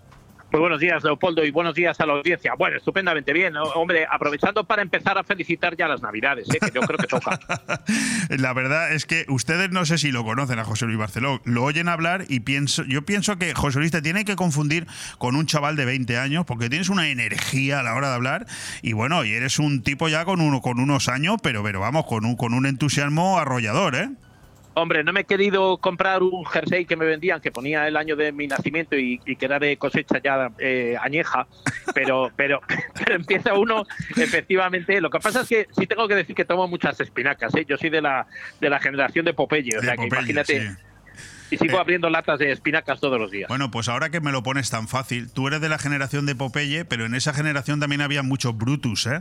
Muy 0.52 0.58
buenos 0.58 0.80
días, 0.80 1.04
Leopoldo, 1.04 1.44
y 1.44 1.52
buenos 1.52 1.76
días 1.76 2.00
a 2.00 2.06
la 2.06 2.14
audiencia. 2.14 2.54
Bueno, 2.58 2.76
estupendamente 2.76 3.32
bien. 3.32 3.54
Hombre, 3.76 4.04
aprovechando 4.10 4.64
para 4.64 4.82
empezar 4.82 5.16
a 5.16 5.22
felicitar 5.22 5.76
ya 5.76 5.86
las 5.86 6.02
Navidades, 6.02 6.48
¿eh? 6.50 6.58
que 6.58 6.72
yo 6.74 6.80
creo 6.80 6.98
que 6.98 7.06
toca. 7.06 7.38
La 8.30 8.52
verdad 8.52 8.92
es 8.92 9.06
que 9.06 9.26
ustedes 9.28 9.70
no 9.70 9.84
sé 9.84 9.96
si 9.96 10.10
lo 10.10 10.24
conocen 10.24 10.58
a 10.58 10.64
José 10.64 10.86
Luis 10.86 10.98
Barceló, 10.98 11.40
lo 11.44 11.62
oyen 11.62 11.88
hablar 11.88 12.24
y 12.28 12.40
pienso, 12.40 12.82
yo 12.82 13.02
pienso 13.02 13.38
que 13.38 13.54
José 13.54 13.78
Luis 13.78 13.92
te 13.92 14.02
tiene 14.02 14.24
que 14.24 14.34
confundir 14.34 14.88
con 15.18 15.36
un 15.36 15.46
chaval 15.46 15.76
de 15.76 15.84
20 15.84 16.18
años 16.18 16.44
porque 16.46 16.68
tienes 16.68 16.88
una 16.88 17.08
energía 17.10 17.78
a 17.78 17.82
la 17.84 17.94
hora 17.94 18.08
de 18.08 18.14
hablar 18.16 18.46
y 18.82 18.92
bueno, 18.92 19.24
y 19.24 19.32
eres 19.32 19.60
un 19.60 19.84
tipo 19.84 20.08
ya 20.08 20.24
con 20.24 20.40
uno 20.40 20.60
con 20.60 20.80
unos 20.80 21.08
años, 21.08 21.36
pero 21.40 21.62
pero 21.62 21.78
vamos, 21.78 22.06
con 22.06 22.24
un 22.24 22.34
con 22.34 22.54
un 22.54 22.66
entusiasmo 22.66 23.38
arrollador, 23.38 23.94
¿eh? 23.94 24.10
Hombre, 24.74 25.02
no 25.02 25.12
me 25.12 25.20
he 25.20 25.24
querido 25.24 25.78
comprar 25.78 26.22
un 26.22 26.44
jersey 26.46 26.84
que 26.86 26.94
me 26.96 27.04
vendían 27.04 27.40
que 27.40 27.50
ponía 27.50 27.88
el 27.88 27.96
año 27.96 28.14
de 28.14 28.30
mi 28.32 28.46
nacimiento 28.46 28.96
y, 28.96 29.20
y 29.26 29.34
que 29.36 29.44
era 29.46 29.58
de 29.58 29.76
cosecha 29.76 30.20
ya 30.22 30.50
eh, 30.58 30.96
añeja, 31.02 31.46
pero, 31.94 32.30
pero, 32.36 32.60
pero 32.94 33.16
empieza 33.16 33.54
uno, 33.54 33.84
efectivamente. 34.16 35.00
Lo 35.00 35.10
que 35.10 35.18
pasa 35.18 35.40
es 35.42 35.48
que 35.48 35.66
sí 35.76 35.86
tengo 35.86 36.06
que 36.08 36.14
decir 36.14 36.36
que 36.36 36.44
tomo 36.44 36.68
muchas 36.68 37.00
espinacas. 37.00 37.54
¿eh? 37.56 37.64
Yo 37.68 37.76
soy 37.76 37.90
de 37.90 38.00
la, 38.00 38.26
de 38.60 38.70
la 38.70 38.78
generación 38.78 39.24
de 39.24 39.34
Popeye, 39.34 39.76
o 39.76 39.80
De 39.80 39.86
sea 39.86 39.96
que 39.96 40.06
imagínate. 40.06 40.60
sí. 40.60 40.76
Y 41.52 41.56
sigo 41.58 41.78
Eh. 41.78 41.80
abriendo 41.80 42.08
latas 42.08 42.38
de 42.38 42.52
espinacas 42.52 43.00
todos 43.00 43.18
los 43.18 43.30
días. 43.32 43.48
Bueno, 43.48 43.72
pues 43.72 43.88
ahora 43.88 44.10
que 44.10 44.20
me 44.20 44.30
lo 44.30 44.44
pones 44.44 44.70
tan 44.70 44.86
fácil, 44.86 45.32
tú 45.32 45.48
eres 45.48 45.60
de 45.60 45.68
la 45.68 45.78
generación 45.78 46.24
de 46.24 46.36
Popeye, 46.36 46.84
pero 46.84 47.06
en 47.06 47.14
esa 47.16 47.34
generación 47.34 47.80
también 47.80 48.02
había 48.02 48.22
muchos 48.22 48.56
Brutus, 48.56 49.06
¿eh? 49.06 49.20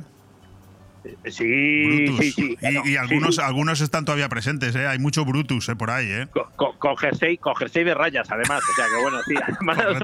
Sí, 1.29 2.05
Brutus. 2.05 2.19
sí, 2.25 2.31
sí. 2.31 2.57
Y, 2.59 2.61
Bueno, 2.61 2.81
y 2.85 2.89
sí, 2.89 2.97
algunos, 2.97 3.35
sí. 3.35 3.41
algunos 3.41 3.81
están 3.81 4.05
todavía 4.05 4.27
presentes, 4.29 4.75
¿eh? 4.75 4.87
Hay 4.87 4.99
mucho 4.99 5.23
Brutus 5.25 5.69
¿eh? 5.69 5.75
por 5.75 5.91
ahí, 5.91 6.07
¿eh? 6.09 6.27
Con, 6.55 6.77
con 6.77 6.97
jersey, 6.97 7.37
con 7.37 7.55
jersey 7.55 7.83
de 7.83 7.93
rayas, 7.93 8.29
además. 8.29 8.61
O 8.69 8.75
sea 8.75 8.85
que 8.85 9.01
bueno, 9.01 9.17
sí. 9.25 9.33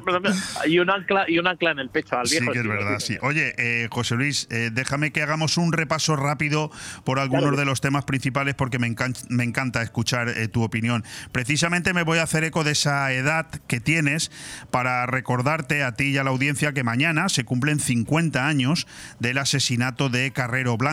Además, 0.08 0.60
y 0.66 0.80
un 0.80 0.90
ancla 0.90 1.26
y 1.28 1.38
un 1.40 1.48
ancla 1.48 1.72
en 1.72 1.80
el 1.80 1.90
pecho 1.90 2.18
al 2.18 2.28
Sí, 2.28 2.38
viejo. 2.40 2.52
que 2.54 2.60
es 2.60 2.64
sí, 2.64 2.70
verdad, 2.70 3.00
sí. 3.00 3.14
sí. 3.14 3.20
Oye, 3.22 3.54
eh, 3.58 3.88
José 3.92 4.16
Luis, 4.16 4.48
eh, 4.52 4.70
déjame 4.72 5.12
que 5.12 5.22
hagamos 5.22 5.58
un 5.58 5.74
repaso 5.74 6.16
rápido 6.16 6.72
por 7.04 7.20
algunos 7.20 7.44
Claro 7.46 7.58
de 7.58 7.66
los 7.66 7.82
temas 7.82 8.06
principales 8.06 8.56
porque 8.56 8.80
me, 8.80 8.88
encan- 8.88 9.26
me 9.30 9.44
encanta 9.44 9.82
escuchar 9.82 10.34
tu 10.52 10.64
opinión. 10.64 11.04
Precisamente 11.34 11.94
me 11.94 12.04
voy 12.04 12.20
a 12.20 12.24
hacer 12.24 12.44
eco 12.46 12.64
de 12.64 12.72
esa 12.72 13.12
edad 13.12 13.48
que 13.68 13.80
tienes 13.82 14.32
para 14.72 15.06
recordarte 15.06 15.84
a 15.84 15.92
ti 15.94 16.06
y 16.12 16.18
a 16.18 16.24
la 16.24 16.30
audiencia 16.30 16.72
que 16.74 16.84
mañana 16.84 17.28
se 17.30 17.44
cumplen 17.44 17.80
50 17.80 18.48
años 18.48 18.88
del 19.20 19.38
asesinato 19.40 20.08
de 20.10 20.32
Carrero 20.32 20.78
Blanco 20.78 20.85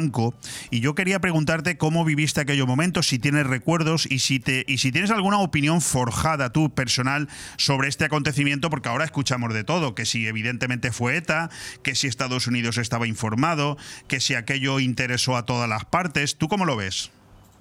y 0.71 0.81
yo 0.81 0.95
quería 0.95 1.21
preguntarte 1.21 1.77
cómo 1.77 2.05
viviste 2.05 2.41
aquellos 2.41 2.67
momentos, 2.67 3.09
si 3.09 3.19
tienes 3.19 3.47
recuerdos 3.47 4.07
y 4.11 4.21
si 4.21 4.41
te 4.41 4.65
y 4.67 4.79
si 4.79 4.93
tienes 4.93 5.11
alguna 5.11 5.39
opinión 5.39 5.81
forjada 5.81 6.53
tú 6.53 6.75
personal 6.75 7.29
sobre 7.57 7.89
este 7.89 8.05
acontecimiento, 8.05 8.71
porque 8.71 8.89
ahora 8.89 9.05
escuchamos 9.05 9.53
de 9.53 9.65
todo, 9.65 9.95
que 9.95 10.07
si 10.07 10.27
evidentemente 10.27 10.93
fue 10.93 11.17
ETA, 11.17 11.51
que 11.83 11.95
si 11.95 12.07
Estados 12.07 12.47
Unidos 12.47 12.79
estaba 12.79 13.07
informado, 13.07 13.77
que 14.09 14.21
si 14.21 14.35
aquello 14.35 14.81
interesó 14.81 15.37
a 15.37 15.45
todas 15.45 15.69
las 15.69 15.85
partes. 15.85 16.37
¿Tú 16.37 16.49
cómo 16.49 16.65
lo 16.65 16.77
ves? 16.77 17.11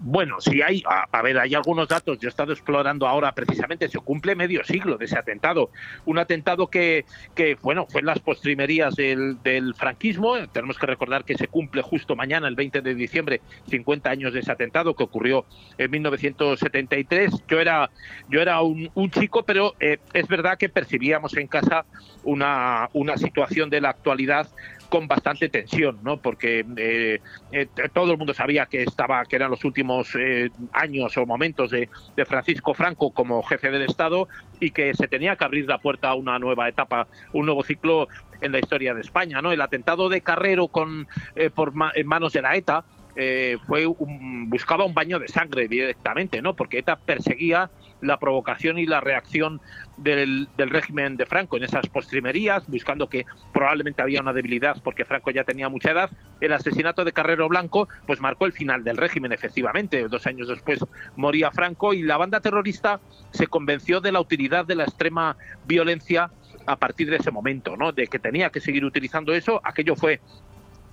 Bueno, 0.03 0.41
sí 0.41 0.63
hay, 0.63 0.81
a, 0.89 1.05
a 1.11 1.21
ver, 1.21 1.37
hay 1.37 1.53
algunos 1.53 1.87
datos. 1.87 2.17
Yo 2.19 2.27
he 2.27 2.29
estado 2.29 2.53
explorando 2.53 3.07
ahora 3.07 3.31
precisamente, 3.33 3.87
se 3.87 3.99
cumple 3.99 4.35
medio 4.35 4.63
siglo 4.63 4.97
de 4.97 5.05
ese 5.05 5.17
atentado. 5.17 5.69
Un 6.05 6.17
atentado 6.17 6.67
que, 6.67 7.05
que 7.35 7.55
bueno, 7.61 7.85
fue 7.87 8.01
en 8.01 8.07
las 8.07 8.17
postrimerías 8.17 8.95
del, 8.95 9.41
del 9.43 9.75
franquismo. 9.75 10.35
Tenemos 10.51 10.79
que 10.79 10.87
recordar 10.87 11.23
que 11.23 11.37
se 11.37 11.47
cumple 11.47 11.83
justo 11.83 12.15
mañana, 12.15 12.47
el 12.47 12.55
20 12.55 12.81
de 12.81 12.95
diciembre, 12.95 13.41
50 13.69 14.09
años 14.09 14.33
de 14.33 14.39
ese 14.39 14.51
atentado 14.51 14.95
que 14.95 15.03
ocurrió 15.03 15.45
en 15.77 15.91
1973. 15.91 17.43
Yo 17.47 17.59
era, 17.59 17.91
yo 18.27 18.41
era 18.41 18.59
un, 18.61 18.89
un 18.95 19.11
chico, 19.11 19.43
pero 19.43 19.75
eh, 19.79 19.99
es 20.13 20.27
verdad 20.27 20.57
que 20.57 20.69
percibíamos 20.69 21.37
en 21.37 21.45
casa 21.45 21.85
una, 22.23 22.89
una 22.93 23.17
situación 23.17 23.69
de 23.69 23.81
la 23.81 23.89
actualidad 23.89 24.47
con 24.91 25.07
bastante 25.07 25.47
tensión, 25.47 25.99
¿no? 26.03 26.17
Porque 26.19 26.65
eh, 26.75 27.21
eh, 27.53 27.67
todo 27.93 28.11
el 28.11 28.17
mundo 28.17 28.33
sabía 28.33 28.65
que 28.65 28.83
estaba, 28.83 29.23
que 29.25 29.37
eran 29.37 29.49
los 29.49 29.63
últimos 29.63 30.09
eh, 30.19 30.51
años 30.73 31.15
o 31.17 31.25
momentos 31.25 31.71
de, 31.71 31.89
de 32.17 32.25
Francisco 32.25 32.73
Franco 32.73 33.11
como 33.11 33.41
jefe 33.41 33.71
del 33.71 33.83
Estado 33.83 34.27
y 34.59 34.71
que 34.71 34.93
se 34.93 35.07
tenía 35.07 35.37
que 35.37 35.45
abrir 35.45 35.65
la 35.65 35.77
puerta 35.77 36.09
a 36.09 36.15
una 36.15 36.37
nueva 36.39 36.67
etapa, 36.67 37.07
un 37.31 37.45
nuevo 37.45 37.63
ciclo 37.63 38.09
en 38.41 38.51
la 38.51 38.59
historia 38.59 38.93
de 38.93 38.99
España, 38.99 39.41
¿no? 39.41 39.53
El 39.53 39.61
atentado 39.61 40.09
de 40.09 40.19
Carrero 40.21 40.67
con 40.67 41.07
eh, 41.35 41.49
por 41.49 41.73
ma- 41.73 41.93
en 41.95 42.05
manos 42.07 42.33
de 42.33 42.41
la 42.41 42.55
ETA 42.57 42.83
eh, 43.15 43.57
fue 43.67 43.85
un, 43.85 44.49
buscaba 44.49 44.85
un 44.85 44.93
baño 44.93 45.19
de 45.19 45.27
sangre 45.27 45.67
directamente, 45.67 46.41
¿no? 46.41 46.55
Porque 46.55 46.79
ETA 46.79 46.97
perseguía 46.97 47.69
la 48.01 48.17
provocación 48.17 48.79
y 48.79 48.85
la 48.85 48.99
reacción 48.99 49.61
del, 49.97 50.47
del 50.57 50.69
régimen 50.69 51.17
de 51.17 51.25
Franco 51.25 51.57
en 51.57 51.63
esas 51.63 51.87
postrimerías, 51.87 52.67
buscando 52.67 53.07
que 53.07 53.25
probablemente 53.53 54.01
había 54.01 54.21
una 54.21 54.33
debilidad 54.33 54.81
porque 54.83 55.05
Franco 55.05 55.31
ya 55.31 55.43
tenía 55.43 55.69
mucha 55.69 55.91
edad. 55.91 56.09
El 56.39 56.53
asesinato 56.53 57.05
de 57.05 57.11
Carrero 57.11 57.47
Blanco 57.47 57.87
pues 58.07 58.19
marcó 58.19 58.45
el 58.45 58.53
final 58.53 58.83
del 58.83 58.97
régimen, 58.97 59.31
efectivamente. 59.31 60.07
Dos 60.07 60.25
años 60.25 60.47
después 60.47 60.79
moría 61.15 61.51
Franco 61.51 61.93
y 61.93 62.01
la 62.01 62.17
banda 62.17 62.39
terrorista 62.39 62.99
se 63.31 63.47
convenció 63.47 64.01
de 64.01 64.11
la 64.11 64.19
utilidad 64.19 64.65
de 64.65 64.75
la 64.75 64.83
extrema 64.83 65.37
violencia 65.67 66.31
a 66.65 66.75
partir 66.75 67.09
de 67.09 67.17
ese 67.17 67.31
momento, 67.31 67.75
¿no? 67.75 67.91
De 67.91 68.07
que 68.07 68.19
tenía 68.19 68.49
que 68.49 68.59
seguir 68.59 68.85
utilizando 68.85 69.33
eso. 69.33 69.61
Aquello 69.63 69.95
fue 69.95 70.21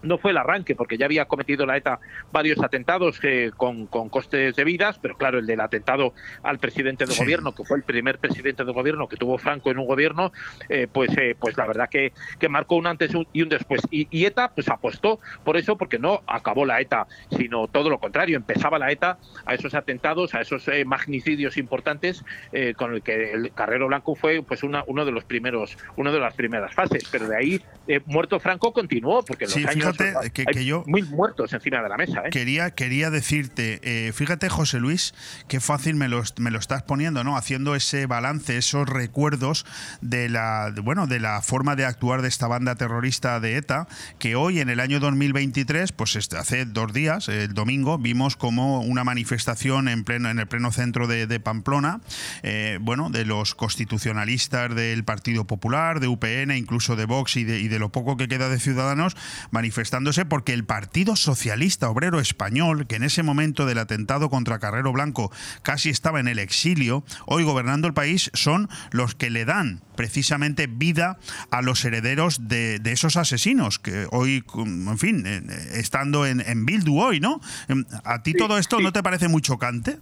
no 0.03 0.19
fue 0.19 0.31
el 0.31 0.37
arranque, 0.37 0.75
porque 0.75 0.97
ya 0.99 1.07
había 1.07 1.25
cometido 1.27 1.67
la 1.67 1.77
ETA 1.77 1.99
varios 2.33 2.63
atentados 2.63 3.19
eh, 3.23 3.51
con, 3.57 3.87
con 3.87 4.09
costes 4.09 4.55
de 4.57 4.65
vidas, 4.65 4.99
pero 5.01 5.17
claro, 5.17 5.39
el 5.39 5.47
del 5.47 5.61
atentado 5.61 6.15
al 6.43 6.59
presidente 6.59 7.05
del 7.05 7.15
Sí. 7.15 7.21
gobierno, 7.25 7.53
que 7.55 7.65
fue 7.65 7.77
el 7.79 7.83
primer 7.83 8.19
presidente 8.19 8.65
del 8.65 8.73
gobierno 8.75 9.09
que 9.09 9.17
tuvo 9.17 9.39
Franco 9.39 9.71
en 9.71 9.79
un 9.79 9.87
gobierno, 9.87 10.33
eh, 10.69 10.87
pues, 10.91 11.11
eh, 11.19 11.35
pues 11.39 11.57
la 11.57 11.67
verdad 11.67 11.89
que, 11.91 12.13
que 12.39 12.49
marcó 12.49 12.77
un 12.77 12.87
antes 12.87 13.11
y 13.33 13.43
un 13.43 13.49
después. 13.49 13.81
Y, 13.91 14.07
y 14.11 14.25
ETA 14.27 14.53
pues 14.55 14.69
apostó 14.69 15.21
por 15.45 15.57
eso, 15.57 15.77
porque 15.77 15.99
no 15.99 16.23
acabó 16.27 16.65
la 16.65 16.81
ETA, 16.81 17.07
sino 17.37 17.67
todo 17.69 17.91
lo 17.91 17.99
contrario, 17.99 18.37
empezaba 18.37 18.79
la 18.79 18.91
ETA 18.93 19.19
a 19.45 19.55
esos 19.55 19.75
atentados, 19.75 20.35
a 20.35 20.41
esos 20.41 20.69
eh, 20.69 20.85
magnicidios 20.85 21.57
importantes, 21.57 22.25
eh, 22.53 22.75
con 22.77 22.95
el 22.95 23.03
que 23.03 23.33
el 23.33 23.53
Carrero 23.53 23.87
Blanco 23.89 24.15
fue 24.15 24.43
pues 24.47 24.63
una, 24.63 24.85
uno 24.87 25.05
de 25.05 25.13
los 25.13 25.25
primeros, 25.25 25.77
una 25.97 26.13
de 26.13 26.21
las 26.21 26.35
primeras 26.35 26.75
fases. 26.75 27.05
Pero 27.11 27.29
de 27.29 27.37
ahí, 27.37 27.61
muerto 28.07 28.39
Franco 28.39 28.73
continuó, 28.73 29.25
porque 29.25 29.45
en 29.45 29.51
los 29.51 29.59
Sí, 29.61 29.67
años 29.67 29.88
fíjate 29.93 30.31
que- 30.31 30.45
hay 30.47 30.55
que 30.55 30.65
yo- 30.65 30.85
muy 30.87 31.03
muertos 31.03 31.53
encima 31.53 31.83
de 31.83 31.89
la 31.89 31.97
mesa. 31.97 32.21
¿eh? 32.25 32.31
Quería, 32.31 32.71
quería 32.71 33.11
decirte, 33.11 33.81
eh, 33.83 34.13
fíjate 34.13 34.49
José 34.49 34.81
Luis, 34.81 35.15
qué 35.49 35.61
fácil 35.61 35.95
me 35.97 36.09
lo, 36.09 36.23
me 36.39 36.51
lo 36.51 36.59
estás 36.59 36.83
poniendo, 36.83 37.25
¿no? 37.25 37.37
Haciendo 37.37 37.75
ese 37.75 38.07
balance, 38.07 38.57
esos 38.57 38.89
recuerdos 38.89 39.67
de 40.01 40.29
la, 40.29 40.71
de- 40.71 40.81
bueno, 40.81 41.07
de 41.07 41.21
la 41.21 41.41
forma 41.43 41.77
de 41.77 41.85
actuar 41.85 42.23
de 42.23 42.29
esta 42.29 42.47
banda 42.49 42.75
terrorista 42.75 43.41
de 43.41 43.57
ETA, 43.57 43.89
que 44.19 44.35
hoy 44.37 44.61
en 44.61 44.69
el 44.71 44.81
año 44.81 45.01
2023, 45.01 45.93
pues 45.93 46.17
este, 46.17 46.37
hace 46.37 46.65
dos 46.65 46.93
días, 46.93 47.29
el 47.29 47.55
domingo, 47.55 47.99
vimos 47.99 48.37
como 48.37 48.81
una 48.81 49.05
manifestación 49.05 49.89
en 49.89 50.05
pleno, 50.05 50.31
en 50.31 50.39
el 50.39 50.47
pleno 50.47 50.73
centro 50.73 51.07
de, 51.07 51.27
de 51.27 51.41
Pamplona, 51.41 52.01
eh, 52.43 52.79
bueno, 52.81 53.11
de 53.11 53.25
los 53.25 53.55
constitucionalistas 53.55 54.75
del 54.75 55.05
Partido 55.05 55.47
Popular, 55.47 56.01
de 56.01 56.09
UPN, 56.09 56.57
incluso 56.57 56.97
de 56.97 57.05
Vox 57.07 57.37
y 57.37 57.45
de, 57.45 57.61
y 57.61 57.69
de 57.69 57.79
lo 57.79 57.91
poco 57.91 58.17
que 58.17 58.29
queda 58.29 58.49
de 58.49 58.59
Ciudadanos, 58.61 59.17
manifestándose 59.79 60.25
porque 60.25 60.55
el 60.55 60.65
Partido 60.65 61.15
Socialista 61.15 61.89
Obrero 61.89 62.19
Español, 62.19 62.89
que 62.89 62.97
en 62.97 63.05
ese 63.05 63.23
momento 63.23 63.65
del 63.65 63.79
atentado 63.79 64.29
contra 64.29 64.59
Carrero 64.59 64.93
Blanco 64.93 65.31
casi 65.63 65.89
estaba 65.89 66.19
en 66.19 66.27
el 66.27 66.41
exilio, 66.41 67.05
hoy 67.27 67.45
gobernando 67.45 67.87
el 67.87 67.95
país, 67.95 68.29
son 68.35 68.69
los 68.91 69.15
que 69.15 69.31
le 69.31 69.45
dan 69.45 69.81
precisamente 69.95 70.67
vida 70.67 71.17
a 71.53 71.63
los 71.63 71.85
herederos 71.85 72.49
de, 72.49 72.81
de 72.81 72.91
esos 72.91 73.17
asesinos, 73.17 73.79
que 73.79 74.09
hoy, 74.11 74.43
en 74.57 74.99
fin, 74.99 75.23
eh, 75.25 75.43
estando 75.75 76.27
en, 76.27 76.41
en 76.41 76.67
Bildu 76.67 76.99
hoy, 76.99 77.21
¿no? 77.21 77.41
¿A 78.03 78.25
ti 78.25 78.35
todo 78.35 78.59
esto 78.59 78.81
no 78.81 78.93
te 78.93 79.05
parece 79.05 79.29
muy 79.29 79.43
chocante? 79.43 80.01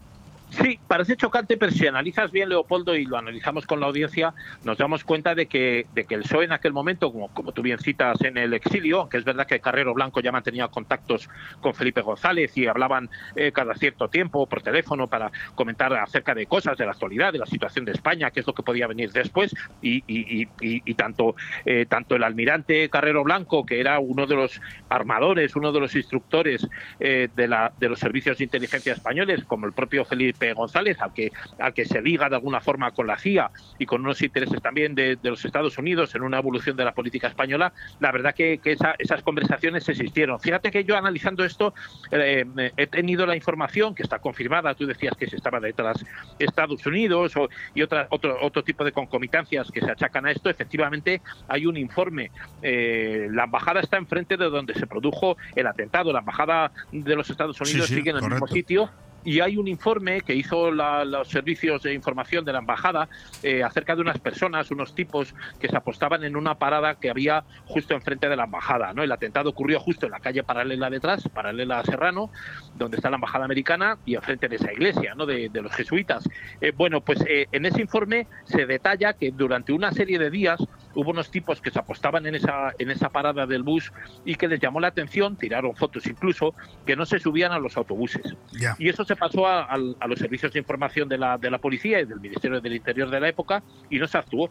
Sí, 0.63 0.81
parece 0.87 1.17
chocante, 1.17 1.59
pero 1.59 1.71
si 1.71 1.87
analizas 1.87 2.31
bien, 2.31 2.49
Leopoldo, 2.49 2.95
y 2.97 3.05
lo 3.05 3.19
analizamos 3.19 3.67
con 3.67 3.79
la 3.79 3.87
audiencia, 3.87 4.35
nos 4.63 4.79
damos 4.79 5.05
cuenta 5.05 5.35
de 5.35 5.49
que, 5.49 5.87
de 5.91 6.07
que 6.07 6.15
el 6.15 6.23
PSOE 6.23 6.45
en 6.47 6.53
aquel 6.53 6.73
momento, 6.73 7.13
como, 7.13 7.29
como 7.31 7.53
tú 7.53 7.61
bien 7.61 7.79
citas, 7.79 8.21
en 8.23 8.39
el 8.39 8.55
exilio, 8.55 9.01
aunque 9.01 9.19
es 9.19 9.25
verdad 9.25 9.47
que 9.47 9.61
Carrero 9.61 9.93
Blanco 9.93 10.21
ya 10.21 10.33
mantenía 10.33 10.69
contactos 10.69 11.29
con 11.61 11.75
Felipe 11.75 12.01
González 12.01 12.57
y 12.57 12.67
hablaban 12.69 13.11
eh, 13.35 13.53
cada 13.53 13.75
cierto 13.75 14.09
tiempo 14.09 14.49
por 14.49 14.63
teléfono 14.63 15.09
para 15.09 15.31
comentar 15.55 15.93
acerca 15.93 16.35
de 16.35 16.47
cosas 16.47 16.79
de 16.79 16.87
la 16.87 16.93
actualidad, 16.93 17.33
de 17.35 17.39
la 17.41 17.47
situación 17.47 17.85
de 17.85 17.93
España, 17.93 18.31
qué 18.31 18.41
es 18.41 18.47
lo 18.47 18.55
que 18.55 18.63
podía 18.63 18.87
venir 18.87 19.13
después, 19.13 19.53
y, 19.83 19.97
y- 20.07 20.43
y- 20.43 20.51
y- 20.91 20.95
tanto, 20.95 21.35
eh, 21.67 21.85
tanto 21.87 22.17
el 22.17 22.23
almirante 22.23 22.89
Carrero 22.89 23.25
Blanco, 23.25 23.67
que 23.67 23.79
era 23.81 23.99
uno 23.99 24.27
de 24.27 24.37
los 24.37 24.59
armadores, 24.89 25.55
uno 25.55 25.71
de 25.73 25.81
los 25.81 25.95
instructores 25.95 26.67
eh, 26.99 27.29
de, 27.35 27.49
la, 27.49 27.75
de 27.77 27.89
los 27.91 27.99
servicios 27.99 28.39
de 28.39 28.45
inteligencia 28.45 28.93
españoles, 28.95 29.45
como 29.45 29.67
el 29.67 29.75
propio 29.75 30.05
Felipe 30.05 30.46
Felipe 30.47 30.53
González, 30.55 31.01
al 31.01 31.13
que, 31.13 31.33
al 31.59 31.75
que 31.75 31.85
se 31.85 32.01
liga 32.01 32.29
de 32.29 32.37
alguna 32.37 32.61
forma 32.61 32.91
con 32.93 33.07
la 33.07 33.19
CIA 33.19 33.51
y 33.79 33.87
con 33.87 34.03
unos 34.03 34.23
intereses 34.23 34.61
también 34.63 34.95
de, 34.95 35.19
los 35.23 35.45
Estados 35.45 35.77
Unidos 35.79 36.15
en 36.15 36.23
una 36.23 36.39
evolución 36.39 36.77
de 36.77 36.85
la 36.85 36.93
política 36.93 37.29
española, 37.29 37.73
la 38.01 38.13
verdad 38.13 38.35
que, 38.35 38.61
esas 38.99 39.23
conversaciones 39.23 39.89
existieron. 39.89 40.41
Fíjate 40.41 40.71
que 40.71 40.85
yo 40.85 40.97
analizando 40.97 41.45
esto 41.45 41.75
eh, 42.11 42.45
he 42.77 42.87
tenido 42.87 43.27
la 43.27 43.37
información 43.37 43.95
que 43.95 44.03
está 44.03 44.19
confirmada, 44.19 44.75
tú 44.75 44.87
decías 44.87 45.15
que 45.17 45.27
se 45.27 45.37
estaba 45.37 45.61
detrás 45.61 46.05
Estados 46.39 46.85
Unidos 46.87 47.33
y 47.75 47.83
otra, 47.83 48.07
otro, 48.11 48.39
otro 48.43 48.63
tipo 48.63 48.85
de 48.85 48.93
concomitancias 48.93 49.71
que 49.71 49.81
se 49.81 49.91
achacan 49.91 50.27
a 50.27 50.31
esto, 50.31 50.51
efectivamente 50.51 51.23
hay 51.49 51.67
un 51.67 51.77
informe. 51.77 52.31
Eh, 52.63 53.29
la 53.31 53.45
embajada 53.45 53.81
está 53.81 53.97
enfrente 53.97 54.37
de 54.37 54.51
donde 54.51 54.75
se 54.75 54.87
produjo 54.87 55.37
el 55.55 55.67
atentado. 55.67 56.13
La 56.13 56.21
embajada 56.21 56.73
de 56.93 57.17
los 57.17 57.31
Estados 57.31 57.61
Unidos 57.61 57.89
sigue 57.89 58.11
en 58.11 58.17
el 58.17 58.29
mismo 58.29 58.47
sitio 58.47 58.91
y 59.27 59.41
hay 59.41 59.57
un 59.57 59.67
informe 59.67 60.21
que 60.21 60.35
hizo 60.35 60.71
los 60.71 61.29
servicios 61.29 61.83
de 61.83 61.93
información 61.93 62.45
de 62.45 62.53
la 62.53 62.61
embajada 62.61 63.09
eh, 63.43 63.65
acerca 63.65 63.97
de 63.97 64.01
unas 64.01 64.21
personas, 64.21 64.71
unos 64.71 64.95
tipos 64.95 65.35
que 65.59 65.69
se 65.69 65.77
apostaban 65.77 66.23
en 66.23 66.37
una 66.37 66.55
parada 66.55 66.95
que 66.95 67.11
había 67.11 67.43
justo 67.67 67.95
enfrente 67.95 68.29
de 68.29 68.37
la 68.37 68.45
embajada. 68.45 68.93
¿no? 68.93 69.03
El 69.03 69.11
atentado 69.11 69.51
ocurrió 69.51 69.81
justo 69.81 70.07
en 70.07 70.13
la 70.13 70.21
calle 70.21 70.45
paralela 70.45 70.89
detrás, 70.91 71.29
paralela 71.29 71.81
a 71.81 71.85
Serrano, 71.85 72.31
donde 72.77 72.99
está 72.99 73.11
la 73.11 73.17
embajada 73.17 73.45
americana 73.45 73.99
y 74.07 74.15
enfrente 74.15 74.49
de 74.49 74.57
esa 74.57 74.73
iglesia 74.73 75.17
¿no? 75.17 75.27
de, 75.27 75.51
los 75.53 75.73
jesuitas. 75.73 76.29
Eh, 76.61 76.73
bueno, 76.77 77.01
pues 77.01 77.21
eh, 77.29 77.49
en 77.51 77.67
ese 77.67 77.81
informe 77.81 78.29
se 78.45 78.65
detalla 78.65 79.15
que 79.15 79.33
durante 79.33 79.73
una 79.73 79.91
serie 79.91 80.21
de 80.21 80.31
días 80.31 80.61
hubo 80.97 81.11
unos 81.11 81.31
tipos 81.31 81.61
que 81.61 81.71
se 81.71 81.79
apostaban 81.79 82.27
en 82.27 82.35
esa, 82.35 82.73
en 82.79 82.91
esa 82.91 83.11
parada 83.11 83.47
del 83.47 83.63
bus 83.63 83.93
y 84.25 84.35
que 84.35 84.49
les 84.49 84.59
llamó 84.59 84.81
la 84.81 84.89
atención, 84.89 85.37
tiraron 85.37 85.77
fotos 85.77 86.07
incluso, 86.07 86.55
que 86.87 86.97
no 86.97 87.05
se 87.05 87.19
subían 87.19 87.53
a 87.53 87.59
los 87.59 87.77
autobuses. 87.77 88.35
Y 88.79 88.89
eso 88.89 89.05
se 89.05 89.15
pasó 89.15 89.47
a, 89.47 89.77
los 89.77 90.19
servicios 90.19 90.53
de 90.53 90.59
información 90.59 91.09
de 91.09 91.19
la, 91.19 91.37
de 91.37 91.51
la 91.51 91.59
policía 91.59 92.01
y 92.01 92.07
del 92.07 92.21
Ministerio 92.21 92.61
del 92.61 92.75
Interior 92.75 93.11
de 93.11 93.21
la 93.21 93.29
época 93.29 93.63
y 93.91 93.99
no 93.99 94.09
se 94.09 94.19
actuó. 94.19 94.51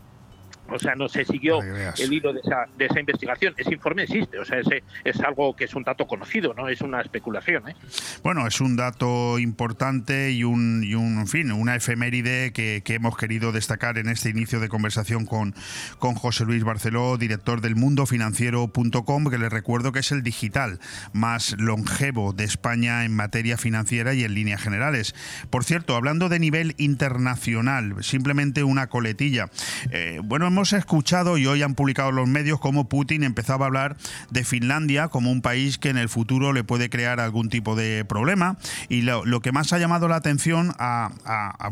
O 0.70 0.80
sea, 0.80 0.96
no 0.96 1.08
se 1.08 1.26
siguió 1.26 1.60
el 1.62 2.14
hilo 2.14 2.34
de 2.34 2.40
esa, 2.40 2.66
de 2.78 2.86
esa 2.86 3.00
investigación. 3.00 3.54
Ese 3.58 3.74
informe 3.74 4.04
existe, 4.04 4.40
o 4.40 4.46
sea, 4.46 4.60
ese 4.60 4.84
es 5.04 5.20
algo 5.22 5.56
que 5.56 5.66
es 5.66 5.76
un 5.76 5.84
dato 5.84 6.08
conocido, 6.08 6.54
no 6.54 6.68
es 6.68 6.82
una 6.82 7.02
especulación. 7.02 7.70
¿eh? 7.70 7.76
Bueno, 8.24 8.48
es 8.48 8.60
un 8.62 8.76
dato 8.76 9.40
importante 9.40 10.32
y 10.32 10.44
un, 10.44 10.84
y 10.84 10.96
un 10.96 11.20
en 11.20 11.28
fin, 11.28 11.52
una 11.52 11.76
efeméride 11.76 12.52
que, 12.52 12.82
que, 12.84 12.96
hemos 12.96 13.18
querido 13.18 13.52
destacar 13.52 13.98
en 13.98 14.10
este 14.10 14.30
inicio 14.30 14.60
de 14.60 14.70
conversación 14.70 15.26
con, 15.26 15.54
con 16.00 16.16
José 16.16 16.46
Luis 16.46 16.64
Barceló, 16.64 17.18
director 17.18 17.62
del 17.62 17.76
mundofinanciero.com, 17.76 19.30
que 19.30 19.38
le 19.38 19.50
recuerdo 19.50 19.92
que 19.92 20.00
es 20.00 20.12
el 20.12 20.24
digital 20.24 20.80
más 21.14 21.56
longevo 21.58 22.34
de 22.34 22.46
España 22.46 23.06
en 23.06 23.16
materia 23.16 23.58
financiera 23.58 24.14
y 24.14 24.24
en 24.24 24.34
líneas 24.34 24.62
generales. 24.62 25.14
Por 25.50 25.64
cierto, 25.64 25.96
hablando 25.96 26.30
de 26.30 26.40
nivel 26.40 26.76
internacional, 26.78 28.04
simplemente 28.04 28.64
una 28.64 28.88
coletilla. 28.88 29.50
Eh, 29.92 30.20
bueno, 30.24 30.48
hemos 30.56 30.72
escuchado 30.72 31.38
y 31.38 31.48
hoy 31.48 31.64
han 31.64 31.76
publicado 31.76 32.14
los 32.14 32.30
medios 32.30 32.62
cómo 32.62 32.88
Putin 32.88 33.24
empezaba 33.24 33.66
a 33.66 33.68
hablar 33.68 33.98
de 34.30 34.46
Finlandia 34.46 35.10
como 35.10 35.30
un 35.30 35.42
país 35.42 35.78
que 35.78 35.90
en 35.90 35.98
el 35.98 36.08
futuro 36.08 36.54
le 36.54 36.64
puede 36.64 36.90
crear 36.90 37.20
algún 37.20 37.50
tipo 37.50 37.76
de 37.76 38.06
problema. 38.06 38.58
Y 38.88 39.02
lo, 39.02 39.42
que 39.42 39.52
más 39.52 39.74
ha 39.74 39.80
llamado 39.80 40.08
la 40.08 40.16
atención 40.16 40.74
a, 40.80 41.12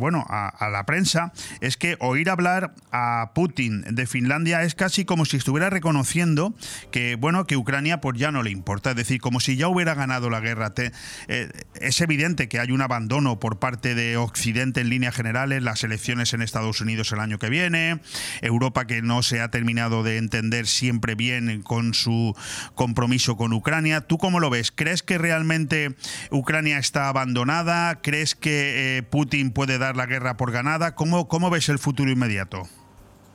bueno, 0.01 0.25
a, 0.27 0.67
la 0.69 0.85
prensa 0.85 1.31
es 1.61 1.77
que 1.77 1.95
oír 2.01 2.29
hablar 2.29 2.73
a 2.91 3.31
Putin 3.33 3.85
de 3.89 4.05
Finlandia 4.05 4.63
es 4.63 4.75
casi 4.75 5.05
como 5.05 5.23
si 5.23 5.37
estuviera 5.37 5.69
reconociendo 5.69 6.53
que, 6.91 7.15
bueno, 7.15 7.47
que 7.47 7.55
Ucrania 7.55 8.01
pues 8.01 8.19
ya 8.19 8.33
no 8.33 8.43
le 8.43 8.51
importa. 8.51 8.89
Es 8.89 8.97
decir, 8.97 9.21
como 9.21 9.39
si 9.39 9.55
ya 9.55 9.69
hubiera 9.69 9.93
ganado 9.93 10.29
la 10.29 10.41
guerra. 10.41 10.73
Eh, 11.29 11.49
es 11.79 12.01
evidente 12.01 12.49
que 12.49 12.59
hay 12.59 12.71
un 12.71 12.81
abandono 12.81 13.39
por 13.39 13.59
parte 13.59 13.95
de 13.95 14.17
Occidente 14.17 14.81
en 14.81 14.89
líneas 14.89 15.15
generales, 15.15 15.63
las 15.63 15.85
elecciones 15.85 16.33
en 16.33 16.41
Estados 16.41 16.81
Unidos 16.81 17.13
el 17.13 17.21
año 17.21 17.39
que 17.39 17.49
viene, 17.49 18.01
Europa 18.73 18.87
que 18.87 19.01
no 19.03 19.21
se 19.21 19.39
ha 19.39 19.49
terminado 19.49 20.01
de 20.01 20.17
entender 20.17 20.65
siempre 20.65 21.13
bien 21.13 21.61
con 21.61 21.93
su 21.93 22.35
compromiso 22.73 23.37
con 23.37 23.53
Ucrania. 23.53 24.01
¿Tú 24.01 24.17
cómo 24.17 24.39
lo 24.39 24.49
ves? 24.49 24.71
¿Crees 24.71 25.03
que 25.03 25.19
realmente 25.19 25.95
Ucrania 26.31 26.79
está 26.79 27.07
abandonada? 27.07 28.01
¿Crees 28.01 28.33
que 28.33 28.97
eh, 28.97 29.03
Putin 29.03 29.51
puede 29.51 29.77
dar 29.77 29.95
la 29.95 30.07
guerra 30.07 30.37
por 30.37 30.51
ganada? 30.51 30.95
¿Cómo, 30.95 31.27
cómo 31.27 31.51
ves 31.51 31.69
el 31.69 31.77
futuro 31.77 32.09
inmediato? 32.09 32.67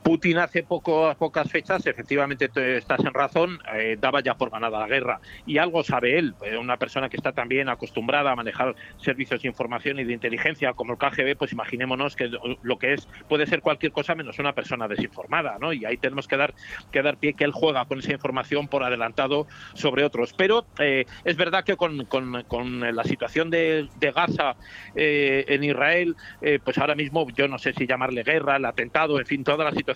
Putin 0.03 0.37
hace 0.37 0.63
poco, 0.63 1.13
pocas 1.17 1.51
fechas, 1.51 1.85
efectivamente 1.85 2.49
estás 2.77 2.99
en 3.01 3.13
razón, 3.13 3.59
eh, 3.75 3.97
daba 3.99 4.21
ya 4.21 4.35
por 4.35 4.49
ganada 4.49 4.79
la 4.79 4.87
guerra. 4.87 5.19
Y 5.45 5.57
algo 5.57 5.83
sabe 5.83 6.17
él, 6.17 6.35
eh, 6.43 6.57
una 6.57 6.77
persona 6.77 7.09
que 7.09 7.17
está 7.17 7.33
también 7.33 7.69
acostumbrada 7.69 8.31
a 8.31 8.35
manejar 8.35 8.75
servicios 8.97 9.41
de 9.41 9.49
información 9.49 9.99
y 9.99 10.05
de 10.05 10.13
inteligencia 10.13 10.73
como 10.73 10.93
el 10.93 10.99
KGB, 10.99 11.35
pues 11.37 11.51
imaginémonos 11.51 12.15
que 12.15 12.31
lo 12.61 12.77
que 12.77 12.93
es 12.93 13.07
puede 13.27 13.45
ser 13.45 13.61
cualquier 13.61 13.91
cosa 13.91 14.15
menos 14.15 14.39
una 14.39 14.53
persona 14.53 14.87
desinformada, 14.87 15.57
¿no? 15.59 15.73
Y 15.73 15.85
ahí 15.85 15.97
tenemos 15.97 16.27
que 16.27 16.37
dar, 16.37 16.53
que 16.91 17.01
dar 17.01 17.17
pie 17.17 17.33
que 17.33 17.43
él 17.43 17.51
juega 17.51 17.85
con 17.85 17.99
esa 17.99 18.13
información 18.13 18.67
por 18.67 18.83
adelantado 18.83 19.47
sobre 19.73 20.05
otros. 20.05 20.33
Pero 20.33 20.65
eh, 20.79 21.05
es 21.23 21.35
verdad 21.35 21.63
que 21.63 21.75
con, 21.75 21.99
la 21.99 23.03
situación 23.03 23.49
de, 23.49 23.87
de 23.95 24.11
Gaza 24.11 24.55
en 24.95 25.63
Israel, 25.63 26.15
pues 26.63 26.77
ahora 26.77 26.95
mismo 26.95 27.27
yo 27.31 27.47
no 27.47 27.57
sé 27.57 27.73
si 27.73 27.85
llamarle 27.85 28.23
guerra, 28.23 28.57
el 28.57 28.65
atentado, 28.65 29.19
en 29.19 29.25
fin, 29.25 29.43
toda 29.43 29.65
la 29.65 29.71
situación 29.71 29.88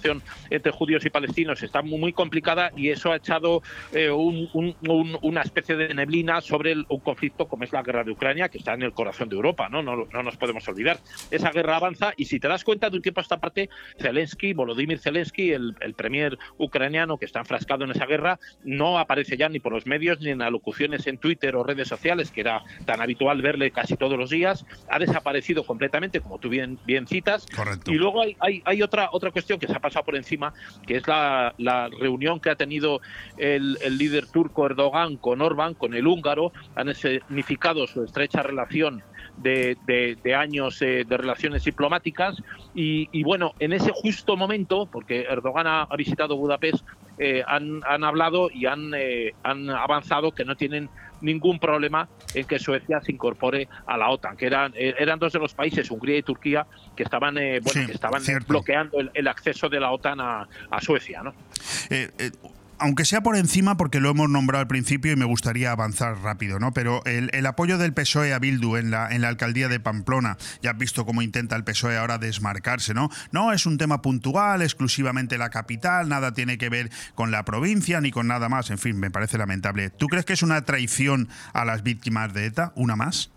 entre 0.49 0.71
judíos 0.71 1.05
y 1.05 1.09
palestinos 1.09 1.63
está 1.63 1.81
muy, 1.81 2.13
complicada 2.13 2.71
y 2.75 2.89
eso 2.89 3.11
ha 3.11 3.15
echado 3.15 3.63
eh, 3.91 4.11
una 4.11 5.41
especie 5.41 5.75
de 5.75 5.93
neblina 5.93 6.41
sobre 6.41 6.75
un 6.75 6.99
conflicto 6.99 7.47
como 7.47 7.63
es 7.63 7.71
la 7.71 7.81
guerra 7.81 8.03
de 8.03 8.11
Ucrania, 8.11 8.49
que 8.49 8.57
está 8.57 8.73
en 8.73 8.83
el 8.83 8.93
corazón 8.93 9.29
de 9.29 9.35
Europa, 9.35 9.69
¿no? 9.69 9.81
No, 9.81 10.05
nos 10.05 10.37
podemos 10.37 10.67
olvidar. 10.67 10.99
Esa 11.31 11.51
guerra 11.51 11.77
avanza 11.77 12.13
y 12.17 12.25
si 12.25 12.39
te 12.39 12.47
das 12.47 12.63
cuenta 12.63 12.89
de 12.89 12.97
un 12.97 13.01
tiempo 13.01 13.19
a 13.19 13.23
esta 13.23 13.39
parte, 13.39 13.69
Zelensky, 13.99 14.53
Volodymyr 14.53 14.99
Zelensky, 14.99 15.51
el, 15.51 15.75
el 15.81 15.93
premier 15.93 16.37
ucraniano 16.57 17.17
que 17.17 17.25
está 17.25 17.39
enfrascado 17.39 17.83
en 17.83 17.91
esa 17.91 18.05
guerra, 18.05 18.39
no 18.63 18.99
aparece 18.99 19.37
ya 19.37 19.49
ni 19.49 19.59
por 19.59 19.73
los 19.73 19.85
medios 19.85 20.19
ni 20.19 20.29
en 20.29 20.41
alocuciones 20.41 21.07
en 21.07 21.17
Twitter 21.17 21.55
o 21.55 21.63
redes 21.63 21.87
sociales, 21.87 22.31
que 22.31 22.41
era 22.41 22.63
tan 22.85 23.01
habitual 23.01 23.41
verle 23.41 23.71
casi 23.71 23.97
todos 23.97 24.17
los 24.17 24.29
días. 24.29 24.65
Ha 24.89 24.99
desaparecido 24.99 25.65
completamente, 25.65 26.21
como 26.21 26.39
tú 26.39 26.49
bien, 26.49 26.79
bien 26.85 27.07
citas. 27.07 27.45
Correcto. 27.55 27.91
Y 27.91 27.95
luego 27.95 28.21
hay, 28.21 28.35
hay, 28.39 28.61
hay 28.65 28.81
otra, 28.81 29.09
otra 29.11 29.31
cuestión 29.31 29.59
que 29.59 29.67
se 29.67 29.73
ha 29.73 29.79
pasado 29.83 30.05
por 30.05 30.15
encima, 30.15 30.53
que 30.87 30.95
es 30.95 31.07
la, 31.07 31.53
reunión 31.99 32.39
que 32.39 32.49
ha 32.49 32.55
tenido 32.55 33.01
el, 33.37 33.77
líder 33.97 34.25
turco 34.27 34.65
Erdogan 34.65 35.17
con 35.17 35.41
Orbán, 35.41 35.75
con 35.75 35.93
el 35.93 36.07
húngaro, 36.07 36.51
han 36.75 36.93
significado 36.95 37.85
su 37.85 38.03
estrecha 38.03 38.41
relación 38.41 39.03
de, 39.37 40.35
años 40.35 40.81
eh, 40.81 41.05
de 41.07 41.17
relaciones 41.17 41.63
diplomáticas. 41.63 42.41
Y, 42.73 43.23
bueno, 43.23 43.53
en 43.59 43.73
ese 43.73 43.91
justo 43.93 44.35
momento, 44.35 44.87
porque 44.91 45.21
Erdogan 45.29 45.67
ha, 45.67 45.87
visitado 45.95 46.37
Budapest, 46.37 46.83
eh, 47.19 47.43
han, 47.45 47.83
hablado 48.03 48.49
y 48.51 48.65
eh, 48.65 49.33
han 49.43 49.69
avanzado 49.69 50.31
que 50.31 50.45
no 50.45 50.55
tienen 50.55 50.89
ningún 51.23 51.57
problema 51.57 52.07
en 52.33 52.45
que 52.45 52.59
Suecia 52.59 53.01
se 53.01 53.11
incorpore 53.11 53.67
a 53.87 53.97
la 53.97 54.09
OTAN, 54.09 54.37
que 54.37 54.45
eran, 54.45 54.73
eh, 54.75 54.93
eran 54.99 55.17
dos 55.17 55.33
de 55.33 55.39
los 55.39 55.53
países, 55.53 55.89
Hungría 55.89 56.17
y 56.17 56.23
Turquía, 56.23 56.67
que 56.95 57.03
estaban, 57.03 57.37
eh, 57.37 57.59
bueno, 57.61 57.87
que 57.87 57.93
estaban 57.93 58.21
bloqueando 58.47 58.99
el, 59.13 59.27
acceso 59.27 59.69
de 59.69 59.79
la 59.79 59.91
OTAN 59.91 60.19
a, 60.19 60.47
a 60.69 60.81
Suecia. 60.81 61.23
¿no? 61.23 61.33
Eh, 61.89 62.09
aunque 62.79 63.05
sea 63.05 63.21
por 63.21 63.35
encima, 63.35 63.77
porque 63.77 63.99
lo 63.99 64.09
hemos 64.09 64.29
nombrado 64.29 64.61
al 64.61 64.67
principio 64.67 65.11
y 65.11 65.15
me 65.15 65.25
gustaría 65.25 65.71
avanzar 65.71 66.17
rápido, 66.21 66.59
¿no? 66.59 66.73
Pero 66.73 67.03
el, 67.05 67.45
apoyo 67.45 67.77
del 67.77 67.93
PSOE 67.93 68.33
a 68.33 68.39
Bildu 68.39 68.77
en 68.77 68.91
la, 68.91 69.09
en 69.09 69.21
la 69.21 69.29
alcaldía 69.29 69.67
de 69.67 69.79
Pamplona, 69.79 70.37
ya 70.61 70.71
has 70.71 70.77
visto 70.77 71.05
cómo 71.05 71.21
intenta 71.21 71.55
el 71.55 71.63
PSOE 71.63 71.97
ahora 71.97 72.17
desmarcarse, 72.17 72.93
¿no? 72.93 73.09
No 73.31 73.53
es 73.53 73.65
un 73.65 73.77
tema 73.77 74.01
puntual, 74.01 74.61
exclusivamente 74.61 75.37
la 75.37 75.49
capital, 75.49 76.09
nada 76.09 76.33
tiene 76.33 76.57
que 76.57 76.69
ver 76.69 76.89
con 77.15 77.31
la 77.31 77.45
provincia 77.45 78.01
ni 78.01 78.11
con 78.11 78.27
nada 78.27 78.49
más, 78.49 78.69
en 78.69 78.77
fin, 78.77 78.99
me 78.99 79.11
parece 79.11 79.37
lamentable. 79.37 79.89
¿Tú 79.89 80.07
crees 80.07 80.25
que 80.25 80.33
es 80.33 80.43
una 80.43 80.63
traición 80.63 81.29
a 81.53 81.65
las 81.65 81.83
víctimas 81.83 82.33
de 82.33 82.45
ETA, 82.45 82.73
una 82.75 82.95
más? 82.95 83.31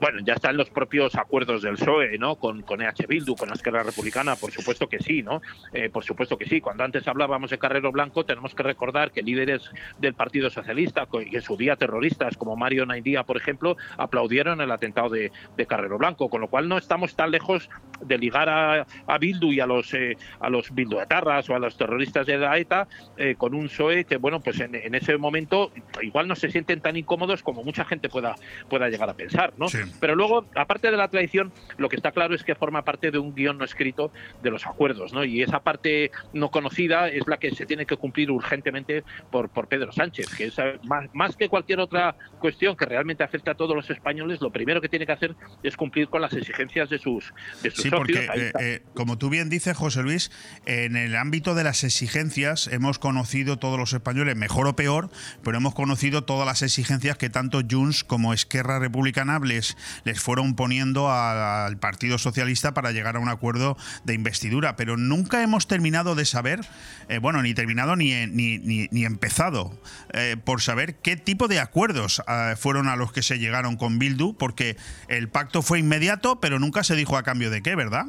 Bueno, 0.00 0.20
ya 0.24 0.34
están 0.34 0.56
los 0.56 0.70
propios 0.70 1.16
acuerdos 1.16 1.62
del 1.62 1.74
PSOE, 1.74 2.18
¿no? 2.18 2.36
Con, 2.36 2.62
con 2.62 2.80
EH 2.80 3.06
Bildu, 3.08 3.34
con 3.34 3.48
la 3.48 3.54
Esquerra 3.54 3.82
Republicana, 3.82 4.36
por 4.36 4.52
supuesto 4.52 4.88
que 4.88 5.00
sí, 5.00 5.22
¿no? 5.22 5.42
Eh, 5.72 5.90
por 5.90 6.04
supuesto 6.04 6.38
que 6.38 6.46
sí. 6.46 6.60
Cuando 6.60 6.84
antes 6.84 7.08
hablábamos 7.08 7.50
de 7.50 7.58
Carrero 7.58 7.90
Blanco, 7.90 8.24
tenemos 8.24 8.54
que 8.54 8.62
recordar 8.62 9.10
que 9.10 9.22
líderes 9.22 9.70
del 9.98 10.14
Partido 10.14 10.50
Socialista, 10.50 11.08
y 11.28 11.34
en 11.34 11.42
su 11.42 11.56
día 11.56 11.74
terroristas, 11.74 12.36
como 12.36 12.54
Mario 12.54 12.86
Naindía, 12.86 13.24
por 13.24 13.36
ejemplo, 13.36 13.76
aplaudieron 13.96 14.60
el 14.60 14.70
atentado 14.70 15.10
de, 15.10 15.32
Carrero 15.66 15.98
Blanco, 15.98 16.30
con 16.30 16.40
lo 16.40 16.48
cual 16.48 16.68
no 16.68 16.78
estamos 16.78 17.14
tan 17.14 17.30
lejos 17.30 17.68
de 18.00 18.16
ligar 18.16 18.48
a, 18.48 18.86
Bildu 19.18 19.52
y 19.52 19.60
a 19.60 19.66
los 19.66 19.92
eh, 19.92 20.16
a 20.40 20.48
los 20.48 20.72
bilduetarras 20.72 21.50
o 21.50 21.56
a 21.56 21.58
los 21.58 21.76
terroristas 21.76 22.26
de 22.26 22.38
la 22.38 22.56
ETA 22.56 22.86
eh, 23.16 23.34
con 23.36 23.52
un 23.52 23.66
PSOE 23.66 24.04
que, 24.04 24.16
bueno, 24.16 24.40
pues 24.40 24.60
en, 24.60 24.94
ese 24.94 25.18
momento 25.18 25.72
igual 26.00 26.28
no 26.28 26.36
se 26.36 26.50
sienten 26.50 26.80
tan 26.80 26.96
incómodos 26.96 27.42
como 27.42 27.64
mucha 27.64 27.84
gente 27.84 28.08
pueda, 28.08 28.36
pueda 28.70 28.88
llegar 28.88 29.10
a 29.10 29.14
pensar, 29.14 29.52
¿no? 29.58 29.66
Pero 30.00 30.14
luego, 30.14 30.46
aparte 30.54 30.90
de 30.90 30.96
la 30.96 31.08
tradición, 31.08 31.52
lo 31.76 31.88
que 31.88 31.96
está 31.96 32.12
claro 32.12 32.34
es 32.34 32.42
que 32.42 32.54
forma 32.54 32.82
parte 32.84 33.10
de 33.10 33.18
un 33.18 33.34
guion 33.34 33.58
no 33.58 33.64
escrito 33.64 34.12
de 34.42 34.50
los 34.50 34.66
acuerdos, 34.66 35.12
¿no? 35.12 35.24
Y 35.24 35.42
esa 35.42 35.60
parte 35.60 36.10
no 36.32 36.50
conocida 36.50 37.08
es 37.08 37.26
la 37.26 37.38
que 37.38 37.50
se 37.54 37.66
tiene 37.66 37.86
que 37.86 37.96
cumplir 37.96 38.30
urgentemente 38.30 39.04
por, 39.30 39.48
por 39.48 39.68
Pedro 39.68 39.92
Sánchez, 39.92 40.28
que 40.36 40.44
es 40.46 40.58
eh, 40.58 40.78
más, 40.84 41.06
más 41.14 41.36
que 41.36 41.48
cualquier 41.48 41.80
otra 41.80 42.14
cuestión 42.40 42.76
que 42.76 42.84
realmente 42.84 43.24
afecta 43.24 43.52
a 43.52 43.54
todos 43.54 43.74
los 43.74 43.88
españoles, 43.90 44.40
lo 44.40 44.50
primero 44.50 44.80
que 44.80 44.88
tiene 44.88 45.06
que 45.06 45.12
hacer 45.12 45.34
es 45.62 45.76
cumplir 45.76 46.08
con 46.08 46.20
las 46.22 46.32
exigencias 46.32 46.90
de 46.90 46.98
sus, 46.98 47.32
de 47.62 47.70
sus 47.70 47.82
Sí, 47.82 47.90
socios. 47.90 47.98
porque 47.98 48.28
eh, 48.34 48.52
eh, 48.60 48.82
como 48.94 49.18
tú 49.18 49.30
bien 49.30 49.48
dices, 49.48 49.76
José 49.76 50.02
Luis, 50.02 50.30
en 50.66 50.96
el 50.96 51.16
ámbito 51.16 51.54
de 51.54 51.64
las 51.64 51.84
exigencias 51.84 52.66
hemos 52.68 52.98
conocido 52.98 53.58
todos 53.58 53.78
los 53.78 53.92
españoles, 53.92 54.36
mejor 54.36 54.66
o 54.66 54.76
peor, 54.76 55.10
pero 55.42 55.56
hemos 55.56 55.74
conocido 55.74 56.24
todas 56.24 56.46
las 56.46 56.62
exigencias 56.62 57.16
que 57.16 57.30
tanto 57.30 57.60
Junts 57.68 58.04
como 58.04 58.32
Esquerra 58.32 58.78
Republicana 58.78 59.38
les, 59.38 59.76
les 60.04 60.20
fueron 60.20 60.54
poniendo 60.54 61.10
al 61.10 61.76
Partido 61.78 62.18
Socialista 62.18 62.74
para 62.74 62.92
llegar 62.92 63.16
a 63.16 63.20
un 63.20 63.28
acuerdo 63.28 63.76
de 64.04 64.14
investidura. 64.14 64.76
Pero 64.76 64.96
nunca 64.96 65.42
hemos 65.42 65.66
terminado 65.66 66.14
de 66.14 66.24
saber, 66.24 66.60
eh, 67.08 67.18
bueno, 67.18 67.42
ni 67.42 67.54
terminado 67.54 67.96
ni, 67.96 68.26
ni, 68.26 68.58
ni- 68.58 69.04
empezado, 69.04 69.78
eh, 70.12 70.36
por 70.44 70.60
saber 70.60 70.96
qué 70.96 71.16
tipo 71.16 71.48
de 71.48 71.60
acuerdos 71.60 72.22
eh, 72.28 72.54
fueron 72.58 72.88
a 72.88 72.96
los 72.96 73.12
que 73.12 73.22
se 73.22 73.38
llegaron 73.38 73.76
con 73.76 73.98
Bildu, 73.98 74.34
porque 74.36 74.76
el 75.08 75.28
pacto 75.28 75.62
fue 75.62 75.78
inmediato, 75.78 76.40
pero 76.40 76.58
nunca 76.58 76.84
se 76.84 76.94
dijo 76.96 77.16
a 77.16 77.22
cambio 77.22 77.50
de 77.50 77.62
qué, 77.62 77.74
¿verdad? 77.74 78.06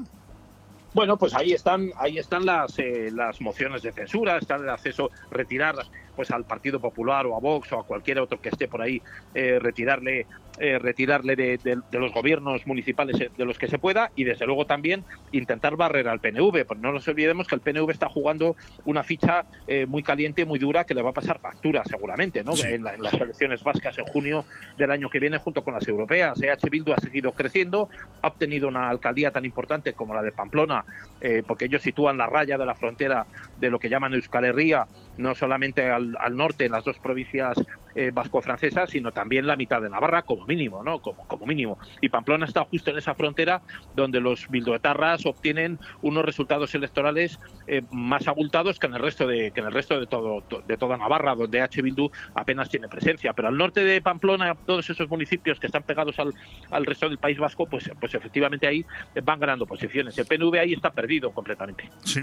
Bueno, 0.94 1.18
pues 1.18 1.36
ahí 1.36 1.54
están, 1.54 1.92
ahí 1.98 2.18
están 2.18 2.46
las, 2.46 2.76
las 3.12 3.40
mociones 3.42 3.84
de 3.84 3.92
censura, 3.92 4.38
está 4.38 4.56
el 4.56 4.68
acceso, 4.70 5.12
retirar 5.30 5.76
pues 6.16 6.32
al 6.32 6.46
Partido 6.46 6.82
Popular 6.82 7.26
o 7.28 7.38
a 7.38 7.40
Vox 7.40 7.72
o 7.72 7.80
a 7.80 7.86
cualquier 7.86 8.20
otro 8.20 8.42
que 8.42 8.50
esté 8.50 8.68
por 8.68 8.82
ahí, 8.82 9.02
retirarle, 9.34 10.26
eh, 10.60 10.78
retirarle 10.80 11.36
de, 11.36 11.58
de- 11.58 11.80
de 11.90 12.00
los 12.00 12.12
gobiernos 12.14 12.68
municipales 12.68 13.20
eh, 13.22 13.32
de 13.36 13.46
los 13.46 13.58
que 13.58 13.68
se 13.68 13.80
pueda 13.80 14.12
y 14.16 14.24
desde 14.26 14.46
luego 14.46 14.66
también 14.66 15.06
intentar 15.32 15.76
barrer 15.76 16.08
al 16.08 16.20
PNV, 16.20 16.66
porque 16.66 16.82
no 16.82 16.92
nos 16.92 17.08
olvidemos 17.08 17.48
que 17.48 17.56
el 17.56 17.62
PNV 17.62 17.90
está 17.92 18.10
jugando 18.10 18.56
una 18.86 19.04
ficha 19.04 19.46
eh, 19.68 19.86
muy 19.86 20.04
caliente, 20.04 20.46
muy 20.46 20.60
dura, 20.60 20.84
que 20.84 20.94
le 20.94 21.02
va 21.02 21.12
a 21.12 21.14
pasar 21.14 21.40
factura 21.40 21.84
seguramente, 21.86 22.44
¿no? 22.44 22.56
Sí. 22.56 22.68
En, 22.68 22.84
la- 22.84 22.94
en 22.96 23.04
las 23.04 23.14
elecciones 23.14 23.64
vascas 23.64 23.98
en 23.98 24.06
junio 24.06 24.46
del 24.78 24.92
año 24.92 25.10
que 25.10 25.20
viene 25.20 25.38
junto 25.38 25.64
con 25.64 25.74
las 25.74 25.88
europeas. 25.88 26.42
EH 26.42 26.70
Bildu 26.70 26.94
ha 26.94 26.98
seguido 27.00 27.32
creciendo, 27.32 27.90
ha 28.22 28.28
obtenido 28.28 28.68
una 28.68 28.90
alcaldía 28.90 29.32
tan 29.32 29.46
importante 29.46 29.94
como 29.94 30.14
la 30.14 30.22
de 30.22 30.32
Pamplona, 30.32 30.84
eh, 31.22 31.44
porque 31.48 31.66
ellos 31.66 31.82
sitúan 31.82 32.18
la 32.18 32.28
raya 32.28 32.58
de 32.58 32.66
la 32.66 32.76
frontera 32.76 33.26
de 33.58 33.70
lo 33.70 33.80
que 33.80 33.90
llaman 33.90 34.14
Euskal 34.14 34.46
Herria, 34.46 34.86
no 35.20 35.36
solamente 35.36 35.90
al, 35.90 36.18
al 36.20 36.36
norte, 36.36 36.66
en 36.66 36.72
las 36.72 36.86
dos 36.86 36.98
provincias 36.98 37.58
eh, 37.96 38.12
vasco-francesas, 38.14 38.92
sino 38.92 39.12
también 39.12 39.46
la 39.46 39.58
mitad 39.58 39.82
de 39.82 39.90
Navarra, 39.90 40.22
como 40.22 40.46
mínimo, 40.46 40.82
¿no? 40.84 41.02
Como, 41.02 41.28
como 41.28 41.46
mínimo. 41.46 41.78
Y 42.02 42.08
Pamplona 42.08 42.46
está 42.46 42.64
justo 42.64 42.92
en 42.92 42.98
esa 42.98 43.16
frontera 43.16 43.62
donde 43.96 44.22
los 44.22 44.48
bildoetarras 44.48 45.26
obtienen 45.26 45.78
unos 46.02 46.24
resultados 46.24 46.74
electorales 46.74 47.38
eh, 47.68 47.82
más 47.92 48.28
abultados 48.30 48.80
que 48.80 48.88
en 48.88 48.94
el 48.94 49.02
resto 49.02 49.28
de 49.28 49.52
que 49.52 49.60
en 49.60 49.66
el 49.66 49.74
resto 49.74 50.00
de 50.00 50.08
todo 50.08 50.42
de 50.66 50.78
toda 50.78 50.98
Navarra, 50.98 51.36
donde 51.36 51.62
H 51.62 51.82
Bildu 51.82 52.10
apenas 52.36 52.70
tiene 52.70 52.88
presencia. 52.88 53.34
Pero 53.34 53.50
al 53.50 53.58
norte 53.58 53.84
de 53.84 54.02
Pamplona, 54.02 54.56
todos 54.56 54.90
esos 54.90 55.10
municipios 55.10 55.60
que 55.60 55.68
están 55.68 55.84
pegados 55.84 56.18
al, 56.20 56.34
al 56.72 56.86
resto 56.86 57.10
del 57.10 57.18
País 57.18 57.38
Vasco, 57.38 57.66
pues, 57.66 57.92
pues 58.00 58.14
efectivamente 58.14 58.68
ahí 58.68 58.86
van 59.24 59.40
ganando 59.40 59.66
posiciones. 59.66 60.18
El 60.18 60.26
PNV 60.26 60.60
ahí 60.60 60.74
está 60.74 60.92
perdido 60.92 61.32
completamente. 61.32 61.90
Sí. 62.06 62.22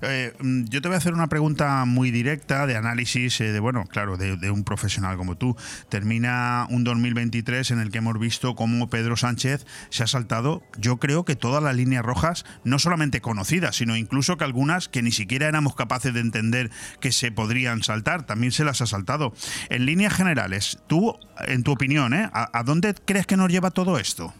Eh, 0.00 0.32
yo 0.40 0.80
te 0.80 0.88
voy 0.88 0.94
a 0.94 0.98
hacer 0.98 1.12
una 1.12 1.26
pregunta 1.26 1.84
muy 1.84 2.10
directa 2.10 2.37
de 2.46 2.76
análisis, 2.76 3.40
eh, 3.40 3.52
de 3.52 3.60
bueno, 3.60 3.84
claro, 3.86 4.16
de, 4.16 4.50
un 4.50 4.64
profesional 4.64 5.16
como 5.16 5.36
tú. 5.36 5.56
Termina 5.88 6.66
un 6.70 6.84
2023 6.84 7.70
en 7.72 7.80
el 7.80 7.90
que 7.90 7.98
hemos 7.98 8.18
visto 8.18 8.54
cómo 8.54 8.88
Pedro 8.88 9.16
Sánchez 9.16 9.66
se 9.90 10.02
ha 10.02 10.06
saltado, 10.06 10.62
yo 10.78 10.98
creo 10.98 11.24
que 11.24 11.36
todas 11.36 11.62
las 11.62 11.76
líneas 11.76 12.04
rojas, 12.04 12.44
no 12.64 12.78
solamente 12.78 13.20
conocidas, 13.20 13.76
sino 13.76 13.96
incluso 13.96 14.36
que 14.36 14.44
algunas 14.44 14.88
que 14.88 15.02
ni 15.02 15.12
siquiera 15.12 15.48
éramos 15.48 15.74
capaces 15.74 16.14
de 16.14 16.20
entender 16.20 16.70
que 17.00 17.12
se 17.12 17.32
podrían 17.32 17.82
saltar, 17.82 18.24
también 18.24 18.52
se 18.52 18.64
las 18.64 18.80
ha 18.80 18.86
saltado. 18.86 19.32
En 19.68 19.84
líneas 19.84 20.14
generales, 20.14 20.78
tú, 20.86 21.18
en 21.46 21.62
tu 21.62 21.72
opinión, 21.72 22.14
¿eh? 22.14 22.30
¿a, 22.32 22.56
a 22.58 22.62
dónde 22.62 22.94
crees 22.94 23.26
que 23.26 23.36
nos 23.36 23.50
lleva 23.50 23.70
todo 23.70 23.98
esto? 23.98 24.32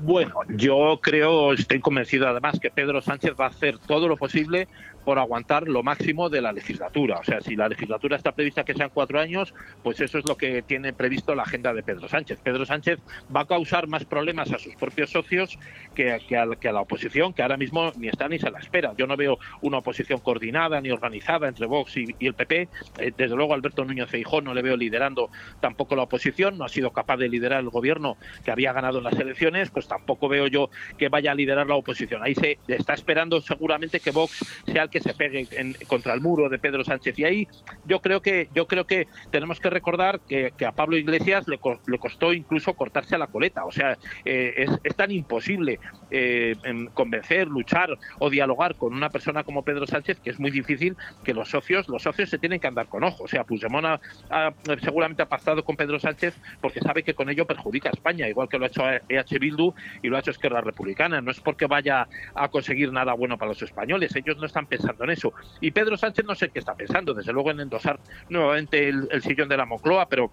Bueno, 0.00 0.34
yo 0.48 0.98
creo, 1.02 1.52
estoy 1.52 1.80
convencido 1.80 2.28
además 2.28 2.58
que 2.60 2.70
Pedro 2.70 3.02
Sánchez 3.02 3.32
va 3.38 3.46
a 3.46 3.48
hacer 3.48 3.78
todo 3.78 4.08
lo 4.08 4.16
posible 4.16 4.68
por 5.04 5.18
aguantar 5.18 5.68
lo 5.68 5.82
máximo 5.82 6.28
de 6.28 6.40
la 6.40 6.52
legislatura. 6.52 7.18
O 7.18 7.24
sea, 7.24 7.40
si 7.40 7.56
la 7.56 7.68
legislatura 7.68 8.16
está 8.16 8.32
prevista 8.32 8.64
que 8.64 8.74
sean 8.74 8.90
cuatro 8.92 9.20
años, 9.20 9.54
pues 9.82 10.00
eso 10.00 10.18
es 10.18 10.26
lo 10.26 10.36
que 10.36 10.62
tiene 10.62 10.92
previsto 10.92 11.34
la 11.34 11.42
agenda 11.42 11.72
de 11.72 11.82
Pedro 11.82 12.08
Sánchez. 12.08 12.38
Pedro 12.42 12.64
Sánchez 12.66 12.98
va 13.34 13.42
a 13.42 13.46
causar 13.46 13.86
más 13.88 14.04
problemas 14.04 14.52
a 14.52 14.58
sus 14.58 14.74
propios 14.76 15.10
socios 15.10 15.58
que, 15.94 16.12
a, 16.12 16.72
la 16.72 16.80
oposición, 16.80 17.32
que 17.32 17.42
ahora 17.42 17.56
mismo 17.56 17.92
ni 17.96 18.08
está 18.08 18.28
ni 18.28 18.38
se 18.38 18.50
la 18.50 18.58
espera. 18.58 18.94
Yo 18.96 19.06
no 19.06 19.16
veo 19.16 19.38
una 19.60 19.78
oposición 19.78 20.20
coordinada 20.20 20.80
ni 20.80 20.90
organizada 20.90 21.48
entre 21.48 21.66
Vox 21.66 21.96
y, 21.96 22.14
el 22.20 22.34
PP. 22.34 22.68
Eh, 22.98 23.12
desde 23.16 23.36
luego, 23.36 23.54
Alberto 23.54 23.84
Núñez 23.84 24.08
Feijóo 24.08 24.40
no 24.40 24.54
le 24.54 24.62
veo 24.62 24.76
liderando 24.76 25.30
tampoco 25.60 25.96
la 25.96 26.02
oposición, 26.02 26.58
no 26.58 26.64
ha 26.64 26.68
sido 26.68 26.90
capaz 26.90 27.16
de 27.16 27.28
liderar 27.28 27.60
el 27.60 27.70
gobierno 27.70 28.16
que 28.44 28.50
había 28.50 28.72
ganado 28.72 28.98
en 28.98 29.04
las 29.04 29.18
elecciones, 29.18 29.70
pues 29.70 29.88
tampoco 29.88 30.28
veo 30.28 30.46
yo 30.46 30.70
que 30.98 31.08
vaya 31.08 31.32
a 31.32 31.34
liderar 31.34 31.66
la 31.66 31.74
oposición. 31.74 32.22
Ahí 32.22 32.34
se 32.34 32.58
está 32.68 32.94
esperando 32.94 33.40
seguramente 33.40 34.00
que 34.00 34.10
Vox 34.10 34.44
sea 34.66 34.84
el 34.84 34.90
que 34.92 35.00
se 35.00 35.14
pegue 35.14 35.48
en- 35.52 35.74
contra 35.88 36.14
el 36.14 36.20
muro 36.20 36.48
de 36.48 36.58
Pedro 36.58 36.84
Sánchez. 36.84 37.18
Y 37.18 37.24
ahí 37.24 37.46
yo 37.82 38.00
creo 38.00 38.20
que 38.20 38.48
yo 38.52 38.66
creo 38.66 38.84
que 38.84 39.06
tenemos 39.30 39.58
que 39.58 39.70
recordar 39.70 40.20
que, 40.28 40.52
a 40.64 40.72
Pablo 40.72 40.96
Iglesias 40.96 41.48
le, 41.48 41.58
co- 41.58 41.80
le 41.86 41.98
costó 41.98 42.32
incluso 42.32 42.74
cortarse 42.74 43.18
la 43.18 43.26
coleta. 43.26 43.64
O 43.64 43.72
sea, 43.72 43.98
eh, 44.24 44.66
es 44.84 44.94
tan 44.94 45.10
imposible 45.10 45.80
eh, 46.12 46.54
convencer, 46.92 47.48
luchar 47.48 47.88
o 48.18 48.30
dialogar 48.30 48.76
con 48.76 48.92
una 48.94 49.10
persona 49.10 49.44
como 49.44 49.64
Pedro 49.64 49.86
Sánchez 49.86 50.20
que 50.20 50.30
es 50.30 50.38
muy 50.38 50.50
difícil 50.50 50.96
que 51.24 51.34
los 51.34 51.48
socios 51.48 51.88
los 51.88 52.02
socios 52.02 52.28
se 52.30 52.38
tienen 52.38 52.60
que 52.60 52.66
andar 52.68 52.88
con 52.88 53.02
ojo. 53.04 53.24
O 53.24 53.28
sea, 53.28 53.44
Puigdemont 53.44 54.00
ha- 54.30 54.54
seguramente 54.82 55.22
ha 55.22 55.26
pactado 55.28 55.64
con 55.64 55.76
Pedro 55.76 55.98
Sánchez 55.98 56.38
porque 56.60 56.80
sabe 56.80 57.02
que 57.02 57.14
con 57.14 57.28
ello 57.30 57.46
perjudica 57.46 57.88
a 57.88 57.92
España, 57.92 58.28
igual 58.28 58.48
que 58.48 58.58
lo 58.58 58.64
ha 58.64 58.68
hecho 58.68 58.82
EH 59.08 59.38
Bildu 59.40 59.72
y 60.02 60.08
lo 60.08 60.16
ha 60.16 60.20
hecho 60.20 60.30
Esquerra 60.30 60.60
Republicana. 60.60 61.20
No 61.20 61.30
es 61.30 61.40
porque 61.40 61.66
vaya 61.66 62.08
a 62.34 62.48
conseguir 62.48 62.92
nada 62.92 63.14
bueno 63.14 63.38
para 63.38 63.50
los 63.50 63.62
españoles, 63.62 64.14
ellos 64.16 64.36
no 64.38 64.46
están 64.46 64.66
pensando 64.66 65.04
en 65.04 65.10
eso. 65.10 65.32
Y 65.60 65.70
Pedro 65.70 65.96
Sánchez 65.96 66.24
no 66.26 66.34
sé 66.34 66.50
qué 66.50 66.58
está 66.58 66.74
pensando, 66.74 67.14
desde 67.14 67.32
luego 67.32 67.50
en 67.50 67.60
endosar 67.60 67.98
nuevamente 68.28 68.88
el, 68.88 69.08
el 69.10 69.22
sillón 69.22 69.48
de 69.48 69.56
la 69.56 69.66
Moncloa, 69.66 70.08
pero 70.08 70.32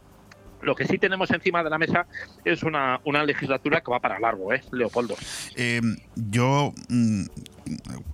lo 0.62 0.76
que 0.76 0.86
sí 0.86 0.98
tenemos 0.98 1.32
encima 1.32 1.64
de 1.64 1.70
la 1.70 1.78
mesa 1.78 2.06
es 2.44 2.64
una, 2.64 3.00
una 3.06 3.24
legislatura 3.24 3.82
que 3.82 3.92
va 3.92 4.00
para 4.00 4.20
largo, 4.20 4.54
¿eh, 4.54 4.62
Leopoldo? 4.72 5.16
Eh, 5.56 5.82
yo 6.16 6.74
mm, 6.90 7.26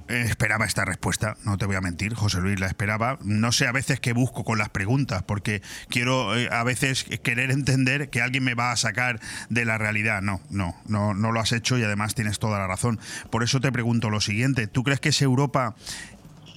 esperaba 0.08 0.66
esta 0.66 0.86
respuesta, 0.86 1.38
no 1.44 1.58
te 1.58 1.66
voy 1.66 1.76
a 1.76 1.82
mentir, 1.82 2.14
José 2.14 2.40
Luis, 2.40 2.60
la 2.60 2.68
esperaba. 2.68 3.18
No 3.24 3.52
sé 3.52 3.68
a 3.68 3.72
veces 3.72 4.00
qué 4.00 4.14
busco 4.14 4.44
con 4.44 4.58
las 4.58 4.70
preguntas, 4.70 5.24
porque 5.24 5.62
quiero 5.90 6.36
eh, 6.38 6.50
a 6.52 6.64
veces 6.64 7.06
querer 7.24 7.52
entender 7.52 8.10
que 8.10 8.22
alguien 8.22 8.44
me 8.44 8.54
va 8.54 8.72
a 8.72 8.76
sacar 8.76 9.20
de 9.50 9.66
la 9.66 9.78
realidad. 9.78 10.22
No, 10.22 10.42
no, 10.50 10.76
no, 10.88 11.14
no 11.14 11.32
lo 11.32 11.40
has 11.40 11.52
hecho 11.52 11.78
y 11.78 11.84
además 11.84 12.16
tienes 12.16 12.40
toda 12.40 12.60
la 12.60 12.68
razón. 12.68 13.00
Por 13.30 13.44
eso 13.44 13.60
te 13.60 13.72
pregunto 13.72 14.10
lo 14.10 14.22
siguiente, 14.22 14.68
¿tú 14.68 14.84
crees 14.84 15.00
que 15.00 15.10
es 15.10 15.22
Europa 15.22 15.76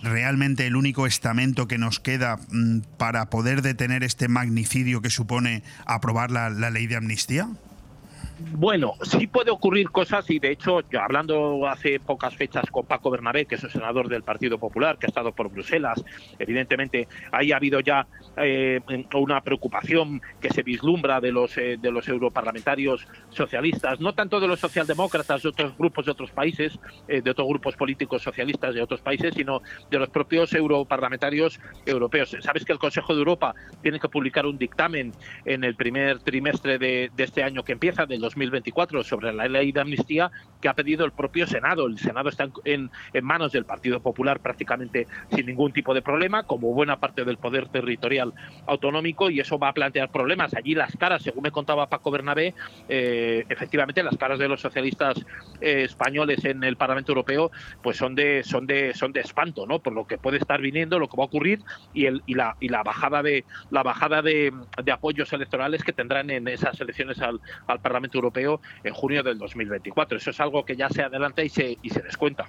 realmente 0.03 0.67
el 0.67 0.77
único 0.77 1.07
estamento 1.07 1.69
que 1.69 1.79
nos 1.79 2.01
queda 2.01 2.39
mm, 2.51 2.81
para 2.97 3.31
poder 3.31 3.63
detener 3.63 4.05
este 4.05 4.29
magnicidio 4.29 5.03
que 5.03 5.11
supone 5.11 5.63
aprobar 5.87 6.31
la, 6.31 6.51
la 6.51 6.71
ley 6.71 6.87
de 6.87 6.97
amnistía? 6.97 7.49
Bueno, 8.41 8.95
sí 9.03 9.27
puede 9.27 9.51
ocurrir 9.51 9.91
cosas 9.91 10.31
y 10.31 10.39
de 10.39 10.53
hecho, 10.53 10.81
yo 10.89 11.01
hablando 11.01 11.67
hace 11.67 11.99
pocas 11.99 12.37
fechas 12.37 12.71
con 12.71 12.87
Paco 12.87 13.11
Bernabé, 13.11 13.47
que 13.47 13.57
es 13.57 13.65
el 13.65 13.71
senador 13.71 14.09
del 14.09 14.23
Partido 14.23 14.59
Popular, 14.59 14.97
que 14.97 15.07
ha 15.07 15.09
estado 15.09 15.33
por 15.33 15.51
Bruselas, 15.51 16.05
evidentemente 16.39 17.09
ahí 17.33 17.51
ha 17.51 17.57
habido 17.57 17.81
ya 17.81 18.07
eh, 18.37 18.81
una 19.15 19.41
preocupación 19.41 20.23
que 20.41 20.51
se 20.51 20.63
vislumbra 20.63 21.21
de 21.21 21.33
los 21.33 21.59
eh, 21.59 21.79
de 21.81 21.91
los 21.91 22.09
europarlamentarios 22.09 23.09
socialistas, 23.31 23.99
no 23.99 24.15
tanto 24.15 24.39
de 24.39 24.47
los 24.47 24.61
socialdemócratas 24.61 25.43
de 25.43 25.49
otros 25.49 25.77
grupos 25.77 26.07
de 26.07 26.13
otros 26.13 26.31
países, 26.31 26.79
eh, 27.09 27.21
de 27.21 27.31
otros 27.33 27.49
grupos 27.49 27.75
políticos 27.75 28.23
socialistas 28.23 28.73
de 28.73 28.83
otros 28.83 29.01
países, 29.01 29.35
sino 29.35 29.63
de 29.91 29.99
los 29.99 30.11
propios 30.11 30.53
europarlamentarios 30.53 31.59
europeos. 31.85 32.37
Sabes 32.41 32.65
que 32.65 32.73
el 32.73 32.79
Consejo 32.79 33.15
de 33.15 33.19
Europa 33.19 33.57
tiene 33.83 33.99
que 33.99 34.09
publicar 34.09 34.47
un 34.47 34.59
dictamen 34.59 35.13
en 35.45 35.65
el 35.65 35.75
primer 35.75 36.21
trimestre 36.21 36.79
de, 36.79 37.11
de 37.17 37.25
este 37.25 37.43
año 37.43 37.65
que 37.65 37.73
empieza, 37.73 38.07
del 38.07 38.28
2024 38.35 39.05
sobre 39.05 39.33
la 39.33 39.49
ley 39.49 39.73
de 39.73 39.81
amnistía 39.81 40.31
que 40.61 40.69
ha 40.69 40.75
pedido 40.75 41.05
el 41.05 41.13
propio 41.13 41.47
Senado. 41.47 41.87
El 41.87 41.99
Senado 41.99 42.29
está 42.29 42.49
en, 42.65 42.91
en, 43.13 43.25
manos 43.25 43.53
del 43.53 43.65
Partido 43.65 44.01
Popular 44.01 44.41
prácticamente 44.41 45.07
sin 45.31 45.47
ningún 45.47 45.73
tipo 45.73 45.95
de 45.95 46.03
problema, 46.03 46.43
como 46.45 46.73
buena 46.73 46.99
parte 46.99 47.25
del 47.25 47.39
poder 47.39 47.69
territorial 47.69 48.33
autonómico, 48.67 49.31
y 49.31 49.41
eso 49.41 49.59
va 49.59 49.69
a 49.69 49.73
plantear 49.73 50.11
problemas. 50.11 50.55
Allí 50.55 50.75
las 50.75 50.97
caras, 50.97 51.23
según 51.23 51.43
me 51.43 51.51
contaba 51.51 51.89
Paco 51.89 52.11
Bernabé, 52.11 52.55
eh, 52.89 53.45
efectivamente 53.49 54.03
las 54.03 54.17
caras 54.17 54.39
de 54.39 54.49
los 54.49 54.61
socialistas 54.61 55.25
eh, 55.61 55.85
españoles 55.85 56.45
en 56.45 56.65
el 56.65 56.77
Parlamento 56.77 57.13
Europeo 57.13 57.51
pues 57.83 57.97
son 57.97 58.15
de 58.15 58.43
son 58.45 58.67
de 58.67 58.95
son 58.95 59.13
de 59.13 59.21
espanto, 59.21 59.67
¿no? 59.67 59.79
Por 59.81 59.93
lo 59.93 60.07
que 60.07 60.19
puede 60.19 60.39
estar 60.39 60.61
viniendo, 60.61 60.99
lo 60.99 61.09
que 61.09 61.17
va 61.17 61.25
a 61.25 61.27
ocurrir 61.27 61.61
y 61.95 62.07
el 62.07 62.23
y 62.27 62.35
la 62.35 62.57
y 62.61 62.69
la 62.69 62.83
bajada 62.83 63.23
de 63.23 63.45
la 63.71 63.83
bajada 63.83 64.23
de, 64.23 64.53
apoyos 64.93 65.33
electorales 65.33 65.85
que 65.85 65.93
tendrán 65.93 66.31
en 66.31 66.49
esas 66.49 66.81
elecciones 66.81 67.21
al, 67.21 67.41
al 67.67 67.81
Parlamento 67.81 68.18
Europeo 68.19 68.61
en 68.85 68.93
junio 68.93 69.23
del 69.23 69.39
2024. 69.39 70.19
Eso 70.19 70.31
es 70.31 70.41
algo 70.41 70.65
que 70.65 70.77
ya 70.77 70.89
se 70.89 71.03
adelanta 71.03 71.43
y 71.43 71.49
se, 71.49 71.79
y 71.83 71.91
se 71.91 72.01
descuenta. 72.03 72.49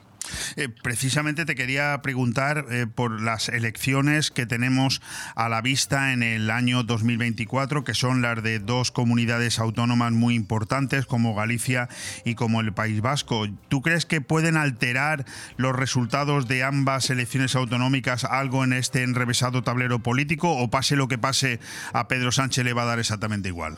Eh, 0.56 0.70
precisamente 0.70 1.46
te 1.46 1.56
quería 1.56 2.00
preguntar 2.02 2.66
eh, 2.70 2.88
por 2.88 3.22
las 3.22 3.50
elecciones 3.50 4.32
que 4.32 4.46
tenemos 4.46 5.02
a 5.36 5.50
la 5.50 5.62
vista 5.62 6.14
en 6.14 6.24
el 6.24 6.50
año 6.52 6.84
2024, 6.84 7.84
que 7.84 7.94
son 7.94 8.22
las 8.22 8.42
de 8.44 8.60
dos 8.60 8.92
comunidades 8.92 9.60
autónomas 9.60 10.12
muy 10.12 10.36
importantes 10.36 11.06
como 11.06 11.36
Galicia 11.36 11.90
y 12.26 12.36
como 12.36 12.62
el 12.62 12.74
País 12.74 13.02
Vasco. 13.02 13.48
¿Tú 13.70 13.82
crees 13.82 14.06
que 14.06 14.22
pueden 14.22 14.58
alterar 14.58 15.26
los 15.58 15.76
resultados 15.76 16.48
de 16.48 16.64
ambas 16.64 17.10
elecciones 17.10 17.56
autonómicas 17.56 18.24
algo 18.24 18.64
en 18.64 18.74
este 18.74 19.04
enrevesado 19.04 19.64
tablero 19.64 20.00
político 20.00 20.52
o 20.52 20.70
pase 20.70 20.96
lo 20.96 21.08
que 21.08 21.18
pase 21.18 21.60
a 21.94 22.08
Pedro 22.08 22.32
Sánchez 22.32 22.66
le 22.66 22.74
va 22.74 22.84
a 22.84 22.86
dar 22.86 23.00
exactamente 23.00 23.50
igual? 23.50 23.78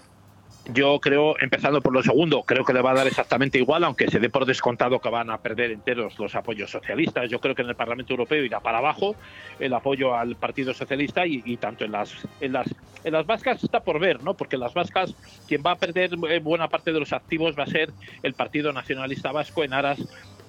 Yo 0.65 0.99
creo, 0.99 1.35
empezando 1.41 1.81
por 1.81 1.91
lo 1.91 2.03
segundo, 2.03 2.43
creo 2.43 2.63
que 2.63 2.73
le 2.73 2.81
va 2.81 2.91
a 2.91 2.93
dar 2.93 3.07
exactamente 3.07 3.57
igual, 3.57 3.83
aunque 3.83 4.09
se 4.09 4.19
dé 4.19 4.29
por 4.29 4.45
descontado 4.45 4.99
que 4.99 5.09
van 5.09 5.31
a 5.31 5.39
perder 5.39 5.71
enteros 5.71 6.19
los 6.19 6.35
apoyos 6.35 6.69
socialistas. 6.69 7.29
Yo 7.29 7.39
creo 7.39 7.55
que 7.55 7.63
en 7.63 7.69
el 7.69 7.75
Parlamento 7.75 8.13
Europeo 8.13 8.43
irá 8.43 8.59
para 8.59 8.77
abajo 8.77 9.15
el 9.59 9.73
apoyo 9.73 10.15
al 10.15 10.35
Partido 10.35 10.73
Socialista 10.73 11.25
y, 11.25 11.57
tanto 11.57 11.83
en 11.83 11.93
las, 11.93 12.13
en 12.39 12.53
las 12.53 12.67
en 13.03 13.13
las 13.13 13.25
vascas 13.25 13.63
está 13.63 13.79
por 13.79 13.99
ver, 13.99 14.23
¿no? 14.23 14.35
Porque 14.35 14.55
en 14.57 14.59
las 14.59 14.75
vascas 14.75 15.15
quien 15.47 15.63
va 15.65 15.71
a 15.71 15.75
perder 15.75 16.11
eh, 16.29 16.39
buena 16.39 16.67
parte 16.67 16.93
de 16.93 16.99
los 16.99 17.13
activos 17.13 17.55
va 17.57 17.63
a 17.63 17.67
ser 17.67 17.91
el 18.21 18.33
Partido 18.33 18.71
Nacionalista 18.71 19.31
Vasco 19.31 19.63
en 19.63 19.73
aras 19.73 19.99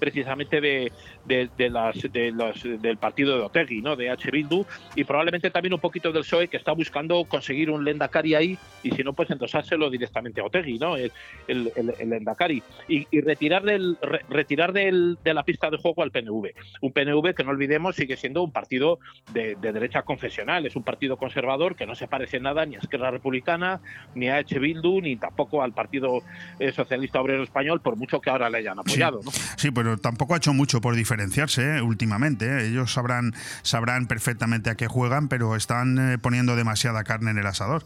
precisamente 0.03 0.61
de, 0.61 0.91
de, 1.25 1.71
las, 1.71 1.95
de 2.11 2.33
los, 2.33 2.61
del 2.65 2.97
partido 2.97 3.39
de 3.39 3.45
Otegui, 3.45 3.83
¿no? 3.83 3.95
de 3.95 4.11
H. 4.11 4.33
Bildu, 4.33 4.67
y 4.97 5.05
probablemente 5.05 5.49
también 5.53 5.75
un 5.75 5.79
poquito 5.79 6.11
del 6.11 6.23
PSOE 6.25 6.49
que 6.49 6.57
está 6.57 6.73
buscando 6.73 7.25
conseguir 7.27 7.71
un 7.71 7.85
Lendakari 7.85 8.35
ahí, 8.35 8.59
y 8.83 8.91
si 8.91 9.05
no, 9.05 9.13
pues 9.13 9.31
endosárselo 9.31 9.89
directamente 9.91 10.41
a 10.41 10.45
Otegui, 10.45 10.81
¿no? 10.81 10.97
el, 10.97 11.13
el, 11.47 11.71
el 12.01 12.11
Lendakari, 12.11 12.65
y, 12.89 13.07
y, 13.13 13.21
retirar, 13.21 13.63
del, 13.63 13.97
retirar 14.29 14.73
del, 14.73 15.19
de 15.23 15.35
la 15.35 15.45
pista 15.45 15.71
de 15.71 15.77
juego 15.77 16.03
al 16.03 16.11
PNV. 16.11 16.51
Un 16.81 16.93
PNV 16.93 17.33
que 17.33 17.45
no 17.45 17.51
olvidemos 17.51 17.95
sigue 17.95 18.17
siendo 18.17 18.43
un 18.43 18.51
partido 18.51 18.99
de, 19.33 19.55
de, 19.55 19.73
derecha 19.73 20.03
confesional, 20.03 20.67
es 20.67 20.75
un 20.75 20.83
partido 20.83 21.17
conservador 21.17 21.77
que 21.77 21.87
no 21.87 21.95
se 21.95 22.09
parece 22.09 22.41
nada 22.41 22.67
ni 22.67 22.75
a 22.75 22.81
Esquerra 22.81 23.13
Republicana, 23.13 23.81
ni 24.17 24.29
a 24.29 24.39
H. 24.39 24.59
Bildu, 24.59 25.01
ni 25.01 25.15
tampoco 25.15 25.63
al 25.63 25.73
Partido 25.73 26.25
eh, 26.59 26.73
Socialista 26.73 27.21
Obrero 27.21 27.45
Español, 27.45 27.81
por 27.81 27.95
mucho 27.95 28.21
que 28.21 28.31
ahora 28.31 28.51
le 28.51 28.59
hayan 28.59 28.81
apoyado. 28.81 29.23
Sí, 29.23 29.27
¿no? 29.27 29.57
sí 29.57 29.71
pero 29.71 29.92
tampoco 29.99 30.35
ha 30.35 30.37
hecho 30.37 30.53
mucho 30.53 30.81
por 30.81 30.95
diferenciarse 30.95 31.77
¿eh? 31.77 31.83
últimamente. 31.83 32.47
¿eh? 32.47 32.69
Ellos 32.69 32.93
sabrán, 32.93 33.35
sabrán 33.63 34.07
perfectamente 34.07 34.71
a 34.71 34.75
qué 34.75 34.87
juegan, 34.87 35.29
pero 35.29 35.57
están 35.57 35.99
eh, 35.99 36.19
poniendo 36.19 36.57
demasiada 36.57 37.05
carne 37.05 37.31
en 37.31 37.39
el 37.39 37.47
asador. 37.47 37.85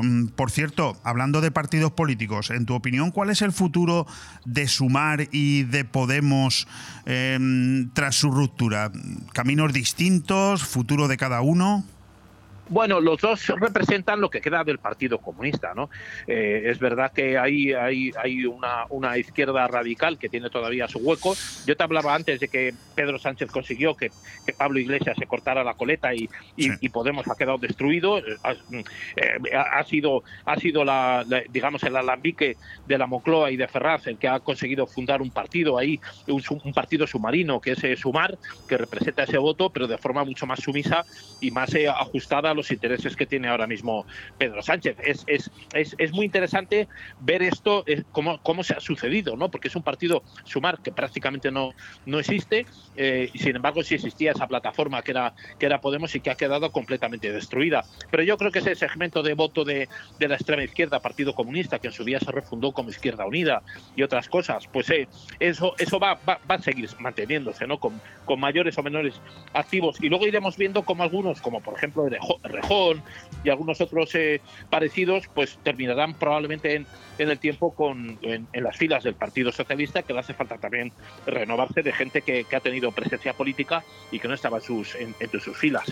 Mm, 0.00 0.28
por 0.28 0.50
cierto, 0.50 0.96
hablando 1.04 1.40
de 1.40 1.50
partidos 1.50 1.92
políticos, 1.92 2.50
en 2.50 2.66
tu 2.66 2.74
opinión, 2.74 3.10
¿cuál 3.10 3.30
es 3.30 3.42
el 3.42 3.52
futuro 3.52 4.06
de 4.44 4.68
Sumar 4.68 5.28
y 5.32 5.64
de 5.64 5.84
Podemos 5.84 6.68
em, 7.06 7.90
tras 7.90 8.16
su 8.16 8.30
ruptura? 8.30 8.90
¿Caminos 9.32 9.72
distintos? 9.72 10.64
¿Futuro 10.64 11.08
de 11.08 11.16
cada 11.16 11.40
uno? 11.40 11.84
Bueno, 12.68 13.00
los 13.00 13.20
dos 13.20 13.46
representan 13.48 14.20
lo 14.20 14.30
que 14.30 14.40
queda 14.40 14.64
del 14.64 14.78
Partido 14.78 15.18
Comunista, 15.18 15.72
¿no? 15.74 15.88
Eh, 16.26 16.62
es 16.66 16.78
verdad 16.78 17.12
que 17.12 17.38
hay, 17.38 17.72
hay, 17.72 18.10
hay 18.22 18.44
una, 18.44 18.84
una, 18.90 19.16
izquierda 19.18 19.66
radical 19.66 20.18
que 20.18 20.28
tiene 20.28 20.50
todavía 20.50 20.86
su 20.86 20.98
hueco. 20.98 21.34
Yo 21.66 21.76
te 21.76 21.82
hablaba 21.82 22.14
antes 22.14 22.40
de 22.40 22.48
que 22.48 22.74
Pedro 22.94 23.18
Sánchez 23.18 23.50
consiguió 23.50 23.94
que, 23.94 24.10
que 24.44 24.52
Pablo 24.52 24.78
Iglesias 24.78 25.16
se 25.18 25.26
cortara 25.26 25.64
la 25.64 25.74
coleta 25.74 26.14
y, 26.14 26.28
y, 26.56 26.64
sí. 26.64 26.70
y 26.80 26.88
Podemos 26.90 27.26
ha 27.28 27.36
quedado 27.36 27.58
destruido. 27.58 28.16
Ha, 28.44 28.52
eh, 28.52 29.38
ha 29.54 29.84
sido, 29.84 30.22
ha 30.44 30.56
sido 30.56 30.84
la, 30.84 31.24
la, 31.26 31.42
digamos, 31.48 31.82
el 31.84 31.96
alambique 31.96 32.56
de 32.86 32.98
la 32.98 33.06
Moncloa 33.06 33.50
y 33.50 33.56
de 33.56 33.68
Ferraz 33.68 34.06
el 34.06 34.18
que 34.18 34.28
ha 34.28 34.40
conseguido 34.40 34.86
fundar 34.86 35.22
un 35.22 35.30
partido 35.30 35.78
ahí, 35.78 36.00
un, 36.26 36.42
un 36.64 36.72
partido 36.72 37.06
submarino 37.06 37.60
que 37.60 37.72
es 37.72 37.84
eh, 37.84 37.96
Sumar, 37.96 38.36
que 38.68 38.76
representa 38.76 39.24
ese 39.24 39.38
voto, 39.38 39.70
pero 39.70 39.86
de 39.86 39.98
forma 39.98 40.24
mucho 40.24 40.46
más 40.46 40.60
sumisa 40.60 41.04
y 41.40 41.50
más 41.50 41.74
eh, 41.74 41.88
ajustada 41.88 42.54
los 42.58 42.70
intereses 42.70 43.16
que 43.16 43.26
tiene 43.26 43.48
ahora 43.48 43.66
mismo 43.66 44.04
Pedro 44.36 44.60
Sánchez. 44.62 44.96
Es, 45.02 45.24
es, 45.26 45.50
es, 45.72 45.94
es 45.98 46.12
muy 46.12 46.26
interesante 46.26 46.88
ver 47.20 47.42
esto, 47.42 47.84
eh, 47.86 48.04
cómo, 48.12 48.42
cómo 48.42 48.62
se 48.62 48.74
ha 48.74 48.80
sucedido, 48.80 49.36
¿no? 49.36 49.50
porque 49.50 49.68
es 49.68 49.76
un 49.76 49.82
partido 49.82 50.22
sumar 50.44 50.80
que 50.82 50.92
prácticamente 50.92 51.50
no, 51.50 51.72
no 52.04 52.18
existe, 52.18 52.66
eh, 52.96 53.30
y 53.32 53.38
sin 53.38 53.56
embargo 53.56 53.82
sí 53.82 53.94
existía 53.94 54.32
esa 54.32 54.46
plataforma 54.46 55.02
que 55.02 55.12
era, 55.12 55.34
que 55.58 55.66
era 55.66 55.80
Podemos 55.80 56.14
y 56.14 56.20
que 56.20 56.30
ha 56.30 56.34
quedado 56.34 56.70
completamente 56.72 57.32
destruida. 57.32 57.84
Pero 58.10 58.22
yo 58.22 58.36
creo 58.36 58.50
que 58.50 58.58
ese 58.58 58.74
segmento 58.74 59.22
de 59.22 59.34
voto 59.34 59.64
de, 59.64 59.88
de 60.18 60.28
la 60.28 60.34
extrema 60.34 60.64
izquierda, 60.64 61.00
Partido 61.00 61.34
Comunista, 61.34 61.78
que 61.78 61.88
en 61.88 61.92
su 61.92 62.04
día 62.04 62.18
se 62.20 62.32
refundó 62.32 62.72
como 62.72 62.90
Izquierda 62.90 63.26
Unida 63.26 63.62
y 63.94 64.02
otras 64.02 64.28
cosas, 64.28 64.66
pues 64.72 64.90
eh, 64.90 65.08
eso, 65.38 65.74
eso 65.78 65.98
va, 66.00 66.18
va, 66.28 66.40
va, 66.50 66.56
a 66.56 66.62
seguir 66.62 66.88
manteniéndose, 66.98 67.66
¿no? 67.66 67.78
Con, 67.78 68.00
con 68.24 68.40
mayores 68.40 68.76
o 68.76 68.82
menores 68.82 69.20
activos. 69.54 69.98
Y 70.02 70.08
luego 70.08 70.26
iremos 70.26 70.56
viendo 70.56 70.82
como 70.82 71.02
algunos, 71.02 71.40
como 71.40 71.60
por 71.60 71.74
ejemplo 71.74 72.06
Rejón 72.48 73.02
y 73.44 73.50
algunos 73.50 73.80
otros 73.80 74.14
eh, 74.14 74.40
parecidos, 74.70 75.24
pues 75.34 75.58
terminarán 75.62 76.14
probablemente 76.14 76.74
en, 76.74 76.86
en 77.18 77.30
el 77.30 77.38
tiempo 77.38 77.74
con, 77.74 78.18
en, 78.22 78.48
las 78.52 78.76
filas 78.76 79.04
del 79.04 79.14
Partido 79.14 79.52
Socialista, 79.52 80.02
que 80.02 80.12
le 80.12 80.20
hace 80.20 80.34
falta 80.34 80.58
también 80.58 80.92
renovarse 81.26 81.82
de 81.82 81.92
gente 81.92 82.22
que, 82.22 82.44
que 82.44 82.56
ha 82.56 82.60
tenido 82.60 82.90
presencia 82.92 83.32
política 83.34 83.84
y 84.10 84.18
que 84.18 84.28
no 84.28 84.34
estaba 84.34 84.60
sus, 84.60 84.94
en, 84.96 85.14
entre 85.20 85.40
sus 85.40 85.56
filas. 85.56 85.86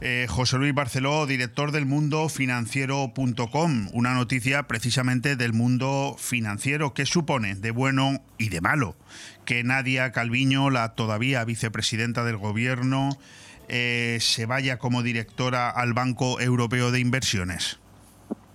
Eh, 0.00 0.26
José 0.28 0.58
Luis 0.58 0.74
Barceló, 0.74 1.26
director 1.26 1.72
del 1.72 1.84
mundo 1.84 2.28
financiero.com, 2.28 3.88
una 3.92 4.14
noticia 4.14 4.62
precisamente 4.64 5.36
del 5.36 5.52
mundo 5.52 6.16
financiero. 6.18 6.94
¿Qué 6.94 7.04
supone 7.04 7.54
de 7.54 7.70
bueno 7.70 8.22
y 8.38 8.48
de 8.48 8.60
malo 8.60 8.96
que 9.44 9.64
Nadia 9.64 10.12
Calviño, 10.12 10.68
la 10.68 10.94
todavía 10.94 11.42
vicepresidenta 11.44 12.22
del 12.22 12.36
gobierno, 12.36 13.18
eh, 13.68 14.18
se 14.20 14.46
vaya 14.46 14.78
como 14.78 15.02
directora 15.02 15.70
al 15.70 15.92
Banco 15.92 16.40
Europeo 16.40 16.90
de 16.90 17.00
Inversiones? 17.00 17.78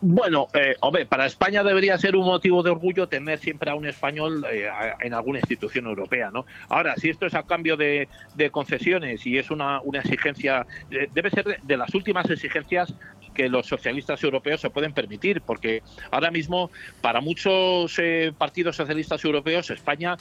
Bueno, 0.06 0.48
eh, 0.54 0.76
hombre, 0.82 1.06
para 1.06 1.26
España 1.26 1.64
debería 1.64 1.98
ser 1.98 2.18
un 2.18 2.26
motivo 2.26 2.62
de 2.62 2.72
orgullo 2.72 3.08
tener 3.08 3.40
siempre 3.40 3.72
a 3.72 3.76
un 3.76 3.86
español 3.86 4.46
eh, 4.52 4.70
en 5.00 5.14
alguna 5.14 5.40
institución 5.40 5.86
europea, 5.86 6.30
¿no? 6.30 6.46
Ahora, 6.68 6.96
si 6.98 7.10
esto 7.10 7.26
es 7.26 7.34
a 7.36 7.44
cambio 7.44 7.78
de, 7.78 8.10
concesiones 8.52 9.26
y 9.26 9.38
es 9.38 9.50
una, 9.50 9.82
exigencia, 9.94 10.66
debe 10.90 11.30
ser 11.30 11.46
de, 11.46 11.58
de, 11.64 11.78
las 11.78 11.96
últimas 11.96 12.30
exigencias 12.30 12.94
que 13.34 13.50
los 13.50 13.66
socialistas 13.68 14.24
europeos 14.24 14.62
se 14.62 14.70
pueden 14.70 14.94
permitir, 14.94 15.42
porque 15.42 15.82
ahora 16.12 16.32
mismo 16.32 16.72
para 17.02 17.20
muchos 17.20 17.98
eh, 17.98 18.32
partidos 18.38 18.76
socialistas 18.76 19.24
europeos 19.26 19.70
España 19.70 20.18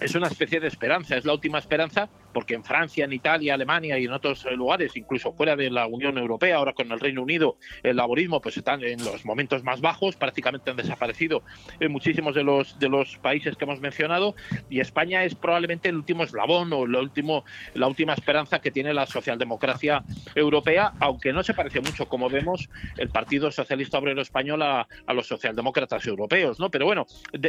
es 0.00 0.14
una 0.14 0.28
especie 0.28 0.60
de 0.60 0.68
esperanza, 0.68 1.16
es 1.16 1.24
la 1.24 1.32
última 1.32 1.58
esperanza 1.58 2.08
porque 2.32 2.54
en 2.54 2.62
Francia, 2.62 3.04
en 3.04 3.12
Italia, 3.12 3.54
Alemania 3.54 3.98
y 3.98 4.04
en 4.04 4.12
otros 4.12 4.44
lugares, 4.54 4.96
incluso 4.96 5.32
fuera 5.32 5.56
de 5.56 5.70
la 5.70 5.86
Unión 5.86 6.18
Europea, 6.18 6.56
ahora 6.56 6.72
con 6.72 6.92
el 6.92 7.00
Reino 7.00 7.22
Unido, 7.22 7.56
el 7.82 7.96
laborismo 7.96 8.40
pues 8.40 8.56
están 8.56 8.84
en 8.84 9.04
los 9.04 9.24
momentos 9.24 9.64
más 9.64 9.80
bajos, 9.80 10.16
prácticamente 10.16 10.70
han 10.70 10.76
desaparecido 10.76 11.42
en 11.80 11.90
muchísimos 11.90 12.34
de 12.34 12.44
los 12.44 12.78
de 12.78 12.88
los 12.88 13.16
países 13.18 13.56
que 13.56 13.64
hemos 13.64 13.80
mencionado 13.80 14.34
y 14.68 14.80
España 14.80 15.24
es 15.24 15.34
probablemente 15.34 15.88
el 15.88 15.96
último 15.96 16.22
eslabón 16.22 16.72
o 16.72 16.80
último 16.80 17.44
la 17.74 17.88
última 17.88 18.12
esperanza 18.12 18.60
que 18.60 18.70
tiene 18.70 18.94
la 18.94 19.06
socialdemocracia 19.06 20.04
europea, 20.34 20.92
aunque 21.00 21.32
no 21.32 21.42
se 21.42 21.54
parece 21.54 21.80
mucho 21.80 22.08
como 22.08 22.28
vemos 22.28 22.68
el 22.98 23.08
Partido 23.08 23.50
Socialista 23.50 23.98
Obrero 23.98 24.22
Español 24.22 24.62
a, 24.62 24.86
a 25.06 25.12
los 25.12 25.26
socialdemócratas 25.26 26.06
europeos, 26.06 26.60
¿no? 26.60 26.70
Pero 26.70 26.86
bueno, 26.86 27.06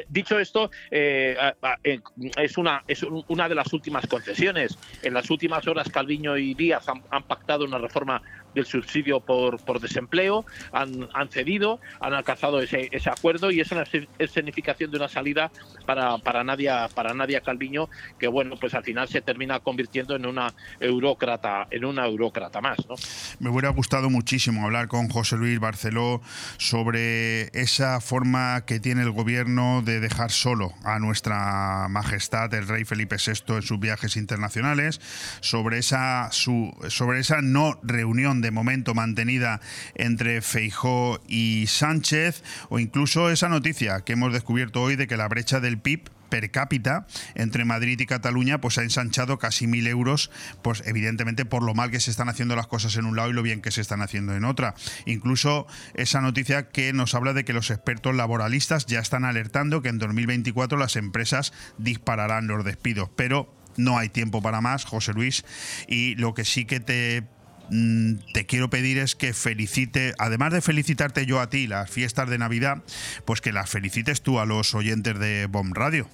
dicho 0.10 0.40
esto, 0.40 0.72
eh, 0.90 1.36
eh, 1.84 2.00
es 2.42 2.58
una 2.58 2.84
es 2.88 3.04
una 3.04 3.50
de 3.50 3.56
las 3.56 3.72
últimas 3.74 4.08
concesiones. 4.08 4.78
En 5.02 5.14
las 5.14 5.30
últimas 5.30 5.68
horas 5.68 5.90
Calviño 5.90 6.38
y 6.38 6.54
Díaz 6.54 6.88
han, 6.90 7.04
han 7.10 7.24
pactado 7.24 7.66
una 7.66 7.78
reforma 7.78 8.22
del 8.56 8.66
subsidio 8.66 9.20
por, 9.20 9.64
por 9.64 9.80
desempleo, 9.80 10.46
han, 10.72 11.08
han, 11.14 11.30
cedido, 11.30 11.80
han 12.00 12.14
alcanzado 12.14 12.62
ese, 12.62 12.90
ese, 12.92 13.10
acuerdo 13.10 13.52
y 13.52 13.60
es 13.60 13.72
una 13.72 13.84
escenificación 14.18 14.92
de 14.92 14.98
una 14.98 15.08
salida 15.08 15.52
para, 15.86 16.18
para, 16.18 16.44
Nadia, 16.44 16.88
para 16.94 17.14
Nadia 17.14 17.42
Calviño 17.42 17.90
que 18.18 18.28
bueno, 18.28 18.56
pues 18.60 18.74
al 18.74 18.84
final 18.84 19.08
se 19.08 19.22
termina 19.22 19.60
convirtiendo 19.60 20.16
en 20.16 20.26
una 20.26 20.54
eurócrata, 20.80 21.68
en 21.72 21.86
una 21.86 22.06
eurócrata 22.06 22.62
más. 22.62 22.78
¿no? 22.88 22.96
Me 23.40 23.50
hubiera 23.50 23.70
gustado 23.70 24.10
muchísimo 24.10 24.66
hablar 24.66 24.88
con 24.88 25.10
José 25.10 25.38
Luis 25.38 25.60
Barceló 25.60 26.22
sobre 26.58 27.48
esa 27.60 28.02
forma 28.02 28.66
que 28.66 28.80
tiene 28.80 29.02
el 29.02 29.12
gobierno 29.12 29.82
de 29.84 30.00
dejar 30.00 30.32
solo 30.32 30.74
a 30.84 31.00
nuestra 31.00 31.88
majestad, 31.90 32.54
el 32.54 32.68
rey 32.68 32.86
Felipe 32.86 33.18
VI, 33.18 33.56
en 33.56 33.62
sus 33.62 33.80
viajes 33.80 34.18
internacionales, 34.18 35.02
sobre 35.42 35.80
esa, 35.80 36.32
su, 36.32 36.74
sobre 36.90 37.20
esa 37.20 37.42
no 37.42 37.80
reunión 37.84 38.39
de 38.42 38.52
momento 38.52 38.94
mantenida 38.94 39.62
entre 39.96 40.42
Feijó 40.42 41.22
y 41.28 41.66
Sánchez, 41.68 42.44
o 42.70 42.80
incluso 42.80 43.30
esa 43.30 43.50
noticia 43.50 44.02
que 44.02 44.14
hemos 44.14 44.34
descubierto 44.34 44.82
hoy 44.82 44.96
de 44.96 45.08
que 45.08 45.18
la 45.18 45.28
brecha 45.28 45.60
del 45.60 45.80
PIB 45.80 46.10
per 46.30 46.52
cápita 46.52 47.08
entre 47.36 47.66
Madrid 47.66 48.00
y 48.00 48.06
Cataluña 48.06 48.62
pues 48.62 48.78
ha 48.78 48.84
ensanchado 48.84 49.40
casi 49.40 49.68
mil 49.68 49.88
euros, 49.88 50.32
pues 50.62 50.84
evidentemente 50.86 51.44
por 51.46 51.64
lo 51.64 51.74
mal 51.74 51.92
que 51.92 52.00
se 52.00 52.12
están 52.12 52.30
haciendo 52.30 52.56
las 52.56 52.68
cosas 52.68 52.96
en 52.96 53.06
un 53.06 53.16
lado 53.16 53.30
y 53.30 53.34
lo 53.34 53.44
bien 53.44 53.62
que 53.62 53.72
se 53.72 53.82
están 53.82 54.02
haciendo 54.02 54.36
en 54.36 54.46
otra. 54.46 54.76
Incluso 55.06 55.68
esa 55.96 56.22
noticia 56.22 56.70
que 56.70 56.94
nos 56.94 57.16
habla 57.16 57.34
de 57.34 57.44
que 57.44 57.54
los 57.54 57.72
expertos 57.72 58.16
laboralistas 58.16 58.86
ya 58.86 59.00
están 59.00 59.26
alertando 59.26 59.82
que 59.82 59.90
en 59.90 60.00
2024 60.00 60.78
las 60.78 60.96
empresas 60.96 61.52
dispararán 61.78 62.48
los 62.48 62.64
despidos, 62.64 63.10
pero 63.16 63.54
no 63.78 63.98
hay 63.98 64.10
tiempo 64.10 64.42
para 64.42 64.62
más, 64.62 64.86
José 64.86 65.14
Luis, 65.14 65.46
y 65.88 66.16
lo 66.16 66.34
que 66.34 66.46
sí 66.46 66.66
que 66.66 66.80
te 66.80 67.24
mm, 67.72 68.16
te 68.34 68.46
quiero 68.46 68.70
pedir 68.70 68.98
es 68.98 69.16
que 69.16 69.34
felicite, 69.34 70.14
además 70.18 70.54
de 70.54 70.62
felicitarte 70.62 71.26
yo 71.26 71.40
a 71.40 71.50
ti 71.50 71.68
las 71.68 71.90
fiestas 71.90 72.30
de 72.30 72.38
Navidad, 72.38 72.84
pues 73.26 73.42
que 73.42 73.52
las 73.52 73.70
felicites 73.70 74.22
tú 74.22 74.40
a 74.40 74.46
los 74.46 74.76
oyentes 74.76 75.18
de 75.20 75.48
Bomb 75.48 75.76
Radio. 75.76 76.08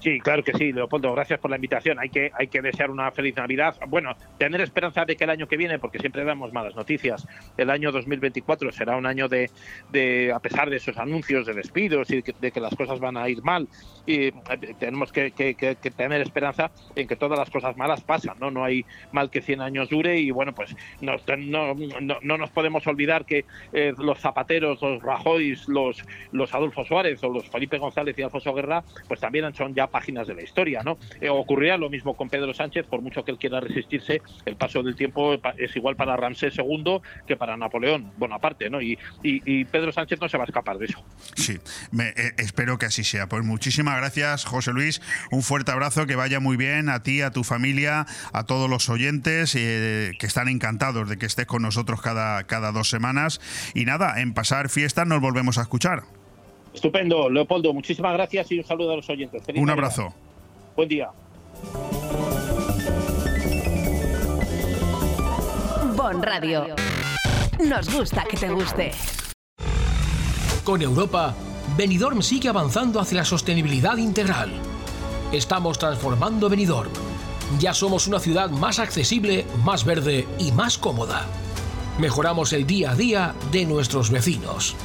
Sí, 0.00 0.18
claro 0.20 0.42
que 0.42 0.54
sí, 0.54 0.72
Leopoldo, 0.72 1.12
gracias 1.12 1.38
por 1.40 1.50
la 1.50 1.56
invitación. 1.56 1.98
Hay 1.98 2.08
que, 2.08 2.30
hay 2.34 2.48
que 2.48 2.62
desear 2.62 2.90
una 2.90 3.10
feliz 3.12 3.36
Navidad. 3.36 3.76
Bueno, 3.86 4.16
tener 4.38 4.62
esperanza 4.62 5.04
de 5.04 5.14
que 5.14 5.24
el 5.24 5.30
año 5.30 5.46
que 5.46 5.58
viene, 5.58 5.78
porque 5.78 5.98
siempre 5.98 6.24
damos 6.24 6.54
malas 6.54 6.74
noticias, 6.74 7.26
el 7.58 7.68
año 7.68 7.92
2024 7.92 8.72
será 8.72 8.96
un 8.96 9.04
año 9.04 9.28
de, 9.28 9.50
de 9.90 10.32
a 10.34 10.38
pesar 10.40 10.70
de 10.70 10.76
esos 10.76 10.96
anuncios 10.96 11.44
de 11.44 11.52
despidos 11.52 12.10
y 12.10 12.22
de 12.22 12.50
que, 12.50 12.60
las 12.60 12.74
cosas 12.74 12.98
van 12.98 13.18
a 13.18 13.28
ir 13.28 13.42
mal, 13.42 13.68
y 14.06 14.28
eh, 14.28 14.32
tenemos 14.78 15.12
que- 15.12 15.32
que 15.32 15.90
tener 15.90 16.22
esperanza 16.22 16.70
en 16.96 17.06
que 17.06 17.16
todas 17.16 17.38
las 17.38 17.50
cosas 17.50 17.76
malas 17.76 18.00
pasan, 18.02 18.36
¿no? 18.40 18.50
No 18.50 18.64
hay 18.64 18.84
mal 19.12 19.30
que 19.30 19.42
100 19.42 19.60
años 19.60 19.90
dure 19.90 20.18
y 20.18 20.30
bueno, 20.30 20.54
pues 20.54 20.74
nos- 21.02 21.22
no, 21.38 21.74
no, 21.74 22.18
no 22.22 22.38
nos 22.38 22.50
podemos 22.50 22.86
olvidar 22.86 23.26
que 23.26 23.44
eh, 23.72 23.92
los 23.98 24.18
zapateros, 24.18 24.80
los 24.80 25.02
Rajoys, 25.02 25.68
los, 25.68 26.02
los 26.32 26.54
Adolfo 26.54 26.84
Suárez 26.86 27.22
o 27.22 27.28
los 27.28 27.48
Felipe 27.50 27.76
González 27.78 28.18
y 28.18 28.22
Alfonso 28.22 28.54
Guerra, 28.54 28.82
pues 29.08 29.20
también 29.20 29.52
son 29.54 29.74
ya 29.74 29.89
páginas 29.90 30.26
de 30.26 30.34
la 30.34 30.42
historia, 30.42 30.82
¿no? 30.84 30.98
Eh, 31.20 31.28
ocurrirá 31.28 31.76
lo 31.76 31.90
mismo 31.90 32.16
con 32.16 32.28
Pedro 32.30 32.54
Sánchez, 32.54 32.86
por 32.86 33.02
mucho 33.02 33.24
que 33.24 33.32
él 33.32 33.38
quiera 33.38 33.60
resistirse, 33.60 34.22
el 34.46 34.56
paso 34.56 34.82
del 34.82 34.96
tiempo 34.96 35.34
es 35.58 35.76
igual 35.76 35.96
para 35.96 36.16
Ramsés 36.16 36.54
II 36.58 36.98
que 37.26 37.36
para 37.36 37.56
Napoleón 37.56 38.12
Bonaparte, 38.16 38.70
¿no? 38.70 38.80
Y 38.80 38.96
Pedro 39.66 39.92
Sánchez 39.92 40.20
no 40.20 40.28
se 40.28 40.36
va 40.38 40.44
a 40.44 40.46
escapar 40.46 40.78
de 40.78 40.86
eso. 40.86 41.04
Sí, 41.34 41.58
me- 41.90 42.08
eh, 42.10 42.32
espero 42.38 42.78
que 42.78 42.86
así 42.86 43.04
sea. 43.04 43.28
Pues 43.28 43.44
muchísimas 43.44 43.96
gracias, 43.96 44.44
José 44.44 44.72
Luis. 44.72 45.00
Un 45.30 45.42
fuerte 45.42 45.70
abrazo, 45.72 46.06
que 46.06 46.16
vaya 46.16 46.40
muy 46.40 46.56
bien 46.56 46.88
a 46.88 47.02
ti, 47.02 47.22
a 47.22 47.30
tu 47.30 47.44
familia, 47.44 48.06
a 48.32 48.44
todos 48.44 48.68
los 48.70 48.88
oyentes 48.88 49.54
eh, 49.56 50.12
que 50.18 50.26
están 50.26 50.48
encantados 50.48 51.08
de 51.08 51.16
que 51.18 51.26
estés 51.26 51.46
con 51.46 51.62
nosotros 51.62 52.00
cada, 52.02 52.44
cada 52.44 52.72
dos 52.72 52.88
semanas. 52.90 53.40
Y 53.74 53.84
nada, 53.84 54.20
en 54.20 54.34
pasar 54.34 54.68
fiestas 54.68 55.06
nos 55.06 55.20
volvemos 55.20 55.58
a 55.58 55.62
escuchar. 55.62 56.02
Estupendo, 56.74 57.28
Leopoldo, 57.28 57.72
muchísimas 57.72 58.12
gracias 58.14 58.50
y 58.52 58.58
un 58.58 58.64
saludo 58.64 58.92
a 58.92 58.96
los 58.96 59.08
oyentes. 59.10 59.42
Feliz 59.42 59.62
Un 59.62 59.70
abrazo. 59.70 60.14
Buen 60.76 60.88
día. 60.88 61.10
Bon 65.96 66.22
Radio. 66.22 66.66
Nos 67.68 67.94
gusta 67.94 68.24
que 68.24 68.36
te 68.36 68.48
guste. 68.48 68.92
Con 70.64 70.80
Europa, 70.80 71.34
Benidorm 71.76 72.22
sigue 72.22 72.48
avanzando 72.48 73.00
hacia 73.00 73.18
la 73.18 73.24
sostenibilidad 73.24 73.96
integral. 73.96 74.50
Estamos 75.32 75.78
transformando 75.78 76.48
Benidorm. 76.48 76.90
Ya 77.58 77.74
somos 77.74 78.06
una 78.06 78.20
ciudad 78.20 78.48
más 78.50 78.78
accesible, 78.78 79.44
más 79.64 79.84
verde 79.84 80.26
y 80.38 80.52
más 80.52 80.78
cómoda. 80.78 81.26
Mejoramos 81.98 82.52
el 82.52 82.66
día 82.66 82.92
a 82.92 82.94
día 82.94 83.34
de 83.50 83.66
nuestros 83.66 84.10
vecinos. 84.10 84.76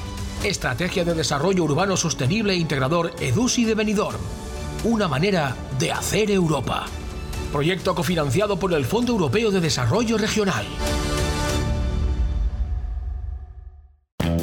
Estrategia 0.47 1.03
de 1.03 1.15
Desarrollo 1.15 1.63
Urbano 1.63 1.97
Sostenible 1.97 2.53
e 2.53 2.57
Integrador 2.57 3.13
EDUSI 3.19 3.65
de 3.65 3.73
Benidorm. 3.73 4.19
Una 4.84 5.07
manera 5.07 5.55
de 5.80 5.91
hacer 5.91 6.30
Europa. 6.30 6.85
Proyecto 7.51 7.95
cofinanciado 7.95 8.57
por 8.57 8.72
el 8.73 8.85
Fondo 8.85 9.13
Europeo 9.13 9.49
de 9.49 9.59
Desarrollo 9.59 10.19
Regional. 10.19 10.65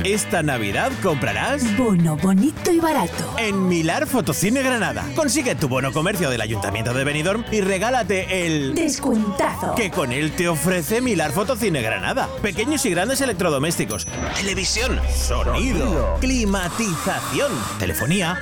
Esta 0.04 0.42
Navidad 0.42 0.90
comprarás 1.00 1.76
Bono 1.76 2.16
bonito 2.16 2.72
y 2.72 2.80
barato. 2.80 3.36
en 3.38 3.68
Milar 3.68 4.06
Fotocine 4.08 4.60
Granada. 4.62 5.04
Consigue 5.14 5.54
tu 5.54 5.68
bono 5.68 5.92
comercio 5.92 6.28
del 6.28 6.40
Ayuntamiento 6.40 6.92
de 6.92 7.04
Benidorm 7.04 7.44
y 7.52 7.60
regálate 7.60 8.46
el 8.46 8.74
Descuentazo. 8.74 9.76
que 9.76 9.90
con 9.92 10.10
él 10.10 10.32
te 10.32 10.48
ofrece 10.48 11.00
Milar 11.00 11.30
Fotocine 11.30 11.82
Granada. 11.82 12.28
Pequeños 12.42 12.84
y 12.84 12.90
grandes 12.90 13.20
electrodomésticos, 13.20 14.06
televisión, 14.34 15.00
sonido, 15.14 16.16
climatización, 16.20 17.52
telefonía, 17.78 18.38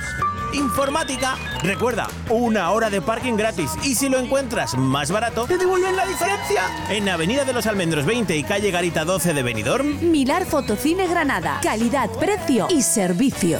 informática. 0.53 1.35
Recuerda, 1.63 2.07
una 2.29 2.71
hora 2.71 2.89
de 2.89 3.01
parking 3.01 3.33
gratis 3.33 3.71
y 3.83 3.95
si 3.95 4.09
lo 4.09 4.17
encuentras 4.17 4.77
más 4.77 5.11
barato, 5.11 5.45
te 5.45 5.57
devuelven 5.57 5.95
la 5.95 6.05
diferencia. 6.05 6.63
En 6.89 7.07
Avenida 7.09 7.45
de 7.45 7.53
los 7.53 7.65
Almendros 7.65 8.05
20 8.05 8.35
y 8.35 8.43
calle 8.43 8.71
Garita 8.71 9.05
12 9.05 9.33
de 9.33 9.43
Benidorm, 9.43 10.11
Milar 10.11 10.45
Fotocine 10.45 11.07
Granada. 11.07 11.59
Calidad, 11.63 12.09
precio 12.11 12.67
y 12.69 12.81
servicio. 12.81 13.59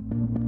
you 0.00 0.47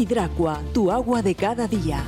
Hidracua, 0.01 0.63
tu 0.73 0.91
agua 0.91 1.21
de 1.21 1.35
cada 1.35 1.67
día. 1.67 2.03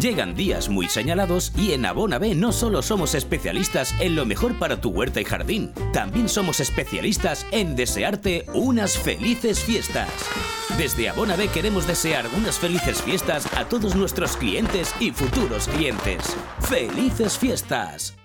Llegan 0.00 0.34
días 0.34 0.68
muy 0.68 0.88
señalados 0.88 1.52
y 1.56 1.72
en 1.74 1.86
Abona 1.86 2.18
B 2.18 2.34
no 2.34 2.50
solo 2.50 2.82
somos 2.82 3.14
especialistas 3.14 3.94
en 4.00 4.16
lo 4.16 4.26
mejor 4.26 4.58
para 4.58 4.80
tu 4.80 4.88
huerta 4.88 5.20
y 5.20 5.24
jardín, 5.24 5.70
también 5.92 6.28
somos 6.28 6.58
especialistas 6.58 7.46
en 7.52 7.76
desearte 7.76 8.46
unas 8.52 8.98
felices 8.98 9.60
fiestas. 9.60 10.08
Desde 10.76 11.08
Abona 11.08 11.36
B 11.36 11.46
queremos 11.48 11.86
desear 11.86 12.26
unas 12.36 12.58
felices 12.58 13.00
fiestas 13.00 13.46
a 13.56 13.68
todos 13.68 13.94
nuestros 13.94 14.36
clientes 14.36 14.92
y 14.98 15.12
futuros 15.12 15.68
clientes. 15.68 16.36
¡Felices 16.68 17.38
fiestas! 17.38 18.19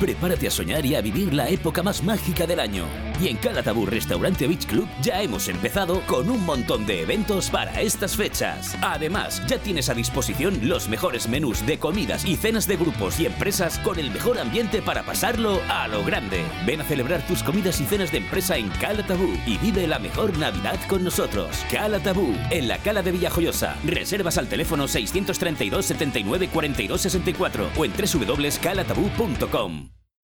Prepárate 0.00 0.46
a 0.46 0.50
soñar 0.50 0.86
y 0.86 0.94
a 0.94 1.00
vivir 1.00 1.34
la 1.34 1.48
época 1.48 1.82
más 1.82 2.04
mágica 2.04 2.46
del 2.46 2.60
año. 2.60 2.84
Y 3.20 3.26
en 3.28 3.36
Calatabú 3.36 3.84
Restaurante 3.84 4.46
Beach 4.46 4.66
Club 4.66 4.86
ya 5.02 5.20
hemos 5.20 5.48
empezado 5.48 6.02
con 6.06 6.30
un 6.30 6.46
montón 6.46 6.86
de 6.86 7.02
eventos 7.02 7.50
para 7.50 7.80
estas 7.80 8.14
fechas. 8.14 8.76
Además, 8.80 9.42
ya 9.48 9.58
tienes 9.58 9.88
a 9.88 9.94
disposición 9.94 10.68
los 10.68 10.88
mejores 10.88 11.28
menús 11.28 11.66
de 11.66 11.80
comidas 11.80 12.24
y 12.24 12.36
cenas 12.36 12.68
de 12.68 12.76
grupos 12.76 13.18
y 13.18 13.26
empresas 13.26 13.80
con 13.80 13.98
el 13.98 14.12
mejor 14.12 14.38
ambiente 14.38 14.82
para 14.82 15.02
pasarlo 15.02 15.60
a 15.68 15.88
lo 15.88 16.04
grande. 16.04 16.44
Ven 16.64 16.80
a 16.80 16.84
celebrar 16.84 17.26
tus 17.26 17.42
comidas 17.42 17.80
y 17.80 17.84
cenas 17.84 18.12
de 18.12 18.18
empresa 18.18 18.56
en 18.56 18.68
Calatabú 18.68 19.36
y 19.46 19.58
vive 19.58 19.88
la 19.88 19.98
mejor 19.98 20.38
Navidad 20.38 20.78
con 20.88 21.02
nosotros. 21.02 21.64
Calatabú, 21.72 22.36
en 22.50 22.68
la 22.68 22.78
Cala 22.78 23.02
de 23.02 23.10
Villajoyosa. 23.10 23.76
Reservas 23.84 24.38
al 24.38 24.46
teléfono 24.46 24.86
632 24.86 25.86
79 25.86 26.50
42 26.52 27.00
64 27.00 27.70
o 27.76 27.84
en 27.84 27.92
www.calatabú.com. 27.92 29.77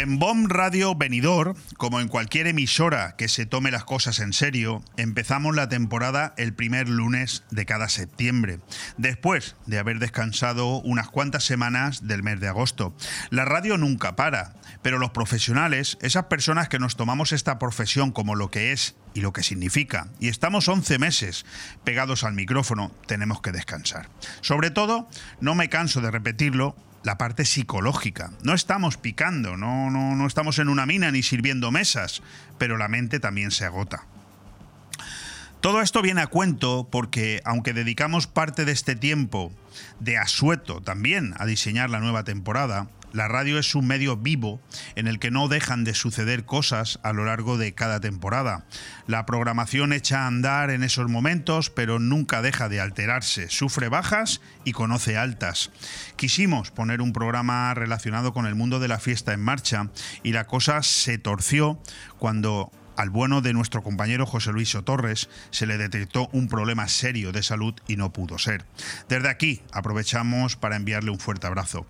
En 0.00 0.18
BOM 0.18 0.48
Radio 0.48 0.94
Venidor, 0.94 1.54
como 1.76 2.00
en 2.00 2.08
cualquier 2.08 2.46
emisora 2.46 3.16
que 3.16 3.28
se 3.28 3.44
tome 3.44 3.70
las 3.70 3.84
cosas 3.84 4.20
en 4.20 4.32
serio, 4.32 4.82
empezamos 4.96 5.54
la 5.54 5.68
temporada 5.68 6.32
el 6.38 6.54
primer 6.54 6.88
lunes 6.88 7.44
de 7.50 7.66
cada 7.66 7.90
septiembre, 7.90 8.60
después 8.96 9.56
de 9.66 9.78
haber 9.78 9.98
descansado 9.98 10.80
unas 10.80 11.10
cuantas 11.10 11.44
semanas 11.44 12.06
del 12.06 12.22
mes 12.22 12.40
de 12.40 12.48
agosto. 12.48 12.96
La 13.28 13.44
radio 13.44 13.76
nunca 13.76 14.16
para, 14.16 14.54
pero 14.80 14.98
los 14.98 15.10
profesionales, 15.10 15.98
esas 16.00 16.24
personas 16.24 16.70
que 16.70 16.78
nos 16.78 16.96
tomamos 16.96 17.32
esta 17.32 17.58
profesión 17.58 18.10
como 18.10 18.36
lo 18.36 18.50
que 18.50 18.72
es 18.72 18.94
y 19.12 19.20
lo 19.20 19.34
que 19.34 19.42
significa, 19.42 20.08
y 20.18 20.28
estamos 20.28 20.66
11 20.66 20.98
meses 20.98 21.44
pegados 21.84 22.24
al 22.24 22.32
micrófono, 22.32 22.90
tenemos 23.06 23.42
que 23.42 23.52
descansar. 23.52 24.08
Sobre 24.40 24.70
todo, 24.70 25.10
no 25.42 25.54
me 25.54 25.68
canso 25.68 26.00
de 26.00 26.10
repetirlo, 26.10 26.74
la 27.02 27.18
parte 27.18 27.44
psicológica. 27.44 28.30
No 28.42 28.54
estamos 28.54 28.96
picando, 28.96 29.56
no, 29.56 29.90
no, 29.90 30.16
no 30.16 30.26
estamos 30.26 30.58
en 30.58 30.68
una 30.68 30.86
mina 30.86 31.10
ni 31.10 31.22
sirviendo 31.22 31.70
mesas, 31.70 32.22
pero 32.58 32.76
la 32.76 32.88
mente 32.88 33.20
también 33.20 33.50
se 33.50 33.64
agota. 33.64 34.04
Todo 35.60 35.82
esto 35.82 36.00
viene 36.00 36.22
a 36.22 36.26
cuento 36.26 36.88
porque, 36.90 37.42
aunque 37.44 37.74
dedicamos 37.74 38.26
parte 38.26 38.64
de 38.64 38.72
este 38.72 38.96
tiempo 38.96 39.52
de 39.98 40.16
asueto 40.16 40.80
también 40.80 41.34
a 41.38 41.44
diseñar 41.44 41.90
la 41.90 42.00
nueva 42.00 42.24
temporada, 42.24 42.88
la 43.12 43.28
radio 43.28 43.58
es 43.58 43.74
un 43.74 43.86
medio 43.86 44.16
vivo 44.16 44.60
en 44.94 45.06
el 45.06 45.18
que 45.18 45.30
no 45.30 45.48
dejan 45.48 45.84
de 45.84 45.94
suceder 45.94 46.44
cosas 46.44 47.00
a 47.02 47.12
lo 47.12 47.24
largo 47.24 47.58
de 47.58 47.74
cada 47.74 48.00
temporada. 48.00 48.66
La 49.06 49.26
programación 49.26 49.92
echa 49.92 50.22
a 50.22 50.26
andar 50.26 50.70
en 50.70 50.84
esos 50.84 51.08
momentos, 51.08 51.70
pero 51.70 51.98
nunca 51.98 52.42
deja 52.42 52.68
de 52.68 52.80
alterarse, 52.80 53.48
sufre 53.48 53.88
bajas 53.88 54.40
y 54.64 54.72
conoce 54.72 55.16
altas. 55.16 55.70
Quisimos 56.16 56.70
poner 56.70 57.00
un 57.00 57.12
programa 57.12 57.74
relacionado 57.74 58.32
con 58.32 58.46
el 58.46 58.54
mundo 58.54 58.80
de 58.80 58.88
la 58.88 58.98
fiesta 58.98 59.32
en 59.32 59.40
marcha 59.40 59.90
y 60.22 60.32
la 60.32 60.46
cosa 60.46 60.82
se 60.82 61.18
torció 61.18 61.80
cuando 62.18 62.70
al 62.96 63.10
bueno 63.10 63.40
de 63.40 63.52
nuestro 63.52 63.82
compañero 63.82 64.26
José 64.26 64.52
Luis 64.52 64.76
Torres 64.84 65.28
se 65.50 65.66
le 65.66 65.78
detectó 65.78 66.28
un 66.32 66.48
problema 66.48 66.88
serio 66.88 67.32
de 67.32 67.42
salud 67.42 67.74
y 67.86 67.96
no 67.96 68.12
pudo 68.12 68.38
ser. 68.38 68.64
Desde 69.08 69.28
aquí 69.28 69.62
aprovechamos 69.72 70.56
para 70.56 70.76
enviarle 70.76 71.10
un 71.10 71.18
fuerte 71.18 71.46
abrazo. 71.46 71.86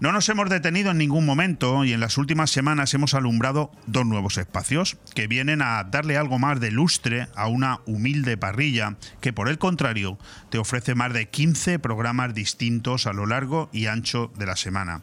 No 0.00 0.12
nos 0.12 0.28
hemos 0.28 0.48
detenido 0.48 0.90
en 0.90 0.98
ningún 0.98 1.26
momento 1.26 1.84
y 1.84 1.92
en 1.92 2.00
las 2.00 2.18
últimas 2.18 2.50
semanas 2.50 2.94
hemos 2.94 3.14
alumbrado 3.14 3.70
dos 3.86 4.06
nuevos 4.06 4.38
espacios 4.38 4.96
que 5.14 5.26
vienen 5.26 5.62
a 5.62 5.82
darle 5.84 6.16
algo 6.16 6.38
más 6.38 6.60
de 6.60 6.70
lustre 6.70 7.28
a 7.34 7.46
una 7.48 7.80
humilde 7.86 8.36
parrilla 8.36 8.96
que 9.20 9.32
por 9.32 9.48
el 9.48 9.58
contrario 9.58 10.18
te 10.50 10.58
ofrece 10.58 10.94
más 10.94 11.12
de 11.12 11.28
15 11.28 11.78
programas 11.78 12.34
distintos 12.34 13.06
a 13.06 13.12
lo 13.12 13.26
largo 13.26 13.68
y 13.72 13.86
ancho 13.86 14.32
de 14.36 14.46
la 14.46 14.56
semana. 14.56 15.02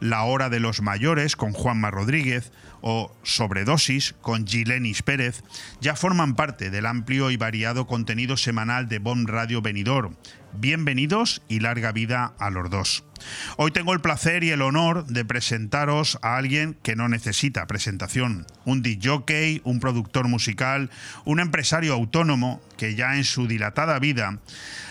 La 0.00 0.22
hora 0.24 0.48
de 0.48 0.60
los 0.60 0.82
mayores 0.82 1.36
con 1.36 1.52
Juanma 1.52 1.90
Rodríguez 1.90 2.52
o 2.88 3.12
Sobredosis 3.24 4.14
con 4.20 4.46
Gilenis 4.46 5.02
Pérez 5.02 5.42
ya 5.80 5.96
forman 5.96 6.36
parte 6.36 6.70
del 6.70 6.86
amplio 6.86 7.32
y 7.32 7.36
variado 7.36 7.88
contenido 7.88 8.36
semanal 8.36 8.88
de 8.88 9.00
BOM 9.00 9.26
Radio 9.26 9.60
Benidorm. 9.60 10.14
Bienvenidos 10.52 11.42
y 11.48 11.58
larga 11.58 11.90
vida 11.90 12.34
a 12.38 12.48
los 12.48 12.70
dos. 12.70 13.04
Hoy 13.56 13.72
tengo 13.72 13.92
el 13.92 14.00
placer 14.00 14.44
y 14.44 14.50
el 14.50 14.62
honor 14.62 15.04
de 15.06 15.24
presentaros 15.24 16.16
a 16.22 16.36
alguien 16.36 16.78
que 16.84 16.94
no 16.94 17.08
necesita 17.08 17.66
presentación, 17.66 18.46
un 18.64 18.82
DJ, 18.82 19.62
un 19.64 19.80
productor 19.80 20.28
musical, 20.28 20.88
un 21.24 21.40
empresario 21.40 21.92
autónomo 21.92 22.60
que 22.76 22.94
ya 22.94 23.16
en 23.16 23.24
su 23.24 23.48
dilatada 23.48 23.98
vida 23.98 24.38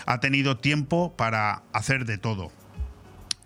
ha 0.04 0.20
tenido 0.20 0.58
tiempo 0.58 1.16
para 1.16 1.62
hacer 1.72 2.04
de 2.04 2.18
todo 2.18 2.52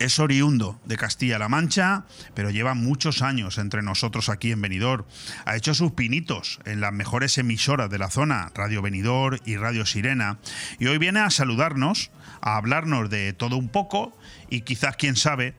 es 0.00 0.18
oriundo 0.18 0.80
de 0.86 0.96
Castilla-La 0.96 1.48
Mancha, 1.48 2.04
pero 2.34 2.50
lleva 2.50 2.74
muchos 2.74 3.22
años 3.22 3.58
entre 3.58 3.82
nosotros 3.82 4.30
aquí 4.30 4.50
en 4.50 4.60
Benidorm. 4.60 5.04
Ha 5.44 5.56
hecho 5.56 5.74
sus 5.74 5.92
pinitos 5.92 6.58
en 6.64 6.80
las 6.80 6.92
mejores 6.92 7.36
emisoras 7.38 7.90
de 7.90 7.98
la 7.98 8.10
zona, 8.10 8.50
Radio 8.54 8.82
Benidorm 8.82 9.38
y 9.44 9.56
Radio 9.56 9.84
Sirena, 9.86 10.38
y 10.78 10.86
hoy 10.86 10.98
viene 10.98 11.20
a 11.20 11.30
saludarnos, 11.30 12.10
a 12.40 12.56
hablarnos 12.56 13.10
de 13.10 13.34
todo 13.34 13.56
un 13.58 13.68
poco 13.68 14.16
y 14.48 14.62
quizás, 14.62 14.96
quién 14.96 15.16
sabe, 15.16 15.54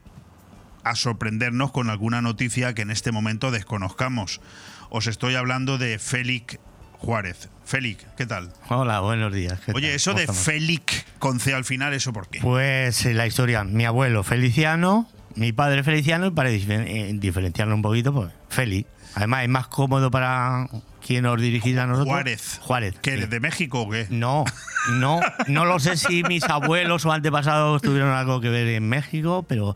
a 0.83 0.95
sorprendernos 0.95 1.71
con 1.71 1.91
alguna 1.91 2.21
noticia 2.21 2.73
que 2.73 2.81
en 2.81 2.89
este 2.89 3.11
momento 3.11 3.51
desconozcamos. 3.51 4.41
Os 4.89 5.05
estoy 5.05 5.35
hablando 5.35 5.77
de 5.77 5.99
Félix 5.99 6.57
Juárez. 7.01 7.49
Félix, 7.65 8.05
¿qué 8.15 8.27
tal? 8.27 8.51
Hola, 8.69 8.99
buenos 8.99 9.33
días. 9.33 9.59
¿qué 9.65 9.71
Oye, 9.71 9.87
tal? 9.87 9.95
eso 9.95 10.11
¿Cómo 10.11 10.21
de? 10.21 10.27
Félix 10.27 11.05
con 11.17 11.39
C 11.39 11.53
al 11.53 11.65
final, 11.65 11.93
¿eso 11.93 12.13
por 12.13 12.27
qué? 12.27 12.39
Pues 12.39 13.05
eh, 13.05 13.13
la 13.15 13.25
historia, 13.25 13.63
mi 13.63 13.85
abuelo 13.85 14.23
Feliciano, 14.23 15.09
mi 15.35 15.51
padre 15.51 15.83
Feliciano, 15.83 16.27
y 16.27 16.31
para 16.31 16.51
eh, 16.51 17.11
diferenciarlo 17.15 17.73
un 17.73 17.81
poquito, 17.81 18.13
pues 18.13 18.31
Félix. 18.49 18.87
Además, 19.15 19.43
es 19.43 19.49
más 19.49 19.67
cómodo 19.67 20.11
para 20.11 20.67
quien 21.05 21.23
nos 21.23 21.41
dirigís 21.41 21.77
a 21.77 21.87
nosotros. 21.87 22.07
Juárez. 22.07 22.59
Juárez. 22.61 22.95
¿Qué, 23.01 23.17
sí. 23.17 23.25
de 23.25 23.39
México 23.39 23.81
o 23.81 23.89
qué? 23.89 24.05
No, 24.09 24.45
no, 24.93 25.19
no 25.47 25.65
lo 25.65 25.79
sé 25.79 25.97
si 25.97 26.23
mis 26.23 26.43
abuelos 26.43 27.05
o 27.05 27.11
antepasados 27.11 27.81
tuvieron 27.81 28.11
algo 28.11 28.39
que 28.41 28.49
ver 28.49 28.67
en 28.67 28.87
México, 28.87 29.43
pero 29.47 29.75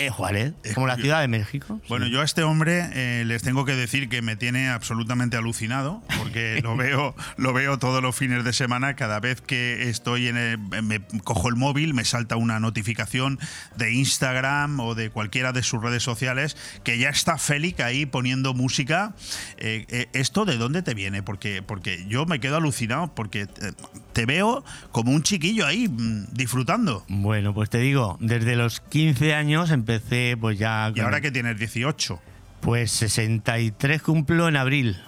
es 0.00 0.12
Juárez, 0.12 0.54
como 0.74 0.86
la 0.86 0.96
ciudad 0.96 1.20
de 1.20 1.28
México. 1.28 1.80
Bueno, 1.88 2.06
yo 2.06 2.20
a 2.22 2.24
este 2.24 2.42
hombre 2.42 2.88
eh, 2.94 3.24
les 3.26 3.42
tengo 3.42 3.64
que 3.66 3.76
decir 3.76 4.08
que 4.08 4.22
me 4.22 4.34
tiene 4.36 4.68
absolutamente 4.70 5.36
alucinado, 5.36 6.02
porque 6.18 6.60
lo 6.62 6.76
veo, 6.76 7.14
lo 7.36 7.52
veo 7.52 7.78
todos 7.78 8.02
los 8.02 8.16
fines 8.16 8.42
de 8.44 8.52
semana. 8.54 8.96
Cada 8.96 9.20
vez 9.20 9.40
que 9.42 9.90
estoy 9.90 10.28
en 10.28 10.36
el- 10.38 10.58
me 10.82 11.00
cojo 11.22 11.48
el 11.48 11.56
móvil, 11.56 11.92
me 11.92 12.04
salta 12.06 12.36
una 12.36 12.58
notificación 12.60 13.38
de 13.76 13.92
Instagram 13.92 14.80
o 14.80 14.94
de 14.94 15.10
cualquiera 15.10 15.52
de 15.52 15.62
sus 15.62 15.82
redes 15.82 16.02
sociales 16.02 16.56
que 16.82 16.98
ya 16.98 17.10
está 17.10 17.36
Félix 17.36 17.80
ahí 17.80 18.06
poniendo 18.06 18.54
música. 18.54 19.14
Eh, 19.58 19.84
eh, 19.90 20.08
¿Esto 20.14 20.46
de 20.46 20.56
dónde 20.56 20.80
te 20.82 20.94
viene? 20.94 21.22
Porque, 21.22 21.62
porque 21.62 22.06
yo 22.08 22.24
me 22.24 22.40
quedo 22.40 22.56
alucinado, 22.56 23.14
porque 23.14 23.42
eh, 23.42 23.48
te 24.14 24.24
veo 24.24 24.64
como 24.92 25.12
un 25.12 25.22
chiquillo 25.22 25.66
ahí 25.66 25.88
mm, 25.88 26.28
disfrutando. 26.32 27.04
Bueno, 27.08 27.52
pues 27.52 27.68
te 27.68 27.78
digo, 27.78 28.16
desde 28.20 28.56
los 28.56 28.80
15 28.80 29.34
años 29.34 29.70
empecé 29.70 29.89
pues 30.40 30.58
ya... 30.58 30.92
Y 30.94 31.00
ahora 31.00 31.20
que 31.20 31.30
tienes 31.30 31.58
18. 31.58 32.20
Pues 32.60 32.90
63 32.92 34.02
cumplo 34.02 34.48
en 34.48 34.56
abril. 34.56 34.98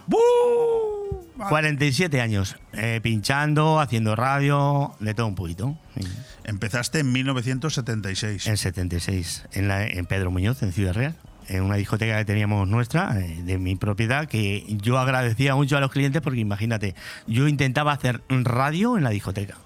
47 1.48 2.20
años, 2.20 2.56
eh, 2.72 3.00
pinchando, 3.02 3.80
haciendo 3.80 4.14
radio, 4.14 4.94
de 5.00 5.12
todo 5.14 5.26
un 5.26 5.34
poquito. 5.34 5.76
Empezaste 6.44 7.00
en 7.00 7.12
1976. 7.12 8.46
En 8.46 8.56
76, 8.56 9.44
en, 9.52 9.68
la- 9.68 9.86
en 9.86 10.06
Pedro 10.06 10.30
Muñoz, 10.30 10.62
en 10.62 10.72
Ciudad 10.72 10.94
Real. 10.94 11.16
En 11.48 11.62
una 11.62 11.74
discoteca 11.74 12.16
que 12.18 12.24
teníamos 12.24 12.68
nuestra, 12.68 13.18
eh, 13.20 13.42
de 13.42 13.58
mi 13.58 13.74
propiedad, 13.74 14.28
que 14.28 14.64
yo 14.80 14.98
agradecía 14.98 15.56
mucho 15.56 15.76
a 15.76 15.80
los 15.80 15.90
clientes 15.90 16.22
porque 16.22 16.38
imagínate, 16.38 16.94
yo 17.26 17.48
intentaba 17.48 17.92
hacer 17.92 18.22
radio 18.28 18.96
en 18.96 19.02
la 19.02 19.10
discoteca. 19.10 19.56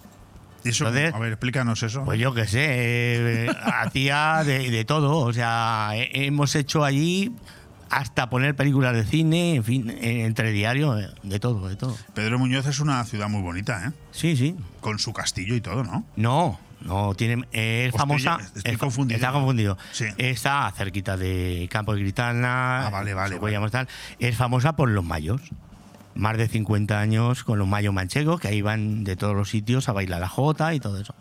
Entonces, 0.69 1.15
a 1.15 1.19
ver, 1.19 1.33
explícanos 1.33 1.83
eso. 1.83 2.05
Pues 2.05 2.19
yo 2.21 2.35
qué 2.35 2.47
sé, 2.47 2.65
eh, 2.69 3.49
hacía 3.65 4.43
de, 4.45 4.71
de 4.71 4.85
todo. 4.85 5.19
O 5.19 5.33
sea, 5.33 5.91
he- 5.95 6.27
hemos 6.27 6.55
hecho 6.55 6.85
allí 6.85 7.33
hasta 7.91 8.29
poner 8.29 8.57
películas 8.57 8.95
de 8.95 9.05
cine, 9.05 9.55
en 9.57 9.65
fin, 9.65 9.91
eh, 9.91 10.25
entre 10.25 10.51
diarios, 10.53 11.01
eh, 11.03 11.09
de 11.23 11.39
todo, 11.39 11.69
de 11.69 11.77
todo. 11.77 11.97
Pedro 12.15 12.39
Muñoz 12.39 12.67
es 12.67 12.81
una 12.81 13.05
ciudad 13.05 13.29
muy 13.29 13.43
bonita, 13.43 13.87
¿eh? 13.87 13.93
Sí, 14.11 14.37
sí. 14.37 14.57
Con 14.81 14.99
su 14.99 15.13
castillo 15.13 15.55
y 15.55 15.61
todo, 15.61 15.85
¿no? 15.85 16.05
No, 16.17 16.59
No 16.81 17.15
tiene, 17.15 17.45
eh, 17.53 17.85
es 17.89 17.95
Hostia, 17.95 17.99
famosa. 17.99 18.39
estoy 18.57 18.73
es 18.75 18.79
confundido. 18.79 19.17
Está 19.17 19.33
confundido. 19.33 19.79
Sí. 19.93 20.05
Está 20.19 20.71
cerquita 20.77 21.17
de 21.17 21.69
Campo 21.71 21.95
de 21.95 22.03
Cristana. 22.03 22.87
Ah, 22.87 22.91
vale, 22.91 23.15
vale, 23.15 23.35
Segoya, 23.35 23.61
tal. 23.71 23.89
Es 24.19 24.37
famosa 24.37 24.77
por 24.77 24.91
los 24.91 25.05
mayos. 25.05 25.41
Más 26.17 26.37
de 26.37 26.49
50 26.49 26.99
años 26.99 27.45
con 27.45 27.59
los 27.59 27.69
mayos 27.69 27.95
manchegos, 27.95 28.41
que 28.41 28.49
ahí 28.49 28.63
van 28.63 29.05
de 29.05 29.17
todos 29.17 29.37
los 29.37 29.51
sitios 29.51 29.89
a 29.89 29.93
bailar 29.93 30.21
la 30.21 30.29
jota 30.29 30.75
y 30.75 30.81
todo 30.81 30.99
eso. 31.01 31.15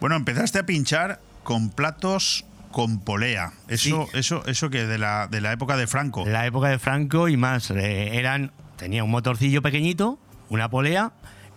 Bueno, 0.00 0.16
empezaste 0.16 0.60
a 0.60 0.66
pinchar 0.66 1.20
con 1.42 1.70
platos 1.70 2.44
con 2.70 3.00
polea. 3.00 3.52
Eso, 3.68 4.06
eso, 4.14 4.44
eso 4.46 4.70
que 4.70 4.86
de 4.86 4.98
la, 4.98 5.26
de 5.26 5.40
la 5.40 5.52
época 5.52 5.76
de 5.76 5.86
Franco. 5.86 6.24
La 6.26 6.46
época 6.46 6.68
de 6.68 6.78
Franco 6.78 7.28
y 7.28 7.36
más. 7.36 7.70
eh, 7.70 8.16
eran, 8.16 8.52
tenía 8.76 9.02
un 9.04 9.10
motorcillo 9.10 9.62
pequeñito, 9.62 10.18
una 10.48 10.68
polea. 10.70 11.12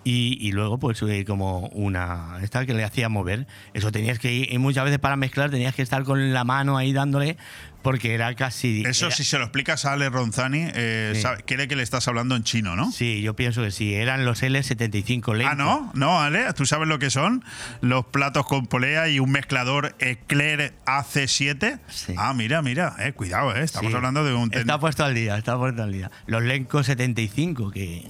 Y, 0.05 0.37
y 0.41 0.51
luego, 0.51 0.79
pues, 0.79 1.01
eh, 1.03 1.23
como 1.25 1.67
una. 1.69 2.37
Esta 2.41 2.65
que 2.65 2.73
le 2.73 2.83
hacía 2.83 3.07
mover. 3.09 3.47
Eso 3.73 3.91
tenías 3.91 4.19
que 4.19 4.33
ir. 4.33 4.51
Y 4.53 4.57
muchas 4.57 4.83
veces 4.83 4.99
para 4.99 5.15
mezclar 5.15 5.49
tenías 5.49 5.73
que 5.75 5.81
estar 5.81 6.03
con 6.03 6.33
la 6.33 6.43
mano 6.43 6.77
ahí 6.77 6.91
dándole. 6.93 7.37
Porque 7.81 8.13
era 8.13 8.33
casi. 8.35 8.83
Eso, 8.85 9.07
era- 9.07 9.15
si 9.15 9.23
se 9.25 9.37
lo 9.37 9.43
explicas 9.43 9.83
a 9.85 9.91
Ale 9.93 10.09
Ronzani, 10.09 10.67
eh, 10.73 11.11
Sí. 11.15 11.21
sabe- 11.21 11.43
cree 11.45 11.67
que 11.67 11.75
le 11.75 11.83
estás 11.83 12.07
hablando 12.07 12.35
en 12.35 12.43
chino, 12.43 12.75
¿no? 12.77 12.91
Sí, 12.93 13.21
yo 13.21 13.33
pienso 13.35 13.61
que 13.61 13.71
sí. 13.71 13.93
Eran 13.93 14.23
los 14.25 14.41
L75 14.41 15.33
Lenco. 15.33 15.51
Ah, 15.51 15.55
¿no? 15.55 15.91
No, 15.93 16.21
Ale, 16.21 16.45
¿tú 16.53 16.65
sabes 16.65 16.87
lo 16.87 16.97
que 16.99 17.09
son? 17.09 17.43
Los 17.81 18.05
platos 18.05 18.45
con 18.45 18.67
polea 18.67 19.09
y 19.09 19.19
un 19.19 19.31
mezclador 19.31 19.95
Eclair 19.99 20.73
AC7. 20.85 21.79
Ah, 22.17 22.33
mira, 22.33 22.61
mira, 22.61 22.95
eh, 22.99 23.11
cuidado, 23.13 23.53
eh, 23.55 23.63
estamos 23.63 23.91
Sí. 23.91 23.95
hablando 23.97 24.23
de 24.23 24.33
un... 24.33 24.53
Está 24.53 24.79
puesto 24.79 25.03
al 25.03 25.13
día, 25.13 25.37
está 25.37 25.57
puesto 25.57 25.83
al 25.83 25.91
día. 25.91 26.09
Los 26.25 26.41
Lenco 26.43 26.83
75, 26.83 27.69
que, 27.71 28.09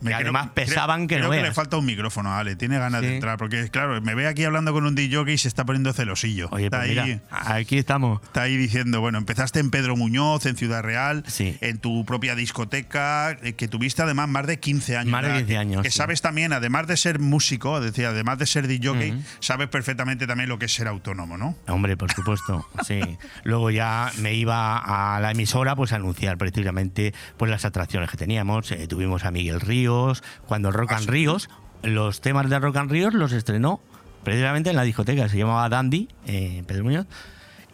Me 0.00 0.10
que 0.10 0.16
creo- 0.16 0.26
además 0.26 0.50
creo- 0.54 0.66
pesaban 0.66 1.08
que 1.08 1.16
creo 1.16 1.24
no 1.26 1.30
que 1.30 1.36
le 1.36 1.42
veas. 1.44 1.54
falta 1.54 1.76
un 1.76 1.86
micrófono, 1.86 2.34
Ale. 2.34 2.56
Tiene 2.56 2.78
ganas 2.78 3.02
de 3.02 3.14
entrar. 3.14 3.38
Porque, 3.38 3.68
claro, 3.70 4.00
me 4.02 4.14
ve 4.14 4.26
aquí 4.26 4.44
hablando 4.44 4.72
con 4.72 4.84
un 4.86 4.94
DJ 4.94 5.32
y 5.32 5.38
se 5.38 5.48
está 5.48 5.64
poniendo 5.64 5.92
celosillo. 5.92 6.48
Oye, 6.52 6.66
está, 6.66 6.78
pues 6.80 6.90
ahí, 6.98 7.04
mira, 7.06 7.20
aquí 7.30 7.78
estamos. 7.78 8.22
está 8.22 8.42
ahí 8.42 8.56
diciendo, 8.56 9.00
bueno, 9.00 9.18
empezaste 9.18 9.60
en 9.60 9.70
Pedro 9.70 9.96
Muñoz, 9.96 10.46
en 10.46 10.56
Ciudad 10.56 10.82
Real, 10.82 11.24
Sí. 11.26 11.56
en 11.60 11.78
tu 11.78 12.04
propia 12.04 12.34
discoteca, 12.34 13.30
eh, 13.42 13.54
que 13.54 13.68
tuviste 13.68 14.02
además 14.02 14.28
más 14.28 14.46
de 14.46 14.58
15 14.58 14.96
años. 14.96 15.10
Más 15.12 15.22
de 15.22 15.28
¿verdad? 15.28 15.40
15 15.40 15.58
años, 15.58 15.82
Que 15.82 15.90
sí. 15.90 15.98
sabes 15.98 16.20
también, 16.22 16.52
además 16.52 16.86
de 16.86 16.96
ser 16.96 17.18
músico, 17.20 17.80
decía, 17.80 18.08
además 18.10 18.38
de 18.38 18.46
ser 18.46 18.66
DJ, 18.66 19.14
sabes 19.40 19.68
perfectamente 19.68 20.26
también 20.26 20.48
lo 20.48 20.58
que 20.58 20.66
es 20.66 20.74
ser 20.74 20.88
autónomo, 20.88 21.36
¿no? 21.38 21.56
Hombre, 21.68 21.96
por 21.96 22.12
supuesto, 22.12 22.66
sí. 22.86 23.00
Luego 23.44 23.70
ya 23.70 24.10
me 24.18 24.34
iba 24.34 24.78
a 24.78 25.20
la 25.20 25.30
emisora 25.30 25.76
pues 25.76 25.92
a 25.92 25.96
anunciar 25.96 26.36
precisamente 26.38 27.14
pues 27.36 27.50
las 27.50 27.64
atracciones 27.64 28.10
que 28.10 28.16
teníamos. 28.16 28.70
Eh, 28.72 28.86
tuvimos 28.88 29.24
a 29.24 29.30
Miguel 29.30 29.60
Ríos, 29.86 30.24
cuando 30.48 30.68
el 30.68 30.74
Rock 30.74 30.92
Ah, 30.92 30.96
and 30.96 31.08
Ríos, 31.08 31.48
los 31.82 32.20
temas 32.20 32.50
de 32.50 32.58
Rock 32.58 32.76
and 32.76 32.90
Ríos 32.90 33.14
los 33.14 33.32
estrenó 33.32 33.80
precisamente 34.24 34.70
en 34.70 34.76
la 34.76 34.82
discoteca, 34.82 35.28
se 35.28 35.38
llamaba 35.38 35.68
Dandy, 35.68 36.08
eh, 36.26 36.64
Pedro 36.66 36.82
Muñoz, 36.82 37.06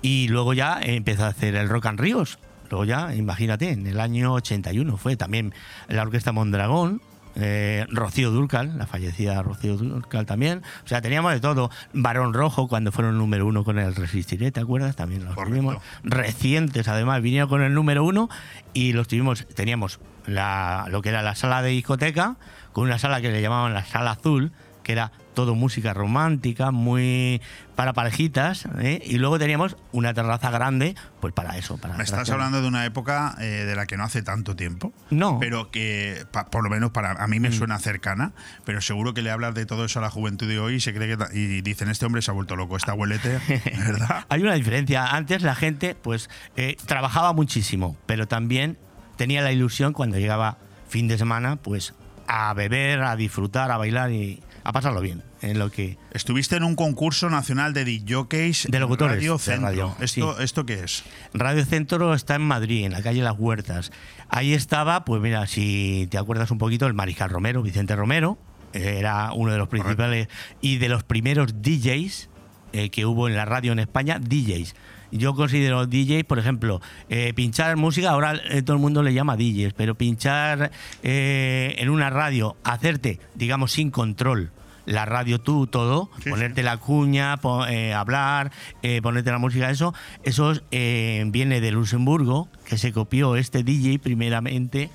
y 0.02 0.28
luego 0.28 0.52
ya 0.52 0.78
empezó 0.82 1.24
a 1.24 1.28
hacer 1.28 1.54
el 1.54 1.70
Rock 1.70 1.86
and 1.86 2.00
Ríos. 2.00 2.38
Luego 2.68 2.84
ya, 2.84 3.14
imagínate, 3.14 3.70
en 3.70 3.86
el 3.86 3.98
año 4.00 4.34
81 4.34 4.98
fue 4.98 5.16
también 5.16 5.54
la 5.88 6.02
Orquesta 6.02 6.32
Mondragón, 6.32 7.00
eh, 7.36 7.86
Rocío 7.90 8.30
Durcal, 8.30 8.76
la 8.78 8.86
fallecida 8.86 9.42
Rocío 9.42 9.76
Durcal 9.76 10.26
también. 10.26 10.62
O 10.84 10.88
sea, 10.88 11.00
teníamos 11.00 11.32
de 11.32 11.40
todo. 11.40 11.70
Barón 11.92 12.34
Rojo, 12.34 12.68
cuando 12.68 12.92
fueron 12.92 13.18
número 13.18 13.46
uno 13.46 13.64
con 13.64 13.78
el 13.78 13.94
Resistiré, 13.94 14.50
¿te 14.52 14.60
acuerdas? 14.60 14.96
También 14.96 15.24
los 15.24 15.34
tuvimos. 15.34 15.76
Recientes, 16.02 16.88
además, 16.88 17.22
vinieron 17.22 17.48
con 17.48 17.62
el 17.62 17.74
número 17.74 18.04
uno 18.04 18.28
y 18.74 18.92
los 18.92 19.08
tuvimos. 19.08 19.46
Teníamos 19.54 20.00
la, 20.26 20.86
lo 20.90 21.02
que 21.02 21.08
era 21.10 21.22
la 21.22 21.34
sala 21.34 21.62
de 21.62 21.70
discoteca, 21.70 22.36
con 22.72 22.84
una 22.84 22.98
sala 22.98 23.20
que 23.20 23.30
le 23.30 23.40
llamaban 23.40 23.74
la 23.74 23.84
sala 23.84 24.12
azul, 24.12 24.52
que 24.82 24.92
era 24.92 25.12
todo 25.34 25.54
música 25.54 25.94
romántica, 25.94 26.70
muy 26.70 27.40
para 27.76 27.92
parejitas, 27.94 28.66
¿eh? 28.80 29.00
y 29.04 29.16
luego 29.18 29.38
teníamos 29.38 29.76
una 29.92 30.12
terraza 30.12 30.50
grande, 30.50 30.94
pues 31.20 31.32
para 31.32 31.56
eso, 31.56 31.78
para 31.78 31.96
Me 31.96 32.04
estás 32.04 32.28
hablando 32.30 32.60
de 32.60 32.68
una 32.68 32.84
época 32.84 33.34
eh, 33.40 33.44
de 33.64 33.74
la 33.74 33.86
que 33.86 33.96
no 33.96 34.04
hace 34.04 34.22
tanto 34.22 34.54
tiempo. 34.56 34.92
No. 35.10 35.38
Pero 35.40 35.70
que, 35.70 36.26
pa- 36.32 36.46
por 36.50 36.62
lo 36.62 36.68
menos 36.70 36.90
para 36.90 37.12
a 37.12 37.26
mí 37.28 37.40
me 37.40 37.48
Mm. 37.48 37.52
suena 37.52 37.78
cercana, 37.78 38.32
pero 38.64 38.80
seguro 38.80 39.14
que 39.14 39.22
le 39.22 39.30
hablas 39.30 39.54
de 39.54 39.64
todo 39.66 39.84
eso 39.86 39.98
a 39.98 40.02
la 40.02 40.10
juventud 40.10 40.46
de 40.48 40.58
hoy 40.58 40.74
y 40.74 40.80
se 40.80 40.92
cree 40.94 41.16
que 41.16 41.24
y 41.38 41.62
dicen 41.62 41.88
este 41.88 42.04
hombre 42.06 42.20
se 42.22 42.30
ha 42.30 42.34
vuelto 42.34 42.54
loco, 42.56 42.76
está 42.76 42.92
abuelete, 42.92 43.38
¿verdad? 43.86 44.24
Hay 44.28 44.42
una 44.42 44.54
diferencia. 44.54 45.06
Antes 45.06 45.42
la 45.42 45.54
gente, 45.54 45.94
pues, 45.94 46.28
eh, 46.56 46.76
trabajaba 46.86 47.32
muchísimo, 47.32 47.96
pero 48.06 48.28
también 48.28 48.76
tenía 49.16 49.40
la 49.42 49.52
ilusión 49.52 49.92
cuando 49.92 50.18
llegaba 50.18 50.58
fin 50.88 51.08
de 51.08 51.16
semana, 51.18 51.56
pues, 51.56 51.94
a 52.28 52.52
beber, 52.54 53.02
a 53.02 53.16
disfrutar, 53.16 53.70
a 53.70 53.76
bailar 53.78 54.10
y 54.12 54.42
a 54.64 54.72
pasarlo 54.72 55.00
bien. 55.00 55.22
En 55.40 55.58
lo 55.58 55.70
que 55.70 55.98
Estuviste 56.12 56.56
en 56.56 56.64
un 56.64 56.76
concurso 56.76 57.28
nacional 57.30 57.72
de 57.72 57.84
DJs 57.84 58.68
De 58.70 58.80
locutores, 58.80 59.16
Radio 59.16 59.32
de 59.34 59.38
Centro. 59.38 59.66
radio, 59.66 59.96
¿Esto, 60.00 60.36
sí. 60.36 60.42
¿Esto 60.42 60.66
qué 60.66 60.84
es? 60.84 61.04
Radio 61.34 61.64
Centro 61.64 62.14
está 62.14 62.36
en 62.36 62.42
Madrid, 62.42 62.84
en 62.84 62.92
la 62.92 63.02
calle 63.02 63.22
Las 63.22 63.38
Huertas. 63.38 63.92
Ahí 64.28 64.54
estaba, 64.54 65.04
pues 65.04 65.20
mira, 65.20 65.46
si 65.46 66.06
te 66.10 66.18
acuerdas 66.18 66.50
un 66.50 66.58
poquito, 66.58 66.86
el 66.86 66.94
Mariscal 66.94 67.30
Romero, 67.30 67.62
Vicente 67.62 67.96
Romero, 67.96 68.38
eh, 68.72 68.96
era 68.98 69.32
uno 69.32 69.52
de 69.52 69.58
los 69.58 69.68
principales 69.68 70.28
y 70.60 70.78
de 70.78 70.88
los 70.88 71.02
primeros 71.02 71.62
DJs 71.62 72.28
eh, 72.72 72.90
que 72.90 73.04
hubo 73.04 73.28
en 73.28 73.36
la 73.36 73.44
radio 73.44 73.72
en 73.72 73.78
España, 73.78 74.18
DJs. 74.18 74.74
Yo 75.12 75.34
considero 75.34 75.86
DJs, 75.86 76.24
por 76.24 76.38
ejemplo, 76.38 76.80
eh, 77.08 77.32
pinchar 77.34 77.76
música, 77.76 78.10
ahora 78.10 78.34
eh, 78.50 78.62
todo 78.62 78.76
el 78.76 78.82
mundo 78.82 79.02
le 79.02 79.12
llama 79.14 79.36
DJs, 79.36 79.74
pero 79.74 79.94
pinchar 79.94 80.70
eh, 81.02 81.74
en 81.78 81.90
una 81.90 82.10
radio, 82.10 82.56
hacerte, 82.64 83.20
digamos, 83.34 83.72
sin 83.72 83.90
control, 83.90 84.50
la 84.86 85.04
radio 85.04 85.38
tú, 85.40 85.66
todo, 85.68 86.10
ponerte 86.30 86.62
la 86.62 86.76
cuña, 86.78 87.36
po- 87.36 87.66
eh, 87.66 87.92
hablar, 87.94 88.50
eh, 88.82 89.00
ponerte 89.02 89.30
la 89.30 89.38
música, 89.38 89.70
eso, 89.70 89.94
eso 90.24 90.54
eh, 90.72 91.22
viene 91.28 91.60
de 91.60 91.70
Luxemburgo, 91.70 92.48
que 92.66 92.78
se 92.78 92.90
copió 92.92 93.36
este 93.36 93.62
DJ 93.62 93.98
primeramente. 94.00 94.90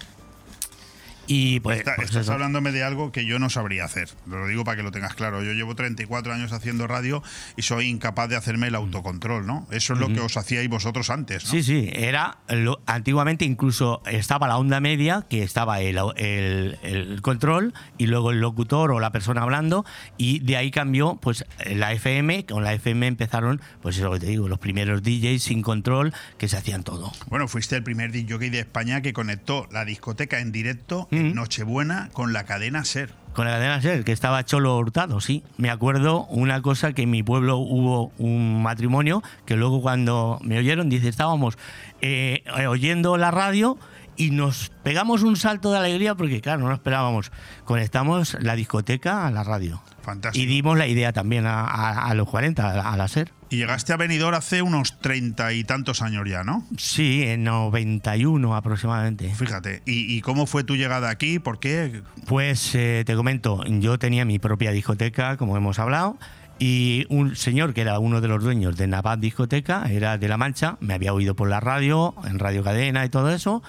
Y 1.27 1.59
pues, 1.59 1.79
Está- 1.79 1.95
pues 1.95 2.07
estás 2.09 2.23
eso. 2.23 2.33
hablándome 2.33 2.71
de 2.71 2.83
algo 2.83 3.11
que 3.11 3.25
yo 3.25 3.37
no 3.39 3.49
sabría 3.49 3.83
hacer. 3.85 4.09
Lo 4.25 4.47
digo 4.47 4.63
para 4.63 4.77
que 4.77 4.83
lo 4.83 4.91
tengas 4.91 5.13
claro. 5.13 5.43
Yo 5.43 5.51
llevo 5.53 5.75
34 5.75 6.33
años 6.33 6.53
haciendo 6.53 6.87
radio 6.87 7.21
y 7.57 7.63
soy 7.63 7.87
incapaz 7.87 8.29
de 8.29 8.35
hacerme 8.37 8.67
el 8.67 8.75
autocontrol, 8.75 9.45
¿no? 9.45 9.67
Eso 9.71 9.93
es 9.93 9.99
lo 9.99 10.07
que 10.07 10.21
os 10.21 10.37
hacíais 10.37 10.69
vosotros 10.69 11.09
antes, 11.09 11.43
¿no? 11.45 11.51
Sí, 11.51 11.63
sí, 11.63 11.89
era 11.93 12.37
lo- 12.49 12.79
antiguamente 12.85 13.45
incluso 13.45 14.01
estaba 14.05 14.47
la 14.47 14.57
onda 14.57 14.79
media, 14.79 15.25
que 15.29 15.43
estaba 15.43 15.81
el, 15.81 15.97
el- 16.15 16.77
el 16.83 17.21
control 17.21 17.73
y 17.97 18.07
luego 18.07 18.31
el 18.31 18.39
locutor 18.39 18.91
o 18.91 18.99
la 18.99 19.11
persona 19.11 19.41
hablando 19.41 19.85
y 20.17 20.39
de 20.39 20.57
ahí 20.57 20.71
cambió 20.71 21.17
pues 21.21 21.45
la 21.65 21.91
FM, 21.93 22.45
con 22.45 22.63
la 22.63 22.73
FM 22.73 23.05
empezaron 23.07 23.61
pues 23.81 23.97
eso 23.97 24.11
que 24.11 24.19
te 24.19 24.27
digo, 24.27 24.47
los 24.47 24.59
primeros 24.59 25.03
DJs 25.03 25.43
sin 25.43 25.61
control 25.61 26.13
que 26.37 26.47
se 26.47 26.55
hacían 26.57 26.83
todo. 26.83 27.11
Bueno, 27.27 27.47
fuiste 27.47 27.75
el 27.75 27.83
primer 27.83 28.11
DJ 28.11 28.49
de 28.49 28.59
España 28.59 29.01
que 29.01 29.11
conectó 29.13 29.67
la 29.71 29.83
discoteca 29.85 30.39
en 30.39 30.51
directo 30.51 31.07
en 31.17 31.35
Nochebuena 31.35 32.09
con 32.13 32.33
la 32.33 32.45
cadena 32.45 32.85
Ser. 32.85 33.09
Con 33.37 33.45
la 33.45 33.51
cadena 33.51 33.79
SER, 33.79 34.03
que 34.03 34.11
estaba 34.11 34.43
Cholo 34.43 34.75
Hurtado, 34.75 35.21
sí. 35.21 35.43
Me 35.57 35.69
acuerdo 35.69 36.25
una 36.25 36.63
cosa 36.63 36.93
que 36.93 37.03
en 37.03 37.11
mi 37.11 37.21
pueblo 37.21 37.57
hubo 37.57 38.11
un 38.17 38.63
matrimonio 38.63 39.21
que 39.45 39.55
luego 39.55 39.79
cuando 39.79 40.39
me 40.41 40.57
oyeron, 40.57 40.89
dice, 40.89 41.07
estábamos 41.07 41.55
eh, 42.01 42.41
eh, 42.57 42.65
oyendo 42.65 43.15
la 43.15 43.29
radio 43.29 43.77
y 44.17 44.31
nos 44.31 44.71
pegamos 44.83 45.23
un 45.23 45.35
salto 45.37 45.71
de 45.71 45.77
alegría 45.77 46.15
porque, 46.15 46.41
claro, 46.41 46.61
no 46.61 46.67
lo 46.69 46.73
esperábamos. 46.73 47.31
Conectamos 47.65 48.35
la 48.41 48.55
discoteca 48.55 49.27
a 49.27 49.31
la 49.31 49.43
radio. 49.43 49.81
Fantástico. 50.01 50.41
Y 50.43 50.47
dimos 50.47 50.77
la 50.77 50.87
idea 50.87 51.11
también 51.13 51.45
a, 51.45 51.61
a- 51.65 52.07
a 52.09 52.13
los 52.13 52.27
40, 52.29 52.65
a, 52.81 52.93
a 52.93 52.97
la 52.97 53.07
SER. 53.07 53.31
Y 53.49 53.57
llegaste 53.57 53.93
a 53.93 53.97
Benidorm 53.97 54.35
hace 54.35 54.61
unos 54.61 54.99
treinta 54.99 55.53
y 55.53 55.63
tantos 55.63 56.01
años 56.01 56.23
ya, 56.27 56.43
¿no? 56.43 56.65
Sí, 56.77 57.23
en 57.23 57.43
91 57.45 58.55
aproximadamente. 58.55 59.33
Fíjate. 59.35 59.81
¿Y, 59.85 60.13
y 60.15 60.21
cómo 60.21 60.45
fue 60.47 60.63
tu 60.63 60.75
llegada 60.75 61.09
aquí? 61.09 61.39
¿Por 61.39 61.59
qué? 61.59 62.01
Pues 62.25 62.73
eh, 62.75 63.03
te 63.05 63.15
comento, 63.15 63.63
yo 63.65 63.97
tenía 63.99 64.25
mi 64.25 64.39
propia 64.39 64.71
discoteca, 64.71 65.37
como 65.37 65.55
hemos 65.57 65.79
hablado, 65.79 66.17
y 66.59 67.05
un 67.09 67.35
señor 67.35 67.73
que 67.73 67.81
era 67.81 67.99
uno 67.99 68.19
de 68.19 68.27
los 68.27 68.43
dueños 68.43 68.75
de 68.77 68.87
Navat 68.87 69.19
Discoteca, 69.19 69.85
era 69.91 70.17
de 70.17 70.27
La 70.27 70.37
Mancha, 70.37 70.77
me 70.79 70.93
había 70.93 71.13
oído 71.13 71.35
por 71.35 71.47
la 71.49 71.59
radio, 71.59 72.15
en 72.25 72.39
Radio 72.39 72.63
Cadena 72.63 73.05
y 73.05 73.09
todo 73.09 73.29
eso. 73.31 73.61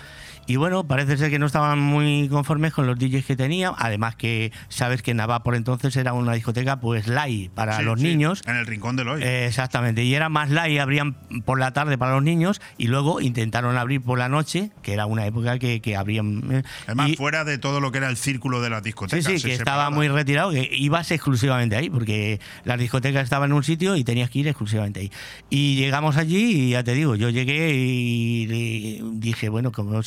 Y 0.49 0.57
bueno, 0.57 0.85
parece 0.89 1.17
ser 1.19 1.31
que 1.31 1.39
no 1.39 1.47
estaban 1.47 1.79
muy 1.79 2.27
conformes 2.29 2.73
con 2.73 2.87
los 2.87 2.99
DJs 2.99 3.25
que 3.27 3.37
tenía. 3.37 3.73
Además 3.79 4.17
que 4.17 4.51
sabes 4.69 5.03
que 5.03 5.13
Navat 5.15 5.43
por 5.43 5.55
entonces 5.55 5.95
era 5.97 6.15
una 6.15 6.33
discoteca 6.33 6.81
pues 6.81 7.07
light 7.07 7.53
para 7.53 7.77
Sí, 7.79 7.85
los 7.85 8.01
sí, 8.01 8.07
niños. 8.09 8.43
En 8.47 8.57
el 8.57 8.67
rincón 8.67 8.97
del 8.97 9.09
hoy. 9.09 9.23
Eh, 9.23 9.47
exactamente, 9.47 10.03
y 10.05 10.15
era 10.15 10.31
más 10.31 10.49
light, 10.51 10.81
abrían 10.81 11.13
por 11.45 11.61
la 11.61 11.73
tarde 11.75 11.99
para 11.99 12.15
los 12.15 12.23
niños 12.23 12.63
y 12.79 12.87
luego 12.89 13.21
intentaron 13.21 13.77
abrir 13.77 14.01
por 14.01 14.19
la 14.19 14.31
noche, 14.31 14.71
que 14.83 14.95
era 14.95 15.05
una 15.05 15.27
época 15.27 15.59
que, 15.59 15.83
que 15.83 15.95
abrían... 15.97 16.43
eh, 16.51 16.63
Además, 16.87 17.11
y- 17.11 17.17
fuera 17.17 17.45
de 17.45 17.59
todo 17.59 17.81
lo 17.81 17.93
que 17.93 17.99
era 17.99 18.09
el 18.09 18.17
círculo 18.17 18.63
de 18.63 18.71
las 18.71 18.79
Sí, 18.81 18.85
discotecas. 18.85 19.25
sí, 19.27 19.39
se 19.39 19.49
que 19.49 19.55
estaba 19.55 19.91
muy 19.91 20.09
retirado, 20.09 20.51
que 20.51 20.67
ibas 20.73 21.11
exclusivamente 21.11 21.77
ahí, 21.77 21.91
porque 21.91 22.41
las 22.65 22.79
las 22.79 22.83
discotecas 22.83 23.25
estaban 23.25 23.51
en 23.51 23.57
un 23.57 23.65
sitio 23.65 23.97
y 23.97 24.05
tenías 24.05 24.31
que 24.31 24.39
ir 24.39 24.47
exclusivamente 24.49 25.01
ahí. 25.01 25.13
Y 25.51 25.75
llegamos 25.75 26.17
allí 26.17 26.53
y 26.53 26.71
ya 26.71 26.85
te 26.85 26.95
digo, 26.95 27.17
yo 27.17 27.29
llegué 27.29 27.75
y, 27.75 28.47
y 28.49 29.01
dije, 29.15 29.49
bueno, 29.49 29.73
como... 29.73 30.01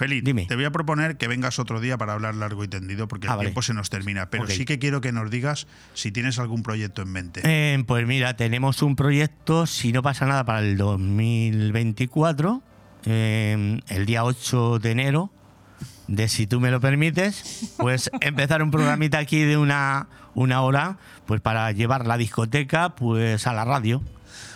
Feliz, 0.00 0.24
te 0.48 0.56
voy 0.56 0.64
a 0.64 0.70
proponer 0.70 1.18
que 1.18 1.28
vengas 1.28 1.58
otro 1.58 1.78
día 1.78 1.98
para 1.98 2.14
hablar 2.14 2.34
largo 2.34 2.64
y 2.64 2.68
tendido, 2.68 3.06
porque 3.06 3.26
el 3.26 3.32
Ah, 3.34 3.36
vale. 3.36 3.48
tiempo 3.48 3.60
se 3.60 3.74
nos 3.74 3.90
termina. 3.90 4.30
Pero 4.30 4.46
sí 4.46 4.64
que 4.64 4.78
quiero 4.78 5.02
que 5.02 5.12
nos 5.12 5.30
digas 5.30 5.66
si 5.92 6.10
tienes 6.10 6.38
algún 6.38 6.62
proyecto 6.62 7.02
en 7.02 7.08
mente. 7.12 7.42
Eh, 7.44 7.84
pues 7.86 8.06
mira, 8.06 8.34
tenemos 8.34 8.80
un 8.80 8.96
proyecto, 8.96 9.66
si 9.66 9.92
no 9.92 10.02
pasa 10.02 10.24
nada, 10.24 10.44
para 10.44 10.60
el 10.60 10.78
2024, 10.78 12.62
eh, 13.04 13.78
el 13.88 14.06
día 14.06 14.24
8 14.24 14.78
de 14.78 14.90
enero, 14.90 15.30
de 16.08 16.28
si 16.28 16.46
tú 16.46 16.60
me 16.60 16.70
lo 16.70 16.80
permites, 16.80 17.74
pues 17.76 18.10
empezar 18.22 18.62
un 18.62 18.70
programita 18.70 19.18
aquí 19.18 19.42
de 19.42 19.58
una, 19.58 20.08
una 20.34 20.62
hora, 20.62 20.96
pues 21.26 21.42
para 21.42 21.70
llevar 21.72 22.06
la 22.06 22.16
discoteca 22.16 22.94
pues 22.96 23.46
a 23.46 23.52
la 23.52 23.66
radio, 23.66 24.02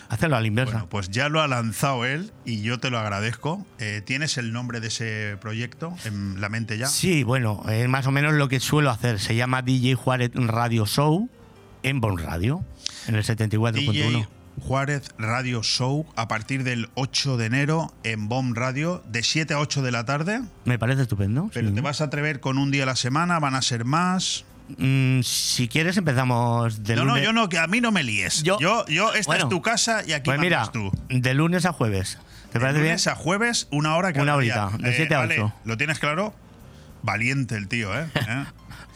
hacerlo 0.09 0.36
a 0.36 0.40
la 0.40 0.47
inversa. 0.47 0.72
Bueno, 0.74 0.89
pues 0.89 1.10
ya 1.10 1.28
lo 1.28 1.40
ha 1.40 1.48
lanzado 1.48 2.05
él 2.05 2.32
y 2.44 2.62
yo 2.62 2.78
te 2.78 2.90
lo 2.90 2.98
agradezco. 2.98 3.66
Eh, 3.78 4.02
¿Tienes 4.05 4.39
el 4.39 4.52
nombre 4.52 4.81
de 4.81 4.89
ese 4.89 5.36
proyecto 5.40 5.94
en 6.05 6.40
la 6.40 6.48
mente 6.48 6.78
ya? 6.78 6.86
Sí, 6.86 7.22
bueno, 7.22 7.62
es 7.68 7.89
más 7.89 8.06
o 8.06 8.10
menos 8.10 8.35
lo 8.35 8.48
que 8.48 8.60
suelo 8.60 8.90
hacer. 8.90 9.20
Se 9.20 9.35
llama 9.35 9.62
DJ 9.62 9.94
Juárez 9.94 10.31
Radio 10.35 10.86
Show 10.86 11.28
en 11.82 12.01
Bon 12.01 12.18
Radio, 12.18 12.64
en 13.06 13.14
el 13.14 13.24
74.1. 13.24 13.72
DJ 13.72 14.28
Juárez 14.60 15.10
Radio 15.18 15.62
Show 15.62 16.06
a 16.16 16.28
partir 16.28 16.64
del 16.64 16.89
8 16.94 17.36
de 17.36 17.47
enero 17.47 17.93
en 18.02 18.28
BOM 18.28 18.55
Radio 18.55 19.02
de 19.09 19.22
7 19.22 19.55
a 19.55 19.59
8 19.59 19.82
de 19.82 19.93
la 19.93 20.05
tarde. 20.05 20.43
Me 20.64 20.78
parece 20.78 21.02
estupendo. 21.02 21.51
Pero 21.52 21.68
sí. 21.68 21.74
te 21.74 21.81
vas 21.81 22.01
a 22.01 22.05
atrever 22.05 22.40
con 22.40 22.59
un 22.59 22.70
día 22.70 22.85
a 22.85 22.86
la 22.86 22.97
semana, 22.97 23.39
van 23.40 23.55
a 23.55 23.62
ser 23.62 23.85
más. 23.85 24.44
Mm, 24.78 25.20
si 25.22 25.68
quieres 25.68 25.96
empezamos 25.98 26.82
de 26.84 26.96
no, 26.96 27.04
no, 27.04 27.10
lunes. 27.12 27.24
yo 27.24 27.32
no, 27.32 27.48
que 27.48 27.58
a 27.58 27.66
mí 27.66 27.80
no 27.80 27.92
me 27.92 28.02
líes. 28.02 28.42
Yo, 28.42 28.58
yo, 28.58 28.84
esta 29.14 29.26
Bueno, 29.26 29.44
es 29.44 29.50
tu 29.50 29.60
casa 29.62 30.02
y 30.06 30.12
aquí 30.12 30.24
Pues 30.24 30.38
mira, 30.38 30.66
tú. 30.72 30.90
de 31.08 31.34
lunes 31.34 31.66
a 31.66 31.72
jueves. 31.72 32.18
¿Te 32.50 32.58
De 32.58 32.60
parece 32.60 32.80
bien? 32.80 32.92
lunes 32.92 33.06
a 33.08 33.14
jueves, 33.14 33.68
una 33.70 33.96
hora 33.96 34.12
cada 34.12 34.22
Una 34.22 34.38
día. 34.42 34.66
horita, 34.66 34.78
de 34.88 34.94
siete 34.96 35.14
a 35.14 35.18
vale, 35.18 35.34
ocho. 35.42 35.52
¿Lo 35.64 35.76
tienes 35.76 35.98
claro? 35.98 36.34
Valiente 37.02 37.56
el 37.56 37.68
tío, 37.68 37.94
¿eh? 37.98 38.06
¿Eh? 38.14 38.44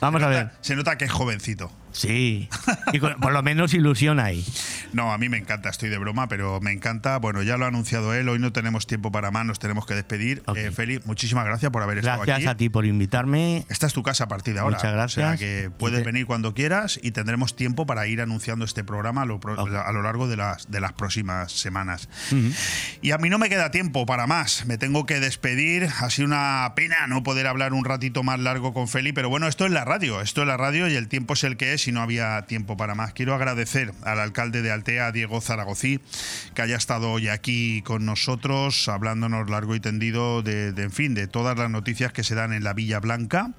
Vamos 0.00 0.22
a 0.22 0.28
ver. 0.28 0.50
Se 0.62 0.74
nota 0.76 0.96
que 0.96 1.04
es 1.04 1.10
jovencito. 1.12 1.70
Sí. 1.92 2.48
Y 2.92 2.98
con- 2.98 3.14
por 3.20 3.32
lo 3.32 3.42
menos 3.42 3.74
ilusión 3.74 4.20
hay. 4.20 4.44
No, 4.92 5.12
a 5.12 5.18
mí 5.18 5.28
me 5.28 5.36
encanta, 5.38 5.68
estoy 5.68 5.88
de 5.88 5.98
broma, 5.98 6.28
pero 6.28 6.60
me 6.60 6.72
encanta. 6.72 7.18
Bueno, 7.18 7.42
ya 7.42 7.56
lo 7.56 7.64
ha 7.64 7.68
anunciado 7.68 8.14
él, 8.14 8.28
hoy 8.28 8.38
no 8.38 8.52
tenemos 8.52 8.86
tiempo 8.86 9.10
para 9.12 9.30
más, 9.30 9.44
nos 9.46 9.58
tenemos 9.58 9.86
que 9.86 9.94
despedir. 9.94 10.42
Eh, 10.56 10.70
Feli, 10.72 11.00
muchísimas 11.04 11.44
gracias 11.44 11.70
por 11.72 11.82
haber 11.82 11.98
estado 11.98 12.18
Gracias 12.22 12.38
aquí. 12.38 12.46
a 12.46 12.56
ti 12.56 12.68
por 12.68 12.86
invitarme. 12.86 13.64
Esta 13.68 13.86
es 13.86 13.92
tu 13.92 14.02
casa 14.02 14.24
a 14.24 14.28
partir 14.28 14.54
de 14.54 14.60
ahora. 14.60 14.76
Muchas 14.76 14.92
gracias. 14.92 15.26
O 15.26 15.28
sea 15.28 15.38
que 15.38 15.70
puedes 15.70 16.04
venir 16.04 16.26
cuando 16.26 16.54
quieras 16.54 16.98
y 17.02 17.10
tendremos 17.10 17.56
tiempo 17.56 17.86
para 17.86 18.06
ir 18.06 18.20
anunciando 18.20 18.64
este 18.64 18.84
programa 18.84 19.22
a 19.22 19.26
lo, 19.26 19.40
pro- 19.40 19.58
a 19.60 19.92
lo 19.92 20.02
largo 20.02 20.28
de 20.28 20.36
las, 20.36 20.70
de 20.70 20.80
las 20.80 20.92
próximas 20.92 21.52
semanas. 21.52 22.08
Y 23.02 23.10
a 23.12 23.18
mí 23.18 23.28
no 23.30 23.38
me 23.38 23.48
queda 23.48 23.70
tiempo 23.70 24.06
para 24.06 24.26
más. 24.26 24.66
Me 24.66 24.78
tengo 24.78 25.06
que 25.06 25.20
despedir. 25.20 25.88
Ha 26.00 26.10
sido 26.10 26.26
una 26.26 26.72
pena 26.74 27.06
no 27.08 27.22
poder 27.22 27.46
hablar 27.46 27.72
un 27.72 27.84
ratito 27.84 28.22
más 28.22 28.38
largo 28.40 28.72
con 28.72 28.88
Feli, 28.88 29.12
pero 29.12 29.28
bueno, 29.28 29.46
esto 29.48 29.66
es 29.66 29.72
la 29.72 29.84
radio. 29.84 30.20
Esto 30.20 30.42
es 30.42 30.48
la 30.48 30.56
radio 30.56 30.88
y 30.88 30.94
el 30.94 31.08
tiempo 31.08 31.34
es 31.34 31.44
el 31.44 31.56
que 31.56 31.72
es 31.74 31.77
y 31.86 31.92
no 31.92 32.00
había 32.00 32.42
tiempo 32.46 32.76
para 32.76 32.94
más. 32.94 33.12
Quiero 33.12 33.34
agradecer 33.34 33.92
al 34.02 34.18
alcalde 34.18 34.62
de 34.62 34.72
Altea, 34.72 35.12
Diego 35.12 35.40
Zaragozí, 35.40 36.00
que 36.54 36.62
haya 36.62 36.76
estado 36.76 37.12
hoy 37.12 37.28
aquí 37.28 37.82
con 37.82 38.04
nosotros, 38.04 38.88
hablándonos 38.88 39.48
largo 39.50 39.74
y 39.74 39.80
tendido 39.80 40.42
de, 40.42 40.72
de, 40.72 40.82
en 40.82 40.92
fin, 40.92 41.14
de 41.14 41.26
todas 41.28 41.56
las 41.56 41.70
noticias 41.70 42.12
que 42.12 42.24
se 42.24 42.34
dan 42.34 42.52
en 42.52 42.64
la 42.64 42.72
Villa 42.72 42.98
Blanca. 43.00 43.52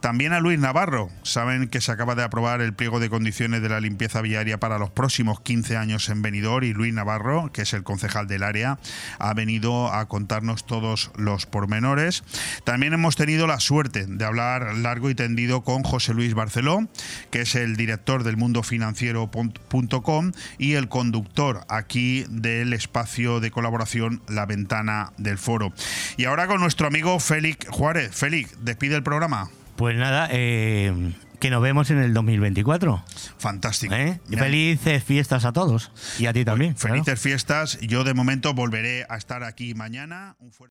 También 0.00 0.32
a 0.32 0.40
Luis 0.40 0.58
Navarro. 0.58 1.10
Saben 1.22 1.68
que 1.68 1.80
se 1.80 1.92
acaba 1.92 2.14
de 2.14 2.22
aprobar 2.22 2.60
el 2.60 2.72
pliego 2.72 3.00
de 3.00 3.10
condiciones 3.10 3.60
de 3.60 3.68
la 3.68 3.80
limpieza 3.80 4.22
viaria 4.22 4.58
para 4.58 4.78
los 4.78 4.90
próximos 4.90 5.40
15 5.40 5.76
años 5.76 6.08
en 6.08 6.22
Benidorm 6.22 6.64
y 6.64 6.72
Luis 6.72 6.94
Navarro, 6.94 7.50
que 7.52 7.62
es 7.62 7.72
el 7.74 7.82
concejal 7.82 8.26
del 8.26 8.42
área, 8.42 8.78
ha 9.18 9.34
venido 9.34 9.92
a 9.92 10.06
contarnos 10.08 10.66
todos 10.66 11.10
los 11.16 11.46
pormenores. 11.46 12.22
También 12.64 12.92
hemos 12.92 13.16
tenido 13.16 13.46
la 13.46 13.60
suerte 13.60 14.06
de 14.06 14.24
hablar 14.24 14.76
largo 14.76 15.10
y 15.10 15.14
tendido 15.14 15.62
con 15.62 15.82
José 15.82 16.14
Luis 16.14 16.34
Barceló, 16.34 16.88
que 17.30 17.42
es 17.42 17.49
el 17.54 17.76
director 17.76 18.24
del 18.24 18.36
mundofinanciero.com 18.36 20.32
y 20.58 20.72
el 20.74 20.88
conductor 20.88 21.64
aquí 21.68 22.24
del 22.28 22.72
espacio 22.72 23.40
de 23.40 23.50
colaboración 23.50 24.22
La 24.28 24.46
Ventana 24.46 25.12
del 25.18 25.38
Foro. 25.38 25.72
Y 26.16 26.24
ahora 26.24 26.46
con 26.46 26.60
nuestro 26.60 26.86
amigo 26.86 27.18
Félix 27.20 27.66
Juárez. 27.68 28.10
Félix, 28.14 28.56
despide 28.64 28.96
el 28.96 29.02
programa. 29.02 29.50
Pues 29.76 29.96
nada, 29.96 30.28
eh, 30.30 31.14
que 31.40 31.50
nos 31.50 31.62
vemos 31.62 31.90
en 31.90 31.98
el 31.98 32.12
2024. 32.12 33.02
Fantástico. 33.38 33.94
¿Eh? 33.94 34.20
Felices 34.28 35.02
fiestas 35.02 35.46
a 35.46 35.52
todos. 35.52 35.90
Y 36.18 36.26
a 36.26 36.32
ti 36.32 36.44
también. 36.44 36.74
claro. 36.74 36.96
Felices 36.96 37.18
fiestas. 37.18 37.80
Yo 37.80 38.04
de 38.04 38.12
momento 38.14 38.52
volveré 38.52 39.06
a 39.08 39.16
estar 39.16 39.42
aquí 39.42 39.74
mañana. 39.74 40.36
Un 40.38 40.52
fuerte 40.52 40.68